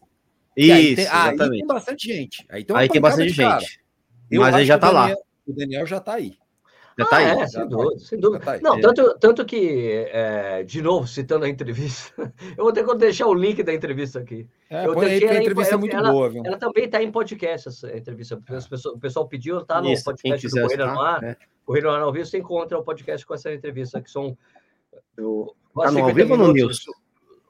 Isso, 0.57 0.73
aí 0.73 0.95
tem, 0.95 1.05
exatamente. 1.05 1.41
Aí 1.41 1.49
tem 1.59 1.67
bastante 1.67 2.07
gente. 2.07 2.45
Aí 2.49 2.63
tem, 2.63 2.75
aí 2.75 2.89
tem 2.89 3.01
bastante 3.01 3.29
gente. 3.29 3.79
Mas 4.31 4.55
aí 4.55 4.65
já 4.65 4.79
tá 4.79 4.89
lá. 4.89 5.13
O 5.47 5.53
Daniel 5.53 5.85
já 5.85 5.99
tá 5.99 6.15
aí. 6.15 6.37
Já 6.97 7.05
tá 7.05 7.17
ah, 7.17 7.19
aí. 7.19 7.25
É, 7.25 7.47
sem 7.47 7.67
dúvida, 7.67 7.99
sem 7.99 8.19
dúvida. 8.19 8.43
Tá 8.43 8.59
Não, 8.59 8.81
tanto, 8.81 9.19
tanto 9.19 9.45
que, 9.45 10.07
é, 10.11 10.63
de 10.63 10.81
novo, 10.81 11.07
citando 11.07 11.45
a 11.45 11.49
entrevista, 11.49 12.33
eu 12.57 12.63
vou 12.63 12.73
ter 12.73 12.83
que 12.83 12.95
deixar 12.95 13.27
o 13.27 13.35
link 13.35 13.61
da 13.61 13.71
entrevista 13.71 14.19
aqui. 14.19 14.47
É, 14.67 14.87
eu 14.87 14.95
põe 14.95 15.05
aí, 15.05 15.23
a 15.23 15.39
entrevista 15.39 15.75
é 15.75 15.77
muito 15.77 15.95
ela, 15.95 16.11
boa, 16.11 16.27
viu? 16.27 16.41
Ela 16.43 16.57
também 16.57 16.85
está 16.85 17.01
em 17.03 17.11
podcast, 17.11 17.67
essa 17.67 17.95
entrevista. 17.95 18.41
É. 18.49 18.57
O 18.89 18.97
pessoal 18.97 19.27
pediu, 19.27 19.63
tá 19.63 19.79
no 19.79 19.91
Isso, 19.91 20.03
podcast 20.03 20.47
do 20.47 20.61
Correio 20.61 20.87
no 20.87 21.01
Ar. 21.01 21.23
É. 21.23 21.37
Correio 21.63 21.85
no 21.85 21.91
Ar 21.91 22.01
ao 22.01 22.11
vivo, 22.11 22.25
você 22.25 22.39
encontra 22.39 22.79
o 22.79 22.83
podcast 22.83 23.23
com 23.25 23.35
essa 23.35 23.53
entrevista, 23.53 24.01
que 24.01 24.09
são... 24.09 24.35
Eu, 25.15 25.55
Tá 25.83 25.91
no 25.91 26.03
ao 26.03 26.13
vivo 26.13 26.33
ou 26.33 26.37
no 26.39 26.53
News? 26.53 26.85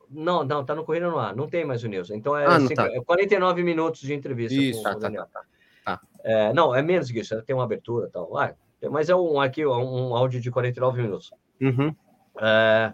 Não, 0.10 0.44
não, 0.44 0.64
tá 0.64 0.74
no 0.74 0.86
Corrida 0.86 1.10
no 1.10 1.18
Ar, 1.18 1.36
não 1.36 1.48
tem 1.48 1.66
mais 1.66 1.84
o 1.84 1.88
News. 1.88 2.12
Então 2.12 2.36
é, 2.38 2.46
ah, 2.46 2.60
cinco, 2.60 2.76
tá. 2.76 2.88
é 2.88 3.02
49 3.02 3.64
minutos 3.64 4.02
de 4.02 4.14
entrevista 4.14 4.56
isso, 4.56 4.82
com 4.82 4.90
tá, 4.90 4.96
o 4.96 5.00
Daniel. 5.00 5.28
Tá, 5.32 5.44
tá, 5.84 6.02
é, 6.24 6.54
não, 6.54 6.74
é 6.74 6.82
menos 6.82 7.12
que 7.12 7.20
isso, 7.20 7.42
tem 7.44 7.56
uma 7.56 7.66
abertura 7.66 8.08
e 8.08 8.12
tal. 8.12 8.38
Ah, 8.38 8.54
mas 8.90 9.10
é 9.10 9.16
um 9.16 9.40
aqui 9.40 9.66
um 9.66 10.16
áudio 10.16 10.40
de 10.40 10.52
49 10.52 11.02
minutos. 11.02 11.32
Uhum. 11.60 11.94
É, 12.40 12.94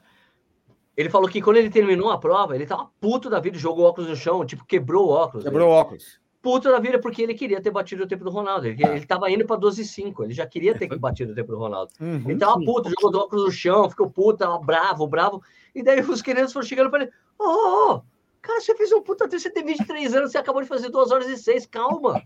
Ele 0.96 1.10
falou 1.10 1.30
que 1.30 1.42
quando 1.42 1.58
ele 1.58 1.70
terminou 1.70 2.10
a 2.10 2.18
prova, 2.18 2.56
ele 2.56 2.66
tava 2.66 2.90
puto 3.00 3.30
da 3.30 3.40
vida, 3.40 3.58
jogou 3.58 3.86
óculos 3.86 4.10
no 4.10 4.16
chão, 4.16 4.46
tipo, 4.46 4.66
quebrou 4.66 5.08
o 5.08 5.12
óculos. 5.12 5.44
Quebrou 5.44 5.70
o 5.70 5.72
óculos. 5.72 6.20
Puto 6.44 6.70
da 6.70 6.78
vida, 6.78 7.00
porque 7.00 7.22
ele 7.22 7.34
queria 7.34 7.62
ter 7.62 7.72
batido 7.72 8.04
o 8.04 8.08
tempo 8.08 8.26
do 8.26 8.30
Ronaldo. 8.30 8.68
Ele, 8.68 8.86
ele 8.86 9.06
tava 9.06 9.32
indo 9.32 9.48
para 9.48 9.60
12,5. 9.60 10.26
Ele 10.26 10.34
já 10.34 10.46
queria 10.46 10.78
ter 10.78 10.94
batido 11.00 11.32
o 11.32 11.36
tempo 11.36 11.54
do 11.54 11.58
Ronaldo. 11.58 11.94
Uhum, 12.02 12.22
ele 12.28 12.38
tava 12.38 12.60
puto, 12.60 12.90
jogou 12.90 13.22
o 13.22 13.24
óculos 13.24 13.46
no 13.46 13.52
chão, 13.52 13.90
ficou 13.90 14.10
puto, 14.10 14.40
tava 14.40 14.60
bravo, 14.60 15.08
bravo. 15.08 15.42
E 15.74 15.82
daí 15.82 16.02
os 16.02 16.22
queridos 16.22 16.52
foram 16.52 16.68
chegando 16.68 16.90
para 16.92 17.04
ele: 17.04 17.12
Ô, 17.40 17.46
oh, 17.46 17.94
oh, 17.94 18.02
cara, 18.42 18.60
você 18.60 18.76
fez 18.76 18.92
um 18.92 19.02
puta 19.02 19.26
você 19.30 19.50
tem 19.50 19.64
23 19.64 20.14
anos, 20.16 20.32
você 20.34 20.38
acabou 20.38 20.62
de 20.62 20.68
fazer 20.68 20.90
2 20.90 21.12
horas 21.12 21.30
e 21.30 21.38
6, 21.38 21.66
calma. 21.68 22.22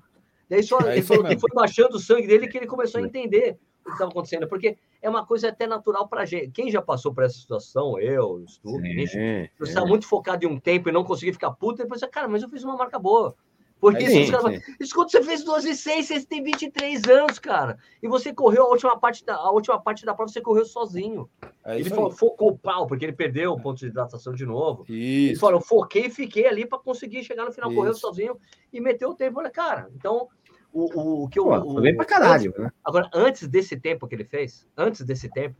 Daí 0.49 0.63
só, 0.63 0.79
é 0.81 0.93
ele 0.93 1.03
falou 1.03 1.23
que 1.23 1.37
foi 1.37 1.51
baixando 1.53 1.97
o 1.97 1.99
sangue 1.99 2.25
dele 2.25 2.47
que 2.47 2.57
ele 2.57 2.65
começou 2.65 2.99
a 2.99 3.05
entender 3.05 3.59
o 3.81 3.85
que 3.85 3.91
estava 3.91 4.09
acontecendo, 4.09 4.47
porque 4.47 4.79
é 4.99 5.07
uma 5.07 5.27
coisa 5.27 5.49
até 5.49 5.67
natural 5.67 6.07
para 6.07 6.25
gente. 6.25 6.49
Quem 6.49 6.71
já 6.71 6.81
passou 6.81 7.13
por 7.13 7.23
essa 7.23 7.37
situação, 7.37 7.99
eu, 7.99 8.43
Stu, 8.47 8.79
você 8.79 9.47
está 9.59 9.85
muito 9.85 10.07
focado 10.07 10.43
em 10.43 10.47
um 10.47 10.59
tempo 10.59 10.89
e 10.89 10.91
não 10.91 11.03
conseguir 11.03 11.33
ficar 11.33 11.51
puto, 11.51 11.83
depois 11.83 11.99
você, 11.99 12.07
cara, 12.07 12.27
mas 12.27 12.41
eu 12.41 12.49
fiz 12.49 12.63
uma 12.63 12.75
marca 12.75 12.97
boa. 12.97 13.35
Porque 13.79 14.05
é, 14.05 14.09
sim, 14.09 14.31
caras, 14.31 14.61
isso 14.79 14.95
quando 14.95 15.11
você 15.11 15.23
fez 15.23 15.43
12 15.43 15.69
e 15.69 15.75
6, 15.75 16.07
você 16.07 16.25
tem 16.25 16.43
23 16.43 17.03
anos, 17.05 17.37
cara. 17.37 17.77
E 18.01 18.07
você 18.07 18.33
correu 18.33 18.63
a 18.63 18.69
última 18.69 18.99
parte 18.99 19.23
da, 19.23 19.35
a 19.35 19.51
última 19.51 19.79
parte 19.79 20.03
da 20.03 20.15
prova, 20.15 20.31
você 20.31 20.41
correu 20.41 20.65
sozinho. 20.65 21.29
É 21.63 21.79
ele 21.79 21.89
falou, 21.89 22.09
focou 22.09 22.49
o 22.49 22.57
pau, 22.57 22.87
porque 22.87 23.05
ele 23.05 23.13
perdeu 23.13 23.53
o 23.53 23.61
ponto 23.61 23.77
de 23.77 23.87
hidratação 23.87 24.33
de 24.33 24.45
novo. 24.45 24.83
Isso. 24.89 25.31
Ele 25.31 25.35
falou, 25.35 25.61
foquei 25.61 26.07
e 26.07 26.09
fiquei 26.09 26.47
ali 26.47 26.65
para 26.65 26.79
conseguir 26.79 27.23
chegar 27.23 27.45
no 27.45 27.51
final, 27.51 27.69
isso. 27.69 27.77
correu 27.77 27.93
sozinho 27.93 28.37
e 28.73 28.81
meteu 28.81 29.09
o 29.09 29.15
tempo. 29.15 29.39
Olha, 29.39 29.51
cara, 29.51 29.89
então 29.95 30.27
o, 30.73 30.99
o, 30.99 31.23
o 31.23 31.29
que 31.29 31.39
eu. 31.39 31.45
Pô, 31.45 31.79
bem 31.79 31.95
pra 31.95 32.05
caralho. 32.05 32.49
Antes, 32.49 32.63
né? 32.63 32.71
Agora, 32.83 33.09
antes 33.13 33.47
desse 33.47 33.79
tempo 33.79 34.07
que 34.07 34.15
ele 34.15 34.25
fez, 34.25 34.67
antes 34.75 35.05
desse 35.05 35.29
tempo, 35.29 35.55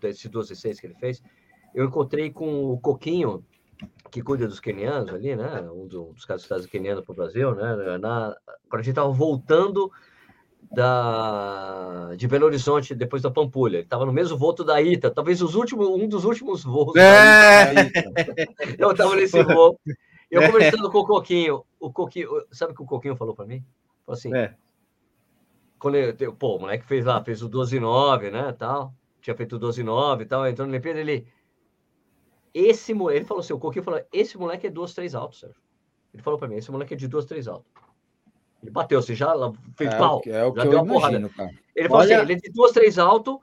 desse 0.00 0.28
12 0.28 0.52
e 0.52 0.56
6 0.56 0.80
que 0.80 0.86
ele 0.86 0.94
fez, 0.94 1.22
eu 1.74 1.84
encontrei 1.84 2.30
com 2.30 2.72
o 2.72 2.78
Coquinho 2.78 3.44
que 4.10 4.22
cuida 4.22 4.48
dos 4.48 4.60
quenianos 4.60 5.12
ali, 5.12 5.36
né? 5.36 5.60
Um 5.70 5.86
dos 5.86 6.24
casos 6.24 6.42
estados 6.42 6.66
quenianos 6.66 7.04
para 7.04 7.12
o 7.12 7.16
Brasil, 7.16 7.54
né? 7.54 7.98
Na, 7.98 8.36
quando 8.68 8.80
a 8.80 8.82
gente 8.82 8.90
estava 8.90 9.10
voltando 9.10 9.90
da, 10.70 12.14
de 12.16 12.28
Belo 12.28 12.46
Horizonte 12.46 12.94
depois 12.94 13.22
da 13.22 13.30
Pampulha. 13.30 13.76
Ele 13.76 13.84
estava 13.84 14.04
no 14.04 14.12
mesmo 14.12 14.36
voo 14.36 14.52
da 14.52 14.80
Ita, 14.80 15.10
talvez 15.10 15.40
os 15.40 15.54
últimos, 15.54 15.88
um 15.88 16.08
dos 16.08 16.24
últimos 16.24 16.64
voos. 16.64 16.96
É. 16.96 17.72
Eu 18.78 18.92
estava 18.92 19.16
nesse 19.16 19.42
voo. 19.42 19.78
Eu 20.30 20.42
é. 20.42 20.46
conversando 20.46 20.90
com 20.90 20.98
o 20.98 21.06
Coquinho, 21.06 21.64
o 21.80 21.90
Coquinho, 21.90 22.28
sabe 22.52 22.72
o 22.72 22.76
que 22.76 22.82
o 22.82 22.86
Coquinho 22.86 23.16
falou 23.16 23.34
para 23.34 23.46
mim? 23.46 23.64
Falou 24.04 24.18
assim, 24.18 24.34
é. 24.34 24.54
quando 25.78 25.96
eu, 25.96 26.34
pô, 26.34 26.56
o 26.56 26.60
moleque 26.60 26.84
fez 26.84 27.06
lá, 27.06 27.24
fez 27.24 27.42
o 27.42 27.48
12 27.48 27.80
9, 27.80 28.30
né, 28.30 28.54
tal, 28.58 28.92
tinha 29.22 29.34
feito 29.34 29.56
o 29.56 29.58
12 29.58 29.82
9 29.82 30.24
e 30.24 30.26
tal, 30.26 30.46
entrou 30.46 30.66
no 30.66 30.72
Olimpíada, 30.74 31.00
ele 31.00 31.26
esse 32.52 32.94
moleque, 32.94 33.18
ele 33.18 33.26
falou 33.26 33.40
assim, 33.40 33.52
o 33.52 33.58
Coquinho 33.58 33.84
falou, 33.84 34.02
esse 34.12 34.36
moleque 34.38 34.66
é 34.66 34.70
duas, 34.70 34.94
três 34.94 35.14
altos, 35.14 35.40
Sérgio. 35.40 35.60
Ele 36.12 36.22
falou 36.22 36.38
para 36.38 36.48
mim, 36.48 36.56
esse 36.56 36.70
moleque 36.70 36.94
é 36.94 36.96
de 36.96 37.08
duas, 37.08 37.24
três 37.24 37.46
altos. 37.46 37.70
Ele 38.62 38.72
bateu, 38.72 39.00
você 39.00 39.14
já 39.14 39.32
fez 39.76 39.92
é, 39.92 39.98
pau, 39.98 40.20
é 40.26 40.44
o 40.44 40.54
já 40.54 40.64
deu 40.64 40.82
uma 40.82 40.96
imagino, 40.96 41.28
porrada. 41.28 41.28
Cara. 41.30 41.50
Ele 41.76 41.88
falou 41.88 42.02
assim, 42.02 42.12
Olha... 42.12 42.22
assim, 42.22 42.32
ele 42.32 42.40
é 42.40 42.48
de 42.48 42.52
duas, 42.52 42.72
três 42.72 42.98
alto. 42.98 43.40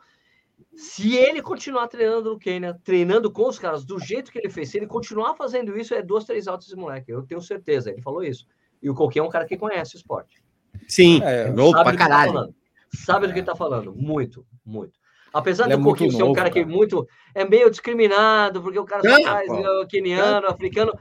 Se 0.75 1.15
ele 1.15 1.41
continuar 1.41 1.87
treinando 1.87 2.31
no 2.31 2.39
Quênia, 2.39 2.77
treinando 2.83 3.31
com 3.31 3.47
os 3.47 3.57
caras 3.57 3.85
do 3.85 3.97
jeito 3.97 4.29
que 4.29 4.39
ele 4.39 4.49
fez, 4.49 4.69
se 4.69 4.77
ele 4.77 4.87
continuar 4.87 5.35
fazendo 5.35 5.77
isso, 5.77 5.93
é 5.93 6.01
duas, 6.01 6.25
três 6.25 6.47
altos 6.47 6.67
esse 6.67 6.75
moleque. 6.75 7.11
Eu 7.11 7.23
tenho 7.23 7.41
certeza. 7.41 7.91
Ele 7.91 8.01
falou 8.01 8.23
isso. 8.23 8.45
E 8.81 8.89
o 8.89 8.93
Coquinho 8.93 9.23
é 9.23 9.27
um 9.27 9.31
cara 9.31 9.45
que 9.45 9.55
conhece 9.55 9.95
o 9.95 9.97
esporte. 9.97 10.43
Sim, 10.87 11.21
é, 11.23 11.45
sabe 11.45 11.71
pra 11.71 11.83
tá 11.83 11.95
caralho. 11.95 12.33
Tá 12.33 12.49
sabe 12.93 13.27
do 13.27 13.33
que 13.33 13.39
ele 13.39 13.45
tá 13.45 13.55
falando. 13.55 13.95
Muito, 13.95 14.45
muito. 14.65 14.99
Apesar 15.35 15.65
ele 15.65 15.75
do 15.75 15.81
é 15.81 15.83
Coquinho 15.83 16.11
ser 16.13 16.23
um 16.23 16.31
cara, 16.31 16.49
cara, 16.49 16.65
que 16.65 16.71
muito 16.71 17.05
é 17.33 17.43
meio 17.43 17.69
discriminado, 17.69 18.61
porque 18.61 18.79
o 18.79 18.85
cara 18.85 19.01
só 19.01 19.21
faz 19.21 19.51
é, 19.51 19.85
queniano, 19.85 20.47
africano. 20.47 20.93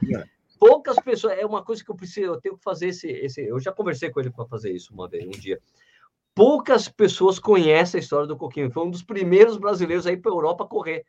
Poucas 0.59 0.97
pessoas. 0.97 1.39
É 1.39 1.45
uma 1.45 1.63
coisa 1.63 1.81
que 1.81 1.89
eu 1.89 1.95
preciso, 1.95 2.33
eu 2.33 2.41
tenho 2.41 2.57
que 2.57 2.63
fazer 2.63 2.89
esse. 2.89 3.07
esse 3.07 3.47
eu 3.47 3.57
já 3.61 3.71
conversei 3.71 4.09
com 4.09 4.19
ele 4.19 4.29
para 4.29 4.45
fazer 4.45 4.73
isso 4.73 4.93
uma 4.93 5.07
vez, 5.07 5.25
um 5.25 5.31
dia. 5.31 5.57
Poucas 6.35 6.89
pessoas 6.89 7.39
conhecem 7.39 7.97
a 7.97 8.01
história 8.03 8.27
do 8.27 8.35
Coquinho. 8.35 8.69
Foi 8.69 8.83
um 8.83 8.91
dos 8.91 9.01
primeiros 9.01 9.55
brasileiros 9.55 10.05
aí 10.05 10.17
para 10.17 10.29
a 10.29 10.35
Europa 10.35 10.65
correr. 10.65 11.05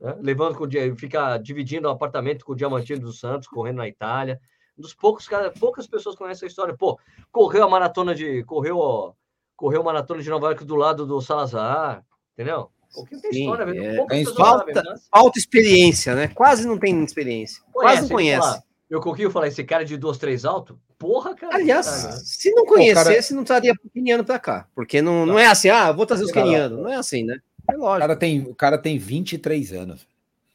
Né? 0.00 0.16
Levando 0.22 0.56
com 0.56 0.66
ficar 0.96 1.36
dividindo 1.38 1.86
o 1.86 1.90
um 1.90 1.94
apartamento 1.94 2.42
com 2.42 2.52
o 2.52 2.56
Diamantino 2.56 3.02
dos 3.02 3.20
Santos, 3.20 3.48
correndo 3.48 3.76
na 3.76 3.88
Itália. 3.88 4.40
Um 4.78 4.80
dos 4.80 4.94
poucos 4.94 5.28
cara, 5.28 5.52
poucas 5.60 5.86
pessoas 5.86 6.16
conhecem 6.16 6.46
a 6.46 6.48
história. 6.48 6.74
Pô, 6.74 6.98
correu 7.30 7.64
a 7.64 7.68
maratona 7.68 8.14
de. 8.14 8.42
Correu, 8.44 9.14
correu 9.54 9.82
a 9.82 9.84
maratona 9.84 10.22
de 10.22 10.30
Nova 10.30 10.46
York 10.46 10.64
do 10.64 10.74
lado 10.74 11.04
do 11.04 11.20
Salazar 11.20 12.02
Entendeu? 12.36 12.70
Porque 12.94 13.16
tem 13.16 13.30
história, 13.30 13.64
é, 13.64 14.06
tem 14.06 14.24
falta, 14.26 14.82
mas... 14.84 15.08
falta 15.10 15.38
experiência, 15.38 16.14
né? 16.14 16.28
Quase 16.28 16.66
não 16.66 16.78
tem 16.78 17.02
experiência. 17.02 17.62
Conhece, 17.72 17.94
Quase 17.94 18.02
não 18.02 18.08
conhece. 18.08 18.62
Eu 18.88 19.00
coquinho 19.00 19.30
falar, 19.30 19.48
esse 19.48 19.64
cara 19.64 19.84
de 19.84 19.96
duas, 19.96 20.18
três 20.18 20.44
alto? 20.44 20.78
Porra, 20.98 21.34
cara. 21.34 21.56
Aliás, 21.56 21.86
cara. 21.86 22.12
se 22.12 22.50
não 22.52 22.64
conhecesse, 22.64 23.28
cara... 23.28 23.34
não 23.34 23.42
estaria 23.42 23.74
keniano 23.92 24.24
para 24.24 24.38
cá. 24.38 24.68
Porque 24.74 25.02
não, 25.02 25.26
não 25.26 25.38
é 25.38 25.46
assim, 25.46 25.68
ah, 25.68 25.90
vou 25.92 26.06
trazer 26.06 26.24
os 26.24 26.32
kenianos. 26.32 26.78
Não 26.78 26.88
é 26.88 26.96
assim, 26.96 27.24
né? 27.24 27.38
É 27.68 27.76
lógico. 27.76 27.96
O 27.96 28.00
cara 28.00 28.16
tem, 28.16 28.40
o 28.42 28.54
cara 28.54 28.78
tem 28.78 28.98
23 28.98 29.72
anos. 29.72 30.06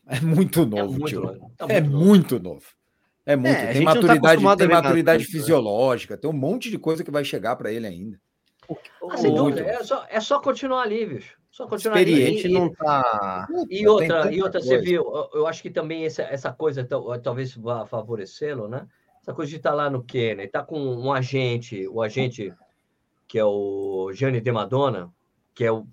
É 0.08 0.20
muito 0.20 0.62
é 0.62 0.66
novo, 0.66 0.96
é 0.96 0.98
muito 0.98 1.06
tio. 1.06 1.22
Novo. 1.22 1.52
Tá 1.58 1.66
é 1.70 1.82
muito, 1.82 1.98
muito 1.98 2.40
novo. 2.40 2.66
É 3.26 3.36
muito. 3.36 3.56
É, 3.56 3.74
tem 3.74 3.86
tá 3.86 3.94
maturidade, 3.94 4.44
tá 4.44 4.58
tem 4.58 4.68
maturidade 4.68 5.26
fisiológica, 5.26 6.18
tem 6.18 6.30
um 6.30 6.34
monte 6.34 6.72
de 6.72 6.78
coisa 6.80 7.04
que 7.04 7.12
vai 7.12 7.24
chegar 7.24 7.56
para 7.56 7.72
ele 7.72 7.86
ainda. 7.86 8.20
Assim, 9.12 9.32
não, 9.34 9.50
é, 9.50 9.84
só, 9.84 10.06
é 10.10 10.20
só 10.20 10.40
continuar 10.40 10.84
ali, 10.84 11.06
bicho. 11.06 11.41
Só 11.52 11.68
continuar 11.68 11.98
Experiente 12.00 12.46
ali. 12.46 12.54
não 12.54 12.70
tá. 12.72 13.46
E 13.70 13.86
outra, 13.86 14.34
e 14.34 14.42
outra 14.42 14.62
você 14.62 14.78
viu, 14.78 15.04
eu 15.34 15.46
acho 15.46 15.62
que 15.62 15.70
também 15.70 16.06
essa, 16.06 16.24
essa 16.24 16.52
coisa 16.52 16.88
talvez 17.22 17.54
vá 17.56 17.86
favorecê-lo, 17.86 18.70
né? 18.70 18.88
Essa 19.22 19.34
coisa 19.34 19.50
de 19.50 19.58
estar 19.58 19.72
tá 19.72 19.76
lá 19.76 19.90
no 19.90 20.02
Quênia, 20.02 20.50
tá 20.50 20.64
com 20.64 20.80
um 20.80 21.12
agente, 21.12 21.86
o 21.90 22.02
agente 22.02 22.54
que 23.28 23.38
é 23.38 23.46
o 23.46 24.12
Gianni 24.14 24.42
De 24.42 24.52
Madonna, 24.52 25.14
que 25.54 25.66
é 25.66 25.72
o 25.72 25.86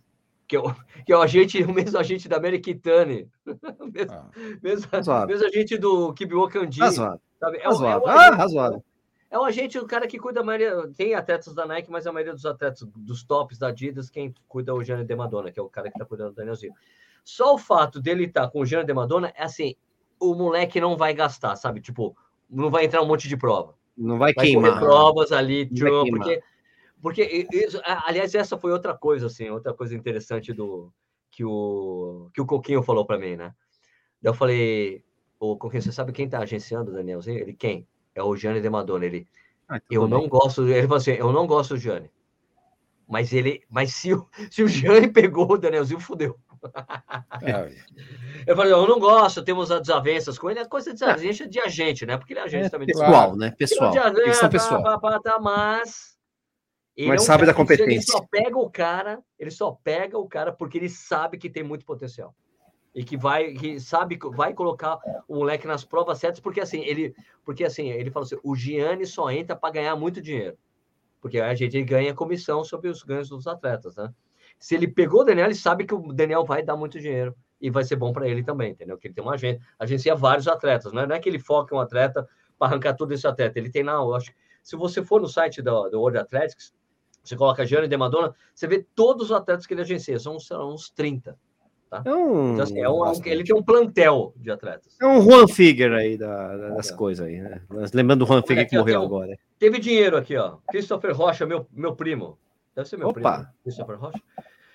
que 0.46 0.56
é 0.56 0.60
o, 0.60 0.64
que 1.04 1.12
é 1.12 1.16
o 1.16 1.20
agente, 1.20 1.62
o 1.62 1.72
mesmo 1.72 1.98
agente 1.98 2.28
da 2.28 2.36
Americitane, 2.36 3.28
mesmo, 3.92 4.12
ah, 4.12 4.30
mesmo, 4.62 5.26
mesmo 5.26 5.46
agente 5.46 5.76
do 5.76 6.14
Kibiwa 6.14 6.48
Kandi. 6.48 6.80
Razoável. 6.80 7.20
Sabe? 7.38 7.58
É, 7.58 7.64
razoável. 7.64 8.08
É, 8.08 8.12
é, 8.12 8.16
ah, 8.16 8.34
razoável. 8.34 8.84
É 9.30 9.38
o 9.38 9.44
agente, 9.44 9.78
o 9.78 9.86
cara 9.86 10.06
que 10.06 10.18
cuida 10.18 10.40
a 10.40 10.44
maioria. 10.44 10.90
Tem 10.96 11.14
atletas 11.14 11.54
da 11.54 11.66
Nike, 11.66 11.90
mas 11.90 12.06
a 12.06 12.12
maioria 12.12 12.32
dos 12.32 12.46
atletas 12.46 12.88
dos 12.96 13.22
tops 13.22 13.58
da 13.58 13.68
Adidas, 13.68 14.08
quem 14.08 14.34
cuida 14.48 14.72
é 14.72 14.74
o 14.74 14.82
Jânio 14.82 15.04
de 15.04 15.14
Madonna, 15.14 15.52
que 15.52 15.60
é 15.60 15.62
o 15.62 15.68
cara 15.68 15.90
que 15.90 15.96
está 15.96 16.04
cuidando 16.04 16.30
do 16.30 16.36
Danielzinho. 16.36 16.72
Só 17.22 17.54
o 17.54 17.58
fato 17.58 18.00
dele 18.00 18.24
estar 18.24 18.42
tá 18.42 18.50
com 18.50 18.60
o 18.60 18.66
Jânio 18.66 18.86
de 18.86 18.94
Madonna 18.94 19.32
é 19.36 19.44
assim: 19.44 19.74
o 20.18 20.34
moleque 20.34 20.80
não 20.80 20.96
vai 20.96 21.12
gastar, 21.12 21.56
sabe? 21.56 21.80
Tipo, 21.80 22.16
não 22.48 22.70
vai 22.70 22.86
entrar 22.86 23.02
um 23.02 23.06
monte 23.06 23.28
de 23.28 23.36
prova. 23.36 23.74
Não 23.96 24.18
vai, 24.18 24.32
vai 24.32 24.46
queimar. 24.46 24.78
provas 24.78 25.30
ali, 25.30 25.66
tchum, 25.66 26.08
porque. 26.10 26.42
Porque, 27.00 27.46
isso, 27.52 27.80
aliás, 27.84 28.34
essa 28.34 28.58
foi 28.58 28.72
outra 28.72 28.92
coisa, 28.92 29.26
assim, 29.26 29.48
outra 29.50 29.72
coisa 29.72 29.94
interessante 29.94 30.52
do 30.52 30.92
que 31.30 31.44
o, 31.44 32.28
que 32.34 32.40
o 32.40 32.46
Coquinho 32.46 32.82
falou 32.82 33.04
para 33.04 33.18
mim, 33.18 33.36
né? 33.36 33.54
Eu 34.20 34.34
falei, 34.34 35.04
o 35.38 35.56
Coquinho, 35.56 35.80
você 35.80 35.92
sabe 35.92 36.10
quem 36.12 36.24
está 36.24 36.40
agenciando 36.40 36.90
o 36.90 36.94
Danielzinho? 36.94 37.38
Ele, 37.38 37.52
quem? 37.52 37.86
É 38.14 38.22
o 38.22 38.36
Jane 38.36 38.60
de 38.60 38.70
Madonna. 38.70 39.04
Ele, 39.04 39.26
ah, 39.68 39.80
eu 39.90 40.02
bem. 40.02 40.10
não 40.10 40.28
gosto, 40.28 40.66
ele 40.66 40.82
falou 40.82 40.96
assim, 40.96 41.12
eu 41.12 41.32
não 41.32 41.46
gosto 41.46 41.74
do 41.74 41.80
Jane. 41.80 42.10
Mas 43.08 43.32
ele, 43.32 43.62
mas 43.70 43.94
se 43.94 44.12
o, 44.12 44.28
se 44.50 44.62
o 44.62 44.68
Jane 44.68 45.08
pegou 45.08 45.50
o 45.50 45.58
Danielzinho, 45.58 46.00
fudeu. 46.00 46.38
É. 47.42 47.72
Eu 48.46 48.56
falei, 48.56 48.72
eu 48.72 48.86
não 48.86 48.98
gosto, 48.98 49.44
temos 49.44 49.68
desavenças 49.68 50.38
com 50.38 50.50
ele, 50.50 50.60
é 50.60 50.64
coisa 50.64 50.92
de 50.92 50.98
desavença 50.98 51.46
de 51.46 51.60
agente, 51.60 52.04
né? 52.04 52.16
Porque 52.16 52.32
ele 52.32 52.40
é 52.40 52.44
agente 52.44 52.66
é, 52.66 52.68
também. 52.68 52.86
Pessoal, 52.86 53.36
né? 53.36 53.54
Pessoal. 53.56 53.92
Tá, 53.92 54.48
pessoal. 54.48 54.82
Tá, 54.82 54.98
tá, 54.98 55.20
tá, 55.20 55.38
mas. 55.40 56.18
Mas 57.06 57.22
sabe 57.22 57.46
da 57.46 57.54
competência. 57.54 57.92
Ele 57.92 58.02
só 58.02 58.20
pega 58.28 58.58
o 58.58 58.68
cara, 58.68 59.22
ele 59.38 59.52
só 59.52 59.70
pega 59.84 60.18
o 60.18 60.28
cara 60.28 60.52
porque 60.52 60.78
ele 60.78 60.88
sabe 60.88 61.38
que 61.38 61.48
tem 61.48 61.62
muito 61.62 61.86
potencial 61.86 62.34
e 62.98 63.04
que 63.04 63.16
vai 63.16 63.52
que 63.52 63.78
sabe 63.78 64.18
vai 64.34 64.52
colocar 64.52 64.98
o 65.28 65.36
moleque 65.36 65.68
nas 65.68 65.84
provas 65.84 66.18
certas 66.18 66.40
porque 66.40 66.60
assim 66.60 66.80
ele 66.80 67.14
porque 67.44 67.62
assim 67.62 67.90
ele 67.90 68.10
falou 68.10 68.26
assim 68.26 68.36
o 68.42 68.56
Gianni 68.56 69.06
só 69.06 69.30
entra 69.30 69.54
para 69.54 69.72
ganhar 69.72 69.94
muito 69.94 70.20
dinheiro 70.20 70.58
porque 71.20 71.38
a 71.38 71.54
gente 71.54 71.80
ganha 71.84 72.12
comissão 72.12 72.64
sobre 72.64 72.90
os 72.90 73.04
ganhos 73.04 73.28
dos 73.28 73.46
atletas 73.46 73.94
né? 73.94 74.12
Se 74.58 74.74
ele 74.74 74.88
pegou 74.88 75.20
o 75.20 75.24
Daniel 75.24 75.46
ele 75.46 75.54
sabe 75.54 75.86
que 75.86 75.94
o 75.94 76.12
Daniel 76.12 76.44
vai 76.44 76.60
dar 76.60 76.76
muito 76.76 76.98
dinheiro 76.98 77.36
e 77.60 77.70
vai 77.70 77.84
ser 77.84 77.94
bom 77.94 78.12
para 78.12 78.28
ele 78.28 78.42
também 78.42 78.72
entendeu? 78.72 78.98
Que 78.98 79.06
ele 79.06 79.14
tem 79.14 79.22
uma 79.22 79.34
agência 79.34 79.62
agencia 79.78 80.16
vários 80.16 80.48
atletas 80.48 80.92
né? 80.92 81.06
não 81.06 81.14
é 81.14 81.20
que 81.20 81.28
ele 81.28 81.38
foca 81.38 81.76
um 81.76 81.78
atleta 81.78 82.28
para 82.58 82.66
arrancar 82.66 82.94
todo 82.94 83.12
esse 83.12 83.28
atleta 83.28 83.60
ele 83.60 83.70
tem 83.70 83.84
na 83.84 83.92
eu 83.92 84.12
acho 84.12 84.32
se 84.60 84.74
você 84.74 85.04
for 85.04 85.20
no 85.20 85.28
site 85.28 85.62
do, 85.62 85.88
do 85.88 86.00
World 86.00 86.18
Athletics 86.18 86.74
você 87.22 87.36
coloca 87.36 87.64
Gianni 87.64 87.86
de 87.86 87.96
Madonna 87.96 88.34
você 88.52 88.66
vê 88.66 88.84
todos 88.96 89.26
os 89.26 89.32
atletas 89.32 89.68
que 89.68 89.74
ele 89.74 89.82
agencia 89.82 90.18
são, 90.18 90.40
são 90.40 90.74
uns 90.74 90.90
30 90.90 91.38
Tá? 91.90 92.02
É 92.04 92.12
um, 92.12 92.52
então, 92.52 92.64
assim, 92.64 92.80
é 92.80 92.88
um, 92.88 93.12
ele 93.24 93.44
tem 93.44 93.56
um 93.56 93.62
plantel 93.62 94.34
de 94.36 94.50
atletas. 94.50 94.94
É 95.00 95.06
um 95.06 95.22
Juan 95.22 95.48
Figuer 95.48 95.92
aí 95.92 96.18
da, 96.18 96.56
das 96.74 96.90
é. 96.90 96.94
coisas 96.94 97.26
aí, 97.26 97.40
né? 97.40 97.62
Lembrando 97.94 98.24
do 98.24 98.26
Juan 98.26 98.42
Figuer 98.42 98.68
que 98.68 98.76
morreu 98.76 99.02
agora. 99.02 99.38
Teve 99.58 99.78
dinheiro 99.78 100.16
aqui, 100.16 100.36
ó. 100.36 100.58
Christopher 100.68 101.16
Rocha, 101.16 101.46
meu, 101.46 101.66
meu 101.72 101.96
primo. 101.96 102.38
Deve 102.76 102.88
ser 102.88 102.98
meu 102.98 103.08
Opa. 103.08 103.20
primo. 103.20 103.46
Christopher 103.62 103.98
Rocha. 103.98 104.22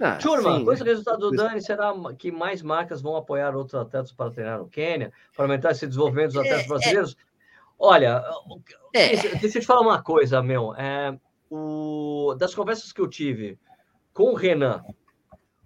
Ah, 0.02 0.16
Turma, 0.16 0.58
sim, 0.58 0.66
com 0.66 0.74
esse 0.74 0.84
resultado 0.84 1.20
do 1.20 1.32
Dani, 1.32 1.62
será 1.62 1.94
que 2.18 2.32
mais 2.32 2.62
marcas 2.62 3.02
vão 3.02 3.16
apoiar 3.16 3.56
outros 3.56 3.76
atletas 3.76 4.12
para 4.12 4.32
treinar 4.32 4.58
no 4.58 4.68
Quênia, 4.68 5.14
para 5.36 5.46
aumentar 5.46 5.72
esse 5.72 5.88
desenvolvimento 5.88 6.34
dos 6.34 6.38
atletas 6.38 6.62
é, 6.62 6.66
é. 6.66 6.68
brasileiros? 6.68 7.12
É. 7.12 7.34
Olha, 7.80 8.24
é. 8.94 9.16
deixa 9.38 9.60
eu 9.60 9.62
te 9.62 9.68
falar 9.68 9.82
uma 9.82 10.02
coisa, 10.02 10.42
meu. 10.42 10.74
É, 10.76 11.16
o, 11.50 12.36
das 12.38 12.56
conversas 12.56 12.92
que 12.92 13.00
eu 13.00 13.08
tive 13.08 13.58
com 14.14 14.32
o 14.32 14.36
Renan, 14.36 14.84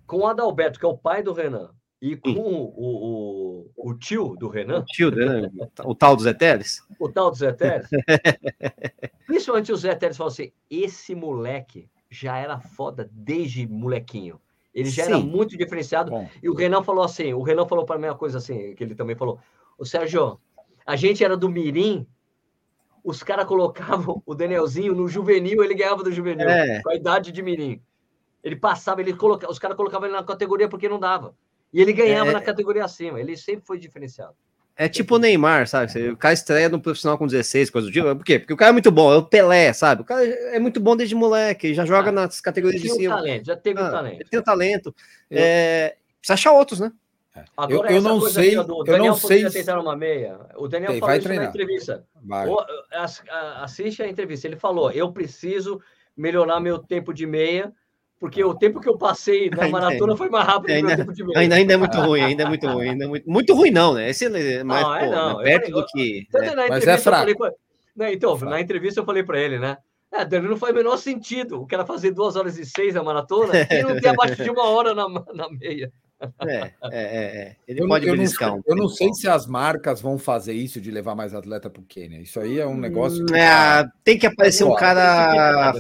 com 0.08 0.20
o 0.20 0.28
Adalberto, 0.28 0.80
que 0.80 0.86
é 0.86 0.90
o 0.90 0.98
pai 0.98 1.22
do 1.22 1.34
Renan, 1.34 1.70
e 2.02 2.16
com 2.16 2.30
o, 2.30 2.74
o, 2.78 3.72
o, 3.76 3.94
tio 3.96 4.36
do 4.36 4.48
Renan. 4.48 4.80
O 4.80 4.86
tio 4.86 5.12
do 5.12 5.18
Renan, 5.18 5.52
o 5.84 5.94
tal 5.94 6.16
do 6.16 6.24
Zé 6.24 6.34
Teles. 6.34 6.82
O 7.00 7.10
tal 7.10 7.32
do 7.32 7.38
Zé 7.38 7.52
Teles. 7.52 7.90
Principalmente 9.28 9.72
o 9.72 9.78
Zé 9.78 9.96
Teles 9.96 10.16
falou 10.16 10.32
assim: 10.32 10.52
esse 10.70 11.14
moleque 11.14 11.90
já 12.10 12.38
era 12.38 12.60
foda 12.60 13.10
desde 13.12 13.68
molequinho. 13.68 14.40
Ele 14.74 14.90
já 14.90 15.06
Sim. 15.06 15.14
era 15.14 15.20
muito 15.20 15.58
diferenciado. 15.58 16.12
E 16.42 16.48
o 16.48 16.54
Renan 16.54 16.84
falou 16.84 17.04
assim: 17.04 17.34
o 17.34 17.42
Renan 17.42 17.68
falou 17.68 17.84
para 17.84 17.98
mim 17.98 18.06
uma 18.06 18.16
coisa 18.16 18.38
assim, 18.38 18.76
que 18.76 18.84
ele 18.84 18.94
também 18.94 19.16
falou: 19.16 19.40
o 19.78 19.84
Sérgio, 19.84 20.40
a 20.86 20.96
gente 20.96 21.24
era 21.24 21.36
do 21.36 21.50
Mirim, 21.50 22.06
os 23.04 23.24
caras 23.24 23.46
colocavam 23.46 24.22
o 24.24 24.36
Danielzinho 24.36 24.94
no 24.94 25.08
juvenil, 25.08 25.64
ele 25.64 25.74
ganhava 25.74 26.04
do 26.04 26.12
juvenil, 26.12 26.48
é. 26.48 26.80
com 26.84 26.92
a 26.92 26.96
idade 26.96 27.32
de 27.32 27.42
Mirim. 27.42 27.82
Ele 28.44 28.56
passava, 28.56 29.02
ele 29.02 29.14
colocava, 29.14 29.52
os 29.52 29.60
caras 29.60 29.76
colocavam 29.76 30.08
ele 30.08 30.16
na 30.16 30.24
categoria 30.24 30.70
porque 30.70 30.88
não 30.88 31.00
dava. 31.00 31.36
E 31.74 31.82
ele 31.82 31.94
ganhava 31.94 32.30
é, 32.30 32.34
na 32.34 32.42
categoria 32.42 32.86
acima, 32.86 33.20
ele 33.20 33.36
sempre 33.36 33.66
foi 33.66 33.78
diferenciado. 33.78 34.36
É 34.80 34.88
tipo 34.88 35.16
o 35.16 35.18
Neymar, 35.18 35.68
sabe? 35.68 36.10
O 36.10 36.16
cara 36.16 36.36
estreia 36.36 36.70
no 36.70 36.80
profissional 36.80 37.18
com 37.18 37.26
16, 37.26 37.72
coisa 37.72 37.88
do 37.88 37.92
tipo. 37.92 38.16
Por 38.16 38.24
quê? 38.24 38.38
Porque 38.38 38.54
o 38.54 38.58
cara 38.58 38.70
é 38.70 38.74
muito 38.74 38.92
bom, 38.92 39.12
é 39.12 39.18
o 39.18 39.24
Pelé, 39.24 39.74
sabe? 39.74 40.04
O 40.04 40.06
cara 40.06 40.24
é 40.24 40.60
muito 40.60 40.80
bom 40.80 40.96
desde 40.96 41.16
moleque, 41.16 41.74
já 41.74 41.84
joga 41.84 42.10
ah, 42.10 42.12
nas 42.12 42.40
categorias 42.40 42.80
de 42.80 42.90
cima. 42.90 43.16
Talento, 43.16 43.46
já 43.46 43.58
teve 43.58 43.82
ah, 43.82 43.90
talento. 43.90 44.22
Ele 44.22 44.30
tem 44.30 44.40
o 44.40 44.44
talento. 44.44 44.96
Eu... 45.32 45.38
É... 45.40 45.98
Precisa 46.20 46.34
achar 46.36 46.52
outros, 46.52 46.80
né? 46.80 46.92
É. 47.36 47.46
Agora, 47.56 47.92
eu, 47.92 47.96
eu 47.96 48.02
não 48.02 48.22
sei. 48.22 48.56
Do, 48.56 48.84
eu 48.86 48.98
não 49.00 49.16
sei. 49.16 49.50
tentar 49.50 49.80
uma 49.80 49.96
meia. 49.96 50.40
O 50.56 50.68
Daniel 50.68 50.92
Tem, 50.92 51.00
falou 51.00 51.10
vai 51.10 51.18
isso 51.18 51.28
treinar. 51.28 51.46
na 51.46 51.50
entrevista. 51.50 52.06
Vai. 52.24 52.48
assiste 53.62 54.04
a 54.04 54.08
entrevista. 54.08 54.48
Ele 54.48 54.56
falou: 54.56 54.92
eu 54.92 55.12
preciso 55.12 55.82
melhorar 56.16 56.60
meu 56.60 56.80
tempo 56.80 57.14
de 57.14 57.26
meia 57.26 57.74
porque 58.20 58.44
o 58.44 58.56
tempo 58.56 58.80
que 58.80 58.90
eu 58.90 58.98
passei 58.98 59.50
na 59.50 59.68
maratona 59.70 60.16
foi 60.16 60.30
mais 60.30 60.46
rápido 60.46 60.72
ainda, 60.72 60.88
que 60.88 60.94
o 60.94 60.98
tempo 60.98 61.14
de 61.14 61.24
meia. 61.24 61.40
Ainda, 61.40 61.56
ainda 61.56 61.74
é 61.74 61.78
muito 61.78 61.98
ruim, 62.00 62.22
ainda 62.24 62.44
é 62.44 62.48
muito 62.48 62.68
ruim. 62.68 62.90
Ainda 62.90 63.06
é 63.06 63.08
muito, 63.08 63.30
muito 63.30 63.54
ruim, 63.56 63.72
não, 63.72 63.94
né? 63.94 64.10
Esse 64.10 64.26
é 64.26 64.64
mais, 64.64 64.84
não, 64.84 64.96
é, 64.96 65.06
pô, 65.06 65.12
não. 65.12 65.44
perto 65.44 65.70
falei, 65.70 65.82
do 65.82 65.86
que. 65.88 66.28
Né? 66.34 66.68
Mas 66.70 66.88
é 66.88 66.98
fraco. 66.98 67.38
Pra, 67.38 67.52
né, 67.96 68.14
então, 68.14 68.38
na 68.38 68.62
entrevista 68.62 69.00
eu 69.00 69.06
falei 69.06 69.24
para 69.24 69.40
ele, 69.40 69.60
né? 69.60 69.78
É, 70.12 70.24
Dani, 70.24 70.48
não 70.48 70.58
faz 70.58 70.72
o 70.72 70.76
menor 70.76 70.98
sentido 70.98 71.62
o 71.62 71.68
cara 71.68 71.86
fazer 71.86 72.12
duas 72.12 72.36
horas 72.36 72.58
e 72.58 72.66
seis 72.66 72.96
na 72.96 73.04
maratona 73.04 73.54
e 73.70 73.84
não 73.84 74.00
ter 74.00 74.10
abaixo 74.10 74.42
de 74.42 74.50
uma 74.50 74.64
hora 74.70 74.94
na, 74.94 75.08
na 75.34 75.50
meia. 75.50 75.92
É, 76.20 76.56
é, 76.56 76.72
é, 76.92 77.42
é. 77.42 77.56
Ele 77.68 77.84
eu, 77.84 77.88
pode 77.88 78.08
eu 78.08 78.14
beliscar 78.14 78.50
não, 78.50 78.58
um. 78.58 78.62
Eu 78.66 78.76
não 78.76 78.90
sei 78.90 79.14
se 79.14 79.28
as 79.28 79.46
marcas 79.46 80.02
vão 80.02 80.18
fazer 80.18 80.54
isso 80.54 80.82
de 80.82 80.90
levar 80.90 81.16
mais 81.16 81.34
atleta 81.34 81.70
para 81.70 81.80
o 81.80 81.86
Quênia. 81.86 82.20
Isso 82.20 82.40
aí 82.40 82.60
é 82.60 82.66
um 82.66 82.76
negócio. 82.76 83.24
Que... 83.26 83.36
É, 83.36 83.86
tem 84.04 84.18
que 84.18 84.26
aparecer 84.26 84.64
um 84.64 84.76
cara 84.76 85.74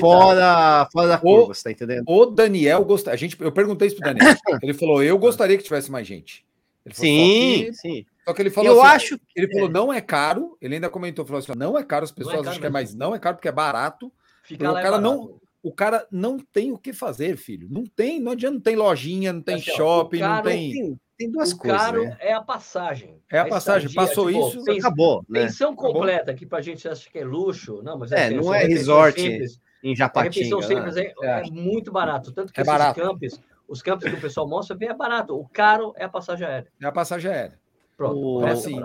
fora, 0.00 0.88
fora 0.92 1.08
da 1.08 1.18
curva, 1.18 1.44
o, 1.44 1.54
você 1.54 1.64
tá 1.64 1.70
entendendo? 1.70 2.04
O 2.08 2.26
Daniel 2.26 2.84
gente, 3.16 3.40
eu 3.40 3.52
perguntei 3.52 3.88
isso 3.88 3.96
pro 3.96 4.12
Daniel. 4.12 4.34
Ele 4.62 4.74
falou: 4.74 5.02
eu 5.02 5.16
gostaria 5.16 5.56
que 5.56 5.62
tivesse 5.62 5.90
mais 5.90 6.06
gente. 6.06 6.44
Falou, 6.82 6.96
sim, 6.96 7.58
só 7.58 7.64
que, 7.64 7.72
sim. 7.72 8.06
Só 8.26 8.32
que 8.34 8.42
ele 8.42 8.50
falou 8.50 8.72
eu 8.72 8.82
assim, 8.82 8.96
acho 8.96 9.20
ele 9.34 9.50
falou 9.50 9.70
não 9.70 9.92
é 9.92 10.02
caro. 10.02 10.56
Ele 10.60 10.74
ainda 10.74 10.90
comentou, 10.90 11.24
falou 11.24 11.38
assim, 11.38 11.52
não 11.56 11.78
é 11.78 11.82
caro. 11.82 12.04
As 12.04 12.12
pessoas 12.12 12.34
é 12.34 12.38
caro 12.38 12.48
acham 12.50 12.60
que 12.60 12.66
é 12.66 12.70
mais, 12.70 12.94
não 12.94 13.14
é 13.14 13.18
caro 13.18 13.36
porque 13.36 13.48
é 13.48 13.52
barato. 13.52 14.12
Fica 14.42 14.70
o 14.70 14.74
cara 14.74 14.96
é 14.96 15.00
não 15.00 15.40
o 15.64 15.72
cara 15.72 16.06
não 16.10 16.38
tem 16.38 16.72
o 16.72 16.78
que 16.78 16.92
fazer, 16.92 17.38
filho. 17.38 17.66
Não 17.70 17.84
tem, 17.84 18.20
não 18.20 18.32
adianta, 18.32 18.54
não 18.54 18.60
tem 18.60 18.76
lojinha, 18.76 19.32
não 19.32 19.40
tem 19.40 19.54
assim, 19.54 19.72
shopping, 19.72 20.20
não 20.20 20.42
tem... 20.42 20.72
tem. 20.72 21.00
Tem 21.16 21.30
duas 21.30 21.52
o 21.52 21.58
coisas. 21.58 21.80
Caro 21.80 22.04
né? 22.04 22.16
é 22.18 22.32
a 22.32 22.42
passagem. 22.42 23.22
É 23.30 23.38
a, 23.38 23.42
a 23.42 23.48
passagem. 23.48 23.88
Estadia, 23.88 24.08
Passou 24.08 24.26
tipo, 24.26 24.48
isso, 24.48 24.64
pens... 24.64 24.84
acabou. 24.84 25.24
Né? 25.28 25.42
Pensão 25.44 25.74
completa, 25.74 26.34
que 26.34 26.44
para 26.44 26.58
a 26.58 26.60
gente 26.60 26.88
acha 26.88 27.08
que 27.08 27.18
é 27.18 27.24
luxo. 27.24 27.80
Não, 27.84 27.96
mas 27.96 28.10
é, 28.10 28.26
é 28.26 28.30
não 28.30 28.52
é 28.52 28.64
resort 28.64 29.20
simples. 29.20 29.60
em 29.84 29.94
Japatinga. 29.94 30.60
Simples, 30.60 30.96
é, 30.96 31.14
é, 31.22 31.42
muito 31.52 31.92
barato. 31.92 32.32
Tanto 32.32 32.52
que 32.52 32.60
é 32.60 32.62
esses 32.62 32.72
barato. 32.72 33.00
campos, 33.00 33.40
os 33.68 33.80
campos 33.80 34.10
que 34.10 34.16
o 34.16 34.20
pessoal 34.20 34.48
mostra, 34.48 34.76
é 34.78 34.92
barato. 34.92 35.38
O 35.38 35.48
caro 35.48 35.94
é 35.96 36.04
a 36.04 36.08
passagem 36.08 36.46
aérea. 36.46 36.68
É 36.82 36.86
a 36.86 36.92
passagem 36.92 37.30
aérea. 37.30 37.60
Pronto. 37.96 38.18
O... 38.18 38.46
É 38.46 38.50
assim, 38.50 38.82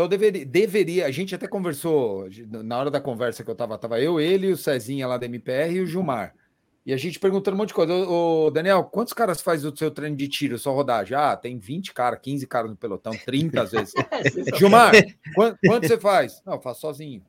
então 0.00 0.08
deveria, 0.08 0.46
deveria, 0.46 1.06
a 1.06 1.10
gente 1.10 1.34
até 1.34 1.46
conversou 1.46 2.26
na 2.48 2.78
hora 2.78 2.90
da 2.90 3.02
conversa 3.02 3.44
que 3.44 3.50
eu 3.50 3.54
tava, 3.54 3.76
tava 3.76 4.00
eu, 4.00 4.18
ele, 4.18 4.50
o 4.50 4.56
Cezinha 4.56 5.06
lá 5.06 5.18
da 5.18 5.26
MPR 5.26 5.74
e 5.74 5.80
o 5.80 5.86
Gilmar. 5.86 6.34
E 6.86 6.94
a 6.94 6.96
gente 6.96 7.20
perguntando 7.20 7.54
um 7.54 7.58
monte 7.58 7.68
de 7.68 7.74
coisa. 7.74 7.92
Ô, 7.92 8.50
Daniel, 8.50 8.84
quantos 8.84 9.12
caras 9.12 9.42
faz 9.42 9.62
o 9.62 9.76
seu 9.76 9.90
treino 9.90 10.16
de 10.16 10.26
tiro, 10.26 10.58
sua 10.58 10.72
rodagem? 10.72 11.14
Ah, 11.14 11.36
tem 11.36 11.58
20 11.58 11.92
caras, 11.92 12.18
15 12.22 12.46
caras 12.46 12.70
no 12.70 12.76
pelotão, 12.78 13.12
30 13.26 13.60
às 13.60 13.72
vezes. 13.72 13.92
É, 14.10 14.56
Gilmar, 14.56 14.92
quanto, 15.34 15.58
quanto, 15.66 15.86
você 15.86 15.98
faz? 15.98 16.42
Não, 16.46 16.54
eu 16.54 16.60
faço 16.62 16.80
sozinho. 16.80 17.22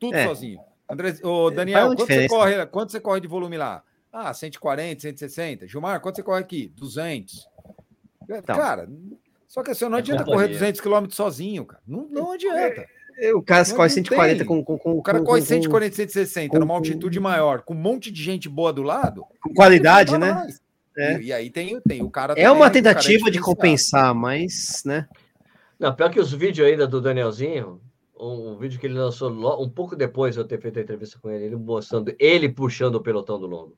Tudo 0.00 0.16
é. 0.16 0.26
sozinho. 0.26 0.58
André, 0.90 1.14
ô, 1.22 1.50
Daniel, 1.52 1.86
quanto 1.86 2.04
você, 2.04 2.26
corre, 2.26 2.66
quanto 2.66 2.90
você 2.90 3.00
corre 3.00 3.20
de 3.20 3.28
volume 3.28 3.56
lá? 3.56 3.84
Ah, 4.12 4.34
140, 4.34 5.02
160. 5.02 5.68
Gilmar, 5.68 6.00
quanto 6.00 6.16
você 6.16 6.22
corre 6.24 6.40
aqui? 6.40 6.72
200. 6.74 7.48
Então, 8.28 8.56
cara, 8.56 8.88
só 9.48 9.62
que 9.62 9.70
assim, 9.70 9.88
não 9.88 9.96
é 9.96 10.00
adianta 10.00 10.24
correr 10.24 10.48
200 10.48 10.80
km 10.80 11.06
sozinho, 11.08 11.64
cara. 11.64 11.82
Não, 11.86 12.06
não 12.10 12.32
adianta. 12.32 12.86
É, 13.18 13.34
o 13.34 13.42
cara 13.42 13.64
corre 13.74 13.88
140 13.88 14.44
com, 14.44 14.62
com, 14.62 14.78
com. 14.78 14.92
O 14.92 15.02
cara 15.02 15.20
corre 15.22 15.40
140, 15.40 15.96
160 15.96 16.50
com, 16.50 16.58
numa 16.58 16.74
altitude 16.74 17.18
maior, 17.18 17.62
com 17.62 17.74
um 17.74 17.78
monte 17.78 18.12
de 18.12 18.22
gente 18.22 18.48
boa 18.48 18.72
do 18.72 18.82
lado. 18.82 19.24
Com 19.42 19.54
qualidade, 19.54 20.16
né? 20.18 20.46
É. 20.96 21.18
E, 21.18 21.24
e, 21.26 21.32
aí 21.32 21.50
tem, 21.50 21.80
tem 21.80 22.02
o 22.02 22.10
cara. 22.10 22.34
É 22.36 22.50
uma 22.50 22.70
tentativa 22.70 23.30
de 23.30 23.40
compensar, 23.40 24.14
mas, 24.14 24.82
né? 24.84 25.08
Não, 25.78 25.94
pior 25.94 26.10
que 26.10 26.20
os 26.20 26.32
vídeos 26.32 26.68
ainda 26.68 26.86
do 26.86 27.00
Danielzinho, 27.00 27.80
um, 28.18 28.52
um 28.52 28.58
vídeo 28.58 28.78
que 28.78 28.86
ele 28.86 28.94
lançou 28.94 29.30
um 29.30 29.68
pouco 29.70 29.96
depois 29.96 30.34
de 30.34 30.40
eu 30.40 30.44
ter 30.44 30.60
feito 30.60 30.78
a 30.78 30.82
entrevista 30.82 31.18
com 31.20 31.30
ele, 31.30 31.44
ele 31.44 31.56
mostrando 31.56 32.14
ele 32.18 32.48
puxando 32.48 32.96
o 32.96 33.02
pelotão 33.02 33.40
do 33.40 33.46
longo. 33.46 33.76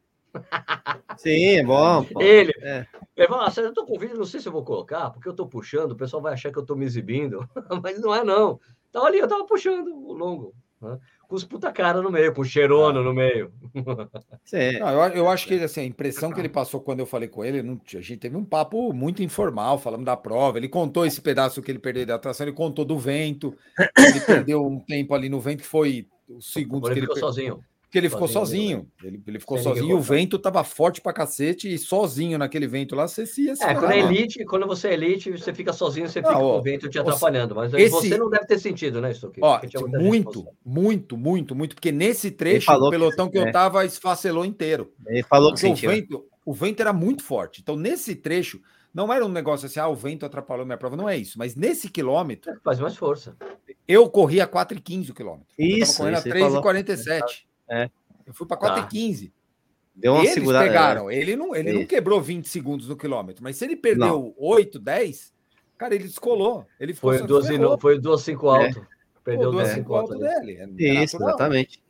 Sim, 1.16 1.56
é 1.56 1.64
bom. 1.64 2.04
Pô. 2.04 2.20
Ele, 2.20 2.52
é. 2.60 2.86
ele 3.16 3.28
falou: 3.28 3.44
ah, 3.44 3.52
eu 3.56 3.72
tô 3.72 3.84
com 3.84 3.98
vídeo, 3.98 4.16
não 4.16 4.24
sei 4.24 4.40
se 4.40 4.48
eu 4.48 4.52
vou 4.52 4.64
colocar, 4.64 5.10
porque 5.10 5.28
eu 5.28 5.34
tô 5.34 5.46
puxando, 5.46 5.92
o 5.92 5.96
pessoal 5.96 6.22
vai 6.22 6.32
achar 6.32 6.52
que 6.52 6.58
eu 6.58 6.64
tô 6.64 6.74
me 6.74 6.84
exibindo, 6.84 7.48
mas 7.82 8.00
não 8.00 8.14
é 8.14 8.24
não. 8.24 8.60
Então 8.88 9.04
ali 9.04 9.18
eu 9.18 9.28
tava 9.28 9.44
puxando 9.44 9.88
o 9.88 10.12
longo, 10.12 10.54
né? 10.80 10.98
com 11.30 11.36
os 11.36 11.44
puta 11.44 11.70
cara 11.70 12.02
no 12.02 12.10
meio, 12.10 12.34
com 12.34 12.40
o 12.40 12.44
cheirona 12.44 13.00
no 13.00 13.14
meio. 13.14 13.52
Sim. 14.44 14.80
Não, 14.80 14.88
eu, 14.88 15.14
eu, 15.14 15.28
acho 15.28 15.46
que 15.46 15.54
assim, 15.54 15.82
a 15.82 15.84
impressão 15.84 16.32
que 16.32 16.40
ele 16.40 16.48
passou 16.48 16.80
quando 16.80 16.98
eu 16.98 17.06
falei 17.06 17.28
com 17.28 17.44
ele, 17.44 17.62
não, 17.62 17.80
a 17.86 18.00
gente 18.00 18.16
teve 18.16 18.36
um 18.36 18.44
papo 18.44 18.92
muito 18.92 19.22
informal, 19.22 19.78
falando 19.78 20.04
da 20.04 20.16
prova. 20.16 20.58
Ele 20.58 20.68
contou 20.68 21.06
esse 21.06 21.20
pedaço 21.20 21.62
que 21.62 21.70
ele 21.70 21.78
perdeu 21.78 22.04
da 22.04 22.16
atração, 22.16 22.44
ele 22.44 22.56
contou 22.56 22.84
do 22.84 22.98
vento, 22.98 23.56
ele 23.96 24.20
perdeu 24.26 24.66
um 24.66 24.80
tempo 24.80 25.14
ali 25.14 25.28
no 25.28 25.38
vento 25.38 25.60
que 25.60 25.68
foi 25.68 26.08
os 26.28 26.52
segundos 26.52 26.90
que 26.90 26.98
ele 26.98 27.06
ficou 27.06 27.16
sozinho. 27.16 27.64
Porque 27.90 27.98
ele 27.98 28.08
ficou 28.08 28.28
sozinho. 28.28 28.88
Ele, 29.02 29.20
ele 29.26 29.40
ficou 29.40 29.58
sozinho. 29.58 29.96
O 29.96 30.00
vento 30.00 30.38
tava 30.38 30.62
forte 30.62 31.00
pra 31.00 31.12
cacete 31.12 31.74
e 31.74 31.76
sozinho 31.76 32.38
naquele 32.38 32.68
vento 32.68 32.94
lá, 32.94 33.08
você 33.08 33.26
se 33.26 33.46
ia 33.46 33.54
É, 33.60 33.74
quando 33.74 33.90
é 33.90 33.98
elite, 33.98 34.44
quando 34.44 34.64
você 34.64 34.90
é 34.90 34.92
elite, 34.92 35.32
você 35.32 35.52
fica 35.52 35.72
sozinho, 35.72 36.08
você 36.08 36.22
fica 36.22 36.38
ó, 36.38 36.52
com 36.52 36.58
o 36.58 36.62
vento 36.62 36.88
te 36.88 37.00
atrapalhando. 37.00 37.52
Mas 37.52 37.74
esse... 37.74 37.90
você 37.90 38.16
não 38.16 38.30
deve 38.30 38.46
ter 38.46 38.60
sentido, 38.60 39.00
né, 39.00 39.12
Stuque? 39.12 39.40
Ó, 39.42 39.60
muito, 39.88 40.46
muito, 40.64 41.16
muito, 41.16 41.56
muito. 41.56 41.74
Porque 41.74 41.90
nesse 41.90 42.30
trecho, 42.30 42.70
o 42.70 42.90
pelotão 42.90 43.26
que, 43.26 43.32
que 43.32 43.38
eu 43.38 43.48
é. 43.48 43.50
tava 43.50 43.84
esfacelou 43.84 44.44
inteiro. 44.44 44.92
Ele 45.08 45.24
falou 45.24 45.52
que 45.52 45.58
sentiu. 45.58 45.90
O 45.90 45.92
vento, 45.92 46.24
o 46.46 46.54
vento 46.54 46.80
era 46.80 46.92
muito 46.92 47.24
forte. 47.24 47.60
Então, 47.60 47.74
nesse 47.74 48.14
trecho, 48.14 48.60
não 48.94 49.12
era 49.12 49.26
um 49.26 49.28
negócio 49.28 49.66
assim, 49.66 49.80
ah, 49.80 49.88
o 49.88 49.96
vento 49.96 50.24
atrapalhou 50.24 50.64
minha 50.64 50.78
prova. 50.78 50.96
Não 50.96 51.08
é 51.08 51.16
isso. 51.16 51.36
Mas 51.36 51.56
nesse 51.56 51.88
quilômetro. 51.88 52.52
Faz 52.62 52.78
mais 52.78 52.96
força. 52.96 53.36
Eu 53.88 54.08
corri 54.08 54.40
a 54.40 54.46
4,15 54.46 55.10
o 55.10 55.14
quilômetro. 55.14 55.48
Isso. 55.58 56.06
Eu 56.06 56.12
tava 56.12 56.62
correndo 56.62 56.92
a 56.92 56.92
3,47. 56.92 57.49
É. 57.70 57.90
Eu 58.26 58.34
fui 58.34 58.46
para 58.46 58.56
4,15. 58.56 59.28
Tá. 59.28 59.32
Deu 59.94 60.12
uma 60.14 60.22
Eles 60.22 60.34
segurada. 60.34 60.66
pegaram. 60.66 61.10
Ele 61.10 61.36
não, 61.36 61.54
ele 61.54 61.72
não 61.72 61.84
quebrou 61.84 62.20
20 62.20 62.48
segundos 62.48 62.88
no 62.88 62.96
quilômetro, 62.96 63.42
mas 63.42 63.56
se 63.56 63.64
ele 63.64 63.76
perdeu 63.76 64.06
não. 64.06 64.34
8, 64.38 64.78
10, 64.78 65.34
cara, 65.76 65.94
ele 65.94 66.04
descolou. 66.04 66.66
Ele 66.78 66.94
foi 66.94 67.22
12, 67.22 67.58
não, 67.58 67.78
foi 67.78 67.98
2, 67.98 68.20
5 68.20 68.48
alto. 68.48 68.78
É. 68.78 68.86
Perdeu 69.22 69.52
2, 69.52 69.68
5 69.68 69.94
alto 69.94 70.18
dele. 70.18 70.58
É 70.78 71.02
Isso, 71.02 71.16
exatamente. 71.16 71.82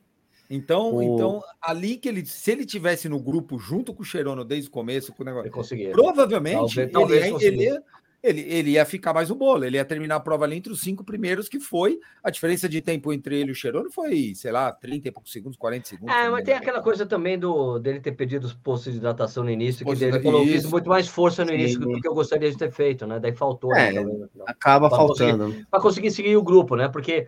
Então, 0.48 0.97
o... 0.97 1.02
então, 1.02 1.43
ali 1.62 1.97
que 1.97 2.09
ele, 2.09 2.27
se 2.27 2.51
ele 2.51 2.66
tivesse 2.66 3.09
no 3.09 3.20
grupo 3.20 3.57
junto 3.57 3.94
com 3.94 4.02
o 4.02 4.05
Cherono 4.05 4.44
desde 4.44 4.69
o 4.69 4.73
começo, 4.73 5.12
com 5.12 5.23
o 5.23 5.27
negócio, 5.27 5.47
ele 5.47 5.55
conseguia. 5.55 5.93
provavelmente 5.93 6.89
talvez, 6.89 6.90
talvez 6.90 7.43
ele, 7.43 7.66
ele, 7.66 7.81
ele, 8.22 8.40
ele 8.42 8.70
ia 8.72 8.84
ficar 8.84 9.14
mais 9.14 9.30
no 9.30 9.34
bolo, 9.34 9.64
ele 9.64 9.76
ia 9.76 9.84
terminar 9.84 10.16
a 10.16 10.20
prova 10.20 10.44
ali 10.44 10.56
entre 10.56 10.72
os 10.72 10.80
cinco 10.80 11.02
primeiros, 11.02 11.48
que 11.48 11.59
foi 11.59 11.98
a 12.22 12.30
diferença 12.30 12.68
de 12.68 12.80
tempo 12.82 13.12
entre 13.12 13.40
ele 13.40 13.48
e 13.48 13.52
o 13.52 13.55
Cherono 13.55 13.90
foi, 13.90 14.34
sei 14.34 14.52
lá, 14.52 14.70
30 14.72 15.09
e 15.09 15.10
poucos 15.10 15.32
segundos, 15.32 15.56
40 15.56 15.88
segundos. 15.88 16.14
É, 16.14 16.28
mas 16.28 16.44
tem 16.44 16.55
aquela 16.55 16.82
coisa 16.82 17.06
também 17.06 17.38
do 17.38 17.78
dele 17.78 18.01
ter 18.01 18.12
pedido 18.12 18.44
os 18.44 18.52
postos 18.52 18.92
de 18.92 18.98
hidratação 18.98 19.42
no 19.42 19.51
início, 19.51 19.86
que 19.86 20.05
ele 20.05 20.20
falou 20.20 20.44
que 20.44 20.52
fiz 20.52 20.66
muito 20.66 20.88
mais 20.88 21.09
força 21.09 21.44
no 21.44 21.52
início 21.52 21.80
do 21.80 22.01
que 22.01 22.06
eu 22.06 22.14
gostaria 22.14 22.51
de 22.51 22.59
ter 22.59 22.70
feito, 22.70 23.06
né? 23.06 23.18
Daí 23.18 23.32
faltou. 23.32 23.74
É, 23.74 23.92
né, 23.92 24.28
acaba 24.47 24.88
pra 24.88 24.98
faltando. 24.98 25.66
Para 25.70 25.80
conseguir 25.80 26.10
seguir 26.10 26.36
o 26.36 26.42
grupo, 26.42 26.76
né? 26.76 26.88
Porque, 26.88 27.26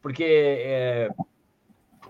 porque 0.00 0.24
é, 0.24 1.10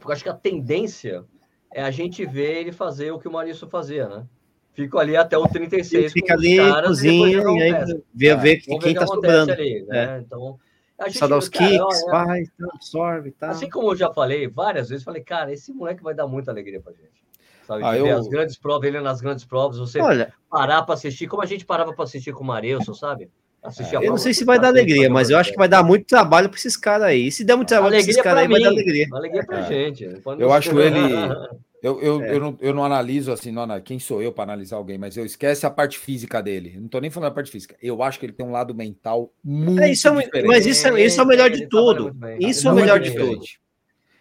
eu 0.05 0.13
acho 0.13 0.23
que 0.23 0.31
a 0.31 0.35
tendência 0.35 1.25
é 1.73 1.83
a 1.83 1.91
gente 1.91 2.25
ver 2.25 2.59
ele 2.59 2.73
fazer 2.73 3.11
o 3.11 3.19
que 3.19 3.29
o 3.29 3.33
Maurício 3.33 3.69
fazia, 3.69 4.09
né? 4.09 4.27
Fico 4.75 4.99
ali 4.99 5.17
até 5.17 5.37
o 5.37 5.47
36. 5.47 6.13
Fica 6.13 6.35
ali, 6.35 6.57
caras, 6.57 6.89
cozinha, 6.89 7.39
e, 7.39 7.63
aí 7.63 8.03
vê, 8.15 8.29
é, 8.29 8.37
vê 8.37 8.57
que 8.57 8.79
quem 8.79 8.93
está 8.93 9.07
sobrando. 9.07 9.53
Ali, 9.53 9.85
né? 9.89 10.17
é. 10.17 10.21
Então, 10.21 10.59
a 10.99 11.09
gente, 11.09 11.19
Só 11.19 11.27
dá 11.27 11.37
os 11.37 11.49
cara, 11.49 11.67
kicks, 11.67 12.05
ó, 12.07 12.11
vai, 12.11 12.45
absorve, 12.75 13.31
tá. 13.33 13.51
Assim 13.51 13.69
como 13.69 13.91
eu 13.91 13.97
já 13.97 14.13
falei 14.13 14.47
várias 14.49 14.91
vezes, 14.91 15.05
falei, 15.05 15.23
cara, 15.23 15.53
esse 15.53 15.73
moleque 15.73 16.03
vai 16.03 16.15
dar 16.15 16.27
muita 16.27 16.51
alegria 16.51 16.81
pra 16.81 16.93
gente. 16.93 17.25
Sabe? 17.67 17.83
Ah, 17.85 17.97
eu... 17.97 18.17
As 18.17 18.29
grandes 18.29 18.57
provas, 18.57 18.87
ele 18.87 19.01
nas 19.01 19.21
grandes 19.21 19.45
provas, 19.45 19.79
você 19.79 20.01
Olha, 20.01 20.33
parar 20.51 20.83
para 20.83 20.95
assistir, 20.95 21.27
como 21.27 21.43
a 21.43 21.47
gente 21.47 21.65
parava 21.65 21.93
para 21.93 22.05
assistir 22.05 22.33
com 22.33 22.45
o 22.45 22.47
Marilson, 22.47 22.95
sabe? 22.95 23.31
Assistir 23.63 23.97
é, 23.97 24.07
eu 24.07 24.11
não 24.11 24.19
sei 24.19 24.33
se 24.33 24.45
vai 24.45 24.59
dar 24.59 24.69
alegria, 24.69 25.11
mas 25.11 25.31
eu 25.31 25.39
acho 25.39 25.53
que 25.53 25.59
vai 25.59 25.69
dar 25.69 25.83
muito 25.83 26.07
trabalho 26.07 26.49
para 26.49 26.59
esses 26.59 26.77
caras 26.77 27.09
aí. 27.09 27.27
E 27.27 27.33
se 27.33 27.45
der 27.45 27.57
muito 27.57 27.69
trabalho 27.69 27.93
para 27.93 28.01
esses 28.01 28.21
caras 28.21 28.43
aí, 28.43 28.49
vai 28.49 28.61
dar 28.61 28.69
alegria. 28.69 29.07
Alegria 29.13 29.45
para 29.45 29.59
é. 29.59 29.69
gente. 29.69 30.23
Eu 30.39 30.53
acho 30.53 30.79
ele. 30.81 30.99
Eu, 31.83 32.01
eu, 32.01 32.23
é. 32.23 32.35
eu, 32.35 32.41
não, 32.41 32.59
eu 32.61 32.75
não 32.75 32.85
analiso 32.85 33.33
assim, 33.33 33.51
não, 33.51 33.81
quem 33.81 33.99
sou 33.99 34.23
eu 34.23 34.33
para 34.33 34.45
analisar 34.45 34.77
alguém, 34.77 34.99
mas 34.99 35.17
eu 35.17 35.25
esquece 35.25 35.65
a 35.65 35.71
parte 35.71 35.99
física 35.99 36.43
dele. 36.43 36.75
Não 36.77 36.87
estou 36.87 37.01
nem 37.01 37.11
falando 37.11 37.31
da 37.31 37.35
parte 37.35 37.51
física. 37.51 37.77
Eu 37.81 38.03
acho 38.03 38.19
que 38.19 38.27
ele 38.27 38.33
tem 38.33 38.45
um 38.45 38.53
lado 38.53 38.75
mental 38.75 39.33
muito 39.43 39.83
é, 39.83 39.91
isso 39.91 40.09
é, 40.09 40.23
diferente. 40.23 40.47
Mas 40.47 40.67
isso 40.67 40.87
é, 40.87 41.03
isso 41.03 41.21
é 41.21 41.25
o 41.25 41.27
melhor 41.27 41.51
de 41.51 41.67
tudo. 41.69 42.15
Isso 42.39 42.69
é 42.69 42.73
o 42.73 42.75
melhor 42.75 43.01
de 43.01 43.15
tudo. 43.15 43.41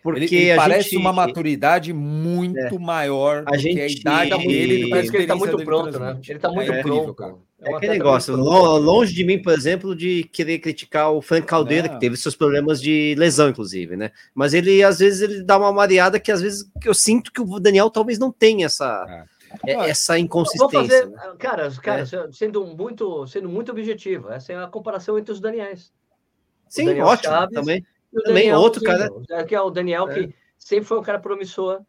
Porque 0.02 0.36
ele, 0.36 0.50
ele 0.50 0.56
parece 0.56 0.90
gente... 0.92 0.98
uma 0.98 1.12
maturidade 1.12 1.92
muito 1.92 2.58
é. 2.58 2.80
maior 2.80 3.44
a 3.48 3.58
gente... 3.58 3.76
que 3.76 3.82
a 3.82 3.88
idade 3.88 4.48
dele. 4.48 4.90
Parece 4.90 5.12
que 5.12 5.18
ele 5.18 5.24
está 5.24 5.36
muito 5.36 5.58
pronto, 5.64 6.00
né? 6.00 6.20
Ele 6.26 6.38
está 6.38 6.50
muito 6.50 6.72
é 6.72 6.82
pronto. 6.82 7.14
Cara. 7.14 7.36
É, 7.62 7.72
é 7.72 7.76
aquele 7.76 7.94
negócio, 7.94 8.36
longe 8.36 9.14
de 9.14 9.24
mim, 9.24 9.42
por 9.42 9.52
exemplo, 9.54 9.94
de 9.94 10.24
querer 10.32 10.60
criticar 10.60 11.12
o 11.12 11.22
Frank 11.22 11.46
Caldeira, 11.46 11.90
que 11.90 12.00
teve 12.00 12.16
seus 12.16 12.36
problemas 12.36 12.82
de 12.82 13.16
lesão, 13.18 13.50
inclusive, 13.50 13.98
né? 13.98 14.12
Mas 14.34 14.54
ele, 14.54 14.82
às 14.82 15.00
vezes, 15.00 15.22
ele 15.22 15.44
dá 15.44 15.58
uma 15.58 15.72
mareada 15.72 16.20
que, 16.20 16.32
às 16.32 16.42
vezes, 16.42 16.70
eu 16.86 16.94
sinto 16.94 17.32
que 17.32 17.42
o 17.42 17.60
Daniel 17.60 17.90
talvez 17.90 18.18
não 18.18 18.32
tenha 18.32 18.66
essa, 18.66 19.26
é. 19.66 19.74
é 19.74 19.90
essa 19.90 20.18
inconsistência. 20.18 20.80
Fazer, 20.80 21.06
né? 21.08 21.18
Cara, 21.38 21.70
cara 21.82 22.02
é. 22.04 22.32
sendo, 22.32 22.66
muito, 22.66 23.28
sendo 23.28 23.50
muito 23.50 23.72
objetivo, 23.72 24.32
essa 24.32 24.54
é 24.54 24.64
a 24.64 24.68
comparação 24.68 25.20
entre 25.20 25.34
os 25.34 25.42
Daniels. 25.42 25.92
Sim, 26.70 26.86
Daniel 26.86 27.08
ótimo, 27.08 27.34
Chaves, 27.34 27.56
também. 27.56 27.86
Também 28.24 28.54
outro 28.54 28.82
cara. 28.84 29.10
Que 29.48 29.56
é 29.56 29.62
o 29.62 29.70
Daniel, 29.70 30.08
que 30.08 30.34
sempre 30.58 30.86
foi 30.86 31.00
um 31.00 31.04
cara 31.04 31.20
promissor 31.20 31.82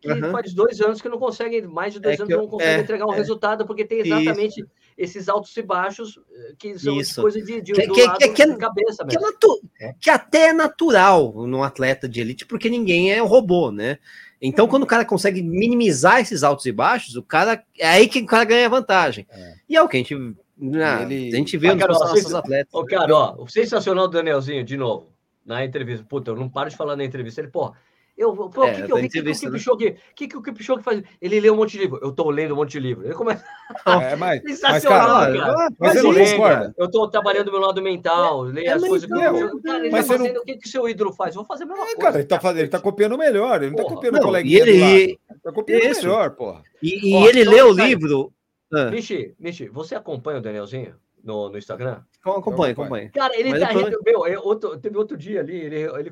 que 0.00 0.12
uhum. 0.12 0.30
faz 0.30 0.52
dois 0.52 0.80
anos 0.80 1.00
que 1.00 1.08
não 1.08 1.18
consegue, 1.18 1.62
mais 1.62 1.92
de 1.92 2.00
dois 2.00 2.18
é 2.18 2.22
anos 2.22 2.30
eu, 2.30 2.38
não 2.38 2.48
consegue 2.48 2.70
é, 2.70 2.80
entregar 2.80 3.06
um 3.06 3.12
é, 3.12 3.16
resultado, 3.16 3.66
porque 3.66 3.84
tem 3.84 4.00
exatamente 4.00 4.60
isso. 4.60 4.70
esses 4.96 5.28
altos 5.28 5.56
e 5.56 5.62
baixos 5.62 6.18
eh, 6.30 6.54
que 6.58 6.78
são 6.78 6.96
isso. 7.00 7.20
coisa 7.20 7.42
de, 7.42 7.60
de, 7.60 7.72
que, 7.72 7.88
que, 7.88 8.10
que, 8.10 8.28
que, 8.28 8.42
é 8.42 8.56
cabeça 8.56 9.04
mesmo. 9.04 9.20
Que, 9.38 9.84
é 9.84 9.94
que 10.00 10.10
até 10.10 10.48
é 10.48 10.52
natural 10.52 11.32
num 11.46 11.62
atleta 11.62 12.08
de 12.08 12.20
elite, 12.20 12.46
porque 12.46 12.68
ninguém 12.68 13.12
é 13.12 13.22
um 13.22 13.26
robô, 13.26 13.70
né? 13.70 13.98
Então, 14.40 14.68
quando 14.68 14.82
o 14.82 14.86
cara 14.86 15.04
consegue 15.04 15.42
minimizar 15.42 16.20
esses 16.20 16.42
altos 16.42 16.66
e 16.66 16.72
baixos, 16.72 17.16
o 17.16 17.22
cara 17.22 17.64
é 17.78 17.88
aí 17.88 18.06
que 18.06 18.20
o 18.20 18.26
cara 18.26 18.44
ganha 18.44 18.68
vantagem. 18.68 19.26
É. 19.30 19.54
E 19.66 19.76
é 19.76 19.82
o 19.82 19.88
que 19.88 19.96
a 19.96 20.00
gente, 20.00 20.14
na, 20.58 21.02
ele... 21.02 21.34
a 21.34 21.38
gente 21.38 21.56
vê 21.56 21.68
ah, 21.68 21.74
nos 21.74 21.98
nossos 21.98 22.34
atletas. 22.34 22.72
Ô, 22.72 22.84
cara, 22.84 23.14
ó, 23.14 23.42
o 23.42 23.48
sensacional 23.48 24.06
do 24.06 24.12
Danielzinho, 24.12 24.62
de 24.62 24.76
novo, 24.76 25.15
na 25.46 25.64
entrevista. 25.64 26.04
Puta, 26.06 26.32
eu 26.32 26.36
não 26.36 26.48
paro 26.48 26.68
de 26.68 26.76
falar 26.76 26.96
na 26.96 27.04
entrevista. 27.04 27.40
Ele, 27.40 27.48
pô, 27.48 27.72
eu, 28.16 28.34
pô, 28.34 28.62
o 28.62 28.64
é, 28.64 28.74
que, 28.74 28.82
que 28.82 28.92
eu 28.92 28.96
vi? 28.96 29.06
O 29.06 29.10
que, 29.10 29.20
que, 29.22 29.46
o 29.46 29.52
Kipchoge, 29.52 29.84
né? 29.84 29.96
que, 30.14 30.28
que 30.28 30.36
o 30.38 30.42
Kipchoge 30.42 30.82
faz? 30.82 31.02
Ele 31.20 31.38
lê 31.38 31.50
um 31.50 31.56
monte 31.56 31.72
de 31.72 31.78
livro. 31.80 32.00
Eu 32.02 32.12
tô 32.12 32.30
lendo 32.30 32.54
um 32.54 32.56
monte 32.56 32.72
de 32.72 32.80
livro. 32.80 33.04
Ele 33.04 33.14
começa. 33.14 33.44
É, 33.86 34.16
mas, 34.16 34.42
Sensacional, 34.42 35.08
mas, 35.08 35.38
cara. 35.38 35.38
cara. 35.38 35.54
Mas, 35.56 35.72
mas 35.78 36.02
você 36.02 36.02
não 36.02 36.30
concorda? 36.30 36.74
Eu 36.78 36.90
tô 36.90 37.08
trabalhando 37.08 37.46
do 37.46 37.52
meu 37.52 37.60
lado 37.60 37.82
mental, 37.82 38.48
é, 38.48 38.52
ler 38.52 38.64
é 38.64 38.72
as 38.72 38.82
coisas 38.82 39.08
que 39.08 39.12
eu 39.12 39.60
Cara, 39.60 39.78
ele 39.80 39.90
mas 39.90 40.06
tá 40.06 40.16
fazendo 40.16 40.34
não... 40.34 40.42
o 40.42 40.44
que, 40.44 40.56
que 40.56 40.68
seu 40.68 40.88
ídolo 40.88 41.12
faz. 41.12 41.34
Eu 41.34 41.42
vou 41.42 41.46
fazer 41.46 41.64
a 41.64 41.66
mesma 41.66 41.82
é, 41.82 41.86
coisa. 41.86 42.00
Cara, 42.00 42.18
ele 42.18 42.26
tá, 42.26 42.40
fazendo, 42.40 42.60
ele 42.60 42.68
tá 42.68 42.80
copiando 42.80 43.18
melhor. 43.18 43.62
Ele 43.62 43.70
não 43.70 43.76
tá 43.76 43.82
porra. 43.82 43.94
tá 43.94 44.00
copiando 44.00 44.16
o 44.16 44.24
coleguinha 44.24 44.60
ele... 44.60 44.82
Ele 44.82 45.18
tá 45.42 45.52
copiando 45.52 45.82
Isso. 45.82 46.02
melhor, 46.02 46.30
porra. 46.30 46.62
E, 46.82 47.10
e 47.10 47.26
ele 47.26 47.44
lê 47.44 47.62
o 47.62 47.72
livro. 47.72 48.32
Ah. 48.72 48.90
Michi, 48.90 49.34
Michi, 49.38 49.68
você 49.68 49.94
acompanha 49.94 50.38
o 50.38 50.42
Danielzinho 50.42 50.94
no, 51.26 51.48
no 51.50 51.58
Instagram? 51.58 52.02
Acompanha, 52.24 52.72
acompanha. 52.72 53.10
Cara, 53.10 53.38
ele 53.38 53.50
Mas 53.50 53.60
tá. 53.60 53.72
Depois... 53.72 53.96
Meu, 54.04 54.26
eu, 54.26 54.40
outro, 54.42 54.78
teve 54.78 54.96
outro 54.96 55.16
dia 55.16 55.40
ali, 55.40 55.56
ele, 55.56 55.82
ele 55.82 56.10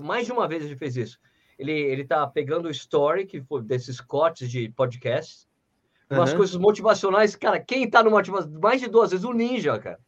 mais 0.00 0.26
de 0.26 0.32
uma 0.32 0.46
vez 0.46 0.64
ele 0.64 0.76
fez 0.76 0.96
isso. 0.96 1.18
Ele, 1.58 1.72
ele 1.72 2.04
tá 2.04 2.26
pegando 2.26 2.66
o 2.66 2.70
story 2.70 3.26
que 3.26 3.40
foi 3.40 3.62
desses 3.62 4.00
cortes 4.00 4.48
de 4.48 4.68
podcast, 4.68 5.48
umas 6.08 6.30
uhum. 6.30 6.36
coisas 6.36 6.56
motivacionais. 6.56 7.34
Cara, 7.34 7.58
quem 7.58 7.88
tá 7.88 8.02
no 8.02 8.10
motivação 8.10 8.52
mais 8.60 8.80
de 8.80 8.88
duas 8.88 9.10
vezes? 9.10 9.24
O 9.24 9.32
Ninja, 9.32 9.78
cara. 9.78 9.98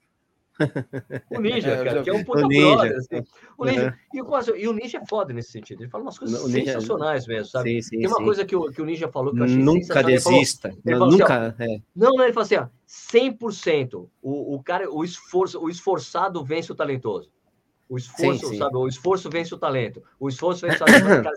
O 1.31 1.41
Ninja, 1.41 1.71
é, 1.71 1.85
cara, 1.85 2.03
que 2.03 2.11
é 2.11 2.13
um 2.13 2.25
puta 2.25 2.47
ninja. 2.47 2.77
brother. 2.77 2.97
Assim. 2.97 3.25
O 3.57 3.65
ninja, 3.65 3.97
uhum. 4.15 4.55
e, 4.57 4.63
e, 4.63 4.69
o 4.69 4.73
Ninja 4.73 4.99
é 4.99 5.07
foda 5.07 5.33
nesse 5.33 5.53
sentido. 5.53 5.83
Ele 5.83 5.91
fala 5.91 6.05
umas 6.05 6.19
coisas 6.19 6.45
ninja, 6.47 6.73
sensacionais 6.73 7.27
mesmo, 7.27 7.47
sabe? 7.47 7.71
Sim, 7.75 7.83
sim, 7.83 7.99
Tem 7.99 8.07
uma 8.07 8.19
sim. 8.19 8.25
coisa 8.25 8.45
que 8.45 8.57
o, 8.57 8.71
que 8.71 8.83
o 8.83 8.85
Ninja 8.85 9.09
falou 9.09 9.33
que 9.33 9.41
eu 9.41 9.45
achei 9.45 9.57
Nunca 9.57 10.03
desista. 10.03 10.69
Ele 10.69 10.77
falou, 10.83 10.87
ele 10.87 10.99
falou 10.99 11.11
nunca. 11.13 11.47
Assim, 11.49 11.63
ó, 11.63 11.65
é. 11.65 11.83
Não, 11.97 12.11
não, 12.13 12.25
ele 12.25 12.33
falou 12.33 12.45
assim: 12.45 12.57
ó, 12.57 12.67
100%. 12.89 14.09
O, 14.23 14.55
o 14.55 14.63
cara, 14.63 14.91
o 14.91 15.05
esforço, 15.05 15.61
o 15.61 15.69
esforçado 15.69 16.45
vence 16.45 16.71
o 16.71 16.75
talentoso. 16.75 17.31
O 17.89 17.97
esforço, 17.97 18.47
sim, 18.47 18.53
sim. 18.53 18.59
sabe? 18.59 18.77
O 18.77 18.87
esforço 18.87 19.29
vence 19.29 19.55
o 19.55 19.59
talento. 19.59 20.03
O 20.19 20.29
esforço 20.29 20.67
vence 20.67 20.77
o 20.77 20.87
talento. 20.87 21.23
cara, 21.25 21.37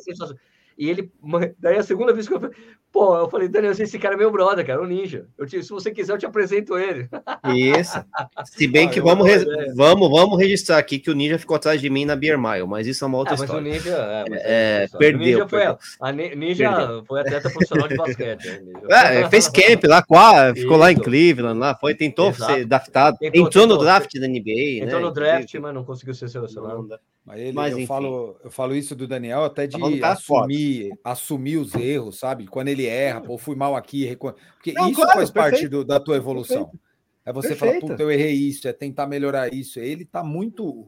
e 0.77 0.89
ele, 0.89 1.11
daí 1.59 1.77
a 1.77 1.83
segunda 1.83 2.13
vez 2.13 2.27
que 2.27 2.33
eu 2.33 2.39
falei, 2.39 2.55
pô, 2.93 3.17
eu 3.17 3.27
falei, 3.27 3.47
Daniel, 3.47 3.71
esse 3.71 3.97
cara 3.97 4.13
é 4.13 4.17
meu 4.17 4.31
brother, 4.31 4.65
cara, 4.65 4.81
o 4.81 4.85
Ninja. 4.85 5.25
Eu 5.35 5.47
te, 5.47 5.61
se 5.63 5.69
você 5.69 5.91
quiser, 5.91 6.13
eu 6.13 6.17
te 6.17 6.25
apresento 6.27 6.77
ele. 6.77 7.09
Isso. 7.55 7.99
Se 8.45 8.67
bem 8.67 8.87
ah, 8.87 8.91
que 8.91 9.01
vamos, 9.01 9.25
re... 9.25 9.43
vamos, 9.75 10.09
vamos 10.09 10.37
registrar 10.37 10.77
aqui 10.77 10.99
que 10.99 11.09
o 11.09 11.15
Ninja 11.15 11.39
ficou 11.39 11.55
atrás 11.55 11.81
de 11.81 11.89
mim 11.89 12.05
na 12.05 12.15
Beer 12.15 12.39
Mile, 12.39 12.67
mas 12.67 12.85
isso 12.85 13.03
é 13.03 13.07
uma 13.07 13.17
outra 13.17 13.33
ah, 13.33 13.35
história. 13.35 13.61
Mas 13.61 13.71
o 13.71 13.75
Ninja, 13.75 13.97
é, 13.97 14.25
mas 14.29 14.41
é, 14.43 14.83
é 14.83 14.97
perdeu. 14.97 15.19
O 15.19 15.23
Ninja, 15.25 15.47
foi, 15.47 15.63
a 15.99 16.11
Ninja 16.11 16.75
perdeu. 16.75 17.05
foi 17.05 17.21
atleta 17.21 17.49
profissional 17.49 17.87
de 17.87 17.97
basquete. 17.97 18.63
É, 18.93 19.27
fez 19.29 19.47
camp 19.47 19.83
lá, 19.85 20.03
qual, 20.03 20.53
ficou 20.53 20.71
isso. 20.71 20.77
lá 20.77 20.91
em 20.91 20.95
Cleveland, 20.95 21.59
lá, 21.59 21.75
foi, 21.75 21.95
tentou 21.95 22.29
Exato. 22.29 22.53
ser 22.53 22.65
draftado, 22.65 23.17
tentou, 23.17 23.41
entrou 23.41 23.63
tentou, 23.63 23.77
no 23.77 23.83
draft 23.83 24.11
da 24.19 24.27
NBA. 24.27 24.83
Entrou 24.83 24.99
né? 24.99 25.07
no 25.07 25.11
draft, 25.11 25.53
mas 25.55 25.73
não 25.73 25.83
conseguiu 25.83 26.13
ser 26.13 26.27
selecionado. 26.29 26.87
Mas, 27.25 27.39
ele, 27.39 27.53
mas 27.53 27.77
eu, 27.77 27.87
falo, 27.87 28.37
eu 28.43 28.51
falo 28.51 28.75
isso 28.75 28.95
do 28.95 29.07
Daniel 29.07 29.45
até 29.45 29.65
de 29.65 29.77
assumir, 30.03 30.91
assumir 31.03 31.57
os 31.57 31.73
erros, 31.73 32.19
sabe? 32.19 32.47
Quando 32.47 32.67
ele 32.67 32.85
erra, 32.85 33.21
pô, 33.21 33.37
fui 33.37 33.55
mal 33.55 33.75
aqui. 33.75 34.13
Porque 34.17 34.73
Não, 34.73 34.89
isso 34.89 34.95
claro, 34.99 35.13
faz 35.13 35.31
perfeito. 35.31 35.33
parte 35.33 35.67
do, 35.69 35.85
da 35.85 35.99
tua 36.01 36.17
evolução. 36.17 36.65
Perfeito. 36.65 36.83
É 37.25 37.31
você 37.31 37.49
perfeito. 37.49 37.79
falar, 37.79 37.91
puta, 37.93 38.03
eu 38.03 38.11
errei 38.11 38.33
isso, 38.33 38.67
é 38.67 38.73
tentar 38.73 39.07
melhorar 39.07 39.53
isso. 39.53 39.79
Ele 39.79 40.03
tá 40.03 40.21
muito, 40.21 40.85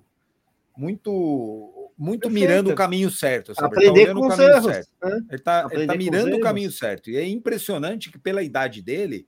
muito, 0.75 1.91
muito 1.97 2.29
mirando 2.29 2.71
o 2.71 2.75
caminho 2.75 3.09
certo. 3.09 3.55
Sabe? 3.55 3.67
Aprender 3.67 4.01
ele 4.01 4.07
tá 4.07 4.13
com 4.13 4.25
o 4.25 4.29
caminho 4.29 4.49
erros, 4.49 4.73
certo. 4.73 4.89
Né? 5.01 5.25
Ele 5.29 5.41
tá, 5.41 5.67
ele 5.71 5.87
tá 5.87 5.95
mirando 5.95 6.35
o 6.35 6.41
caminho 6.41 6.71
certo. 6.71 7.09
E 7.09 7.15
é 7.15 7.25
impressionante 7.25 8.11
que 8.11 8.19
pela 8.19 8.43
idade 8.43 8.81
dele 8.81 9.25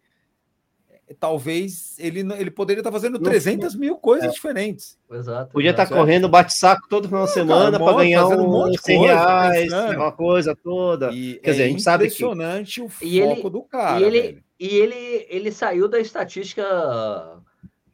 talvez 1.14 1.96
ele, 1.98 2.20
ele 2.34 2.52
poderia 2.52 2.82
estar 2.82 2.92
fazendo 2.92 3.18
300 3.20 3.76
mil 3.76 3.96
coisas 3.98 4.30
é. 4.30 4.32
diferentes. 4.32 4.98
Exato. 5.10 5.52
Podia 5.52 5.72
estar 5.72 5.88
correndo 5.88 6.28
bate-saco 6.28 6.88
todo 6.90 7.08
final 7.08 7.26
de 7.26 7.32
semana 7.32 7.80
para 7.80 7.98
ganhar 7.98 8.28
um, 8.28 8.48
monte 8.48 8.74
de 8.74 8.82
100 8.84 9.02
reais, 9.02 9.74
uma 9.74 10.12
coisa 10.12 10.56
toda. 10.56 11.12
E 11.12 11.36
Quer 11.36 11.50
é 11.50 11.52
dizer, 11.54 11.64
a 11.64 11.68
gente 11.68 11.82
sabe 11.82 12.08
que... 12.08 12.14
impressionante 12.14 12.82
o 12.82 12.90
foco 12.90 13.06
ele, 13.06 13.50
do 13.50 13.64
cara. 13.64 14.02
E 14.02 14.04
ele, 14.04 14.44
e 14.60 14.68
ele, 14.68 15.28
ele 15.30 15.52
saiu 15.52 15.88
da 15.88 16.00
estatística 16.00 16.64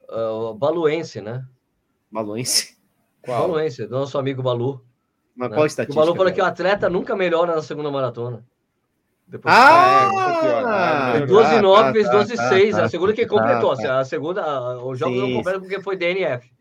uh, 0.10 0.54
baluense, 0.56 1.22
né? 1.22 1.46
Baluense? 2.12 2.78
Qual? 3.22 3.48
Baluense, 3.48 3.86
do 3.86 3.92
nosso 3.92 4.18
amigo 4.18 4.42
Balu. 4.42 4.84
Mas 5.36 5.50
né? 5.50 5.56
qual 5.56 5.66
estatística? 5.66 6.00
O 6.00 6.06
Balu 6.06 6.18
falou 6.18 6.34
que 6.34 6.42
o 6.42 6.46
atleta 6.46 6.90
nunca 6.90 7.16
melhora 7.16 7.56
na 7.56 7.62
segunda 7.62 7.92
maratona. 7.92 8.44
Depois 9.28 9.54
ah! 9.56 11.14
É, 11.16 11.26
12 11.26 11.56
e 11.56 11.62
9 11.62 11.92
vezes 11.92 12.12
12 12.12 12.34
e 12.34 12.38
6. 12.38 12.80
A 12.80 12.90
segunda 12.90 13.14
que 13.14 13.26
completou. 13.26 13.76
Tá, 13.76 14.00
A 14.00 14.06
segunda, 14.06 14.78
o 14.84 14.96
jogo 14.96 15.16
não 15.16 15.34
completou 15.34 15.62
porque 15.62 15.82
foi 15.82 15.96
DNF. 15.96 16.52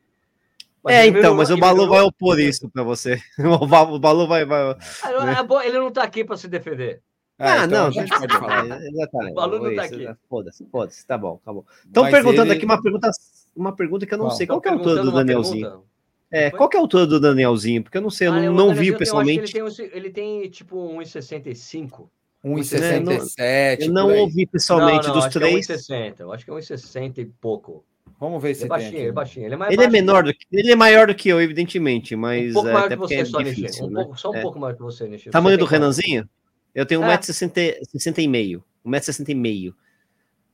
Mas 0.83 0.97
é, 0.97 1.07
então, 1.07 1.37
mas 1.37 1.51
o 1.51 1.57
Balu 1.57 1.89
vai 1.89 2.01
opor 2.01 2.41
isso 2.41 2.69
para 2.69 2.83
você. 2.83 3.21
O 3.39 3.67
Balu 3.99 4.27
vai. 4.27 4.45
vai 4.45 4.77
ah, 5.03 5.25
né? 5.25 5.37
Ele 5.65 5.79
não 5.79 5.89
está 5.89 6.03
aqui 6.03 6.25
para 6.25 6.37
se 6.37 6.49
defender. 6.49 7.01
Ah, 7.39 7.65
então 7.65 7.83
não, 7.83 7.87
a 7.87 7.91
gente 7.91 8.09
pode 8.09 8.33
falar. 8.33 8.65
Exatamente. 8.83 9.33
O 9.33 9.35
Balu 9.35 9.59
não 9.59 9.71
está 9.71 9.85
aqui. 9.85 10.09
Foda-se, 10.29 10.67
foda-se, 10.67 11.07
tá 11.07 11.17
bom, 11.17 11.41
tá 11.45 11.53
bom. 11.53 11.65
Estão 11.85 12.11
perguntando 12.11 12.53
ele... 12.53 12.55
aqui 12.55 12.65
uma 12.65 12.81
pergunta, 12.81 13.11
uma 13.55 13.75
pergunta 13.75 14.07
que 14.07 14.15
eu 14.15 14.19
não 14.19 14.27
Qual? 14.27 14.37
sei. 14.37 14.47
Qual 14.47 14.61
que 14.61 14.69
é 14.69 14.71
a 14.71 14.75
altura 14.75 15.03
do 15.03 15.13
Danielzinho? 15.13 15.67
Pergunta? 15.67 15.93
É, 16.31 16.51
qual 16.51 16.69
que 16.69 16.77
é 16.77 16.81
a 16.81 16.83
altura 16.83 17.07
do 17.07 17.21
Danielzinho? 17.21 17.83
Porque 17.83 17.99
eu 17.99 18.03
não 18.03 18.11
sei, 18.11 18.29
eu 18.29 18.33
ah, 18.33 18.41
não, 18.41 18.55
não 18.55 18.75
vi 18.75 18.97
pessoalmente. 18.97 19.57
Ele 19.57 19.71
tem, 19.71 19.91
ele 19.93 20.11
tem 20.11 20.51
tipo 20.51 20.77
1,65. 20.99 22.09
1,67. 22.45 23.83
Eu 23.83 23.93
não 23.93 24.13
ouvi 24.17 24.47
pessoalmente 24.47 25.07
não, 25.07 25.15
não, 25.15 25.21
dos 25.23 25.33
três. 25.33 25.71
É 25.71 25.77
1,60. 25.77 26.21
Eu 26.21 26.33
acho 26.33 26.45
que 26.45 26.51
é 26.51 26.55
1,60 26.55 27.19
e 27.19 27.25
pouco. 27.27 27.85
Vamos 28.19 28.43
ver 28.43 28.55
se 28.55 28.65
é 28.65 28.69
baixinho, 28.69 28.93
tem. 28.93 29.07
É 29.07 29.13
baixinho. 29.13 29.47
Ele 29.47 29.55
é, 29.55 29.57
mais 29.57 29.73
ele 29.73 29.85
é 29.85 29.91
menor 29.91 30.23
do 30.23 30.33
que 30.33 30.47
ele 30.53 30.71
é 30.71 30.77
maior 30.77 31.09
do 31.09 31.15
que 31.15 31.29
eu, 31.29 31.41
evidentemente, 31.41 32.15
mas 32.15 32.51
um 32.51 32.55
pouco 32.55 32.69
é, 32.69 32.73
maior 32.73 32.89
que 32.89 32.97
você, 32.97 33.15
é 33.17 33.25
só 33.25 33.43
difícil, 33.43 33.87
um 33.87 33.91
né? 33.91 34.03
pouco, 34.03 34.21
só 34.21 34.31
um 34.31 34.37
é. 34.37 34.43
pouco 34.43 34.59
maior 34.61 34.75
que 34.75 34.83
você, 34.83 35.09
Nishi. 35.09 35.31
Tamanho 35.31 35.59
do 35.59 35.65
Renanzinho? 35.65 36.29
Eu 36.75 36.87
tenho 36.87 37.01
1,60m 37.01 38.19
e 38.19 38.29
meio. 38.29 38.65
1,60m 38.87 39.29
e 39.29 39.35
meio. 39.35 39.75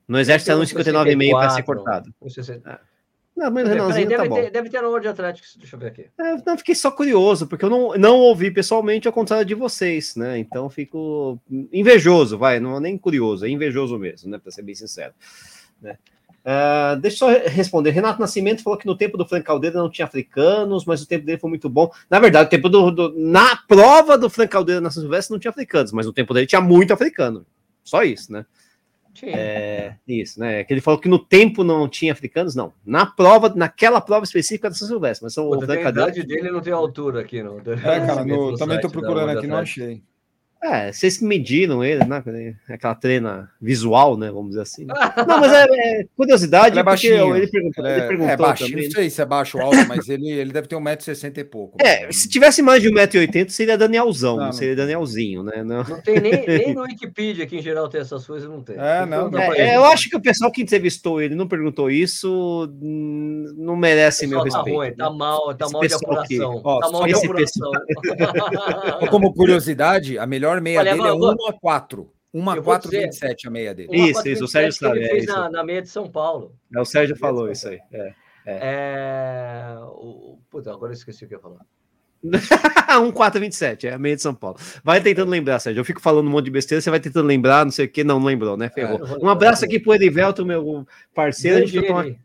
No 0.06 0.18
exército 0.18 0.52
é 0.52 0.54
1,59,5 0.54 1.30
para 1.30 1.50
ser 1.50 1.62
cortado. 1.62 2.14
1,60. 2.22 2.78
Não, 3.38 3.52
mas 3.52 3.68
Renanzinho 3.68 4.08
deve, 4.08 4.28
tá 4.28 4.34
ter, 4.34 4.50
deve 4.50 4.68
ter 4.68 4.82
no 4.82 4.88
World 4.88 5.06
Athletics, 5.06 5.56
deixa 5.56 5.76
eu 5.76 5.80
ver 5.80 5.86
aqui. 5.86 6.06
É, 6.18 6.36
não, 6.44 6.58
fiquei 6.58 6.74
só 6.74 6.90
curioso, 6.90 7.46
porque 7.46 7.64
eu 7.64 7.70
não, 7.70 7.94
não 7.96 8.16
ouvi 8.16 8.50
pessoalmente 8.50 9.06
ao 9.06 9.12
contrário 9.12 9.44
de 9.44 9.54
vocês, 9.54 10.16
né? 10.16 10.38
Então 10.38 10.68
fico 10.68 11.40
invejoso, 11.72 12.36
vai, 12.36 12.58
não 12.58 12.76
é 12.76 12.80
nem 12.80 12.98
curioso, 12.98 13.46
é 13.46 13.48
invejoso 13.48 13.96
mesmo, 13.96 14.28
né? 14.28 14.38
Para 14.38 14.50
ser 14.50 14.62
bem 14.62 14.74
sincero. 14.74 15.14
Né? 15.80 15.96
Uh, 16.44 16.98
deixa 17.00 17.26
eu 17.26 17.42
só 17.42 17.48
responder. 17.48 17.90
Renato 17.90 18.20
Nascimento 18.20 18.60
falou 18.60 18.76
que 18.76 18.86
no 18.88 18.96
tempo 18.96 19.16
do 19.16 19.24
Frank 19.24 19.44
Caldeira 19.44 19.78
não 19.78 19.88
tinha 19.88 20.06
africanos, 20.06 20.84
mas 20.84 21.00
o 21.00 21.06
tempo 21.06 21.24
dele 21.24 21.38
foi 21.38 21.48
muito 21.48 21.68
bom. 21.68 21.92
Na 22.10 22.18
verdade, 22.18 22.48
o 22.48 22.50
tempo 22.50 22.68
do, 22.68 22.90
do 22.90 23.14
na 23.16 23.54
prova 23.68 24.18
do 24.18 24.28
Frank 24.28 24.50
Caldeira 24.50 24.80
na 24.80 24.90
Silvestre 24.90 25.32
não 25.32 25.38
tinha 25.38 25.50
africanos, 25.50 25.92
mas 25.92 26.06
no 26.06 26.12
tempo 26.12 26.34
dele 26.34 26.46
tinha 26.46 26.60
muito 26.60 26.92
africano. 26.92 27.46
Só 27.84 28.02
isso, 28.02 28.32
né? 28.32 28.44
É, 29.26 29.94
isso, 30.06 30.40
né? 30.40 30.64
Que 30.64 30.72
ele 30.72 30.80
falou 30.80 31.00
que 31.00 31.08
no 31.08 31.18
tempo 31.18 31.64
não 31.64 31.88
tinha 31.88 32.12
africanos, 32.12 32.54
não. 32.54 32.72
Na 32.84 33.06
prova, 33.06 33.52
naquela 33.54 34.00
prova 34.00 34.24
específica 34.24 34.68
da 34.68 34.74
São 34.74 34.88
Silvestre, 34.88 35.24
mas 35.24 35.34
são 35.34 35.48
Pô, 35.48 35.56
o 35.56 35.70
a 35.70 35.88
idade 35.88 36.22
dele 36.24 36.50
não 36.50 36.60
tem 36.60 36.72
altura 36.72 37.20
aqui, 37.20 37.42
não. 37.42 37.58
É, 37.58 38.06
cara, 38.06 38.24
no, 38.24 38.56
também 38.56 38.76
estou 38.76 38.90
procurando 38.90 39.30
aqui, 39.30 39.46
não 39.46 39.58
achei. 39.58 40.02
É, 40.62 40.92
vocês 40.92 41.18
que 41.18 41.24
mediram 41.24 41.84
ele, 41.84 42.04
né? 42.04 42.22
Aquela 42.68 42.94
treina 42.94 43.48
visual, 43.60 44.16
né? 44.16 44.30
Vamos 44.30 44.50
dizer 44.50 44.62
assim. 44.62 44.84
Né? 44.84 44.94
Não, 45.26 45.40
mas 45.40 45.52
é, 45.52 45.64
é 45.64 46.04
curiosidade, 46.16 46.74
ele 46.74 46.80
é 46.80 46.82
baixinho. 46.82 47.36
Ele 47.36 47.46
perguntou, 47.46 47.86
ele 47.86 48.00
é, 48.00 48.08
perguntou 48.08 48.30
é 48.30 48.36
baixinho, 48.36 48.70
também. 48.70 48.84
não 48.84 48.90
sei 48.92 49.10
se 49.10 49.22
é 49.22 49.24
baixo 49.24 49.58
ou 49.58 49.64
alto, 49.64 49.86
mas 49.86 50.08
ele, 50.08 50.28
ele 50.28 50.52
deve 50.52 50.66
ter 50.66 50.76
1,60m 50.76 51.38
e 51.38 51.44
pouco. 51.44 51.78
É, 51.80 52.10
se 52.10 52.28
tivesse 52.28 52.60
mais 52.60 52.82
de 52.82 52.90
1,80m, 52.90 53.48
seria 53.50 53.78
Danielzão, 53.78 54.36
não, 54.36 54.46
não 54.46 54.52
seria 54.52 54.74
Danielzinho, 54.74 55.44
né? 55.44 55.62
Não, 55.62 55.84
não 55.84 56.00
tem 56.00 56.20
nem, 56.20 56.32
nem 56.46 56.74
no 56.74 56.82
Wikipedia 56.82 57.46
que 57.46 57.56
em 57.56 57.62
geral 57.62 57.88
tem 57.88 58.00
essas 58.00 58.26
coisas, 58.26 58.48
não 58.48 58.62
tem. 58.62 58.76
É, 58.76 59.06
não, 59.06 59.30
não 59.30 59.40
é, 59.40 59.76
eu 59.76 59.84
acho 59.84 60.10
que 60.10 60.16
o 60.16 60.20
pessoal 60.20 60.50
que 60.50 60.62
entrevistou 60.62 61.20
ele 61.20 61.34
não 61.34 61.46
perguntou 61.46 61.90
isso, 61.90 62.68
hum, 62.82 63.54
não 63.56 63.76
merece 63.76 64.26
meu 64.26 64.38
tá 64.38 64.44
respeito. 64.44 64.76
Ruim, 64.76 64.92
tá 64.94 65.10
mal, 65.10 65.54
tá 65.54 65.68
mal 65.68 65.86
de 65.86 65.94
apuração. 65.94 66.26
Que, 66.26 66.40
ó, 66.64 66.80
tá 66.80 66.90
mal 66.90 67.06
de 67.06 67.14
apuração. 67.14 67.70
Como 69.10 69.32
curiosidade, 69.32 70.18
a 70.18 70.26
melhor 70.26 70.47
melhor 70.48 70.60
meia 70.60 70.80
Olha, 70.80 70.92
dele 70.94 71.08
é 71.08 71.12
1 71.12 71.48
a 71.48 71.52
4. 71.52 72.12
1 72.34 72.50
a 72.50 72.62
4, 72.62 72.90
27 72.90 73.48
a 73.48 73.50
meia 73.50 73.74
dele. 73.74 73.88
Isso, 73.92 74.28
isso, 74.28 74.44
o 74.44 74.48
Sérgio 74.48 74.72
sabe. 74.72 74.98
Ele 74.98 75.06
é 75.06 75.10
fez 75.10 75.24
é 75.24 75.32
na, 75.32 75.50
na, 75.50 75.64
meia 75.64 75.82
de 75.82 75.88
São 75.88 76.10
Paulo. 76.10 76.54
É, 76.74 76.80
o 76.80 76.84
Sérgio 76.84 77.16
falou 77.16 77.50
isso 77.50 77.68
aí. 77.68 77.78
É, 77.92 78.14
é. 78.46 78.58
é... 78.62 79.76
O... 79.80 80.38
Puta, 80.50 80.72
agora 80.72 80.92
eu 80.92 80.96
esqueci 80.96 81.24
o 81.24 81.28
que 81.28 81.34
eu 81.34 81.38
ia 81.38 81.42
falar. 81.42 81.60
1,427, 83.00 83.86
é 83.86 83.92
a 83.94 83.98
meia 83.98 84.16
de 84.16 84.22
São 84.22 84.34
Paulo. 84.34 84.58
Vai 84.82 85.00
tentando 85.00 85.30
lembrar, 85.30 85.58
Sérgio. 85.60 85.80
Eu 85.80 85.84
fico 85.84 86.00
falando 86.00 86.26
um 86.26 86.30
monte 86.30 86.46
de 86.46 86.50
besteira, 86.50 86.80
você 86.80 86.90
vai 86.90 87.00
tentando 87.00 87.26
lembrar, 87.26 87.64
não 87.64 87.72
sei 87.72 87.86
o 87.86 87.88
que, 87.88 88.02
não, 88.02 88.18
não 88.18 88.26
lembrou, 88.26 88.56
né? 88.56 88.68
Ferrou. 88.68 89.06
É, 89.06 89.24
um 89.24 89.28
abraço 89.28 89.64
aqui 89.64 89.78
pro 89.78 89.94
Edivelto, 89.94 90.44
meu 90.44 90.86
parceiro. 91.14 91.58
Grande 91.58 91.78
a 91.78 91.80
gente 91.80 91.92
vai 91.92 92.18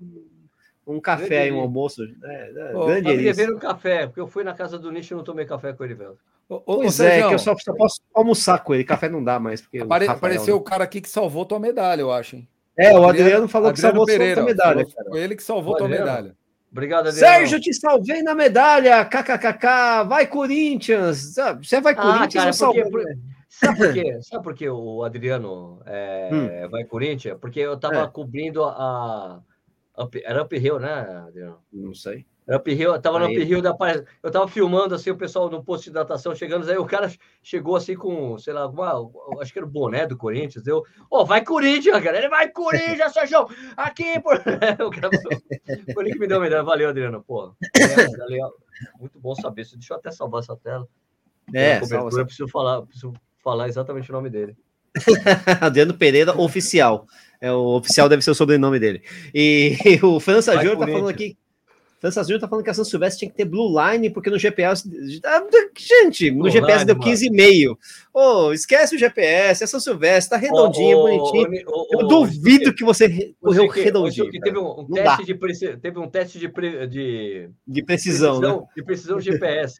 um 0.85 0.99
café 0.99 1.47
e 1.47 1.51
um 1.51 1.59
almoço. 1.59 2.03
É, 2.23 2.51
é, 2.55 2.75
oh, 2.75 2.85
grande 2.85 3.25
eu 3.25 3.33
ver 3.33 3.53
um 3.53 3.59
café, 3.59 4.05
porque 4.07 4.19
eu 4.19 4.27
fui 4.27 4.43
na 4.43 4.53
casa 4.53 4.77
do 4.77 4.91
Nicho 4.91 5.13
e 5.13 5.15
não 5.17 5.23
tomei 5.23 5.45
café 5.45 5.73
com 5.73 5.83
o 5.83 5.85
Edivelto. 5.85 6.19
Pois 6.47 6.99
é, 6.99 7.27
que 7.27 7.33
eu 7.33 7.39
só, 7.39 7.55
só, 7.57 7.73
posso 7.73 8.01
almoçar 8.13 8.63
com 8.63 8.73
ele, 8.73 8.83
café 8.83 9.09
não 9.09 9.23
dá 9.23 9.39
mais. 9.39 9.61
Porque 9.61 9.79
Apare, 9.79 10.07
apareceu 10.07 10.55
né? 10.55 10.61
o 10.61 10.63
cara 10.63 10.83
aqui 10.83 11.01
que 11.01 11.09
salvou 11.09 11.45
tua 11.45 11.59
medalha, 11.59 12.01
eu 12.01 12.11
acho, 12.11 12.35
hein? 12.35 12.47
É, 12.77 12.97
o 12.97 13.07
Adriano 13.07 13.47
falou 13.47 13.69
Adriano 13.69 13.73
que 13.73 13.81
salvou 13.81 14.05
Pereira, 14.05 14.35
tua 14.35 14.45
medalha. 14.45 14.85
Foi 15.09 15.21
ele 15.21 15.35
que 15.35 15.43
salvou 15.43 15.75
tua 15.75 15.87
medalha. 15.87 16.35
Obrigado, 16.71 17.07
Adriano. 17.09 17.27
Sérgio, 17.35 17.59
te 17.59 17.73
salvei 17.73 18.23
na 18.23 18.33
medalha, 18.33 19.05
kkkk, 19.05 20.07
vai 20.07 20.25
Corinthians. 20.25 21.35
Você 21.61 21.79
vai 21.79 21.93
ah, 21.93 22.01
Corinthians 22.01 22.33
cara, 22.33 22.53
salvei, 22.53 22.83
por... 22.89 23.03
Sabe 23.47 23.77
por 23.77 23.93
quê? 23.93 24.19
Sabe 24.21 24.43
por 24.43 24.55
que 24.55 24.67
o 24.67 25.03
Adriano 25.03 25.79
é, 25.85 26.29
hum. 26.33 26.69
vai 26.69 26.83
Corinthians? 26.83 27.37
Porque 27.39 27.59
eu 27.59 27.77
tava 27.77 28.01
é. 28.01 28.07
cobrindo 28.07 28.63
a... 28.63 29.39
Up, 29.95 30.19
era 30.25 30.41
Up 30.41 30.57
Hill, 30.57 30.79
né, 30.79 31.23
Adriano? 31.27 31.59
Não 31.71 31.93
sei. 31.93 32.25
Up 32.47 32.69
Hill, 32.69 32.93
eu 32.93 33.01
tava 33.01 33.19
no 33.19 33.25
Up 33.25 33.35
Hill 33.35 33.61
da 33.61 33.75
Eu 34.21 34.31
tava 34.31 34.47
filmando 34.47 34.95
assim, 34.95 35.09
o 35.09 35.17
pessoal 35.17 35.49
no 35.49 35.63
posto 35.63 35.85
de 35.85 35.89
hidratação 35.91 36.35
chegando, 36.35 36.69
aí 36.69 36.77
o 36.77 36.85
cara 36.85 37.11
chegou 37.41 37.75
assim 37.75 37.95
com, 37.95 38.37
sei 38.37 38.53
lá, 38.53 38.61
alguma, 38.61 39.11
acho 39.41 39.53
que 39.53 39.59
era 39.59 39.65
o 39.65 39.69
boné 39.69 40.05
do 40.05 40.17
Corinthians, 40.17 40.63
deu, 40.63 40.83
ó, 41.09 41.21
oh, 41.21 41.25
vai 41.25 41.43
Corinthians, 41.43 42.01
galera, 42.01 42.25
ele 42.25 42.29
vai 42.29 42.49
Corinthians, 42.49 43.13
Sérgio, 43.13 43.47
aqui, 43.77 44.19
por... 44.19 44.35
o 44.85 44.89
cara 44.89 45.09
foi 45.93 46.03
ele 46.05 46.13
que 46.13 46.19
me 46.19 46.27
deu 46.27 46.37
uma 46.37 46.47
ideia, 46.47 46.63
valeu, 46.63 46.89
Adriano, 46.89 47.23
pô, 47.23 47.55
é, 47.77 48.99
muito 48.99 49.19
bom 49.19 49.33
saber 49.35 49.61
isso, 49.61 49.77
deixa 49.77 49.93
eu 49.93 49.97
até 49.97 50.11
salvar 50.11 50.41
essa 50.41 50.55
tela. 50.57 50.87
É, 51.53 51.83
salva, 51.83 52.19
eu 52.19 52.25
preciso 52.25 52.47
falar, 52.47 52.81
preciso 52.83 53.13
falar 53.43 53.67
exatamente 53.67 54.09
o 54.09 54.13
nome 54.13 54.29
dele. 54.29 54.55
Adriano 55.59 55.93
Pereira 55.93 56.39
Oficial. 56.39 57.05
É, 57.41 57.51
o 57.51 57.75
oficial 57.75 58.07
deve 58.07 58.21
ser 58.21 58.31
o 58.31 58.35
sobrenome 58.35 58.79
dele. 58.79 59.03
E, 59.33 59.75
o 60.01 60.19
França 60.19 60.55
Júnior 60.55 60.77
tá 60.77 60.87
falando 60.87 61.09
aqui 61.09 61.37
França 62.03 62.21
Júnior 62.21 62.41
tá 62.41 62.49
falando 62.49 62.65
que 62.65 62.69
a 62.69 62.73
São 62.73 62.83
Silvestre 62.83 63.19
tinha 63.19 63.31
que 63.31 63.37
ter 63.37 63.45
Blue 63.45 63.73
Line, 63.79 64.09
porque 64.09 64.29
no 64.29 64.37
GPS. 64.37 64.83
Gente, 65.73 66.31
no 66.31 66.39
Blue 66.39 66.49
GPS 66.49 66.83
line, 66.83 66.93
deu 66.93 66.99
15,5. 66.99 67.71
Ô, 67.71 67.77
oh, 68.47 68.53
esquece 68.53 68.93
o 68.93 68.99
GPS, 68.99 69.63
é 69.63 69.67
São 69.67 69.79
Silvestre, 69.79 70.31
tá 70.31 70.35
redondinho, 70.35 70.97
oh, 70.97 71.03
bonitinho. 71.03 71.63
Oh, 71.65 71.87
Eu 71.91 72.05
duvido 72.05 72.75
que 72.75 72.83
você 72.83 73.33
correu 73.39 73.69
redondinho. 73.69 74.29
Que 74.29 74.41
teve 74.41 74.57
um, 74.57 74.81
um 74.81 74.85
teste 74.85 75.23
de, 75.23 75.77
teve 75.77 75.97
um 75.97 76.09
teste 76.09 76.39
de, 76.39 76.49
pre, 76.49 76.87
de, 76.87 77.49
de 77.65 77.83
precisão, 77.85 78.41
precisão, 78.41 78.59
né? 78.59 78.67
De 78.75 78.83
precisão 78.83 79.19
GPS. 79.21 79.79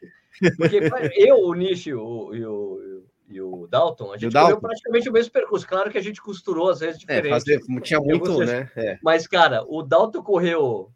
Porque 0.56 0.80
eu, 1.18 1.40
o 1.40 1.54
Nish 1.54 1.88
e 1.88 1.94
o, 1.94 2.32
o, 2.32 3.04
e 3.28 3.42
o 3.42 3.68
Dalton, 3.68 4.14
a 4.14 4.18
gente 4.18 4.32
correu 4.32 4.62
praticamente 4.62 5.10
o 5.10 5.12
mesmo 5.12 5.30
percurso. 5.30 5.68
Claro 5.68 5.92
que 5.92 5.98
a 5.98 6.02
gente 6.02 6.22
costurou 6.22 6.70
às 6.70 6.80
vezes 6.80 6.98
diferente. 6.98 7.28
É, 7.28 7.32
fazer, 7.32 7.60
tinha 7.82 8.00
muito, 8.00 8.40
né? 8.46 8.72
É. 8.78 8.98
Mas, 9.04 9.28
cara, 9.28 9.66
o 9.68 9.84
Dalton 9.84 10.24
correu 10.24 10.90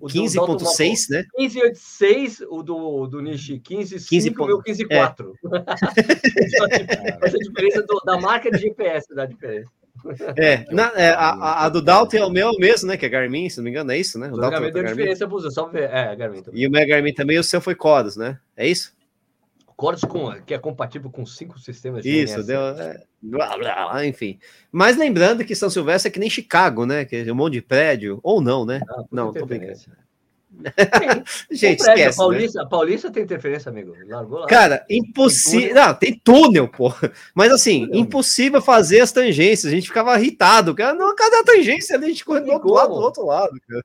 15.6, 0.00 1.10
né? 1.10 1.24
15.86, 1.38 2.46
o 2.48 2.62
do, 2.62 3.06
do 3.06 3.20
Nishi 3.20 3.60
15.5 3.60 4.08
15. 4.08 4.28
e 4.28 4.30
o 4.30 4.46
meu 4.46 4.62
15.4. 4.62 5.32
É. 7.20 7.26
Essa 7.26 7.38
diferença 7.38 7.82
do, 7.82 8.00
da 8.04 8.18
marca 8.18 8.50
de 8.50 8.58
GPS 8.58 9.14
dá 9.14 9.26
diferença. 9.26 9.70
É, 10.36 10.64
na, 10.72 10.92
é 10.94 11.10
a, 11.10 11.64
a, 11.64 11.68
do 11.68 11.82
Dalton 11.82 12.16
é 12.16 12.24
o 12.24 12.30
meu 12.30 12.52
mesmo, 12.58 12.88
né? 12.88 12.96
Que 12.96 13.06
é 13.06 13.08
Garmin, 13.08 13.48
se 13.48 13.56
não 13.56 13.64
me 13.64 13.70
engano, 13.70 13.90
é 13.92 13.98
isso, 13.98 14.18
né? 14.18 14.28
O, 14.28 14.34
o 14.34 14.40
Dalton 14.40 14.64
é 14.64 14.70
deu 14.70 14.84
diferença 14.84 15.26
para 15.26 15.50
só 15.50 15.66
ver. 15.66 15.90
É, 15.90 16.14
Garmin 16.14 16.42
também. 16.42 16.62
E 16.62 16.66
o 16.66 16.70
meu 16.70 16.86
Garmin 16.86 17.12
também, 17.12 17.38
o 17.38 17.44
seu 17.44 17.60
foi 17.60 17.74
Codos, 17.74 18.16
né? 18.16 18.38
É 18.56 18.66
isso? 18.68 18.95
Cortes 19.76 20.04
com, 20.04 20.32
que 20.40 20.54
é 20.54 20.58
compatível 20.58 21.10
com 21.10 21.26
cinco 21.26 21.58
sistemas 21.58 22.02
de 22.02 22.22
Isso, 22.22 22.42
deu. 22.42 22.60
É, 22.60 23.02
blá, 23.20 23.58
blá, 23.58 24.06
enfim. 24.06 24.38
Mas 24.72 24.96
lembrando 24.96 25.44
que 25.44 25.54
São 25.54 25.68
Silvestre 25.68 26.08
é 26.08 26.12
que 26.12 26.18
nem 26.18 26.30
Chicago, 26.30 26.86
né? 26.86 27.04
Que 27.04 27.16
é 27.16 27.30
um 27.30 27.36
monte 27.36 27.54
de 27.54 27.62
prédio, 27.62 28.18
ou 28.22 28.40
não, 28.40 28.64
né? 28.64 28.80
Ah, 28.88 29.04
não, 29.12 29.34
tô 29.34 29.44
brincando. 29.44 29.78
Gente, 31.50 31.84
prédio, 31.84 32.08
esquece. 32.08 32.18
A 32.18 32.22
Paulista, 32.22 32.58
né? 32.58 32.64
a 32.64 32.68
Paulista 32.68 33.10
tem 33.10 33.22
interferência, 33.22 33.68
amigo. 33.68 33.94
Largou 34.06 34.38
lá. 34.38 34.46
Cara, 34.46 34.86
impossível. 34.88 35.74
Não, 35.74 35.92
tem 35.92 36.18
túnel, 36.24 36.68
pô. 36.68 36.90
Mas 37.34 37.52
assim, 37.52 37.86
impossível 37.92 38.62
fazer 38.62 39.00
as 39.00 39.12
tangências. 39.12 39.70
A 39.70 39.76
gente 39.76 39.88
ficava 39.88 40.18
irritado. 40.18 40.74
Cara, 40.74 40.94
não, 40.94 41.14
cadê 41.14 41.36
a 41.36 41.44
tangência 41.44 41.96
ali? 41.96 42.06
A 42.06 42.08
gente 42.08 42.24
corre 42.24 42.40
do 42.40 42.50
outro 42.50 42.70
lado, 42.70 42.94
do 42.94 43.00
outro 43.00 43.26
lado, 43.26 43.52
cara. 43.68 43.84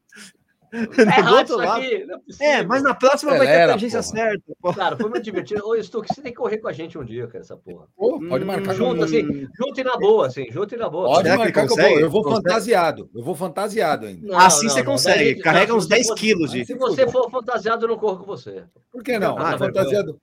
É 1.16 1.20
errado 1.20 1.46
isso 1.46 1.60
aqui. 1.60 2.08
É, 2.40 2.52
é, 2.52 2.64
mas 2.64 2.82
na 2.82 2.94
próxima 2.94 3.38
vai 3.38 3.46
ter 3.46 3.62
a 3.64 3.74
tangência 3.74 4.02
certa. 4.02 4.54
Cara, 4.74 4.96
foi 4.96 5.10
muito 5.10 5.24
divertido. 5.24 5.62
Ô, 5.66 5.82
Stuck, 5.82 6.08
você 6.08 6.22
tem 6.22 6.32
que 6.32 6.38
correr 6.38 6.60
com 6.60 6.68
a 6.68 6.72
gente 6.72 6.98
um 6.98 7.04
dia, 7.04 7.28
cara, 7.28 7.44
essa 7.44 7.58
porra. 7.58 7.88
Pô, 7.96 8.20
pode 8.20 8.46
marcar. 8.46 8.72
Hum, 8.72 8.76
junto, 8.76 9.04
assim, 9.04 9.48
junto 9.54 9.80
e 9.80 9.84
na 9.84 9.98
boa, 9.98 10.28
assim, 10.28 10.50
junto 10.50 10.74
e 10.74 10.78
na 10.78 10.90
boa. 10.90 11.08
Pode 11.08 11.30
marcar 11.30 11.68
que 11.68 11.74
eu 11.74 11.78
vou. 11.78 12.00
Eu 12.00 12.10
vou 12.10 12.24
fantasiado. 12.24 13.10
Eu 13.14 13.24
vou 13.24 13.36
fantasiado 13.36 14.06
ainda. 14.06 14.26
Não, 14.26 14.40
assim 14.40 14.68
não, 14.68 14.74
você 14.74 14.80
não, 14.80 14.92
consegue. 14.92 15.42
Carrega 15.42 15.76
uns 15.76 15.88
10 15.88 16.14
quilos 16.14 16.52
de. 16.52 16.66
Se 16.66 16.76
você 16.76 17.08
for 17.08 17.30
fantasiado, 17.30 17.86
eu 17.86 17.90
não 17.90 17.98
corro 17.98 18.20
com 18.20 18.26
você. 18.26 18.64
Por 18.92 19.04
que 19.04 19.20
não? 19.20 19.38
Ah, 19.38 19.58
fantasiado. 19.58 20.18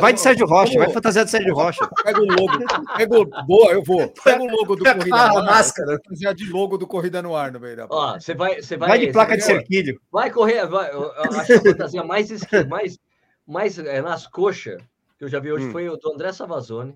Vai 0.00 0.12
de 0.12 0.20
Sérgio 0.20 0.46
Rocha, 0.46 0.78
vai 0.78 0.90
fantasiado 0.90 1.26
de 1.26 1.30
Sérgio 1.30 1.54
Rocha. 1.54 1.88
Pega 2.02 2.20
o 2.20 2.26
logo. 2.26 2.58
Pega 2.96 3.18
o... 3.18 3.24
Boa, 3.46 3.72
eu 3.72 3.82
vou. 3.82 4.12
Pega 4.24 4.42
o 4.42 4.46
logo 4.46 4.76
do 4.76 4.84
Corrida 4.84 5.16
ah, 5.16 5.28
no 5.28 5.38
Ar. 5.38 5.44
máscara. 5.44 5.98
Já 6.12 6.32
de 6.32 6.50
logo 6.50 6.78
do 6.78 6.86
Corrida 6.86 7.22
no 7.22 7.34
Ar 7.34 7.52
no 7.52 7.60
meio 7.60 7.76
da 7.76 7.86
Ó, 7.90 8.14
você 8.18 8.34
vai, 8.34 8.60
você 8.60 8.76
vai. 8.76 8.88
Vai 8.88 8.98
de 8.98 9.12
placa 9.12 9.36
de 9.36 9.44
cerquilho. 9.44 10.00
Vai 10.10 10.30
correr, 10.30 10.66
vai, 10.66 10.90
eu 10.90 11.12
acho 11.12 11.52
a 11.52 11.60
fantasia 11.60 12.04
mais, 12.04 12.30
mais, 12.68 12.98
mais 13.46 13.78
é, 13.78 14.02
nas 14.02 14.26
coxas 14.26 14.82
que 15.18 15.24
eu 15.24 15.28
já 15.28 15.40
vi 15.40 15.52
hoje 15.52 15.66
hum. 15.66 15.72
foi 15.72 15.88
o 15.88 15.96
do 15.96 16.12
André 16.12 16.32
Savazone. 16.32 16.94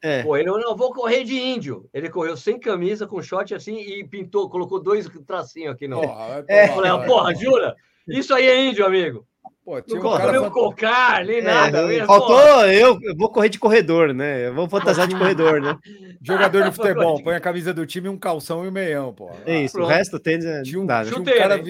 É. 0.00 0.22
Pô, 0.22 0.36
ele 0.36 0.48
não 0.48 0.76
vou 0.76 0.92
correr 0.92 1.24
de 1.24 1.34
índio. 1.34 1.88
Ele 1.92 2.08
correu 2.08 2.36
sem 2.36 2.58
camisa, 2.58 3.06
com 3.06 3.20
short 3.20 3.52
assim 3.54 3.78
e 3.78 4.04
pintou, 4.04 4.48
colocou 4.48 4.80
dois 4.80 5.08
tracinhos 5.26 5.74
aqui 5.74 5.88
no. 5.88 6.00
Porra, 6.00 6.44
é. 6.48 6.68
Falei, 6.68 7.06
porra, 7.06 7.34
jura? 7.34 7.74
Isso 8.06 8.32
aí 8.32 8.46
é 8.46 8.64
índio, 8.64 8.86
amigo. 8.86 9.26
Pô, 9.68 9.82
tinha 9.82 10.00
não 10.00 10.14
um 10.14 10.16
cara 10.16 10.42
um 10.42 10.50
cocar, 10.50 11.26
nem 11.26 11.40
é, 11.40 11.42
nada. 11.42 12.06
faltou, 12.06 12.64
eu, 12.64 12.98
eu, 13.02 13.14
vou 13.14 13.30
correr 13.30 13.50
de 13.50 13.58
corredor, 13.58 14.14
né? 14.14 14.46
Eu 14.46 14.54
vou 14.54 14.66
fantasiar 14.66 15.06
de 15.06 15.14
corredor, 15.14 15.60
né? 15.60 15.76
Jogador 16.22 16.62
de 16.64 16.74
futebol, 16.74 17.22
põe 17.22 17.34
a 17.34 17.40
camisa 17.40 17.74
do 17.74 17.84
time, 17.84 18.08
um 18.08 18.16
calção 18.16 18.64
e 18.64 18.68
um 18.68 18.72
meião, 18.72 19.12
pô. 19.12 19.30
É 19.44 19.64
isso, 19.64 19.74
Pronto. 19.74 19.86
o 19.86 19.90
resto 19.90 20.18
tênis 20.18 20.46
tinha 20.66 20.80
um, 20.80 20.86
dá, 20.86 21.04
né? 21.04 21.10
tinha 21.10 21.20
um 21.20 21.24
cara 21.24 21.60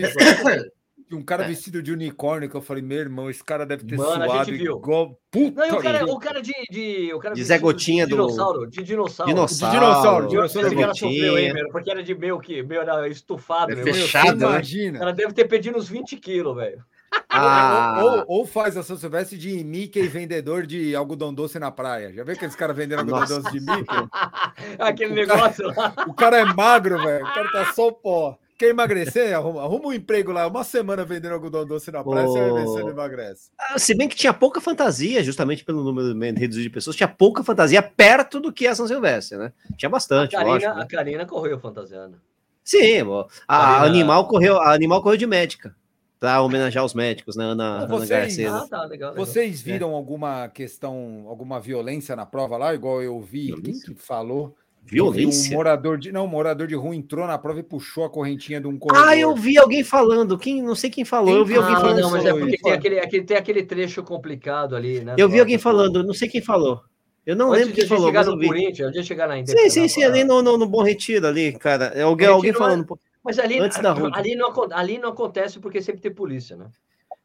um 1.10 1.22
cara 1.22 1.42
é. 1.42 1.48
vestido 1.48 1.82
de 1.82 1.90
unicórnio 1.90 2.48
que 2.48 2.54
eu 2.54 2.60
falei, 2.60 2.82
meu 2.82 2.98
irmão, 2.98 3.28
esse 3.28 3.42
cara 3.42 3.66
deve 3.66 3.84
ter 3.84 3.96
Mano, 3.96 4.24
suado 4.24 4.54
igual. 4.54 5.18
Puta 5.28 5.66
não, 5.66 5.78
o 5.78 5.82
cara, 5.82 6.04
o 6.04 6.18
cara 6.20 6.40
de, 6.40 6.52
de. 6.70 7.12
O 7.12 7.18
cara 7.18 7.34
de 7.34 7.42
Zé 7.42 7.58
Gotinha 7.58 8.04
de 8.04 8.12
dinossauro, 8.12 8.60
do. 8.60 8.70
De 8.70 8.82
dinossauro. 8.84 9.32
Dinossauro. 9.32 9.72
De 9.72 9.80
dinossauro. 9.80 10.28
dinossauro. 10.28 10.68
dinossauro 10.68 10.96
sofreu, 10.96 11.38
hein, 11.38 11.52
meu, 11.52 11.68
porque 11.70 11.90
era 11.90 12.02
de 12.02 12.14
meio 12.14 12.38
que. 12.38 12.62
Meio 12.62 12.82
era 12.82 13.08
estufado. 13.08 13.72
É 13.72 13.76
fechado, 13.76 14.38
né? 14.38 14.46
Imagina. 14.46 14.98
Ela 15.00 15.12
deve 15.12 15.32
ter 15.32 15.48
pedido 15.48 15.78
uns 15.78 15.88
20 15.88 16.16
quilos, 16.18 16.54
velho. 16.54 16.84
Ah. 17.30 18.00
Ou, 18.02 18.10
ou, 18.10 18.24
ou, 18.26 18.46
faz 18.46 18.76
a 18.76 18.82
São 18.82 18.96
Silvestre 18.96 19.36
de 19.36 19.62
Mickey 19.62 20.08
vendedor 20.08 20.66
de 20.66 20.94
algodão 20.96 21.32
doce 21.32 21.58
na 21.58 21.70
praia. 21.70 22.12
Já 22.12 22.24
viu 22.24 22.34
aqueles 22.34 22.56
caras 22.56 22.76
vendendo 22.76 23.00
algodão 23.00 23.20
Nossa. 23.20 23.40
doce 23.42 23.52
de 23.52 23.60
Mickey? 23.60 24.08
Aquele 24.78 25.12
o 25.12 25.14
negócio 25.14 25.72
cara, 25.74 25.94
lá. 25.96 26.04
O 26.06 26.14
cara 26.14 26.38
é 26.38 26.44
magro, 26.44 26.98
velho. 27.02 27.24
O 27.24 27.34
cara 27.34 27.50
tá 27.52 27.72
só 27.72 27.90
pó. 27.90 28.38
Quer 28.58 28.70
emagrecer? 28.70 29.36
Arruma, 29.36 29.62
arruma 29.62 29.88
um 29.88 29.92
emprego 29.92 30.32
lá, 30.32 30.46
uma 30.48 30.64
semana 30.64 31.04
vendendo 31.04 31.32
algodão 31.34 31.64
doce 31.64 31.92
na 31.92 32.02
praia, 32.02 32.26
oh. 32.26 32.32
você 32.32 32.40
vai 32.40 32.52
ver 32.60 32.66
se 32.66 32.80
ele 32.80 32.90
emagrece. 32.90 33.50
Ah, 33.56 33.78
se 33.78 33.94
bem 33.94 34.08
que 34.08 34.16
tinha 34.16 34.34
pouca 34.34 34.60
fantasia, 34.60 35.22
justamente 35.22 35.64
pelo 35.64 35.84
número 35.84 36.18
reduzido 36.18 36.64
de 36.64 36.70
pessoas, 36.70 36.96
tinha 36.96 37.08
pouca 37.08 37.44
fantasia 37.44 37.80
perto 37.80 38.40
do 38.40 38.52
que 38.52 38.66
a 38.66 38.74
São 38.74 38.88
Silvestre, 38.88 39.38
né? 39.38 39.52
Tinha 39.76 39.88
bastante. 39.88 40.34
A 40.34 40.40
Karina, 40.40 40.54
lógico, 40.54 40.74
né? 40.74 40.82
a 40.82 40.86
Karina 40.86 41.26
correu 41.26 41.60
fantasiando. 41.60 42.20
Sim, 42.64 43.02
a, 43.46 43.56
a, 43.56 43.82
Animal 43.84 44.26
correu, 44.26 44.60
a 44.60 44.74
Animal 44.74 45.02
correu 45.02 45.16
de 45.16 45.26
médica 45.26 45.74
para 46.18 46.42
homenagear 46.42 46.84
os 46.84 46.94
médicos, 46.94 47.36
né, 47.36 47.44
Ana, 47.44 47.86
vocês, 47.86 48.10
Ana 48.10 48.20
Garcia. 48.20 48.54
Ah, 48.54 48.66
tá, 48.68 48.84
legal, 48.84 49.10
legal. 49.10 49.14
Vocês 49.14 49.60
é. 49.60 49.72
viram 49.72 49.92
é. 49.92 49.94
alguma 49.94 50.48
questão, 50.48 51.24
alguma 51.28 51.60
violência 51.60 52.16
na 52.16 52.26
prova 52.26 52.56
lá, 52.56 52.74
igual 52.74 53.02
eu 53.02 53.20
vi? 53.20 53.52
Quem 53.62 53.78
que 53.78 53.94
falou? 53.94 54.54
Violência? 54.82 55.52
Um 55.52 55.56
morador 55.56 55.98
de, 55.98 56.10
não, 56.10 56.24
um 56.24 56.28
morador 56.28 56.66
de 56.66 56.74
rua 56.74 56.96
entrou 56.96 57.26
na 57.26 57.36
prova 57.36 57.60
e 57.60 57.62
puxou 57.62 58.04
a 58.04 58.10
correntinha 58.10 58.60
de 58.60 58.66
um 58.66 58.78
corredor. 58.78 59.08
Ah, 59.08 59.16
eu 59.16 59.34
vi 59.34 59.58
alguém 59.58 59.84
falando, 59.84 60.38
quem, 60.38 60.62
não 60.62 60.74
sei 60.74 60.88
quem 60.88 61.04
falou, 61.04 61.28
quem? 61.28 61.36
eu 61.36 61.44
vi 61.44 61.56
alguém 61.56 61.74
ah, 61.74 61.80
falando. 61.80 62.00
Não, 62.00 62.10
mas 62.10 62.24
é 62.24 62.32
porque 62.32 62.58
tem 62.58 62.72
aquele, 62.72 62.98
aquele, 62.98 63.24
tem 63.24 63.36
aquele 63.36 63.62
trecho 63.62 64.02
complicado 64.02 64.74
ali, 64.74 65.00
né? 65.00 65.14
Eu 65.18 65.28
vi 65.28 65.38
alguém 65.38 65.58
falando, 65.58 66.02
não 66.02 66.14
sei 66.14 66.28
quem 66.28 66.40
falou. 66.40 66.80
Eu 67.26 67.36
não 67.36 67.48
Antes 67.50 67.60
lembro 67.60 67.74
quem 67.74 67.86
falou, 67.86 68.10
mas 68.10 68.26
eu 68.26 68.38
vi. 68.38 68.46
Corinthians, 68.46 68.90
de 68.90 69.04
chegar 69.04 69.28
na 69.28 69.46
Sim, 69.46 69.68
sim, 69.68 69.86
sim, 69.86 70.02
ali 70.02 70.24
no, 70.24 70.40
no, 70.40 70.56
no 70.56 70.66
Bom 70.66 70.82
Retiro 70.82 71.26
ali, 71.26 71.52
cara. 71.52 72.02
Alguém, 72.02 72.26
alguém 72.26 72.54
falando. 72.54 72.98
Mas 73.28 73.38
ali, 73.38 73.58
Antes 73.58 73.78
da 73.82 73.92
rua. 73.92 74.10
ali, 74.14 74.34
não, 74.34 74.50
ali 74.72 74.96
não 74.96 75.10
acontece 75.10 75.60
porque 75.60 75.82
sempre 75.82 76.00
tem 76.00 76.10
polícia, 76.10 76.56
né? 76.56 76.70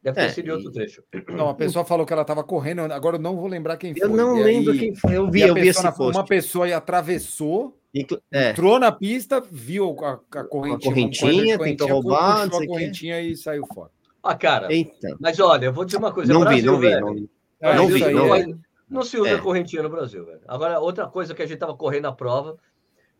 Deve 0.04 0.18
ter 0.18 0.26
é, 0.26 0.30
sido 0.30 0.52
outro 0.52 0.70
trecho. 0.70 1.02
Não, 1.30 1.48
a 1.48 1.54
pessoa 1.54 1.86
falou 1.86 2.06
que 2.06 2.12
ela 2.12 2.24
estava 2.24 2.44
correndo, 2.44 2.82
agora 2.82 3.16
eu 3.16 3.22
não 3.22 3.38
vou 3.38 3.48
lembrar 3.48 3.78
quem 3.78 3.96
foi. 3.96 4.04
Eu 4.04 4.10
não 4.10 4.38
e 4.38 4.44
lembro 4.44 4.74
aí, 4.74 4.80
quem 4.80 4.94
foi, 4.94 5.16
eu 5.16 5.32
vi, 5.32 5.40
eu 5.40 5.54
vi 5.54 5.70
esse 5.70 5.82
post. 5.94 6.18
Uma 6.18 6.26
pessoa 6.26 6.66
aí 6.66 6.74
atravessou, 6.74 7.80
Inclu 7.96 8.22
é. 8.30 8.50
entrou 8.50 8.78
na 8.78 8.92
pista, 8.92 9.42
viu 9.50 9.96
a, 10.04 10.20
a 10.40 10.44
correntinha, 10.44 10.76
a 10.76 10.94
correntinha, 10.94 11.58
tentou 11.58 11.88
roubar, 11.88 12.50
puxou 12.50 12.64
a 12.64 12.68
correntinha 12.68 13.22
e 13.22 13.38
saiu 13.38 13.66
fora. 13.74 13.92
Ah, 14.22 14.36
cara, 14.36 14.74
Eita. 14.74 15.16
mas 15.22 15.40
olha, 15.40 15.68
eu 15.68 15.74
vou 15.74 15.86
dizer 15.86 16.00
uma 16.00 16.12
coisa. 16.12 16.34
Não 16.34 16.42
Brasil, 16.42 16.60
vi, 16.60 16.66
não 16.68 16.80
vi, 16.80 17.00
não 17.00 17.14
vi. 17.14 17.30
É, 17.62 17.76
não, 17.76 17.88
vi, 17.88 18.14
não, 18.14 18.34
vi. 18.34 18.56
não 18.90 19.04
se 19.04 19.18
usa 19.18 19.30
é. 19.30 19.38
correntinha 19.38 19.84
no 19.84 19.90
Brasil, 19.90 20.26
velho. 20.26 20.42
Agora, 20.50 20.82
outra 20.82 21.08
coisa 21.08 21.34
que 21.34 21.42
a 21.42 21.46
gente 21.46 21.54
estava 21.54 21.74
correndo 21.78 22.08
a 22.08 22.12
prova, 22.12 22.58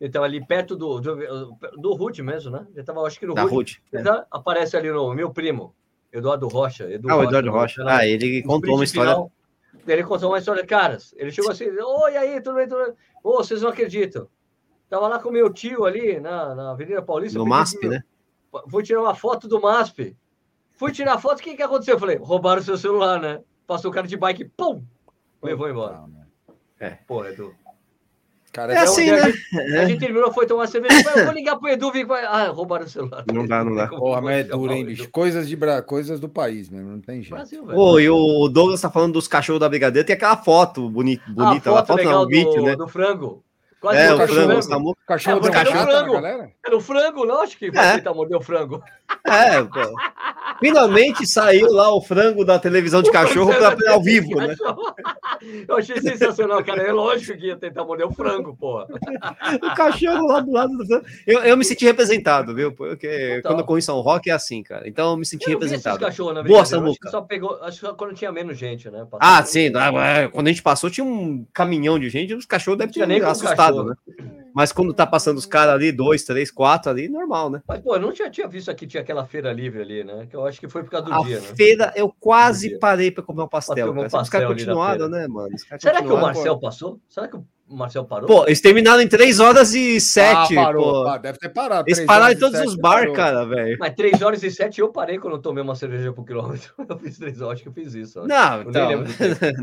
então 0.00 0.22
ali 0.22 0.44
perto 0.44 0.76
do, 0.76 1.00
do, 1.00 1.56
do 1.76 1.94
Rude 1.94 2.22
mesmo, 2.22 2.50
né? 2.50 2.66
Ele 2.70 2.80
estava, 2.80 3.00
acho 3.02 3.18
que 3.18 3.26
no 3.26 3.34
Rude. 3.34 3.82
É. 3.92 4.02
Aparece 4.30 4.76
ali 4.76 4.90
no 4.90 5.14
meu 5.14 5.30
primo, 5.30 5.74
Eduardo 6.12 6.48
Rocha. 6.48 6.90
Edu 6.90 7.10
ah, 7.10 7.16
o 7.16 7.22
Eduardo 7.24 7.50
Rocha. 7.50 7.82
Rocha. 7.82 7.96
Ah, 7.96 8.06
ele 8.06 8.42
contou 8.42 8.74
uma 8.74 8.84
história. 8.84 9.12
Final, 9.12 9.32
ele 9.86 10.02
contou 10.04 10.30
uma 10.30 10.38
história, 10.38 10.66
caras. 10.66 11.14
Ele 11.16 11.30
chegou 11.30 11.50
assim: 11.50 11.66
Oi, 11.66 12.16
aí, 12.16 12.40
tudo 12.40 12.56
bem, 12.56 12.68
tudo 12.68 12.84
bem? 12.84 12.94
Ô, 13.22 13.30
oh, 13.30 13.36
vocês 13.36 13.62
não 13.62 13.70
acreditam. 13.70 14.28
Tava 14.88 15.08
lá 15.08 15.18
com 15.18 15.30
meu 15.30 15.52
tio 15.52 15.84
ali 15.84 16.20
na, 16.20 16.54
na 16.54 16.70
Avenida 16.70 17.02
Paulista. 17.02 17.38
No 17.38 17.46
MASP, 17.46 17.88
né? 17.88 18.02
Fui 18.68 18.82
tirar 18.82 19.00
uma 19.00 19.14
foto 19.14 19.48
do 19.48 19.60
MASP. 19.60 20.16
Fui 20.76 20.92
tirar 20.92 21.14
a 21.14 21.18
foto, 21.18 21.38
o 21.38 21.42
que, 21.42 21.56
que 21.56 21.62
aconteceu? 21.62 21.94
Eu 21.94 22.00
falei: 22.00 22.16
roubaram 22.16 22.60
o 22.60 22.64
seu 22.64 22.76
celular, 22.76 23.20
né? 23.20 23.42
Passou 23.66 23.90
o 23.90 23.94
cara 23.94 24.06
de 24.06 24.16
bike, 24.16 24.44
pum! 24.56 24.84
Levou 25.42 25.68
embora. 25.68 25.98
Não, 25.98 26.08
né? 26.08 26.26
É. 26.78 26.90
Pô, 26.90 27.24
Edu. 27.24 27.54
Cara, 28.54 28.72
é 28.72 28.78
assim, 28.78 29.10
né? 29.10 29.18
A 29.20 29.30
gente, 29.30 29.76
a 29.76 29.84
gente 29.86 29.98
terminou, 29.98 30.32
foi 30.32 30.46
tomar 30.46 30.68
cerveja. 30.68 30.94
Eu 31.16 31.24
vou 31.24 31.34
ligar 31.34 31.56
pro 31.56 31.68
Edu 31.68 31.90
e 31.92 32.04
vai. 32.04 32.24
Ah, 32.24 32.50
roubaram 32.50 32.86
o 32.86 32.88
celular. 32.88 33.24
Não 33.32 33.44
dá, 33.44 33.64
não 33.64 33.74
dá. 33.74 33.88
Porra, 33.88 34.20
mas 34.20 34.38
é 34.38 34.44
duro, 34.44 34.72
hein, 34.72 34.84
bicho? 34.84 35.10
Coisas, 35.10 35.48
de 35.48 35.56
bra... 35.56 35.82
Coisas 35.82 36.20
do 36.20 36.28
país 36.28 36.70
mesmo, 36.70 36.90
não 36.92 37.00
tem 37.00 37.20
jeito. 37.20 37.34
Brasil, 37.34 37.64
Ô, 37.74 37.98
e 37.98 38.08
o 38.08 38.48
Douglas 38.48 38.80
tá 38.80 38.88
falando 38.88 39.14
dos 39.14 39.26
cachorros 39.26 39.58
da 39.58 39.68
Brigadeira, 39.68 40.06
tem 40.06 40.14
aquela 40.14 40.36
foto 40.36 40.88
bonita, 40.88 41.24
bonita 41.26 41.68
ah, 41.68 41.74
foto, 41.74 41.86
foto 41.88 41.96
legal 41.96 42.12
não, 42.12 42.22
do, 42.22 42.28
vídeo, 42.28 42.62
né? 42.62 42.76
do 42.76 42.86
frango. 42.86 43.44
Quase 43.84 43.98
é, 43.98 44.14
o 44.14 44.16
cachorro. 44.16 44.62
Frango, 44.62 44.90
o 44.90 44.96
cachorro, 45.06 45.46
é, 45.46 45.50
cachorro 45.50 45.90
era 45.90 46.10
o 46.10 46.14
frango. 46.14 46.52
Era 46.64 46.76
o 46.76 46.80
frango, 46.80 47.24
lógico 47.24 47.58
que 47.58 47.70
vai 47.70 47.86
é. 47.86 47.96
tentar 47.96 48.14
morder 48.14 48.38
o 48.38 48.40
frango. 48.40 48.82
É, 49.26 49.62
pô. 49.62 49.94
Finalmente 50.58 51.26
saiu 51.26 51.70
lá 51.70 51.94
o 51.94 52.00
frango 52.00 52.46
da 52.46 52.58
televisão 52.58 53.02
de 53.02 53.10
cachorro 53.10 53.52
para 53.52 53.92
ao 53.92 54.02
vivo, 54.02 54.36
né? 54.36 54.54
Eu 55.68 55.76
achei 55.76 56.00
sensacional, 56.00 56.64
cara. 56.64 56.82
É 56.82 56.92
lógico 56.92 57.38
que 57.38 57.48
ia 57.48 57.56
tentar 57.56 57.84
morder 57.84 58.06
o 58.06 58.12
frango, 58.12 58.56
pô. 58.56 58.82
o 58.82 59.74
cachorro 59.74 60.26
lá 60.28 60.40
do 60.40 60.50
lado 60.50 60.76
do 60.78 60.86
frango. 60.86 61.04
Eu, 61.26 61.40
eu 61.40 61.56
me 61.56 61.64
senti 61.64 61.84
representado, 61.84 62.54
viu? 62.54 62.72
Porque 62.72 63.36
então, 63.38 63.50
quando 63.50 63.60
eu 63.60 63.66
corri 63.66 63.80
em 63.80 63.82
São 63.82 64.00
Roque 64.00 64.30
é 64.30 64.32
assim, 64.32 64.62
cara. 64.62 64.88
Então 64.88 65.10
eu 65.10 65.16
me 65.18 65.26
senti 65.26 65.50
eu 65.50 65.58
representado. 65.58 65.98
Boa, 66.46 66.64
Samuca. 66.64 67.10
Só 67.10 67.20
pegou, 67.20 67.58
acho 67.62 67.80
que 67.80 67.92
quando 67.94 68.14
tinha 68.14 68.32
menos 68.32 68.56
gente, 68.56 68.88
né? 68.88 69.06
Passou 69.10 69.18
ah, 69.20 69.44
sim. 69.44 69.70
Ah, 69.74 70.28
quando 70.32 70.46
a 70.46 70.50
gente 70.50 70.62
passou, 70.62 70.88
tinha 70.88 71.04
um 71.04 71.44
caminhão 71.52 71.98
de 71.98 72.08
gente, 72.08 72.32
os 72.32 72.46
cachorros 72.46 72.78
devem 72.78 72.94
ter 72.94 73.24
assustado, 73.24 73.73
né? 73.82 73.94
Mas 74.54 74.70
quando 74.70 74.94
tá 74.94 75.04
passando 75.04 75.38
os 75.38 75.46
caras 75.46 75.74
ali, 75.74 75.90
dois, 75.90 76.22
três, 76.22 76.50
quatro 76.50 76.90
ali, 76.90 77.08
normal, 77.08 77.50
né? 77.50 77.62
Mas, 77.66 77.80
pô, 77.80 77.96
eu 77.96 78.00
não 78.00 78.12
tinha, 78.12 78.30
tinha 78.30 78.46
visto 78.46 78.70
aqui, 78.70 78.86
tinha 78.86 79.02
aquela 79.02 79.26
feira 79.26 79.52
livre 79.52 79.82
ali, 79.82 80.04
né? 80.04 80.26
Que 80.30 80.36
eu 80.36 80.46
acho 80.46 80.60
que 80.60 80.68
foi 80.68 80.84
por 80.84 80.90
causa 80.90 81.06
do 81.06 81.12
a 81.12 81.22
dia, 81.24 81.40
né? 81.40 81.48
feira, 81.56 81.92
eu 81.96 82.14
quase 82.20 82.78
parei 82.78 83.10
para 83.10 83.24
comer 83.24 83.42
um 83.42 83.48
pastel. 83.48 83.90
Um 83.90 84.02
pastel 84.02 84.20
os 84.20 84.28
caras 84.28 84.48
continuaram, 84.48 85.08
né, 85.08 85.26
mano? 85.26 85.56
Será 85.78 86.00
que 86.02 86.12
o 86.12 86.20
Marcel 86.20 86.54
pô... 86.54 86.60
passou? 86.60 87.00
Será 87.08 87.26
que 87.26 87.36
o 87.36 87.44
o 87.68 87.76
Marcel 87.76 88.04
parou? 88.04 88.26
Pô, 88.26 88.44
eles 88.46 88.60
terminaram 88.60 89.00
em 89.00 89.08
3 89.08 89.40
horas 89.40 89.74
e 89.74 90.00
7. 90.00 90.58
Ah, 90.58 90.64
parou. 90.64 91.08
Ah, 91.08 91.18
deve 91.18 91.38
ter 91.38 91.48
parado. 91.48 91.84
Eles 91.88 92.04
pararam 92.04 92.32
em 92.32 92.38
todos 92.38 92.60
os 92.60 92.74
bar, 92.76 93.10
cara, 93.12 93.44
velho. 93.44 93.76
Mas 93.80 93.94
3 93.94 94.20
horas 94.22 94.42
e 94.42 94.50
7 94.50 94.80
eu 94.80 94.90
parei 94.90 95.18
quando 95.18 95.34
eu 95.34 95.38
tomei 95.40 95.62
uma 95.62 95.74
cerveja 95.74 96.12
por 96.12 96.24
quilômetro. 96.24 96.72
Eu 96.94 96.98
fiz 96.98 97.18
3 97.18 97.40
horas, 97.40 97.54
acho 97.54 97.62
que 97.62 97.68
eu 97.68 97.72
fiz 97.72 97.94
isso. 97.94 98.20
Ó. 98.20 98.26
Não, 98.26 98.62
então... 98.62 99.04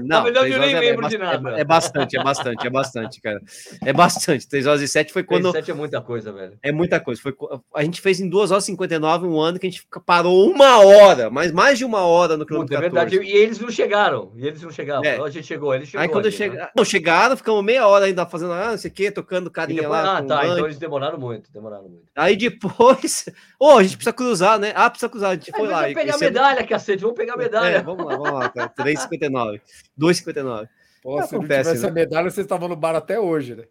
não, 0.03 0.23
não, 0.31 0.45
eu 0.45 0.59
nem 0.59 0.77
lembro 0.77 1.05
é, 1.05 1.09
de 1.09 1.17
nada. 1.17 1.57
É, 1.57 1.61
é, 1.61 1.63
bastante, 1.63 2.17
é 2.17 2.23
bastante, 2.23 2.67
é 2.67 2.69
bastante, 2.69 3.21
cara. 3.21 3.41
É 3.85 3.93
bastante. 3.93 4.47
3 4.47 4.67
horas 4.67 4.81
e 4.81 4.87
7 4.87 5.13
foi 5.13 5.23
quando. 5.23 5.51
3 5.51 5.55
e 5.55 5.67
7 5.67 5.71
é 5.71 5.73
muita 5.73 6.01
coisa, 6.01 6.31
velho. 6.31 6.57
É 6.61 6.71
muita 6.71 6.99
coisa. 6.99 7.21
Foi... 7.21 7.33
A 7.75 7.83
gente 7.83 8.01
fez 8.01 8.19
em 8.19 8.27
2 8.27 8.51
horas 8.51 8.63
e 8.63 8.67
59 8.67 9.27
um 9.27 9.39
ano 9.39 9.59
que 9.59 9.67
a 9.67 9.69
gente 9.69 9.87
parou 10.05 10.49
uma 10.49 10.79
hora, 10.79 11.29
mas 11.29 11.51
mais 11.51 11.77
de 11.77 11.85
uma 11.85 12.01
hora 12.01 12.35
no 12.35 12.45
quilômetro. 12.45 12.75
É 12.75 12.81
verdade. 12.81 13.17
E 13.17 13.31
eles 13.31 13.59
não 13.59 13.69
chegaram. 13.69 14.31
E 14.35 14.47
eles 14.47 14.61
não 14.61 14.71
chegaram. 14.71 15.03
É. 15.05 15.19
A 15.19 15.29
gente 15.29 15.45
chegou, 15.45 15.73
eles 15.73 15.87
chegou. 15.87 16.01
Aí 16.01 16.09
quando 16.09 16.25
ali, 16.25 16.35
chega... 16.35 16.55
né? 16.55 16.69
não, 16.75 16.83
chegaram, 16.83 17.37
ficamos 17.37 17.63
meia 17.63 17.87
hora 17.87 17.90
ainda 17.95 18.25
fazendo. 18.25 18.53
Ah, 18.53 18.71
não 18.71 18.77
sei 18.77 18.91
o 18.91 18.93
quê, 18.93 19.11
tocando 19.11 19.49
carinha 19.51 19.81
depois, 19.81 20.03
lá. 20.03 20.17
Ah, 20.17 20.23
tá. 20.23 20.45
Então 20.45 20.65
eles 20.65 20.77
demoraram 20.77 21.19
muito, 21.19 21.51
demoraram 21.51 21.89
muito. 21.89 22.05
Aí 22.15 22.35
depois. 22.35 23.25
Ô, 23.59 23.67
oh, 23.67 23.77
a 23.77 23.83
gente 23.83 23.97
precisa 23.97 24.13
cruzar, 24.13 24.59
né? 24.59 24.73
Ah, 24.75 24.89
precisa 24.89 25.09
cruzar. 25.09 25.31
A 25.31 25.33
gente 25.35 25.51
foi 25.51 25.67
lá. 25.67 25.81
Vamos 25.81 25.93
pegar 25.93 26.15
a 26.15 26.17
medalha, 26.17 26.67
cacete. 26.67 27.01
Vamos 27.01 27.17
pegar 27.17 27.33
a 27.33 27.37
medalha. 27.37 27.75
É, 27.75 27.81
vamos 27.81 28.05
lá, 28.05 28.15
vamos 28.15 28.33
lá, 28.33 28.49
cara. 28.49 28.69
3,59. 28.69 29.61
2,59. 29.99 30.69
Pô, 31.01 31.21
se 31.21 31.23
acontece, 31.23 31.33
não 31.33 31.41
tivesse 31.41 31.81
né? 31.81 31.87
a 31.87 31.91
medalha, 31.91 32.29
vocês 32.29 32.45
estavam 32.45 32.67
no 32.67 32.75
bar 32.75 32.95
até 32.95 33.19
hoje, 33.19 33.55
né? 33.55 33.63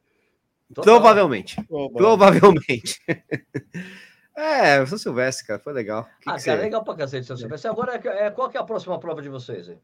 Provavelmente. 0.75 1.57
Provavelmente. 1.95 3.01
É, 4.37 4.87
São 4.87 4.97
Silvestre, 4.97 5.47
cara, 5.47 5.59
foi 5.59 5.73
legal. 5.75 6.05
Que 6.05 6.31
ah, 6.31 6.37
que 6.37 6.45
cara, 6.45 6.57
você... 6.57 6.65
legal 6.65 6.83
pra 6.83 6.95
cacete, 6.95 7.27
São 7.27 7.37
Silvestre. 7.37 7.71
Agora, 7.71 7.97
é, 7.97 8.31
qual 8.31 8.49
que 8.49 8.57
é 8.57 8.61
a 8.61 8.65
próxima 8.65 8.99
prova 8.99 9.21
de 9.21 9.29
vocês 9.29 9.69
aí? 9.69 9.77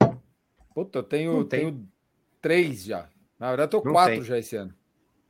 Puta, 0.75 1.01
eu 1.01 1.03
tenho, 1.03 1.45
tenho 1.45 1.87
três 2.41 2.85
já. 2.85 3.07
Na 3.39 3.49
verdade, 3.49 3.75
eu 3.75 3.81
tô 3.81 3.87
não 3.87 3.93
quatro 3.93 4.15
tem. 4.15 4.23
já 4.23 4.39
esse 4.39 4.57
ano. 4.57 4.75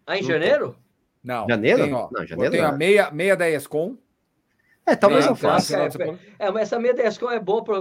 Ah, 0.06 0.18
em 0.18 0.22
janeiro? 0.22 0.76
Não. 1.22 1.46
Janeiro? 1.48 1.82
Tem, 1.82 1.92
ó, 1.92 2.08
não, 2.12 2.24
janeiro. 2.24 2.52
Tem 2.52 2.60
a 2.60 2.72
meia, 2.72 3.10
meia 3.10 3.36
da 3.36 3.50
ESCOM. 3.50 3.96
É, 4.88 4.94
talvez 4.94 5.26
eu 5.26 5.34
faça. 5.34 5.76
É, 6.38 6.46
é, 6.46 6.50
mas 6.52 6.62
essa 6.62 6.78
meia 6.78 6.94
da 6.94 7.02
ESCOM 7.02 7.32
é 7.32 7.40
boa 7.40 7.64
para 7.64 7.78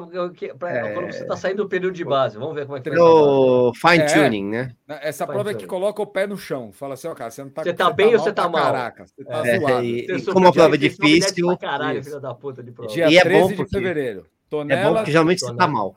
é... 0.72 0.93
quando 0.93 1.14
você 1.14 1.22
está 1.22 1.38
saindo 1.38 1.61
do 1.61 1.69
período 1.69 1.93
de 1.93 2.03
base. 2.03 2.35
Vamos 2.35 2.56
ver 2.56 2.65
como 2.65 2.80
é 2.80 2.81
que 2.81 2.89
vai 2.89 2.97
O 2.97 3.72
fine 3.76 4.03
é, 4.03 4.06
tuning, 4.07 4.49
né? 4.49 4.76
Essa 4.88 5.27
prova 5.27 5.52
é 5.52 5.53
que 5.53 5.68
coloca 5.68 6.02
o 6.02 6.07
pé 6.07 6.26
no 6.26 6.35
chão. 6.35 6.72
Fala 6.72 6.95
assim, 6.95 7.07
ó, 7.07 7.14
cara, 7.14 7.30
você 7.30 7.43
não 7.43 7.52
tá 7.52 7.61
Você 7.61 7.73
tá 7.73 7.91
bem 7.91 8.07
tá 8.07 8.14
ou 8.14 8.19
você 8.19 8.34
tá 8.34 8.49
mal? 8.49 8.64
Caraca, 8.64 9.06
você 9.06 9.23
tá 9.23 9.47
é, 9.47 9.60
zoado. 9.60 9.85
E, 9.85 9.99
e 9.99 10.26
como 10.26 10.47
a 10.47 10.52
prova 10.52 10.73
é 10.73 10.77
difícil. 10.80 11.56
Caralho, 11.60 12.03
filho 12.03 12.19
da 12.19 12.34
puta 12.34 12.64
de 12.64 12.72
prova. 12.72 12.91
Dia 12.91 13.07
e 13.11 13.18
é 13.18 13.22
13 13.22 13.39
bom 13.39 13.47
porque... 13.49 13.64
de 13.64 13.69
fevereiro. 13.69 14.26
Tonela, 14.49 14.81
é 14.81 14.84
bom 14.84 14.95
porque 14.95 15.11
geralmente 15.11 15.41
você 15.41 15.56
tá 15.56 15.68
mal. 15.68 15.95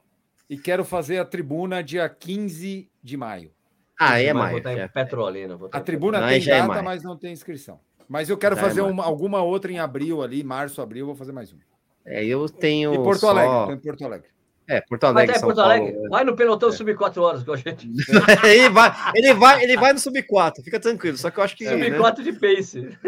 E 0.51 0.59
quero 0.59 0.85
fazer 0.85 1.17
a 1.17 1.25
tribuna 1.25 1.83
dia 1.83 2.07
15 2.07 2.91
de 3.03 3.17
maio. 3.17 3.51
Ah, 3.99 4.21
é 4.21 4.33
maio. 4.33 4.63
Vou 4.63 4.73
em 4.73 4.89
Petrolina. 4.89 5.59
a 5.73 5.81
tribuna 5.81 6.27
tem 6.29 6.43
é 6.43 6.61
data, 6.61 6.79
é 6.79 6.83
mas 6.83 7.03
não 7.03 7.17
tem 7.17 7.33
inscrição. 7.33 7.81
Mas 8.09 8.31
eu 8.31 8.39
quero 8.39 8.55
já 8.55 8.63
é 8.63 8.65
fazer 8.65 8.81
é 8.81 8.85
uma, 8.85 9.05
alguma 9.05 9.43
outra 9.43 9.71
em 9.71 9.79
abril 9.79 10.23
ali, 10.23 10.43
março, 10.43 10.81
abril, 10.81 11.07
vou 11.07 11.15
fazer 11.15 11.33
mais 11.33 11.53
uma. 11.53 11.61
É, 12.07 12.25
eu 12.25 12.49
tenho. 12.49 12.95
Em 12.95 13.03
Porto 13.03 13.21
só... 13.21 13.31
Alegre, 13.31 13.75
em 13.75 13.79
Porto 13.79 14.05
Alegre. 14.05 14.29
É, 14.69 14.83
Porto 14.83 15.05
Alegre. 15.05 15.33
Vai, 15.33 15.41
Porto 15.41 15.61
Alegre. 15.61 15.93
Paulo, 15.93 16.11
vai 16.11 16.25
no 16.25 16.37
pelotão 16.37 16.69
é. 16.69 16.73
sub 16.73 16.95
4 16.95 17.23
horas 17.23 17.43
com 17.43 17.53
a 17.53 17.57
gente. 17.57 17.89
ele, 18.45 18.69
vai, 18.69 18.93
ele, 19.15 19.35
vai, 19.35 19.63
ele 19.63 19.77
vai 19.77 19.93
no 19.93 19.99
sub 19.99 20.23
4, 20.23 20.63
fica 20.63 20.79
tranquilo. 20.79 21.17
Só 21.17 21.31
que 21.31 21.41
eu 21.41 21.45
acho 21.45 21.57
que. 21.57 21.67
Sub 21.67 21.97
4 21.97 22.25
né? 22.25 22.31
de 22.31 22.39
pace. 22.39 22.99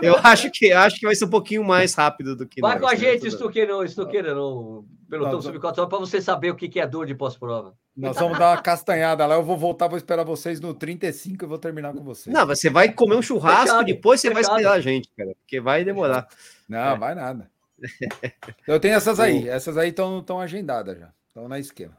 Eu 0.00 0.16
acho 0.22 0.50
que, 0.50 0.72
acho 0.72 0.98
que 0.98 1.06
vai 1.06 1.14
ser 1.14 1.24
um 1.24 1.30
pouquinho 1.30 1.64
mais 1.64 1.94
rápido 1.94 2.36
do 2.36 2.46
que. 2.46 2.60
Vai 2.60 2.78
nós, 2.78 2.80
com 2.80 2.88
a 2.88 2.92
né? 2.92 2.96
gente, 2.96 3.26
Estuqueira, 3.26 3.84
Estuqueira, 3.84 4.34
no 4.34 4.84
pelotão 5.12 5.42
sub 5.42 5.58
4 5.58 5.82
horas, 5.82 5.90
para 5.90 5.98
você 5.98 6.22
saber 6.22 6.50
o 6.50 6.56
que 6.56 6.80
é 6.80 6.86
dor 6.86 7.04
de 7.04 7.14
pós-prova. 7.14 7.76
Nós 7.94 8.16
vamos 8.16 8.38
dar 8.38 8.52
uma 8.52 8.62
castanhada 8.62 9.26
lá. 9.26 9.34
Eu 9.34 9.42
vou 9.42 9.58
voltar, 9.58 9.86
vou 9.86 9.98
esperar 9.98 10.24
vocês 10.24 10.58
no 10.58 10.72
35 10.72 11.44
e 11.44 11.46
vou 11.46 11.58
terminar 11.58 11.92
com 11.92 12.02
vocês. 12.02 12.34
Não, 12.34 12.46
você 12.46 12.70
vai 12.70 12.90
comer 12.90 13.16
um 13.16 13.22
churrasco, 13.22 13.66
fechado, 13.66 13.84
depois 13.84 14.20
você 14.22 14.28
fechado. 14.28 14.46
vai 14.46 14.56
esperar 14.56 14.72
a 14.72 14.80
gente, 14.80 15.10
cara, 15.14 15.34
porque 15.34 15.60
vai 15.60 15.84
demorar. 15.84 16.26
Não, 16.66 16.78
é. 16.78 16.98
vai 16.98 17.14
nada. 17.14 17.50
Eu 18.66 18.80
tenho 18.80 18.94
essas 18.94 19.20
aí. 19.20 19.46
Essas 19.46 19.76
aí 19.76 19.90
estão 19.90 20.40
agendadas 20.40 20.98
já. 20.98 21.12
Estão 21.28 21.46
na 21.46 21.58
esquema. 21.58 21.96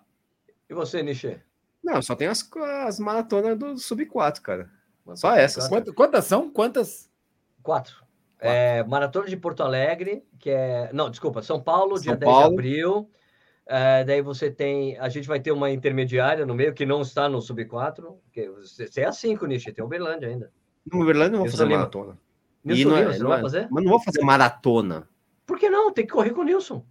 E 0.68 0.74
você, 0.74 1.04
Nishi? 1.04 1.40
Não, 1.84 2.02
só 2.02 2.16
tem 2.16 2.28
as, 2.28 2.50
as 2.88 2.98
maratonas 2.98 3.60
do 3.60 3.78
Sub-4, 3.78 4.42
cara. 4.42 4.70
Só 5.14 5.36
essas. 5.36 5.68
Quantas, 5.68 5.94
quantas 5.94 6.26
são? 6.26 6.50
Quantas? 6.50 7.12
Quatro. 7.62 8.03
É, 8.44 8.84
Maratona 8.84 9.28
de 9.28 9.38
Porto 9.38 9.64
Alegre, 9.64 10.24
que 10.40 10.50
é. 10.50 10.90
Não, 10.94 11.10
desculpa, 11.10 11.42
São 11.42 11.62
Paulo, 11.62 11.98
São 11.98 12.04
dia 12.04 12.18
Paulo. 12.18 12.40
10 12.40 12.48
de 12.48 12.54
abril. 12.54 13.10
É, 13.66 14.04
daí 14.04 14.22
você 14.22 14.52
tem. 14.52 14.98
A 15.00 15.08
gente 15.08 15.28
vai 15.28 15.40
ter 15.40 15.52
uma 15.52 15.72
intermediária 15.72 16.46
no 16.46 16.54
meio 16.54 16.74
que 16.74 16.86
não 16.86 17.02
está 17.02 17.30
no 17.30 17.42
Sub-4. 17.42 18.16
Você 18.58 19.02
é 19.02 19.06
a 19.06 19.12
5, 19.12 19.46
Nishi, 19.46 19.72
tem 19.72 19.84
Uberlândia 19.84 20.28
ainda. 20.28 20.52
No 20.92 21.02
Uberlândia 21.02 21.38
não 21.38 21.40
vou 21.40 21.50
fazer 21.50 21.66
maratona. 21.66 22.18
Nilson 22.64 22.90
não, 22.90 22.98
é, 22.98 23.00
Lima, 23.02 23.12
não, 23.14 23.20
não 23.20 23.30
vai 23.30 23.40
é, 23.40 23.42
fazer? 23.42 23.68
Mas 23.72 23.84
não 23.84 23.92
vou 23.92 24.02
fazer 24.02 24.22
maratona. 24.22 25.08
Por 25.46 25.58
que 25.58 25.70
não? 25.70 25.92
Tem 25.92 26.06
que 26.06 26.14
correr 26.14 26.32
com 26.32 26.42
o 26.42 26.46
Nilson. 26.46 26.86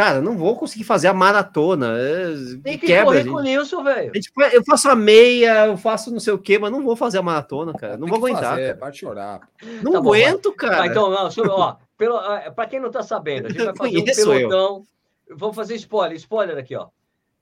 Cara, 0.00 0.22
não 0.22 0.34
vou 0.34 0.56
conseguir 0.56 0.84
fazer 0.84 1.08
a 1.08 1.12
maratona. 1.12 1.94
É, 1.98 2.32
Tem 2.62 2.78
que 2.78 2.86
quebra, 2.86 3.04
correr 3.04 3.18
gente. 3.18 3.30
com 3.30 3.36
o 3.36 3.42
Nilson, 3.42 3.84
velho. 3.84 4.12
Eu 4.50 4.64
faço 4.64 4.88
a 4.88 4.96
meia, 4.96 5.66
eu 5.66 5.76
faço 5.76 6.10
não 6.10 6.18
sei 6.18 6.32
o 6.32 6.38
quê, 6.38 6.58
mas 6.58 6.72
não 6.72 6.82
vou 6.82 6.96
fazer 6.96 7.18
a 7.18 7.22
maratona, 7.22 7.74
cara. 7.74 7.98
Não 7.98 8.08
Tem 8.08 8.18
vou 8.18 8.26
aguentar. 8.26 8.54
Fazer, 8.54 8.78
Pode 8.78 8.98
chorar. 8.98 9.40
Não 9.82 9.92
tá 9.92 9.98
aguento, 9.98 10.48
bom, 10.48 10.56
cara. 10.56 10.86
então, 10.86 11.10
não, 11.10 11.28
ó, 11.50 11.76
pelo, 11.98 12.16
ah, 12.16 12.50
pra 12.50 12.64
quem 12.64 12.80
não 12.80 12.90
tá 12.90 13.02
sabendo, 13.02 13.48
a 13.48 13.50
gente 13.50 13.62
vai 13.62 13.76
fazer 13.76 13.98
um 13.98 14.04
pelotão. 14.04 14.82
Eu. 15.28 15.36
Vamos 15.36 15.54
fazer 15.54 15.74
spoiler, 15.74 16.16
spoiler 16.16 16.56
aqui, 16.56 16.74
ó. 16.74 16.88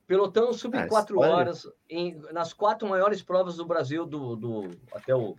Pelotão 0.09 0.53
sub 0.53 0.77
ah, 0.77 0.89
4 0.89 1.21
horas 1.21 1.65
em, 1.89 2.21
nas 2.33 2.53
quatro 2.53 2.89
maiores 2.89 3.23
provas 3.23 3.57
do 3.57 3.65
Brasil 3.65 4.05
do, 4.05 4.35
do 4.35 4.71
até 4.93 5.15
o 5.15 5.37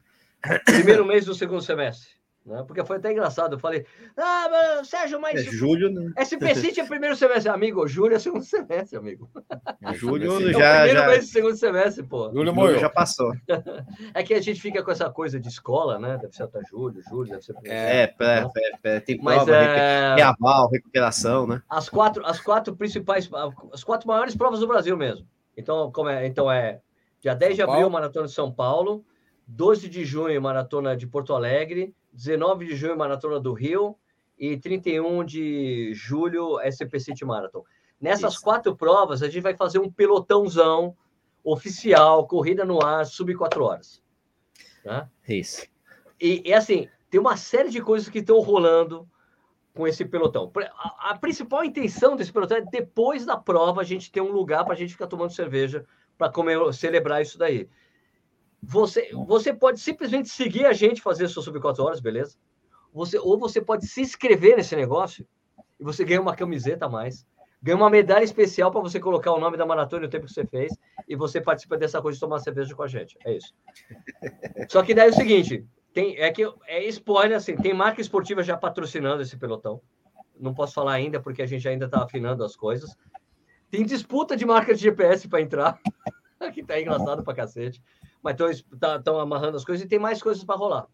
primeiro 0.63 1.03
mês 1.05 1.25
do 1.25 1.35
segundo 1.35 1.61
semestre. 1.61 2.18
Né? 2.49 2.63
Porque 2.65 2.83
foi 2.83 2.97
até 2.97 3.11
engraçado. 3.11 3.53
Eu 3.53 3.59
falei, 3.59 3.85
ah, 4.17 4.47
mas, 4.49 4.87
Sérgio, 4.87 5.21
mas. 5.21 5.39
É 5.39 5.51
julho, 5.51 5.91
né? 5.91 6.11
É 6.17 6.83
primeiro 6.83 7.15
semestre, 7.15 7.49
amigo. 7.51 7.87
Julho 7.87 8.15
é 8.15 8.19
segundo 8.19 8.43
semestre, 8.43 8.97
amigo. 8.97 9.29
Julho 9.93 10.49
é 10.49 10.53
já. 10.53 10.75
primeiro 10.77 10.99
já... 10.99 11.07
mês 11.07 11.25
do 11.25 11.31
segundo 11.31 11.55
semestre, 11.55 12.03
pô. 12.03 12.31
Julho 12.31 12.53
morreu. 12.53 12.79
já 12.79 12.89
passou. 12.89 13.31
é 14.15 14.23
que 14.23 14.33
a 14.33 14.41
gente 14.41 14.59
fica 14.59 14.83
com 14.83 14.89
essa 14.89 15.09
coisa 15.11 15.39
de 15.39 15.47
escola, 15.47 15.99
né? 15.99 16.17
Deve 16.17 16.35
ser 16.35 16.43
até 16.43 16.59
julho, 16.67 16.99
julho, 17.07 17.29
deve 17.29 17.43
ser. 17.43 17.55
É, 17.65 18.03
é, 18.03 18.15
é, 18.19 18.49
é, 18.83 18.99
tem 18.99 19.21
prova, 19.21 19.45
mas, 19.45 19.47
é... 19.47 20.15
reaval, 20.15 20.69
recuperação, 20.71 21.45
né? 21.45 21.61
As 21.69 21.87
quatro, 21.87 22.25
as 22.25 22.41
quatro 22.41 22.75
principais, 22.75 23.29
as 23.71 23.83
quatro 23.83 24.07
maiores 24.07 24.35
provas 24.35 24.59
do 24.59 24.67
Brasil 24.67 24.97
mesmo. 24.97 25.27
Então, 25.55 25.91
como 25.91 26.09
é, 26.09 26.25
então 26.25 26.51
é 26.51 26.79
dia 27.21 27.35
10 27.35 27.55
de 27.57 27.61
abril, 27.61 27.89
Maratona 27.89 28.25
de 28.25 28.33
São 28.33 28.51
Paulo, 28.51 29.05
12 29.49 29.89
de 29.89 30.05
junho, 30.05 30.41
Maratona 30.41 30.95
de 30.95 31.07
Porto 31.07 31.33
Alegre. 31.33 31.93
19 32.13 32.65
de 32.65 32.75
junho, 32.75 32.97
Maratona 32.97 33.39
do 33.39 33.53
Rio, 33.53 33.95
e 34.37 34.57
31 34.57 35.23
de 35.23 35.93
julho, 35.93 36.59
SCP 36.61 36.99
City 36.99 37.25
Marathon. 37.25 37.63
Nessas 37.99 38.35
Isso. 38.35 38.43
quatro 38.43 38.75
provas, 38.75 39.21
a 39.21 39.27
gente 39.27 39.41
vai 39.41 39.55
fazer 39.55 39.79
um 39.79 39.91
pelotãozão 39.91 40.95
oficial, 41.43 42.25
corrida 42.27 42.63
no 42.63 42.83
ar, 42.83 43.05
sub 43.05 43.33
4 43.35 43.63
horas. 43.63 44.01
Tá? 44.83 45.09
Isso. 45.27 45.67
E, 46.19 46.41
e 46.45 46.53
assim, 46.53 46.87
tem 47.09 47.19
uma 47.19 47.37
série 47.37 47.69
de 47.69 47.81
coisas 47.81 48.09
que 48.09 48.19
estão 48.19 48.39
rolando 48.39 49.07
com 49.73 49.87
esse 49.87 50.05
pelotão. 50.05 50.51
A, 50.77 51.11
a, 51.11 51.17
principal 51.17 51.63
intenção 51.63 52.15
desse 52.15 52.31
pelotão 52.31 52.57
é 52.57 52.61
depois 52.61 53.25
da 53.25 53.37
prova 53.37 53.81
a 53.81 53.85
gente 53.85 54.11
ter 54.11 54.21
um 54.21 54.31
lugar 54.31 54.63
para 54.63 54.73
a 54.73 54.77
gente 54.77 54.93
ficar 54.93 55.07
tomando 55.07 55.31
cerveja 55.31 55.85
para 56.17 56.31
celebrar 56.73 57.21
isso 57.21 57.37
daí. 57.37 57.69
Você, 58.61 59.09
você 59.13 59.53
pode 59.53 59.79
simplesmente 59.79 60.29
seguir 60.29 60.65
a 60.65 60.73
gente 60.73 61.01
fazer 61.01 61.29
seu 61.29 61.41
sub 61.41 61.59
4 61.59 61.83
horas, 61.83 61.99
beleza? 61.99 62.37
Você, 62.93 63.17
ou 63.17 63.37
você 63.37 63.61
pode 63.61 63.87
se 63.87 64.01
inscrever 64.01 64.57
nesse 64.57 64.75
negócio 64.75 65.25
e 65.79 65.83
você 65.83 66.03
ganha 66.03 66.21
uma 66.21 66.35
camiseta 66.35 66.85
a 66.85 66.89
mais. 66.89 67.25
Ganha 67.61 67.77
uma 67.77 67.89
medalha 67.89 68.23
especial 68.23 68.71
para 68.71 68.81
você 68.81 68.99
colocar 68.99 69.31
o 69.33 69.39
nome 69.39 69.57
da 69.57 69.65
maratona 69.65 70.05
e 70.05 70.07
o 70.07 70.09
tempo 70.09 70.25
que 70.25 70.33
você 70.33 70.45
fez. 70.45 70.73
E 71.07 71.15
você 71.15 71.41
participa 71.41 71.77
dessa 71.77 72.01
coisa 72.01 72.15
de 72.15 72.19
tomar 72.19 72.39
cerveja 72.39 72.75
com 72.75 72.83
a 72.83 72.87
gente. 72.87 73.17
É 73.25 73.35
isso. 73.35 73.53
Só 74.69 74.81
que 74.81 74.93
daí 74.93 75.07
é 75.07 75.11
o 75.11 75.15
seguinte: 75.15 75.65
tem, 75.93 76.17
é 76.17 76.31
que 76.31 76.43
é 76.67 76.85
spoiler 76.87 77.37
assim, 77.37 77.55
tem 77.55 77.73
marca 77.73 78.01
esportiva 78.01 78.43
já 78.43 78.57
patrocinando 78.57 79.21
esse 79.21 79.37
pelotão. 79.37 79.81
Não 80.39 80.53
posso 80.53 80.73
falar 80.73 80.93
ainda, 80.93 81.19
porque 81.19 81.41
a 81.41 81.45
gente 81.45 81.67
ainda 81.67 81.85
está 81.85 82.03
afinando 82.03 82.43
as 82.43 82.55
coisas. 82.55 82.95
Tem 83.69 83.85
disputa 83.85 84.37
de 84.37 84.45
marca 84.45 84.73
de 84.73 84.81
GPS 84.81 85.27
para 85.27 85.41
entrar, 85.41 85.79
que 86.53 86.63
tá 86.63 86.79
engraçado 86.79 87.23
pra 87.23 87.33
cacete 87.33 87.81
mas 88.21 88.35
estão 88.35 89.01
tá, 89.01 89.21
amarrando 89.21 89.57
as 89.57 89.65
coisas 89.65 89.85
e 89.85 89.87
tem 89.89 89.99
mais 89.99 90.21
coisas 90.21 90.43
para 90.43 90.55
rolar, 90.55 90.87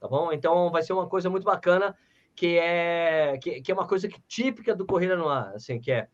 tá 0.00 0.08
bom? 0.08 0.32
Então 0.32 0.70
vai 0.70 0.82
ser 0.82 0.92
uma 0.92 1.06
coisa 1.06 1.28
muito 1.28 1.44
bacana 1.44 1.96
que 2.34 2.56
é 2.58 3.38
que, 3.42 3.60
que 3.60 3.70
é 3.72 3.74
uma 3.74 3.86
coisa 3.86 4.06
que, 4.08 4.20
típica 4.28 4.74
do 4.74 4.86
Corrida 4.86 5.16
no 5.16 5.28
Ar, 5.28 5.54
assim, 5.54 5.80
que 5.80 5.90
é 5.90 6.08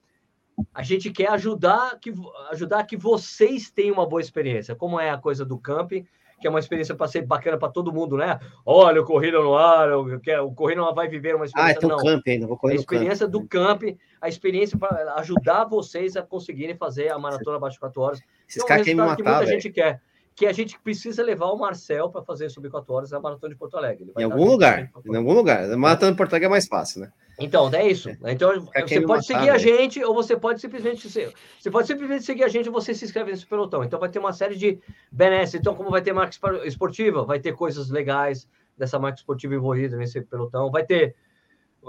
a 0.72 0.82
gente 0.82 1.10
quer 1.10 1.28
ajudar 1.30 1.98
que 2.00 2.12
ajudar 2.50 2.84
que 2.84 2.96
vocês 2.96 3.70
tenham 3.70 3.94
uma 3.94 4.08
boa 4.08 4.20
experiência, 4.20 4.74
como 4.74 4.98
é 4.98 5.10
a 5.10 5.18
coisa 5.18 5.44
do 5.44 5.58
camping, 5.58 6.06
que 6.40 6.46
é 6.46 6.50
uma 6.50 6.58
experiência 6.58 6.94
para 6.94 7.08
ser 7.08 7.22
bacana 7.22 7.58
para 7.58 7.70
todo 7.70 7.92
mundo, 7.92 8.16
né? 8.16 8.38
Olha, 8.64 9.00
o 9.00 9.04
Corrida 9.04 9.40
no 9.40 9.56
Ar, 9.56 9.90
o, 9.92 10.16
o 10.46 10.54
Corrida 10.54 10.80
no 10.80 10.88
Ar 10.88 10.94
vai 10.94 11.08
viver 11.08 11.34
uma 11.34 11.44
experiência. 11.44 11.74
Ah, 11.74 11.76
então 11.76 11.88
não. 11.90 11.98
camping 11.98 12.30
ainda, 12.30 12.46
vou 12.46 12.56
correr 12.56 12.74
A 12.74 12.76
experiência 12.76 13.28
do 13.28 13.46
camping, 13.46 13.98
a 14.20 14.28
experiência 14.28 14.78
para 14.78 15.14
ajudar 15.14 15.64
vocês 15.64 16.16
a 16.16 16.22
conseguirem 16.22 16.76
fazer 16.76 17.10
a 17.10 17.18
maratona 17.18 17.56
abaixo 17.56 17.74
de 17.74 17.80
4 17.80 18.00
horas. 18.00 18.20
Esses 18.48 18.60
é 18.60 18.64
um 18.64 18.68
caras 18.68 18.84
querem 18.84 19.00
me 19.00 19.06
matar, 19.06 19.16
que 19.16 19.22
muita 19.22 19.38
véio. 19.40 19.50
gente 19.52 19.72
quer 19.72 20.00
que 20.34 20.46
a 20.46 20.52
gente 20.52 20.78
precisa 20.80 21.22
levar 21.22 21.46
o 21.46 21.58
Marcel 21.58 22.10
para 22.10 22.22
fazer 22.22 22.50
sub 22.50 22.68
4 22.68 22.92
horas 22.92 23.10
na 23.10 23.20
Maratona 23.20 23.52
de 23.52 23.58
Porto 23.58 23.76
Alegre. 23.76 24.12
Em 24.18 24.24
algum 24.24 24.44
lugar, 24.44 24.90
em 25.06 25.16
algum 25.16 25.32
lugar. 25.32 25.70
A 25.70 25.76
Maratona 25.76 26.12
de 26.12 26.18
Porto 26.18 26.32
Alegre 26.32 26.46
é 26.46 26.50
mais 26.50 26.66
fácil, 26.66 27.02
né? 27.02 27.12
Então, 27.38 27.68
é 27.72 27.88
isso. 27.88 28.10
Então, 28.26 28.68
você 28.86 29.00
pode 29.00 29.26
seguir 29.26 29.50
a 29.50 29.58
gente 29.58 30.02
ou 30.04 30.14
você 30.14 30.36
pode 30.36 30.60
simplesmente 30.60 31.10
ser. 31.10 31.32
Você 31.60 31.70
pode 31.70 31.86
simplesmente 31.86 32.24
seguir 32.24 32.44
a 32.44 32.48
gente 32.48 32.68
ou 32.68 32.72
você 32.72 32.94
se 32.94 33.04
inscreve 33.04 33.32
nesse 33.32 33.46
pelotão. 33.46 33.82
Então, 33.82 33.98
vai 33.98 34.08
ter 34.08 34.18
uma 34.18 34.32
série 34.32 34.56
de 34.56 34.78
benesses. 35.10 35.54
Então, 35.54 35.74
como 35.74 35.90
vai 35.90 36.00
ter 36.00 36.12
marca 36.12 36.36
esportiva, 36.64 37.24
vai 37.24 37.40
ter 37.40 37.52
coisas 37.52 37.90
legais 37.90 38.48
dessa 38.78 38.98
marca 38.98 39.18
esportiva 39.18 39.54
envolvida 39.54 39.96
nesse 39.96 40.20
pelotão. 40.20 40.70
Vai 40.70 40.84
ter 40.84 41.16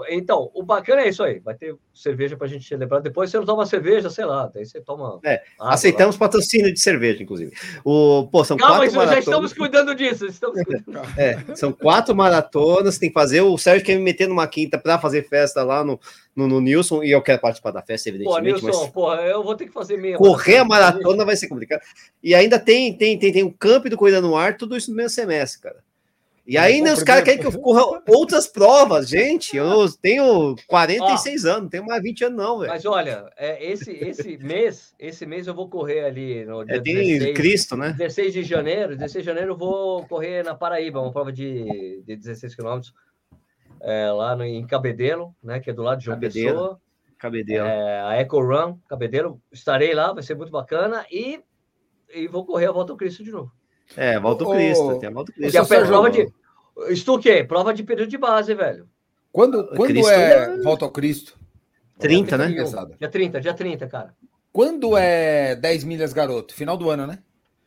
então, 0.08 0.50
o 0.54 0.62
bacana 0.62 1.02
é 1.02 1.08
isso 1.08 1.22
aí. 1.22 1.38
Vai 1.38 1.54
ter 1.54 1.74
cerveja 1.94 2.36
para 2.36 2.46
a 2.46 2.50
gente 2.50 2.66
celebrar. 2.66 3.00
Depois 3.00 3.30
você 3.30 3.38
não 3.38 3.46
toma 3.46 3.64
cerveja, 3.64 4.10
sei 4.10 4.24
lá. 4.24 4.50
Daí 4.52 4.66
você 4.66 4.80
toma. 4.80 5.18
É, 5.24 5.42
aceitamos 5.58 6.16
lá. 6.16 6.20
patrocínio 6.20 6.72
de 6.72 6.80
cerveja, 6.80 7.22
inclusive. 7.22 7.52
O, 7.84 8.28
pô, 8.30 8.44
são 8.44 8.56
Calma, 8.56 8.76
quatro 8.76 8.94
maratonas. 8.94 9.24
já 9.24 9.30
estamos 9.30 9.52
cuidando 9.52 9.94
disso. 9.94 10.26
Estamos 10.26 10.60
cuidando. 10.64 11.08
é, 11.18 11.42
são 11.54 11.72
quatro 11.72 12.14
maratonas, 12.14 12.98
tem 12.98 13.08
que 13.08 13.14
fazer. 13.14 13.40
O 13.40 13.56
Sérgio 13.56 13.86
quer 13.86 13.96
me 13.96 14.02
meter 14.02 14.28
numa 14.28 14.46
quinta 14.46 14.78
para 14.78 14.98
fazer 14.98 15.26
festa 15.28 15.62
lá 15.62 15.82
no, 15.82 15.98
no, 16.34 16.46
no, 16.46 16.60
Nilson 16.60 17.02
e 17.02 17.10
eu 17.10 17.22
quero 17.22 17.40
participar 17.40 17.70
da 17.70 17.82
festa, 17.82 18.08
evidentemente. 18.08 18.60
Pô, 18.60 18.66
Nilson, 18.66 18.82
mas... 18.82 18.90
porra, 18.90 19.22
eu 19.22 19.42
vou 19.42 19.54
ter 19.54 19.66
que 19.66 19.72
fazer 19.72 19.96
meia. 19.96 20.18
Correr 20.18 20.58
a 20.58 20.64
maratona 20.64 21.24
vai 21.24 21.36
ser 21.36 21.48
complicado. 21.48 21.80
E 22.22 22.34
ainda 22.34 22.58
tem, 22.58 22.92
tem, 22.96 23.18
tem, 23.18 23.32
tem 23.32 23.44
um 23.44 23.52
campo 23.52 23.88
do 23.88 23.96
Corrida 23.96 24.20
no 24.20 24.36
Ar, 24.36 24.56
tudo 24.56 24.76
isso 24.76 24.90
no 24.90 24.96
mesmo 24.96 25.10
semestre, 25.10 25.62
cara. 25.62 25.85
E 26.46 26.56
ainda 26.56 26.92
os 26.92 27.02
caras 27.02 27.24
querem 27.24 27.40
que 27.40 27.46
eu 27.46 27.60
corra 27.60 28.00
outras 28.06 28.46
provas, 28.46 29.08
gente. 29.08 29.56
Eu 29.56 29.86
tenho 30.00 30.54
46 30.68 31.44
Ó, 31.44 31.48
anos, 31.48 31.62
não 31.62 31.68
tenho 31.68 31.84
mais 31.84 32.02
20 32.02 32.24
anos, 32.24 32.38
não, 32.38 32.58
velho. 32.60 32.70
Mas 32.70 32.86
olha, 32.86 33.28
é, 33.36 33.72
esse, 33.72 33.90
esse 33.90 34.38
mês, 34.38 34.94
esse 34.98 35.26
mês 35.26 35.48
eu 35.48 35.54
vou 35.54 35.68
correr 35.68 36.04
ali 36.04 36.44
no 36.44 36.64
dia 36.64 36.76
é, 36.76 36.80
tem 36.80 36.94
16, 36.94 37.36
Cristo, 37.36 37.76
né? 37.76 37.92
16 37.98 38.32
de 38.32 38.42
janeiro. 38.44 38.96
16 38.96 39.24
de 39.24 39.26
janeiro 39.26 39.52
eu 39.52 39.56
vou 39.56 40.06
correr 40.06 40.44
na 40.44 40.54
Paraíba, 40.54 41.00
uma 41.00 41.12
prova 41.12 41.32
de, 41.32 42.02
de 42.06 42.16
16 42.16 42.54
quilômetros. 42.54 42.94
É, 43.80 44.10
lá 44.10 44.36
no, 44.36 44.44
em 44.44 44.64
Cabedelo, 44.66 45.34
né? 45.42 45.58
Que 45.58 45.70
é 45.70 45.72
do 45.72 45.82
lado 45.82 45.98
de 45.98 46.04
João 46.04 46.16
Cabedelo. 46.16 46.58
Pessoa. 46.58 46.80
Cabedelo. 47.18 47.66
É, 47.66 48.00
a 48.02 48.14
Eco 48.14 48.40
Run, 48.40 48.78
Cabedelo. 48.88 49.42
Estarei 49.50 49.94
lá, 49.94 50.12
vai 50.12 50.22
ser 50.22 50.36
muito 50.36 50.52
bacana. 50.52 51.04
E, 51.10 51.40
e 52.14 52.28
vou 52.28 52.46
correr 52.46 52.66
a 52.66 52.72
volta 52.72 52.92
ao 52.92 52.96
Cristo 52.96 53.24
de 53.24 53.32
novo. 53.32 53.50
É, 53.94 54.18
volta 54.18 54.44
o 54.44 54.50
Cristo. 54.50 54.98
Tem 54.98 55.08
a 55.08 55.12
volta 55.12 55.32
Cristo. 55.32 55.54
E 55.54 55.58
a 55.58 55.64
prova 55.64 56.10
de. 56.10 56.28
Estou 56.88 57.16
o 57.16 57.20
quê? 57.20 57.44
Prova 57.44 57.72
de 57.72 57.82
período 57.82 58.08
de 58.08 58.18
base, 58.18 58.54
velho. 58.54 58.88
Quando, 59.32 59.66
quando 59.68 59.88
Cristo 59.88 60.10
é, 60.10 60.44
é 60.44 60.56
volta 60.62 60.84
ao 60.84 60.90
Cristo? 60.90 61.38
30, 61.98 62.38
né? 62.38 62.48
Dia 62.98 63.08
30, 63.08 63.40
dia 63.40 63.54
30, 63.54 63.86
cara. 63.86 64.14
Quando 64.52 64.96
é 64.96 65.54
10 65.56 65.84
milhas, 65.84 66.12
garoto? 66.12 66.54
Final 66.54 66.76
do 66.76 66.88
ano, 66.88 67.06
né? 67.06 67.18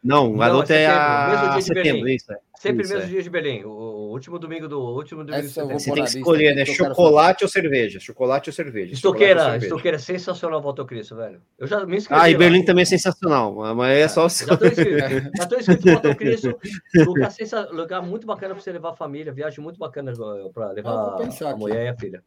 Não, 0.04 0.34
o 0.34 0.38
garoto 0.38 0.70
Não, 0.70 0.76
é, 0.76 0.84
é 0.84 0.88
a... 0.88 1.28
mesmo 1.30 1.50
dia 1.50 1.58
de 1.58 1.64
setembro. 1.64 2.10
Isso, 2.10 2.32
é. 2.32 2.38
Sempre 2.60 2.84
isso, 2.84 2.94
mesmo 2.94 3.08
é. 3.08 3.10
dia 3.10 3.24
de 3.24 3.30
Belém. 3.30 3.66
O, 3.66 4.00
Último 4.10 4.38
domingo 4.38 4.68
do 4.68 4.82
último 4.82 5.24
domingo 5.24 5.46
Essa 5.46 5.64
Você 5.64 5.94
tem 5.94 6.04
que 6.04 6.18
escolher, 6.18 6.54
né? 6.54 6.66
Chocolate 6.66 7.44
ou 7.46 7.50
cerveja? 7.50 8.00
Chocolate 8.00 8.50
ou 8.50 8.54
cerveja? 8.54 8.94
Estoqueira, 8.94 9.56
estoqueira 9.56 9.96
é 9.96 10.00
sensacional, 10.00 10.62
Volta 10.62 10.84
Cristo, 10.84 11.16
velho. 11.16 11.42
Eu 11.58 11.68
já 11.68 11.86
me 11.86 11.96
inscrevi. 11.96 12.22
Ah, 12.22 12.30
e 12.30 12.36
Berlim 12.36 12.60
lá. 12.60 12.66
também 12.66 12.82
é 12.82 12.86
sensacional, 12.86 13.54
mas 13.76 13.98
é 13.98 14.08
só. 14.10 14.28
Já 14.28 14.58
tô 14.58 14.66
inscrito. 14.66 14.98
já 15.38 15.46
tô 15.46 15.56
inscrito 15.56 15.92
Volta 15.92 16.16
Cristo. 16.16 16.60
Lugar, 17.06 17.32
sensa... 17.32 17.70
lugar 17.72 18.02
muito 18.02 18.28
bacana 18.28 18.54
para 18.54 18.64
você 18.64 18.72
levar 18.74 18.90
a 18.90 18.96
família. 18.96 19.32
Viagem 19.32 19.64
muito 19.64 19.80
bacana 19.80 20.12
para 20.54 20.72
levar 20.72 21.18
a 21.22 21.56
mulher 21.56 21.86
e 21.86 21.90
a 21.90 21.96
filha. 21.96 22.24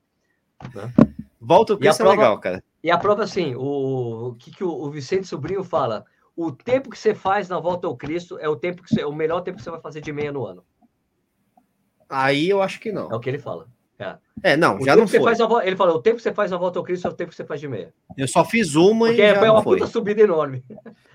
Né? 0.75 0.93
Volta 1.39 1.77
Cristo 1.77 2.05
é 2.05 2.09
legal, 2.09 2.39
cara. 2.39 2.63
E 2.83 2.91
a 2.91 2.97
prova, 2.97 3.25
assim, 3.25 3.55
o, 3.55 4.29
o 4.29 4.35
que, 4.37 4.51
que 4.51 4.65
o, 4.65 4.71
o 4.71 4.91
Vicente 4.91 5.27
Sobrinho 5.27 5.65
fala? 5.65 6.05
O 6.37 6.51
tempo 6.51 6.89
que 6.89 6.99
você 6.99 7.15
faz 7.15 7.49
na 7.49 7.59
volta 7.59 7.87
ao 7.87 7.97
Cristo 7.97 8.39
é 8.39 8.49
o 8.49 8.57
tempo 8.57 8.83
que 8.83 8.95
você, 8.95 9.05
o 9.05 9.13
melhor 9.13 9.43
tempo 9.43 9.59
que 9.59 9.65
você 9.65 9.71
vai 9.71 9.81
fazer 9.81 10.01
de 10.01 10.13
meia 10.13 10.33
no 10.33 10.47
ano. 10.47 10.65
Aí 12.09 12.49
eu 12.49 12.63
acho 12.63 12.81
que 12.81 12.93
não. 12.93 13.11
É 13.11 13.15
o 13.15 13.21
que 13.21 13.29
ele 13.29 13.39
fala. 13.39 13.69
É, 13.99 14.17
é 14.43 14.57
não, 14.57 14.79
o 14.79 14.85
já 14.85 14.97
não 14.97 15.07
foi. 15.07 15.21
A, 15.21 15.67
ele 15.67 15.77
falou, 15.77 15.97
o 15.97 16.03
tempo 16.03 16.17
que 16.17 16.23
você 16.23 16.33
faz 16.33 16.51
na 16.51 16.57
volta 16.57 16.79
ao 16.79 16.85
Cristo 16.85 17.07
é 17.07 17.11
o 17.11 17.15
tempo 17.15 17.31
que 17.31 17.37
você 17.37 17.45
faz 17.45 17.61
de 17.61 17.69
meia. 17.69 17.95
Eu 18.17 18.27
só 18.27 18.45
fiz 18.45 18.75
uma 18.75 19.07
Porque 19.07 19.21
e 19.21 19.25
é 19.25 19.51
uma 19.51 19.63
puta 19.63 19.87
subida 19.87 20.23
enorme. 20.23 20.65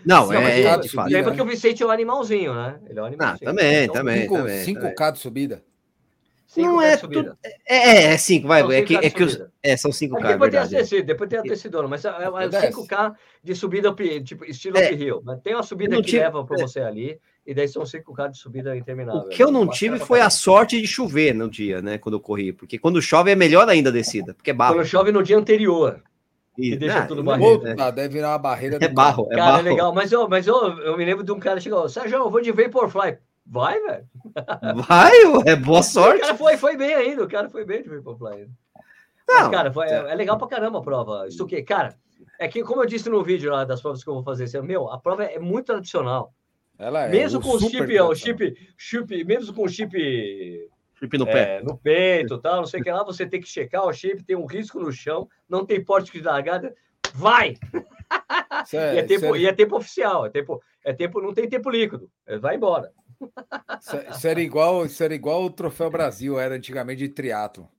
Não, 0.06 0.31
é, 0.31 0.61
é, 0.61 0.77
de 0.77 0.89
fato. 0.89 1.11
Lembra 1.11 1.34
que 1.34 1.41
o 1.41 1.45
Vicente 1.45 1.84
é 1.84 1.85
um 1.85 1.91
animalzinho, 1.91 2.53
né? 2.53 2.80
Ele 2.88 2.98
é 2.98 3.02
um 3.02 3.06
ah, 3.06 3.07
animalzinho. 3.07 3.49
Ah, 3.49 3.53
também, 3.53 3.84
então, 3.84 3.95
também. 3.95 4.22
5, 4.22 4.35
também, 4.35 4.65
5K 4.95 5.11
de 5.11 5.19
subida. 5.19 5.64
Cinco 6.48 6.68
não 6.68 6.82
é, 6.82 6.95
tudo, 6.95 7.38
é, 7.68 8.14
é, 8.14 8.18
cinco, 8.18 8.48
vai. 8.48 8.61
é, 8.74 8.82
que, 8.82 8.95
é, 8.95 9.10
que 9.10 9.22
os, 9.22 9.38
é, 9.61 9.76
são 9.76 9.91
5K. 9.91 10.24
É 10.24 10.28
depois, 10.30 10.49
tem 10.49 10.60
a 10.61 10.65
descida, 10.65 11.03
depois 11.03 11.30
tem 11.30 11.40
a 11.40 11.41
descidona, 11.41 11.90
mas 11.90 12.06
é, 12.06 12.07
é 12.07 12.72
5K 12.72 13.14
de 13.44 13.53
subida, 13.53 13.94
tipo, 14.24 14.45
estilo 14.45 14.78
é, 14.78 14.94
uphill. 14.94 15.22
Mas 15.26 15.41
tem 15.41 15.53
uma 15.53 15.61
subida 15.61 15.98
que 15.98 16.03
tive, 16.03 16.19
leva 16.19 16.45
para 16.45 16.57
você 16.65 16.80
ali, 16.80 17.19
e 17.45 17.53
daí 17.53 17.68
são 17.68 17.84
5K 17.84 18.32
de 18.32 18.38
subida 18.38 18.78
interminável. 18.78 19.24
O 19.24 19.28
que 19.28 19.44
eu 19.44 19.52
não 19.52 19.68
tive 19.68 19.99
foi 19.99 20.22
a 20.22 20.30
sorte 20.30 20.80
de 20.80 20.88
chover 20.88 21.36
no 21.36 21.49
dia, 21.49 21.82
né? 21.82 21.98
Quando 21.98 22.15
eu 22.15 22.22
corri. 22.22 22.53
Porque 22.53 22.80
quando 22.80 23.02
chove 23.02 23.30
é 23.30 23.36
melhor 23.36 23.68
ainda 23.68 23.90
a 23.90 23.94
descida, 23.94 24.34
porque 24.34 24.52
é 24.52 24.53
barro. 24.53 24.76
Quando 24.76 24.88
chove 24.88 25.11
no 25.11 25.22
dia 25.22 25.38
anterior. 25.38 26.02
E, 26.57 26.78
deixa 26.78 26.99
ah, 26.99 27.06
tudo 27.06 27.24
barreiro. 27.24 27.61
Né? 27.61 27.76
Deve 27.91 28.07
virar 28.07 28.30
uma 28.30 28.40
barreira. 28.40 28.78
É 28.82 28.88
barro, 28.88 29.28
é 29.30 29.36
cara, 29.36 29.52
barro. 29.52 29.68
é 29.68 29.69
legal. 29.69 29.94
Mas, 29.94 30.11
eu, 30.14 30.30
mas 30.30 30.48
eu, 30.48 30.56
eu 30.56 30.98
me 30.98 31.03
lembro 31.03 31.26
de 31.26 31.32
um 31.32 31.40
cara 31.40 31.57
que 31.57 31.64
chegou, 31.64 31.88
Sérgio, 31.90 32.18
eu 32.18 32.32
vou 32.32 32.41
de 32.41 32.53
Vaporfly. 32.53 33.18
Vai, 33.49 33.80
velho. 33.80 34.07
Vai, 34.88 35.14
é 35.45 35.56
boa 35.56 35.82
sorte. 35.82 36.19
O 36.19 36.22
cara 36.22 36.38
foi, 36.38 36.57
foi 36.57 36.78
bem 36.78 36.94
ainda, 36.94 37.24
o 37.24 37.28
cara 37.28 37.49
foi 37.49 37.65
bem 37.65 37.82
de 37.82 37.90
Vaporfly 37.90 38.34
ainda. 38.34 38.52
Não, 39.28 39.41
Mas, 39.41 39.48
cara, 39.49 39.72
foi, 39.72 39.88
é, 39.88 40.11
é 40.11 40.15
legal 40.15 40.38
pra 40.38 40.48
caramba 40.48 40.80
a 40.80 40.82
prova. 40.82 41.28
Isso 41.28 41.45
que, 41.45 41.61
cara, 41.61 41.95
é 42.40 42.48
que, 42.48 42.64
como 42.64 42.82
eu 42.82 42.86
disse 42.86 43.10
no 43.10 43.24
vídeo 43.24 43.52
lá 43.52 43.65
das 43.65 43.82
provas 43.82 44.03
que 44.03 44.10
eu 44.10 44.14
vou 44.14 44.24
fazer, 44.24 44.45
assim, 44.45 44.61
meu, 44.61 44.90
a 44.90 44.98
prova 44.98 45.24
é 45.24 45.40
muito 45.40 45.65
tradicional. 45.65 46.34
Ela 46.78 47.06
é 47.06 47.10
mesmo 47.10 47.41
com 47.41 47.49
o 47.49 47.60
chip, 47.60 47.99
o 47.99 48.15
chip, 48.15 48.56
chip, 48.78 49.24
mesmo 49.24 49.53
com 49.53 49.64
o 49.64 49.69
chip 49.69 50.69
chip 50.99 51.18
no 51.18 51.28
é, 51.28 51.32
pé, 51.32 51.61
no 51.64 51.78
peito, 51.78 52.38
tal, 52.38 52.57
não 52.57 52.65
sei 52.65 52.82
o 52.82 52.84
que 52.84 52.91
lá, 52.91 53.03
você 53.03 53.26
tem 53.26 53.41
que 53.41 53.48
checar 53.48 53.86
o 53.86 53.94
chip, 53.94 54.24
tem 54.24 54.36
um 54.36 54.45
risco 54.45 54.80
no 54.80 54.91
chão, 54.91 55.28
não 55.48 55.65
tem 55.65 55.84
porte 55.84 56.11
de 56.11 56.22
largada, 56.22 56.74
vai. 57.14 57.56
É, 58.74 58.95
e, 58.95 58.98
é 58.99 59.03
tempo, 59.03 59.36
e 59.36 59.45
é 59.45 59.53
tempo 59.53 59.76
oficial, 59.76 60.26
é 60.26 60.30
tempo, 60.30 60.61
é 60.84 60.94
tempo, 60.94 61.22
não 61.22 61.34
tem 61.34 61.49
tempo 61.49 61.69
líquido, 61.69 62.10
vai 62.40 62.56
embora. 62.56 62.91
Isso 64.11 64.27
era 64.27 64.41
igual, 64.41 64.85
isso 64.85 65.03
era 65.03 65.14
igual 65.14 65.44
o 65.44 65.49
Troféu 65.49 65.89
Brasil, 65.89 66.39
era 66.39 66.56
antigamente 66.56 66.99
de 66.99 67.10
triatlo. 67.10 67.69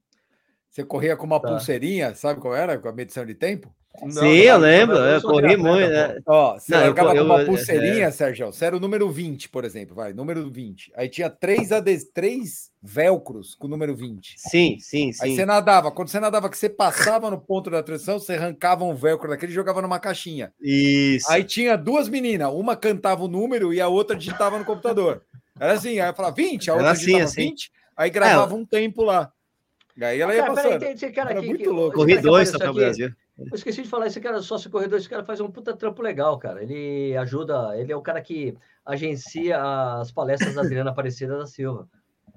Você 0.69 0.85
corria 0.85 1.16
com 1.16 1.27
uma 1.27 1.40
tá. 1.40 1.48
pulseirinha, 1.48 2.15
sabe 2.15 2.40
qual 2.40 2.55
era? 2.55 2.78
Com 2.78 2.89
a 2.89 2.93
medição 2.93 3.24
de 3.24 3.35
tempo? 3.35 3.74
Não, 4.03 4.11
Sim, 4.11 4.29
eu 4.29 4.59
lembro, 4.59 4.97
eu, 4.97 5.05
eu 5.05 5.23
corri 5.23 5.57
muito. 5.57 5.91
Né? 5.91 6.19
Ó, 6.27 6.59
você 6.59 6.73
não, 6.73 6.87
jogava 6.87 7.16
eu, 7.16 7.27
com 7.27 7.35
uma 7.35 7.45
pulseirinha, 7.45 8.07
é... 8.07 8.11
Sérgio. 8.11 8.47
Você 8.47 8.65
era 8.65 8.77
o 8.77 8.81
número 8.81 9.11
20, 9.11 9.49
por 9.49 9.65
exemplo, 9.65 9.95
vai, 9.95 10.12
número 10.12 10.49
20. 10.51 10.93
Aí 10.95 11.09
tinha 11.09 11.29
três, 11.29 11.73
ades... 11.73 12.05
três 12.05 12.70
velcros 12.83 13.55
com 13.55 13.66
o 13.66 13.70
número 13.70 13.95
20. 13.95 14.35
Sim, 14.37 14.79
sim, 14.81 15.12
sim. 15.12 15.25
Aí 15.25 15.35
você 15.35 15.45
nadava. 15.45 15.91
Quando 15.91 16.09
você 16.09 16.20
nadava, 16.20 16.49
que 16.49 16.57
você 16.57 16.69
passava 16.69 17.31
no 17.31 17.41
ponto 17.41 17.70
da 17.70 17.83
transição, 17.83 18.19
você 18.19 18.35
arrancava 18.35 18.85
um 18.85 18.95
velcro 18.95 19.29
daquele 19.29 19.53
e 19.53 19.55
jogava 19.55 19.83
numa 19.83 19.99
caixinha. 19.99 20.53
Isso. 20.61 21.31
Aí 21.31 21.43
tinha 21.45 21.77
duas 21.77 22.09
meninas, 22.09 22.53
uma 22.53 22.77
cantava 22.77 23.25
o 23.25 23.29
número 23.29 23.75
e 23.75 23.81
a 23.81 23.89
outra 23.89 24.16
digitava 24.16 24.59
no 24.59 24.65
computador. 24.65 25.23
Era 25.59 25.73
assim, 25.73 25.99
aí 25.99 26.09
eu 26.09 26.15
falava 26.15 26.35
20, 26.35 26.70
a 26.70 26.75
outra 26.75 26.91
assim, 26.93 27.01
digitava 27.01 27.25
assim. 27.25 27.49
20, 27.49 27.73
aí 27.97 28.11
gravava 28.11 28.55
é, 28.55 28.57
um 28.57 28.65
tempo 28.65 29.03
lá. 29.03 29.33
E 29.97 30.05
aí 30.05 30.20
ela 30.20 30.33
ia 30.33 30.43
cara, 30.43 30.55
passando. 30.55 30.79
Peraí, 30.79 30.95
esse 30.95 31.11
cara 31.11 31.31
aqui, 31.31 31.47
muito 31.47 31.65
que, 31.65 31.69
louco. 31.69 31.97
Corri 31.97 32.19
dois 32.19 32.49
só 32.49 32.59
para 32.59 32.70
o 32.70 32.75
Brasil. 32.75 33.12
Eu 33.39 33.55
esqueci 33.55 33.82
de 33.82 33.89
falar, 33.89 34.09
esse 34.09 34.20
cara 34.20 34.43
sócio 34.43 34.69
corredor, 34.70 34.98
esse 34.98 35.09
cara 35.09 35.24
faz 35.24 35.40
um 35.40 35.51
puta 35.51 35.77
trampo 35.77 36.02
legal, 36.02 36.39
cara. 36.39 36.62
Ele 36.62 37.16
ajuda, 37.16 37.78
ele 37.78 37.93
é 37.93 37.97
o 37.97 38.02
cara 38.02 38.20
que 38.20 38.56
agencia 38.85 39.60
as 40.01 40.10
palestras 40.10 40.55
da 40.55 40.62
Adriana 40.62 40.90
Aparecida 40.90 41.39
da 41.39 41.47
Silva. 41.47 41.89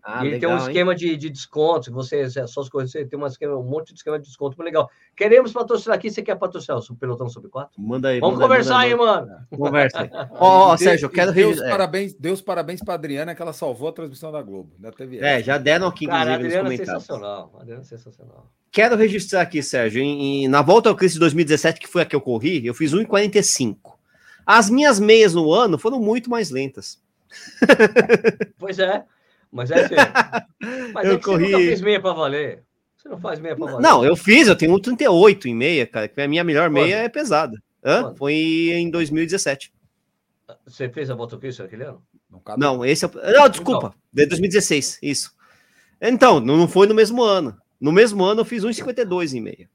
Ah, 0.03 0.25
ele 0.25 0.35
legal, 0.35 0.51
tem 0.51 0.59
um 0.59 0.67
esquema 0.67 0.95
de, 0.95 1.15
de 1.15 1.29
desconto. 1.29 1.91
Você, 1.91 2.21
é 2.21 2.47
só 2.47 2.63
você 2.71 3.05
tem 3.05 3.17
uma 3.17 3.27
esquema, 3.27 3.55
um 3.55 3.63
monte 3.63 3.93
de 3.93 3.99
esquema 3.99 4.17
de 4.17 4.25
desconto 4.25 4.57
muito 4.57 4.65
legal. 4.65 4.89
Queremos 5.15 5.51
patrocinar 5.51 5.97
aqui. 5.97 6.09
Você 6.09 6.23
quer 6.23 6.35
patrocinar 6.35 6.79
o 6.79 6.95
Pelotão 6.95 7.29
Sobre 7.29 7.49
4? 7.49 7.79
Manda 7.79 8.09
aí. 8.09 8.19
Vamos 8.19 8.35
manda 8.35 8.47
conversar 8.47 8.79
aí, 8.79 8.95
mano. 8.95 9.27
Conversa. 9.55 10.09
Ó, 10.33 10.73
oh, 10.73 10.77
Sérgio, 10.77 11.05
eu 11.05 11.09
quero 11.09 11.31
Deus, 11.31 11.61
é. 11.61 11.69
parabéns, 11.69 12.15
Deus 12.15 12.41
parabéns 12.41 12.81
para 12.83 12.95
Adriana 12.95 13.35
que 13.35 13.41
ela 13.41 13.53
salvou 13.53 13.89
a 13.89 13.93
transmissão 13.93 14.31
da 14.31 14.41
Globo. 14.41 14.73
Da 14.79 14.91
TV. 14.91 15.19
É, 15.19 15.43
já 15.43 15.57
deram 15.57 15.87
aqui, 15.87 16.07
Cara, 16.07 16.33
inclusive, 16.33 16.57
Adriana 16.57 16.63
nos 16.63 16.71
é 16.71 16.77
comentários. 16.77 17.03
Sensacional. 17.03 17.59
Adriana 17.59 17.81
é 17.81 17.85
sensacional. 17.85 18.51
Quero 18.71 18.95
registrar 18.95 19.41
aqui, 19.41 19.61
Sérgio, 19.61 20.01
em, 20.01 20.45
em, 20.45 20.47
na 20.47 20.61
volta 20.61 20.89
ao 20.89 20.95
Cristo 20.95 21.15
de 21.15 21.19
2017, 21.19 21.79
que 21.79 21.87
foi 21.87 22.01
a 22.01 22.05
que 22.05 22.15
eu 22.15 22.21
corri, 22.21 22.65
eu 22.65 22.73
fiz 22.73 22.93
1,45. 22.93 23.77
As 24.45 24.69
minhas 24.69 24.99
meias 24.99 25.33
no 25.33 25.53
ano 25.53 25.77
foram 25.77 25.99
muito 25.99 26.29
mais 26.29 26.49
lentas. 26.49 26.99
Pois 28.57 28.79
é. 28.79 29.03
Mas 29.51 29.71
é 29.71 29.85
assim. 29.85 29.95
Mas 30.93 31.07
eu 31.07 31.15
é 31.15 31.17
corri... 31.17 31.45
você 31.45 31.51
nunca 31.51 31.65
fez 31.65 31.81
meia 31.81 31.99
para 31.99 32.13
valer. 32.13 32.63
Você 32.97 33.09
não 33.09 33.19
faz 33.19 33.39
meia 33.39 33.55
para 33.55 33.65
valer. 33.65 33.81
Não, 33.81 34.05
eu 34.05 34.15
fiz, 34.15 34.47
eu 34.47 34.55
tenho 34.55 34.73
um 34.73 34.79
38 34.79 35.47
em 35.47 35.55
meia, 35.55 35.87
cara, 35.87 36.07
que 36.07 36.21
a 36.21 36.27
minha 36.27 36.43
melhor 36.43 36.69
meia 36.69 36.97
é 36.97 37.09
pesada. 37.09 37.61
Hã? 37.83 38.13
Foi 38.15 38.33
em 38.33 38.89
2017. 38.89 39.73
Você 40.65 40.89
fez 40.89 41.09
a 41.09 41.15
volta 41.15 41.37
Cristo 41.37 41.63
aquele 41.63 41.83
ano? 41.83 42.01
Não, 42.57 42.85
esse 42.85 43.03
é 43.03 43.07
o... 43.07 43.11
Não, 43.11 43.49
desculpa. 43.49 43.93
De 44.13 44.25
2016, 44.25 44.99
isso. 45.01 45.33
Então, 45.99 46.39
não 46.39 46.67
foi 46.67 46.87
no 46.87 46.93
mesmo 46.93 47.23
ano. 47.23 47.57
No 47.79 47.91
mesmo 47.91 48.23
ano 48.23 48.41
eu 48.41 48.45
fiz 48.45 48.63
1,52 48.63 49.33
em 49.33 49.41
meia. 49.41 49.69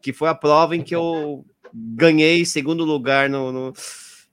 Que 0.00 0.12
foi 0.12 0.28
a 0.28 0.34
prova 0.34 0.76
em 0.76 0.82
que 0.82 0.94
eu 0.94 1.44
ganhei 1.72 2.44
segundo 2.44 2.84
lugar 2.84 3.28
no, 3.28 3.52
no 3.52 3.72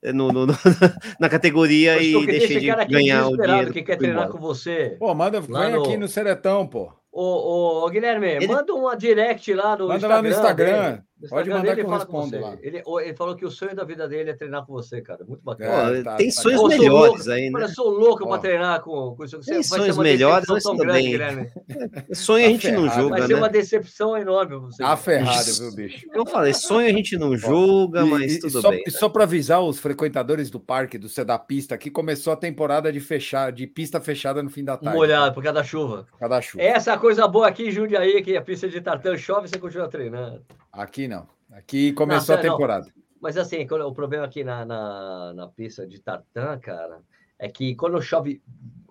no, 0.04 0.32
no, 0.32 0.46
no 0.46 0.54
na 1.20 1.30
categoria 1.30 2.02
e 2.02 2.26
deixei 2.26 2.60
de 2.60 2.86
ganhar 2.88 3.28
o 3.28 3.38
dinheiro. 3.38 3.74
que 3.74 3.84
quer 3.84 3.98
treinar 3.98 4.30
com 4.30 4.38
você. 4.38 4.96
Pô, 5.00 5.14
manda, 5.14 5.42
vem 5.42 5.72
no... 5.72 5.84
aqui 5.84 5.98
no 5.98 6.08
Seretão, 6.08 6.66
pô. 6.68 6.92
Ô, 7.12 7.86
ô, 7.86 7.90
Guilherme, 7.90 8.28
ele... 8.28 8.48
manda 8.48 8.74
uma 8.74 8.96
direct 8.96 9.54
lá 9.54 9.76
no 9.76 9.88
manda 9.88 9.96
Instagram. 9.96 10.08
Manda 10.08 10.08
lá 10.08 10.22
no 10.22 10.30
Instagram. 10.30 10.92
Dele. 10.92 11.04
Pode 11.28 11.50
mandar 11.50 11.76
que 11.76 11.82
eu 11.82 11.90
respondo 11.90 12.40
lá. 12.40 12.58
Ele, 12.62 12.82
ele, 13.04 13.14
falou 13.14 13.36
que 13.36 13.46
o 13.46 13.52
sonho 13.52 13.76
da 13.76 13.84
vida 13.84 14.08
dele 14.08 14.30
é 14.30 14.34
treinar 14.34 14.66
com 14.66 14.72
você, 14.72 15.02
cara. 15.02 15.26
Muito 15.28 15.44
bacana. 15.44 15.98
É, 15.98 16.04
tá, 16.04 16.16
tem 16.16 16.30
tá, 16.30 16.42
sonhos 16.42 16.62
tá. 16.62 16.68
melhores 16.70 17.26
louco, 17.26 17.32
aí, 17.32 17.50
né? 17.50 17.64
Eu 17.64 17.70
sou 17.70 17.90
louco 17.90 18.28
para 18.28 18.40
treinar 18.40 18.82
com, 18.82 19.16
com 19.16 19.26
isso. 19.26 19.40
Tem 19.42 19.62
sonhos 19.62 19.98
melhores, 19.98 20.46
mas 20.48 20.64
tudo 20.64 20.78
grande, 20.78 21.02
bem. 21.02 21.12
Guilherme. 21.12 21.52
Sonho 22.14 22.46
a 22.46 22.50
gente 22.50 22.72
não 22.72 22.90
julga, 22.90 23.10
Vai 23.10 23.22
ser 23.24 23.34
né? 23.34 23.40
uma 23.40 23.50
decepção 23.50 24.18
enorme 24.18 24.56
você. 24.58 24.84
Tá 24.84 24.96
ferrado, 24.96 25.54
viu, 25.60 25.76
bicho? 25.76 26.08
Eu 26.14 26.26
falei, 26.26 26.54
sonho 26.54 26.88
a 26.88 26.92
gente 26.92 27.18
não 27.18 27.36
julga, 27.36 28.06
mas 28.06 28.36
e, 28.36 28.40
tudo 28.40 28.62
só, 28.62 28.70
bem. 28.70 28.84
E 28.86 28.92
só 28.92 29.10
para 29.10 29.24
avisar 29.24 29.62
os 29.62 29.80
frequentadores 29.80 30.50
do 30.50 30.60
parque, 30.60 30.98
do 30.98 31.08
da 31.26 31.38
pista, 31.38 31.78
que 31.78 31.90
começou 31.90 32.34
a 32.34 32.36
temporada 32.36 32.92
de 32.92 33.00
fechar, 33.00 33.52
de 33.52 33.68
pista 33.68 34.00
fechada 34.00 34.42
no 34.42 34.50
fim 34.50 34.64
da 34.64 34.78
tarde. 34.78 34.98
Molhado, 34.98 35.34
por 35.34 35.44
causa 35.44 35.60
da 35.60 35.64
chuva. 35.64 36.08
Por 36.10 36.20
causa 36.20 36.36
da 36.36 36.42
chuva. 36.42 36.64
Essa 36.64 36.92
é 36.92 36.94
a 36.94 36.98
coisa 36.98 37.28
boa 37.28 37.48
aqui 37.48 37.68
em 37.68 37.72
Jundiaí, 37.72 38.22
que 38.22 38.38
a 38.38 38.42
pista 38.42 38.68
de 38.68 38.80
tartã 38.82 39.18
chove 39.18 39.48
e 39.48 39.50
você 39.50 39.60
continua 39.60 39.88
treinando. 39.88 40.42
Aqui 40.80 41.10
não. 41.10 41.28
Aqui 41.52 41.92
começou 41.92 42.36
não, 42.36 42.40
a 42.40 42.44
temporada. 42.50 42.86
Não. 42.86 43.04
Mas 43.20 43.36
assim, 43.36 43.68
o 43.70 43.94
problema 43.94 44.24
aqui 44.24 44.46
na, 44.46 44.66
na, 44.66 45.34
na, 45.34 45.48
pista 45.48 45.86
de 45.86 46.00
tartan, 46.00 46.58
cara, 46.60 47.02
é 47.38 47.50
que 47.50 47.76
quando 47.76 48.02
chove. 48.02 48.42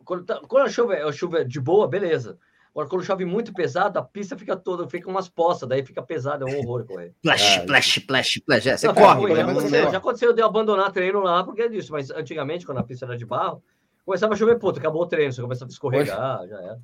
Quando, 0.04 0.24
tá, 0.24 0.38
quando 0.46 0.70
chove, 0.70 1.12
chuva 1.12 1.44
de 1.46 1.58
boa, 1.58 1.88
beleza. 1.88 2.38
Agora, 2.72 2.88
quando 2.90 3.04
chove 3.04 3.24
muito 3.24 3.54
pesado, 3.54 3.98
a 3.98 4.02
pista 4.02 4.36
fica 4.36 4.54
toda, 4.54 4.86
fica 4.86 5.08
umas 5.08 5.30
poças, 5.30 5.66
daí 5.66 5.82
fica 5.82 6.02
pesado, 6.02 6.46
é 6.46 6.52
um 6.52 6.58
horror 6.58 6.84
correr. 6.84 7.14
Plash, 7.22 7.56
é, 7.56 7.66
plash, 7.66 7.98
plash, 8.00 8.42
plash. 8.44 8.66
É, 8.66 8.76
você 8.76 8.86
não, 8.86 8.94
corre, 8.94 9.34
já, 9.34 9.50
aconteceu, 9.50 9.90
já 9.90 9.98
aconteceu 9.98 10.32
de 10.34 10.42
eu 10.42 10.46
abandonar 10.46 10.92
treino 10.92 11.20
lá 11.20 11.42
porque 11.42 11.62
é 11.62 11.68
disso, 11.68 11.90
mas 11.90 12.10
antigamente, 12.10 12.66
quando 12.66 12.78
a 12.78 12.84
pista 12.84 13.06
era 13.06 13.16
de 13.16 13.24
barro, 13.24 13.62
começava 14.04 14.34
a 14.34 14.36
chover, 14.36 14.58
puta, 14.58 14.78
acabou 14.78 15.02
o 15.02 15.06
treino, 15.06 15.32
você 15.32 15.40
começava 15.40 15.70
a 15.70 15.72
escorregar, 15.72 16.46
já 16.46 16.62
era. 16.62 16.80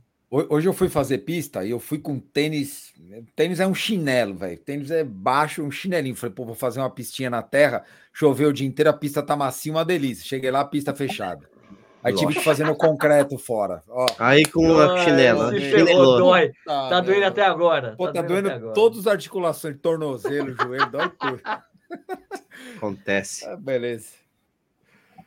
Hoje 0.48 0.68
eu 0.68 0.72
fui 0.72 0.88
fazer 0.88 1.18
pista 1.18 1.64
e 1.64 1.70
eu 1.70 1.78
fui 1.78 1.96
com 1.96 2.18
tênis. 2.18 2.92
Tênis 3.36 3.60
é 3.60 3.66
um 3.68 3.74
chinelo, 3.74 4.34
velho. 4.34 4.58
Tênis 4.58 4.90
é 4.90 5.04
baixo, 5.04 5.62
um 5.62 5.70
chinelinho. 5.70 6.16
Falei, 6.16 6.34
pô, 6.34 6.44
vou 6.44 6.56
fazer 6.56 6.80
uma 6.80 6.90
pistinha 6.90 7.30
na 7.30 7.40
terra. 7.40 7.84
Choveu 8.12 8.48
o 8.48 8.52
dia 8.52 8.66
inteiro, 8.66 8.90
a 8.90 8.92
pista 8.92 9.22
tá 9.22 9.36
macia, 9.36 9.70
uma 9.70 9.84
delícia. 9.84 10.24
Cheguei 10.24 10.50
lá, 10.50 10.60
a 10.60 10.64
pista 10.64 10.92
fechada. 10.92 11.48
Aí 12.02 12.12
Nossa. 12.12 12.26
tive 12.26 12.38
que 12.38 12.44
fazer 12.44 12.64
no 12.64 12.74
concreto 12.74 13.38
fora. 13.38 13.84
Ó. 13.88 14.06
Aí 14.18 14.44
com 14.44 14.76
a 14.76 15.04
chinela. 15.04 15.52
Se 15.52 15.60
ferrou, 15.70 16.18
dói. 16.18 16.52
Tá, 16.66 16.88
tá 16.88 17.00
doendo 17.00 17.26
até 17.26 17.42
agora. 17.42 17.94
Pô, 17.96 18.08
tá, 18.08 18.14
tá 18.14 18.22
doendo, 18.22 18.48
doendo 18.48 18.72
todas 18.72 18.98
as 19.00 19.06
articulações, 19.06 19.76
tornozelo, 19.80 20.52
joelho, 20.52 20.90
dói 20.90 21.10
tudo. 21.10 21.40
Acontece. 22.76 23.46
Ah, 23.48 23.56
beleza. 23.56 24.08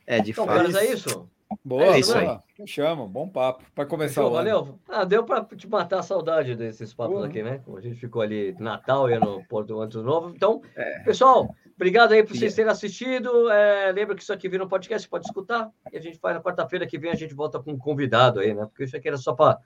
É 0.05 0.19
de 0.19 0.31
então, 0.31 0.45
fato. 0.45 0.77
é 0.77 0.85
isso? 0.85 1.29
Boa, 1.63 1.83
é 1.95 1.99
isso 1.99 2.17
aí. 2.17 2.27
Chama, 2.65 3.07
bom 3.07 3.27
papo. 3.27 3.63
Para 3.73 3.85
começar 3.85 4.15
Fechou, 4.15 4.29
o 4.29 4.33
Valeu. 4.33 4.79
Ah, 4.87 5.05
deu 5.05 5.23
para 5.23 5.43
te 5.43 5.67
matar 5.67 5.99
a 5.99 6.03
saudade 6.03 6.55
desses 6.55 6.93
papos 6.93 7.17
uhum. 7.17 7.23
aqui, 7.23 7.41
né? 7.41 7.61
A 7.75 7.79
gente 7.79 7.95
ficou 7.95 8.21
ali 8.21 8.55
Natal 8.59 9.09
e 9.09 9.17
no 9.17 9.45
Porto 9.47 9.79
Antes 9.79 10.01
Novo. 10.01 10.33
Então, 10.35 10.61
é. 10.75 10.99
pessoal, 10.99 11.53
obrigado 11.75 12.11
aí 12.11 12.23
por 12.23 12.35
vocês 12.35 12.53
terem 12.53 12.71
assistido. 12.71 13.49
É, 13.49 13.91
lembra 13.91 14.15
que 14.15 14.23
isso 14.23 14.33
aqui 14.33 14.49
vira 14.49 14.63
um 14.63 14.67
podcast, 14.67 15.07
pode 15.07 15.25
escutar. 15.25 15.69
E 15.91 15.97
a 15.97 16.01
gente 16.01 16.17
faz 16.19 16.35
na 16.35 16.41
quarta-feira 16.41 16.85
que 16.85 16.97
vem, 16.97 17.11
a 17.11 17.15
gente 17.15 17.33
volta 17.33 17.59
com 17.59 17.71
um 17.71 17.77
convidado 17.77 18.39
aí, 18.39 18.53
né? 18.53 18.65
Porque 18.65 18.83
isso 18.83 18.97
aqui 18.97 19.07
era 19.07 19.17
só 19.17 19.33
para 19.33 19.59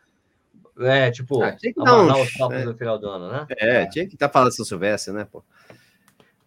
é, 0.79 1.11
tipo, 1.11 1.41
ah, 1.43 1.55
amarrar 1.77 2.21
os 2.21 2.33
papos 2.33 2.57
é. 2.57 2.65
no 2.65 2.75
final 2.75 2.97
do 2.97 3.09
ano, 3.09 3.31
né? 3.31 3.45
É, 3.57 3.85
tinha 3.87 4.07
que 4.07 4.15
estar 4.15 4.27
tá 4.27 4.33
falando 4.33 4.55
São 4.55 4.65
Silvestre, 4.65 5.13
né, 5.13 5.25
pô? 5.29 5.43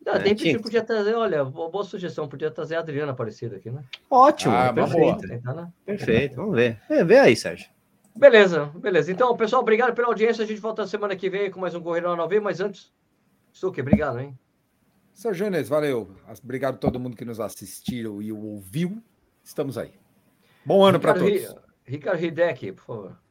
Não, 0.05 0.19
de 0.19 0.29
repente 0.29 0.59
podia 0.59 0.83
trazer, 0.85 1.15
olha, 1.15 1.45
boa 1.45 1.85
sugestão, 1.85 2.29
podia 2.29 2.51
trazer 2.51 2.77
a 2.77 2.81
Adriana 2.81 3.13
Aparecida 3.13 3.57
aqui, 3.57 3.71
né? 3.71 3.83
Ótimo, 4.11 4.55
ah, 4.55 4.73
perfeito. 4.73 5.27
né? 5.27 5.73
Perfeito, 5.87 6.37
vamos 6.37 6.57
ver. 6.57 6.79
É, 6.91 7.03
vê 7.03 7.19
aí, 7.19 7.35
Sérgio. 7.35 7.71
Beleza, 8.15 8.67
beleza. 8.77 9.11
Então, 9.11 9.35
pessoal, 9.37 9.63
obrigado 9.63 9.95
pela 9.95 10.09
audiência. 10.09 10.45
A 10.45 10.47
gente 10.47 10.61
volta 10.61 10.87
semana 10.87 11.17
que 11.17 11.31
vem 11.31 11.51
com 11.51 11.59
mais 11.59 11.75
um 11.75 11.81
Correio 11.81 12.07
ao 12.07 12.29
Vivo, 12.29 12.45
mas 12.45 12.61
antes, 12.61 12.93
Suque, 13.53 13.81
obrigado, 13.81 14.21
hein? 14.21 14.39
Sérgio 15.15 15.47
Jones, 15.47 15.69
valeu. 15.69 16.11
Obrigado 16.43 16.75
a 16.75 16.79
todo 16.79 17.01
mundo 17.01 17.17
que 17.17 17.25
nos 17.25 17.41
assistiu 17.41 18.21
e 18.21 18.33
ouviu. 18.33 19.03
Estamos 19.43 19.79
aí. 19.79 19.95
Bom 20.65 20.85
ano 20.85 21.01
para 21.01 21.15
todos. 21.15 21.55
Ricardo 21.85 22.25
Hideki, 22.25 22.73
por 22.73 22.85
favor. 22.85 23.24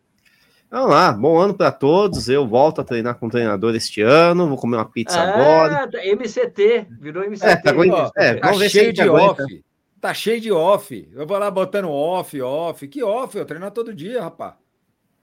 Vamos 0.73 0.89
lá, 0.89 1.11
bom 1.11 1.37
ano 1.37 1.53
para 1.53 1.71
todos. 1.71 2.27
Eu 2.27 2.47
volto 2.47 2.81
a 2.81 2.83
treinar 2.83 3.13
com 3.19 3.27
o 3.27 3.29
treinador 3.29 3.75
este 3.75 4.01
ano. 4.01 4.47
Vou 4.47 4.57
comer 4.57 4.77
uma 4.77 4.89
pizza 4.89 5.19
ah, 5.19 5.29
agora. 5.29 5.87
MCT, 6.15 6.87
virou 6.99 7.23
MCT. 7.23 7.45
É, 7.45 7.55
tá, 7.57 7.71
é, 8.17 8.33
tá 8.37 8.53
cheio 8.67 8.91
de 8.91 9.07
off. 9.07 9.63
Tá 10.01 10.13
cheio 10.15 10.41
de 10.41 10.51
off. 10.51 11.07
Eu 11.13 11.27
vou 11.27 11.37
lá 11.37 11.51
botando 11.51 11.91
off, 11.91 12.41
off. 12.41 12.87
Que 12.87 13.03
off? 13.03 13.37
Eu 13.37 13.45
treino 13.45 13.69
todo 13.69 13.93
dia, 13.93 14.19
rapaz. 14.19 14.55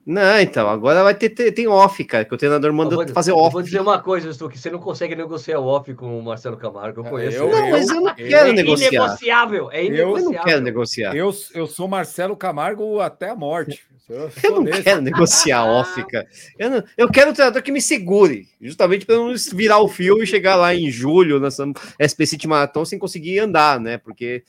Não, 0.05 0.39
então, 0.39 0.67
agora 0.67 1.03
vai 1.03 1.13
ter, 1.13 1.29
ter 1.29 1.51
tem 1.51 1.67
off, 1.67 2.03
cara, 2.03 2.25
que 2.25 2.33
o 2.33 2.37
treinador 2.37 2.73
manda 2.73 2.95
vou, 2.95 3.07
fazer 3.09 3.31
off. 3.31 3.53
vou 3.53 3.61
dizer 3.61 3.79
uma 3.79 3.99
coisa, 3.99 4.33
Stu, 4.33 4.49
que 4.49 4.57
você 4.57 4.71
não 4.71 4.79
consegue 4.79 5.15
negociar 5.15 5.59
o 5.59 5.67
off 5.67 5.93
com 5.93 6.17
o 6.17 6.23
Marcelo 6.23 6.57
Camargo. 6.57 7.01
Eu 7.01 7.03
conheço. 7.03 7.37
Eu, 7.37 7.49
não, 7.51 7.69
mas 7.69 7.89
eu 7.89 8.01
não 8.01 8.15
quero 8.15 8.49
é 8.49 8.53
negociar. 8.53 8.87
Inegociável, 8.87 9.71
é 9.71 9.85
inegociável. 9.85 10.17
Eu 10.17 10.31
não 10.33 10.43
quero 10.43 10.61
negociar. 10.61 11.15
Eu, 11.15 11.31
eu 11.53 11.67
sou 11.67 11.87
Marcelo 11.87 12.35
Camargo 12.35 12.99
até 12.99 13.29
a 13.29 13.35
morte. 13.35 13.83
Eu, 14.09 14.29
eu 14.43 14.51
não 14.55 14.63
desse. 14.63 14.83
quero 14.83 15.01
negociar 15.01 15.63
off, 15.69 16.03
cara. 16.07 16.27
Eu, 16.57 16.69
não, 16.69 16.83
eu 16.97 17.09
quero 17.09 17.29
um 17.29 17.33
treinador 17.33 17.61
que 17.61 17.71
me 17.71 17.81
segure, 17.81 18.47
justamente 18.59 19.05
para 19.05 19.15
não 19.15 19.33
virar 19.53 19.79
o 19.79 19.87
fio 19.87 20.21
e 20.21 20.27
chegar 20.27 20.55
lá 20.55 20.73
em 20.73 20.89
julho 20.89 21.39
nessa 21.39 21.63
SP 22.01 22.25
City 22.25 22.47
Marathon 22.47 22.83
sem 22.83 22.97
conseguir 22.97 23.39
andar, 23.39 23.79
né? 23.79 23.97
Porque 23.99 24.43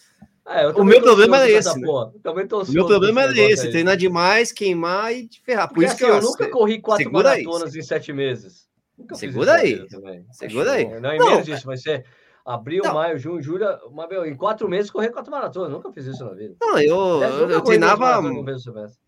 é, 0.46 0.66
o 0.68 0.84
meu 0.84 1.00
problema 1.00 1.38
era 1.38 1.50
esse. 1.50 1.78
Né? 1.78 1.88
O 1.88 2.72
meu 2.72 2.86
problema 2.86 3.22
era 3.22 3.38
esse: 3.38 3.70
treinar 3.70 3.96
demais, 3.96 4.50
queimar 4.52 5.12
e 5.12 5.28
ferrar. 5.44 5.68
Por 5.68 5.74
Porque, 5.74 5.86
isso 5.86 5.94
assim, 5.94 6.04
que 6.04 6.10
eu, 6.10 6.16
eu 6.16 6.22
nunca 6.22 6.48
corri 6.48 6.80
quatro 6.80 7.12
maratonas 7.12 7.74
aí. 7.74 7.80
em 7.80 7.82
sete 7.82 8.12
meses. 8.12 8.68
Nunca 8.98 9.14
Segura 9.14 9.54
aí. 9.54 9.86
Segura 10.32 10.72
aí. 10.72 11.00
Não 11.00 11.10
é 11.10 11.18
menos 11.18 11.46
disso, 11.46 11.66
vai 11.66 11.76
ser 11.76 12.04
Abril, 12.44 12.82
não. 12.84 12.94
maio, 12.94 13.16
junho, 13.18 13.40
julho, 13.40 13.64
meu, 14.10 14.26
em 14.26 14.34
quatro 14.34 14.68
meses 14.68 14.90
correr 14.90 15.10
quatro 15.10 15.30
maratonas. 15.30 15.70
Nunca 15.70 15.92
fiz 15.92 16.06
isso 16.06 16.24
na 16.24 16.32
vida. 16.32 16.56
Não, 16.60 16.76
eu, 16.78 17.22
eu, 17.22 17.50
eu 17.50 17.60
treinava. 17.60 18.20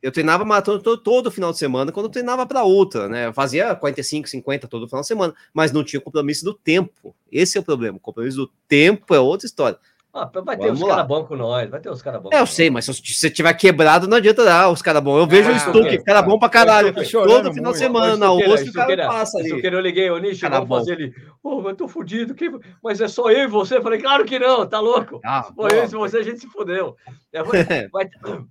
Eu 0.01 0.13
treinava 0.13 0.45
maratona 0.45 0.81
todo, 0.81 1.03
todo, 1.03 1.31
final 1.33 1.51
de 1.51 1.59
semana 1.59 1.91
quando 1.91 2.07
eu 2.07 2.13
treinava 2.13 2.47
para 2.47 2.63
outra, 2.63 3.09
né? 3.09 3.27
Eu 3.27 3.33
fazia 3.33 3.75
45, 3.75 4.29
50 4.29 4.69
todo 4.69 4.87
final 4.87 5.01
de 5.01 5.09
semana, 5.09 5.35
mas 5.53 5.73
não 5.73 5.83
tinha 5.83 6.01
compromisso 6.01 6.45
do 6.45 6.55
tempo. 6.55 7.15
Esse 7.31 7.59
é 7.59 7.61
o 7.61 7.65
problema. 7.65 7.97
O 7.97 8.01
compromisso 8.01 8.37
do 8.37 8.51
tempo 8.69 9.13
é 9.13 9.19
outra 9.19 9.47
história. 9.47 9.79
Ah, 10.17 10.31
vai 10.45 10.57
ter 10.57 10.67
Vamos 10.67 10.81
uns 10.81 10.89
caras 10.89 11.07
bons 11.09 11.27
com 11.27 11.35
nós, 11.35 11.69
vai 11.69 11.81
ter 11.81 11.91
uns 11.91 12.01
caras 12.01 12.23
bons. 12.23 12.31
É, 12.33 12.41
eu 12.41 12.47
sei, 12.47 12.71
mas 12.71 12.85
se 12.85 12.93
você 12.93 13.29
tiver 13.29 13.53
quebrado, 13.55 14.07
não 14.07 14.19
adianta 14.19 14.45
dar 14.45 14.71
os 14.71 14.81
caras 14.81 15.03
bons. 15.03 15.19
Eu 15.19 15.27
vejo 15.27 15.51
ah, 15.51 15.55
o 15.55 15.59
Stuck, 15.59 16.05
cara 16.05 16.23
bom 16.23 16.39
pra 16.39 16.49
caralho. 16.49 16.95
Todo 16.95 17.53
final 17.53 17.73
de 17.73 17.79
semana, 17.79 18.17
na 18.17 18.33
osso, 18.33 18.71
o 18.71 18.73
cara 18.73 19.09
passa 19.09 19.39
ali. 19.39 19.51
Eu 19.61 19.81
liguei 19.81 20.09
o 20.09 20.19
Nicho, 20.19 20.49
vamos 20.49 20.69
fazer 20.69 20.93
ele. 20.93 21.15
Pô, 21.43 21.61
mas 21.61 21.77
tô 21.77 21.89
fudido, 21.89 22.33
que... 22.33 22.49
mas 22.81 23.01
é 23.01 23.09
só 23.09 23.29
eu 23.29 23.43
e 23.43 23.49
você. 23.49 23.79
Eu 23.79 23.83
falei, 23.83 24.01
claro 24.01 24.25
que 24.25 24.39
não, 24.39 24.65
tá 24.65 24.79
louco. 24.79 25.21
Ah, 25.25 25.43
Foi 25.43 25.73
eu 25.73 25.85
e 25.85 25.89
você, 25.89 26.19
a 26.19 26.23
gente 26.23 26.39
se 26.39 26.47
fudeu. 26.47 26.95
É, 27.33 27.43
vai, 27.43 27.67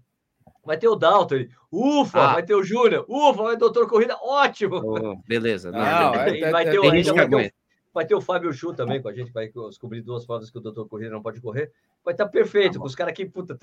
vai, 0.65 0.77
ter 0.77 0.89
o 0.89 0.97
Dalton, 0.97 1.35
ele, 1.35 1.49
ufa, 1.71 2.19
ah. 2.19 2.33
vai 2.33 2.43
ter 2.43 2.55
o 2.55 2.63
Júnior, 2.63 3.05
ufa, 3.07 3.41
vai 3.41 3.55
ter 3.55 3.63
o 3.63 3.69
Doutor 3.69 3.87
Corrida, 3.87 4.17
ótimo. 4.21 4.81
Oh, 4.83 5.15
beleza. 5.25 5.71
Não, 5.71 5.79
não, 5.79 6.11
vai, 6.11 6.39
vai, 6.51 6.65
ter 6.65 6.79
o 6.79 6.91
ter 6.91 7.53
Vai 7.93 8.05
ter 8.05 8.15
o 8.15 8.21
Fábio 8.21 8.51
Chu 8.51 8.73
também 8.73 9.01
com 9.01 9.07
a 9.07 9.13
gente, 9.13 9.31
vai 9.31 9.51
descobrir 9.69 10.01
duas 10.01 10.25
provas 10.25 10.49
que 10.49 10.57
o 10.57 10.61
doutor 10.61 10.87
Corrida 10.87 11.11
não 11.11 11.21
pode 11.21 11.39
correr. 11.39 11.71
Vai 12.03 12.13
estar 12.13 12.27
perfeito, 12.27 12.73
tá 12.73 12.79
com 12.79 12.85
os 12.85 12.95
caras 12.95 13.11
aqui, 13.11 13.25
puta, 13.25 13.57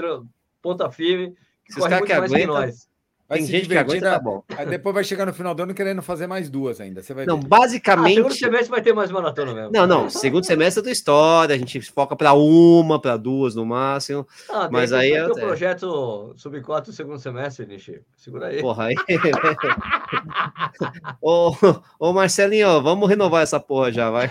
ponta 0.62 0.90
firme, 0.90 1.34
que 1.64 1.74
corre 1.74 1.96
muito 1.96 2.06
que 2.06 2.18
mais 2.18 2.32
aguenta, 2.32 2.46
que 2.46 2.46
nós. 2.46 2.89
Vai 3.30 3.38
Tem 3.38 3.46
gente 3.46 3.68
que 3.68 3.78
aguenta, 3.78 4.10
tá 4.10 4.18
bom. 4.18 4.42
Aí 4.58 4.66
depois 4.66 4.92
vai 4.92 5.04
chegar 5.04 5.24
no 5.24 5.32
final 5.32 5.54
do 5.54 5.62
ano 5.62 5.72
querendo 5.72 6.02
fazer 6.02 6.26
mais 6.26 6.50
duas 6.50 6.80
ainda. 6.80 7.00
Você 7.00 7.14
vai 7.14 7.24
não, 7.24 7.38
ver. 7.38 7.46
basicamente. 7.46 8.14
Ah, 8.14 8.16
segundo 8.16 8.34
semestre 8.34 8.70
vai 8.70 8.82
ter 8.82 8.92
mais 8.92 9.08
maratona 9.12 9.54
mesmo. 9.54 9.70
Não, 9.70 9.86
não. 9.86 10.10
Segundo 10.10 10.44
semestre 10.44 10.78
é 10.78 10.80
outra 10.80 10.90
história. 10.90 11.54
A 11.54 11.58
gente 11.58 11.80
foca 11.80 12.16
para 12.16 12.32
uma, 12.32 13.00
para 13.00 13.16
duas 13.16 13.54
no 13.54 13.64
máximo. 13.64 14.26
Ah, 14.48 14.68
mas 14.68 14.92
aí. 14.92 15.12
É 15.12 15.24
o 15.24 15.32
projeto 15.32 16.34
sub 16.36 16.60
4 16.60 16.92
segundo 16.92 17.20
semestre, 17.20 17.66
Nishi. 17.66 18.00
Segura 18.16 18.48
aí. 18.48 18.60
Porra, 18.60 18.86
aí. 18.86 18.96
ô, 21.22 21.54
ô, 22.00 22.12
Marcelinho, 22.12 22.82
vamos 22.82 23.08
renovar 23.08 23.44
essa 23.44 23.60
porra 23.60 23.92
já, 23.92 24.10
vai. 24.10 24.28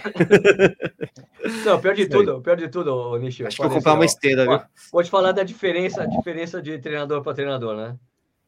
Não, 1.64 1.80
pior 1.80 1.96
de 1.96 2.06
tudo, 2.06 2.42
pior 2.42 2.58
de 2.58 2.68
tudo, 2.68 3.18
Nishi. 3.18 3.46
Acho 3.46 3.56
que 3.56 3.64
vou 3.64 3.72
comprar 3.72 3.94
uma 3.94 4.04
esteira, 4.04 4.46
viu? 4.46 4.60
Vou 4.92 5.02
te 5.02 5.10
falar 5.10 5.32
da 5.32 5.44
diferença, 5.44 6.06
diferença 6.06 6.62
de 6.62 6.78
treinador 6.80 7.24
para 7.24 7.34
treinador, 7.34 7.78
né? 7.78 7.96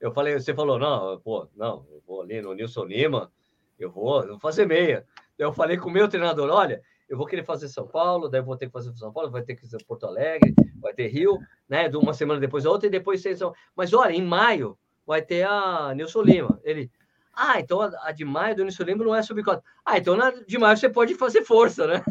Eu 0.01 0.11
falei, 0.11 0.33
você 0.33 0.53
falou, 0.53 0.79
não, 0.79 1.19
pô, 1.19 1.47
não, 1.55 1.85
eu 1.91 2.01
vou 2.07 2.21
ali 2.23 2.41
no 2.41 2.55
Nilson 2.55 2.85
Lima, 2.85 3.31
eu 3.79 3.91
vou, 3.91 4.23
eu 4.23 4.29
vou 4.29 4.39
fazer 4.39 4.65
meia. 4.65 5.05
Eu 5.37 5.53
falei 5.53 5.77
com 5.77 5.89
o 5.89 5.91
meu 5.91 6.09
treinador, 6.09 6.49
olha, 6.49 6.81
eu 7.07 7.15
vou 7.15 7.27
querer 7.27 7.43
fazer 7.43 7.67
São 7.67 7.87
Paulo, 7.87 8.27
daí 8.27 8.41
eu 8.41 8.45
vou 8.45 8.57
ter 8.57 8.65
que 8.65 8.71
fazer 8.71 8.91
São 8.95 9.13
Paulo, 9.13 9.29
vai 9.29 9.43
ter 9.43 9.53
que 9.53 9.61
fazer 9.61 9.83
Porto 9.85 10.07
Alegre, 10.07 10.55
vai 10.79 10.93
ter 10.93 11.07
Rio, 11.07 11.37
né? 11.69 11.87
De 11.87 11.97
uma 11.97 12.13
semana 12.13 12.39
depois 12.39 12.65
a 12.65 12.71
outra, 12.71 12.87
e 12.87 12.89
depois 12.89 13.21
vocês 13.21 13.37
São. 13.37 13.53
Mas 13.75 13.93
olha, 13.93 14.13
em 14.13 14.23
maio 14.23 14.77
vai 15.05 15.21
ter 15.21 15.43
a 15.43 15.93
Nilson 15.93 16.21
Lima. 16.21 16.59
Ele, 16.63 16.89
ah, 17.33 17.59
então 17.59 17.81
a, 17.81 18.11
de 18.11 18.25
maio 18.25 18.55
do 18.55 18.63
Nilson 18.63 18.83
Lima 18.83 19.03
não 19.03 19.13
é 19.13 19.21
subcota. 19.21 19.63
Ah, 19.85 19.97
então 19.97 20.15
na 20.15 20.31
de 20.31 20.57
maio 20.57 20.77
você 20.77 20.89
pode 20.89 21.13
fazer 21.15 21.43
força, 21.43 21.85
né? 21.85 22.03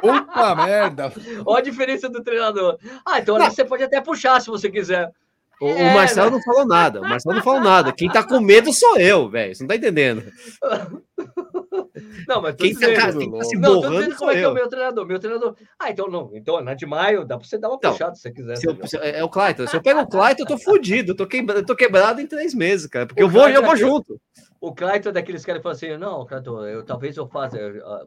Puta 0.00 0.54
merda! 0.56 1.12
Olha 1.46 1.58
a 1.58 1.62
diferença 1.62 2.08
do 2.08 2.22
treinador. 2.22 2.78
Ah, 3.06 3.20
então 3.20 3.36
ali 3.36 3.44
você 3.44 3.64
pode 3.64 3.82
até 3.82 4.00
puxar 4.00 4.40
se 4.40 4.48
você 4.48 4.70
quiser. 4.70 5.12
O, 5.60 5.68
é, 5.68 5.90
o 5.90 5.94
Marcelo 5.94 6.30
não 6.30 6.42
falou 6.42 6.66
nada. 6.66 7.00
O 7.00 7.08
Marcelo 7.08 7.36
não 7.36 7.42
falou 7.42 7.60
nada. 7.60 7.92
Quem 7.92 8.08
tá 8.08 8.24
com 8.24 8.40
medo 8.40 8.72
sou 8.72 8.98
eu, 8.98 9.28
velho. 9.28 9.54
Você 9.54 9.62
não 9.62 9.68
tá 9.68 9.76
entendendo. 9.76 10.24
Não, 12.26 12.40
mas 12.40 12.54
quem, 12.56 12.72
dizendo, 12.72 12.94
tá, 12.94 13.12
quem 13.12 13.30
tá 13.30 13.44
se 13.44 13.56
não, 13.56 13.74
borrando 13.74 14.16
como 14.16 14.30
é 14.30 14.34
que 14.34 14.40
é 14.40 14.48
o 14.48 14.54
meu 14.54 14.68
treinador. 14.68 15.06
Meu 15.06 15.18
treinador. 15.18 15.56
Ah, 15.78 15.90
então 15.90 16.08
não. 16.08 16.30
Então, 16.34 16.60
na 16.60 16.74
de 16.74 16.86
maio, 16.86 17.24
dá 17.24 17.36
pra 17.36 17.46
você 17.46 17.58
dar 17.58 17.68
uma 17.68 17.76
então, 17.76 17.92
puxada 17.92 18.14
se 18.14 18.22
você 18.22 18.32
quiser. 18.32 18.56
Se 18.56 18.66
eu, 18.66 18.86
se, 18.86 18.96
é 18.96 19.22
o 19.22 19.28
Clayton. 19.28 19.66
Se 19.66 19.76
eu 19.76 19.82
pego 19.82 20.00
o 20.00 20.08
Clayton, 20.08 20.42
eu 20.42 20.46
tô 20.46 20.58
fudido. 20.58 21.12
Eu 21.12 21.16
tô, 21.16 21.26
quebrado, 21.26 21.60
eu 21.60 21.66
tô 21.66 21.76
quebrado 21.76 22.20
em 22.20 22.26
três 22.26 22.54
meses, 22.54 22.86
cara. 22.86 23.06
Porque 23.06 23.22
o 23.22 23.26
eu 23.26 23.28
vou 23.28 23.48
e 23.48 23.54
eu 23.54 23.62
vou 23.62 23.74
é 23.74 23.76
junto. 23.76 24.20
O 24.60 24.74
Clayton 24.74 25.10
é 25.10 25.12
daqueles 25.12 25.44
caras 25.44 25.60
que 25.60 25.62
falam 25.62 25.76
assim: 25.76 25.96
não, 25.96 26.26
Clayton, 26.26 26.66
eu, 26.66 26.84
talvez 26.84 27.16
eu 27.16 27.26
faça. 27.26 27.58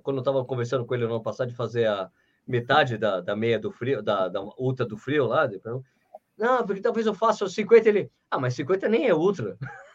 Quando 0.01 0.17
eu 0.17 0.23
tava 0.23 0.43
conversando 0.45 0.85
com 0.85 0.93
ele 0.93 1.05
no 1.05 1.15
ano 1.15 1.23
passado 1.23 1.49
de 1.49 1.55
fazer 1.55 1.85
a 1.85 2.09
metade 2.47 2.97
da, 2.97 3.21
da 3.21 3.35
meia 3.35 3.59
do 3.59 3.71
frio, 3.71 4.01
da, 4.01 4.27
da 4.27 4.41
ultra 4.57 4.85
do 4.85 4.97
frio 4.97 5.25
lá, 5.25 5.49
não, 6.37 6.65
porque 6.65 6.81
talvez 6.81 7.07
eu 7.07 7.13
faça 7.13 7.47
50 7.47 7.89
ele. 7.89 8.11
Ah, 8.29 8.39
mas 8.39 8.55
50 8.55 8.89
nem 8.89 9.07
é 9.07 9.13
ultra. 9.13 9.57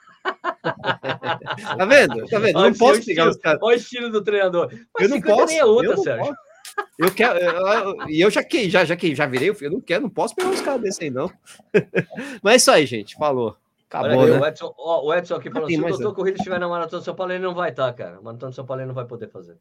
tá 0.63 1.85
vendo? 1.87 2.27
Tá 2.27 2.39
vendo? 2.39 2.59
Olha 2.59 2.71
não 2.71 2.79
posso 2.79 3.05
pegar 3.05 3.29
os 3.29 3.37
caras. 3.37 3.61
Olha 3.63 3.77
o 3.77 3.81
estilo 3.81 4.11
do 4.11 4.23
treinador. 4.23 4.71
Mas 4.95 5.03
eu 5.03 5.09
não 5.11 5.21
posso, 5.21 5.47
nem 5.47 5.59
é 5.59 5.65
ultra, 5.65 5.97
Sérgio. 5.97 6.27
Posso. 6.27 6.51
Eu 6.99 7.13
quero, 7.13 8.09
e 8.09 8.21
eu 8.21 8.31
já 8.31 8.45
que 8.45 8.71
já, 8.71 8.85
já 8.85 8.97
que 8.97 9.15
já 9.15 9.27
virei, 9.27 9.51
eu 9.51 9.71
não 9.71 9.81
quero, 9.81 10.03
não 10.03 10.11
posso 10.11 10.35
pegar 10.35 10.51
uns 10.51 10.61
caras 10.61 10.83
desse 10.83 11.05
aí, 11.05 11.11
não. 11.11 11.31
Mas 12.43 12.53
é 12.53 12.57
isso 12.57 12.71
aí, 12.71 12.87
gente. 12.87 13.17
Falou. 13.17 13.57
Acabou, 13.89 14.27
né? 14.27 14.39
o, 14.39 14.47
Edson, 14.47 14.73
ó, 14.79 15.05
o 15.05 15.15
Edson 15.15 15.35
aqui 15.35 15.51
falou: 15.51 15.69
se 15.69 15.77
o 15.77 15.89
doutor 15.89 16.15
Corrida 16.15 16.37
estiver 16.37 16.61
na 16.61 16.69
Maratona 16.69 17.01
de 17.01 17.05
São 17.05 17.15
Paulo, 17.15 17.33
ele 17.33 17.43
não 17.43 17.55
vai 17.55 17.71
estar, 17.71 17.87
tá, 17.87 17.93
cara. 17.93 18.21
Maratona 18.21 18.51
de 18.51 18.57
São 18.57 18.65
Paulo 18.65 18.83
ele 18.83 18.87
não 18.87 18.95
vai 18.95 19.05
poder 19.05 19.29
fazer. 19.29 19.59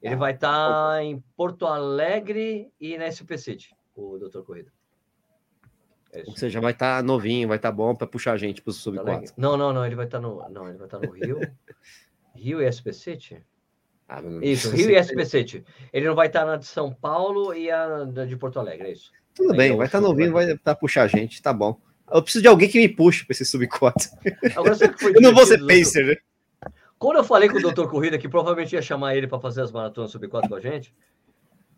Ele 0.00 0.14
ah, 0.14 0.18
vai 0.18 0.34
estar 0.34 0.92
tá 0.92 1.02
em 1.02 1.22
Porto 1.36 1.66
Alegre 1.66 2.70
e 2.80 2.96
na 2.96 3.10
SP 3.10 3.36
City, 3.36 3.74
o 3.94 4.18
doutor 4.18 4.44
Corrida. 4.44 4.70
É 6.16 6.22
Ou 6.26 6.36
seja, 6.36 6.60
vai 6.60 6.72
estar 6.72 6.96
tá 6.96 7.02
novinho, 7.02 7.48
vai 7.48 7.58
estar 7.58 7.70
tá 7.70 7.76
bom 7.76 7.94
para 7.94 8.06
puxar 8.06 8.32
a 8.32 8.36
gente 8.36 8.62
para 8.62 8.70
o 8.70 8.72
sub 8.72 8.98
4. 8.98 9.34
Não, 9.36 9.56
não, 9.56 9.72
não, 9.72 9.84
ele 9.84 9.94
vai 9.94 10.06
estar 10.06 10.18
tá 10.18 10.26
no, 10.26 10.48
não, 10.48 10.68
ele 10.68 10.78
vai 10.78 10.86
estar 10.86 10.98
no 10.98 11.10
Rio. 11.10 11.40
Rio 12.34 12.62
e 12.62 12.72
SP 12.72 12.92
City? 12.92 13.42
Ah, 14.08 14.22
isso, 14.40 14.70
Rio 14.70 14.90
e 14.90 15.02
SP 15.02 15.24
City. 15.24 15.64
Ele 15.92 16.06
não 16.06 16.14
vai 16.14 16.28
estar 16.28 16.44
na 16.44 16.56
de 16.56 16.66
São 16.66 16.92
Paulo 16.92 17.54
e 17.54 17.70
a 17.70 18.04
de 18.04 18.36
Porto 18.36 18.58
Alegre, 18.58 18.88
é 18.88 18.92
isso. 18.92 19.10
Tudo 19.34 19.52
Aí 19.52 19.58
bem, 19.58 19.76
vai 19.76 19.86
estar 19.86 20.00
novinho, 20.00 20.32
vai 20.32 20.52
estar 20.52 20.74
puxar 20.76 21.02
a 21.02 21.06
gente, 21.06 21.42
tá 21.42 21.52
bom. 21.52 21.78
Eu 22.10 22.22
preciso 22.22 22.42
de 22.42 22.48
alguém 22.48 22.68
que 22.68 22.78
me 22.78 22.88
puxe 22.88 23.24
para 23.24 23.32
esse 23.32 23.44
sub 23.44 23.66
4. 23.66 24.10
eu 25.14 25.20
não 25.20 25.34
vou 25.34 25.44
ser 25.44 25.58
pacer, 25.66 26.06
né? 26.06 26.16
Quando 26.98 27.18
eu 27.18 27.24
falei 27.24 27.48
com 27.48 27.58
o 27.58 27.60
Doutor 27.60 27.90
Corrida 27.90 28.16
que 28.16 28.28
provavelmente 28.28 28.74
ia 28.74 28.80
chamar 28.80 29.16
ele 29.16 29.26
para 29.26 29.40
fazer 29.40 29.62
as 29.62 29.72
maratonas 29.72 30.10
sub 30.10 30.26
4 30.28 30.48
com 30.48 30.54
a 30.54 30.60
gente, 30.60 30.94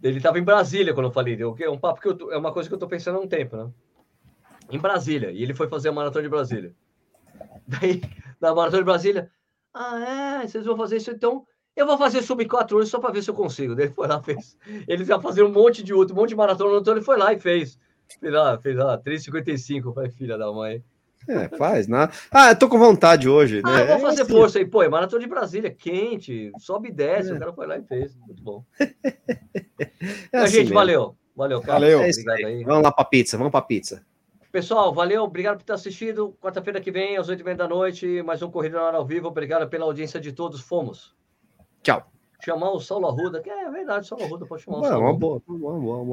ele 0.03 0.19
estava 0.19 0.39
em 0.39 0.45
Brasília 0.45 0.95
quando 0.95 1.07
eu 1.07 1.13
falei. 1.13 1.37
É 1.61 1.71
um 1.71 1.79
papo 1.79 2.01
que 2.01 2.09
eu, 2.09 2.33
é 2.33 2.37
uma 2.37 2.53
coisa 2.53 2.69
que 2.69 2.75
eu 2.75 2.77
estou 2.77 2.89
pensando 2.89 3.19
há 3.19 3.21
um 3.21 3.27
tempo, 3.27 3.57
né? 3.57 3.69
Em 4.71 4.79
Brasília. 4.79 5.31
E 5.31 5.43
ele 5.43 5.55
foi 5.55 5.69
fazer 5.69 5.89
a 5.89 5.93
maratona 5.93 6.23
de 6.23 6.29
Brasília. 6.29 6.75
Daí, 7.67 8.01
na 8.41 8.55
maratona 8.55 8.83
de 8.83 8.87
Brasília, 8.87 9.31
ah, 9.75 10.41
é, 10.43 10.47
vocês 10.47 10.65
vão 10.65 10.77
fazer 10.77 10.97
isso 10.97 11.11
então. 11.11 11.45
Eu 11.77 11.87
vou 11.87 11.97
fazer 11.97 12.23
sub 12.23 12.45
4 12.45 12.77
horas 12.77 12.89
só 12.89 12.99
para 12.99 13.13
ver 13.13 13.23
se 13.23 13.31
eu 13.31 13.35
consigo. 13.35 13.75
Daí 13.75 13.87
ele 13.87 13.95
foi 13.95 14.09
lá, 14.09 14.21
fez. 14.23 14.57
Ele 14.87 15.05
ia 15.05 15.21
fazer 15.21 15.43
um 15.43 15.53
monte 15.53 15.83
de 15.83 15.95
outro, 15.95 16.15
um 16.15 16.19
monte 16.19 16.31
de 16.31 16.37
maratona, 16.37 16.81
então 16.81 16.95
ele 16.95 17.05
foi 17.05 17.17
lá 17.17 17.33
e 17.33 17.39
fez. 17.39 17.79
Fez 18.21 18.33
lá, 18.33 18.59
fez 18.59 18.77
lá, 18.77 18.99
3,55. 18.99 19.95
Falei, 19.95 20.11
filha 20.11 20.37
da 20.37 20.51
mãe. 20.53 20.83
É, 21.29 21.49
faz, 21.57 21.87
né? 21.87 22.09
Ah, 22.31 22.51
eu 22.51 22.59
tô 22.59 22.69
com 22.69 22.79
vontade 22.79 23.29
hoje, 23.29 23.61
ah, 23.63 23.71
né? 23.71 23.85
vou 23.85 23.99
fazer 23.99 24.23
é 24.23 24.25
força 24.25 24.59
aí, 24.59 24.65
pô, 24.65 24.83
é 24.83 24.89
maratona 24.89 25.21
de 25.21 25.29
Brasília, 25.29 25.71
quente, 25.71 26.51
sobe 26.59 26.89
e 26.89 26.93
desce, 26.93 27.31
é. 27.31 27.35
o 27.35 27.39
cara 27.39 27.53
foi 27.53 27.67
lá 27.67 27.77
e 27.77 27.83
fez. 27.83 28.17
Muito 28.27 28.43
bom. 28.43 28.65
É 30.33 30.39
assim 30.39 30.53
gente, 30.53 30.61
mesmo. 30.65 30.75
valeu. 30.75 31.17
Valeu, 31.35 31.61
cara. 31.61 31.75
Valeu. 31.75 32.01
É 32.01 32.11
obrigado 32.11 32.47
aí. 32.47 32.65
Vamos 32.65 32.83
lá 32.83 32.93
pra 32.93 33.05
pizza, 33.05 33.37
vamos 33.37 33.51
pra 33.51 33.63
pizza. 33.63 34.05
Pessoal, 34.59 34.93
valeu, 34.93 35.23
obrigado 35.23 35.59
por 35.59 35.63
ter 35.63 35.73
assistido. 35.73 36.37
Quarta-feira 36.41 36.81
que 36.81 36.91
vem, 36.91 37.17
às 37.17 37.29
oito 37.29 37.43
e 37.43 37.45
meia 37.45 37.57
da 37.57 37.69
noite, 37.69 38.25
mais 38.25 38.43
um 38.43 38.51
Corrida 38.51 38.77
na 38.77 38.87
Hora 38.87 38.97
ao 38.97 39.07
Vivo. 39.07 39.29
Obrigado 39.29 39.69
pela 39.69 39.85
audiência 39.85 40.21
de 40.21 40.33
todos. 40.33 40.61
Fomos. 40.61 41.15
Tchau. 41.81 42.11
Chamar 42.45 42.73
o 42.73 42.81
Saulo 42.81 43.07
Arruda, 43.07 43.41
que 43.41 43.49
é 43.49 43.71
verdade, 43.71 44.09
Saulo 44.09 44.25
Arruda 44.25 44.47
pode 44.47 44.63
chamar 44.65 44.79
o 44.81 44.85
Saulo. 44.85 45.05
Uma 45.05 45.17
boa, 45.17 45.41
uma 45.47 45.59
boa, 45.59 45.73
uma 45.75 45.81
boa. 45.81 46.05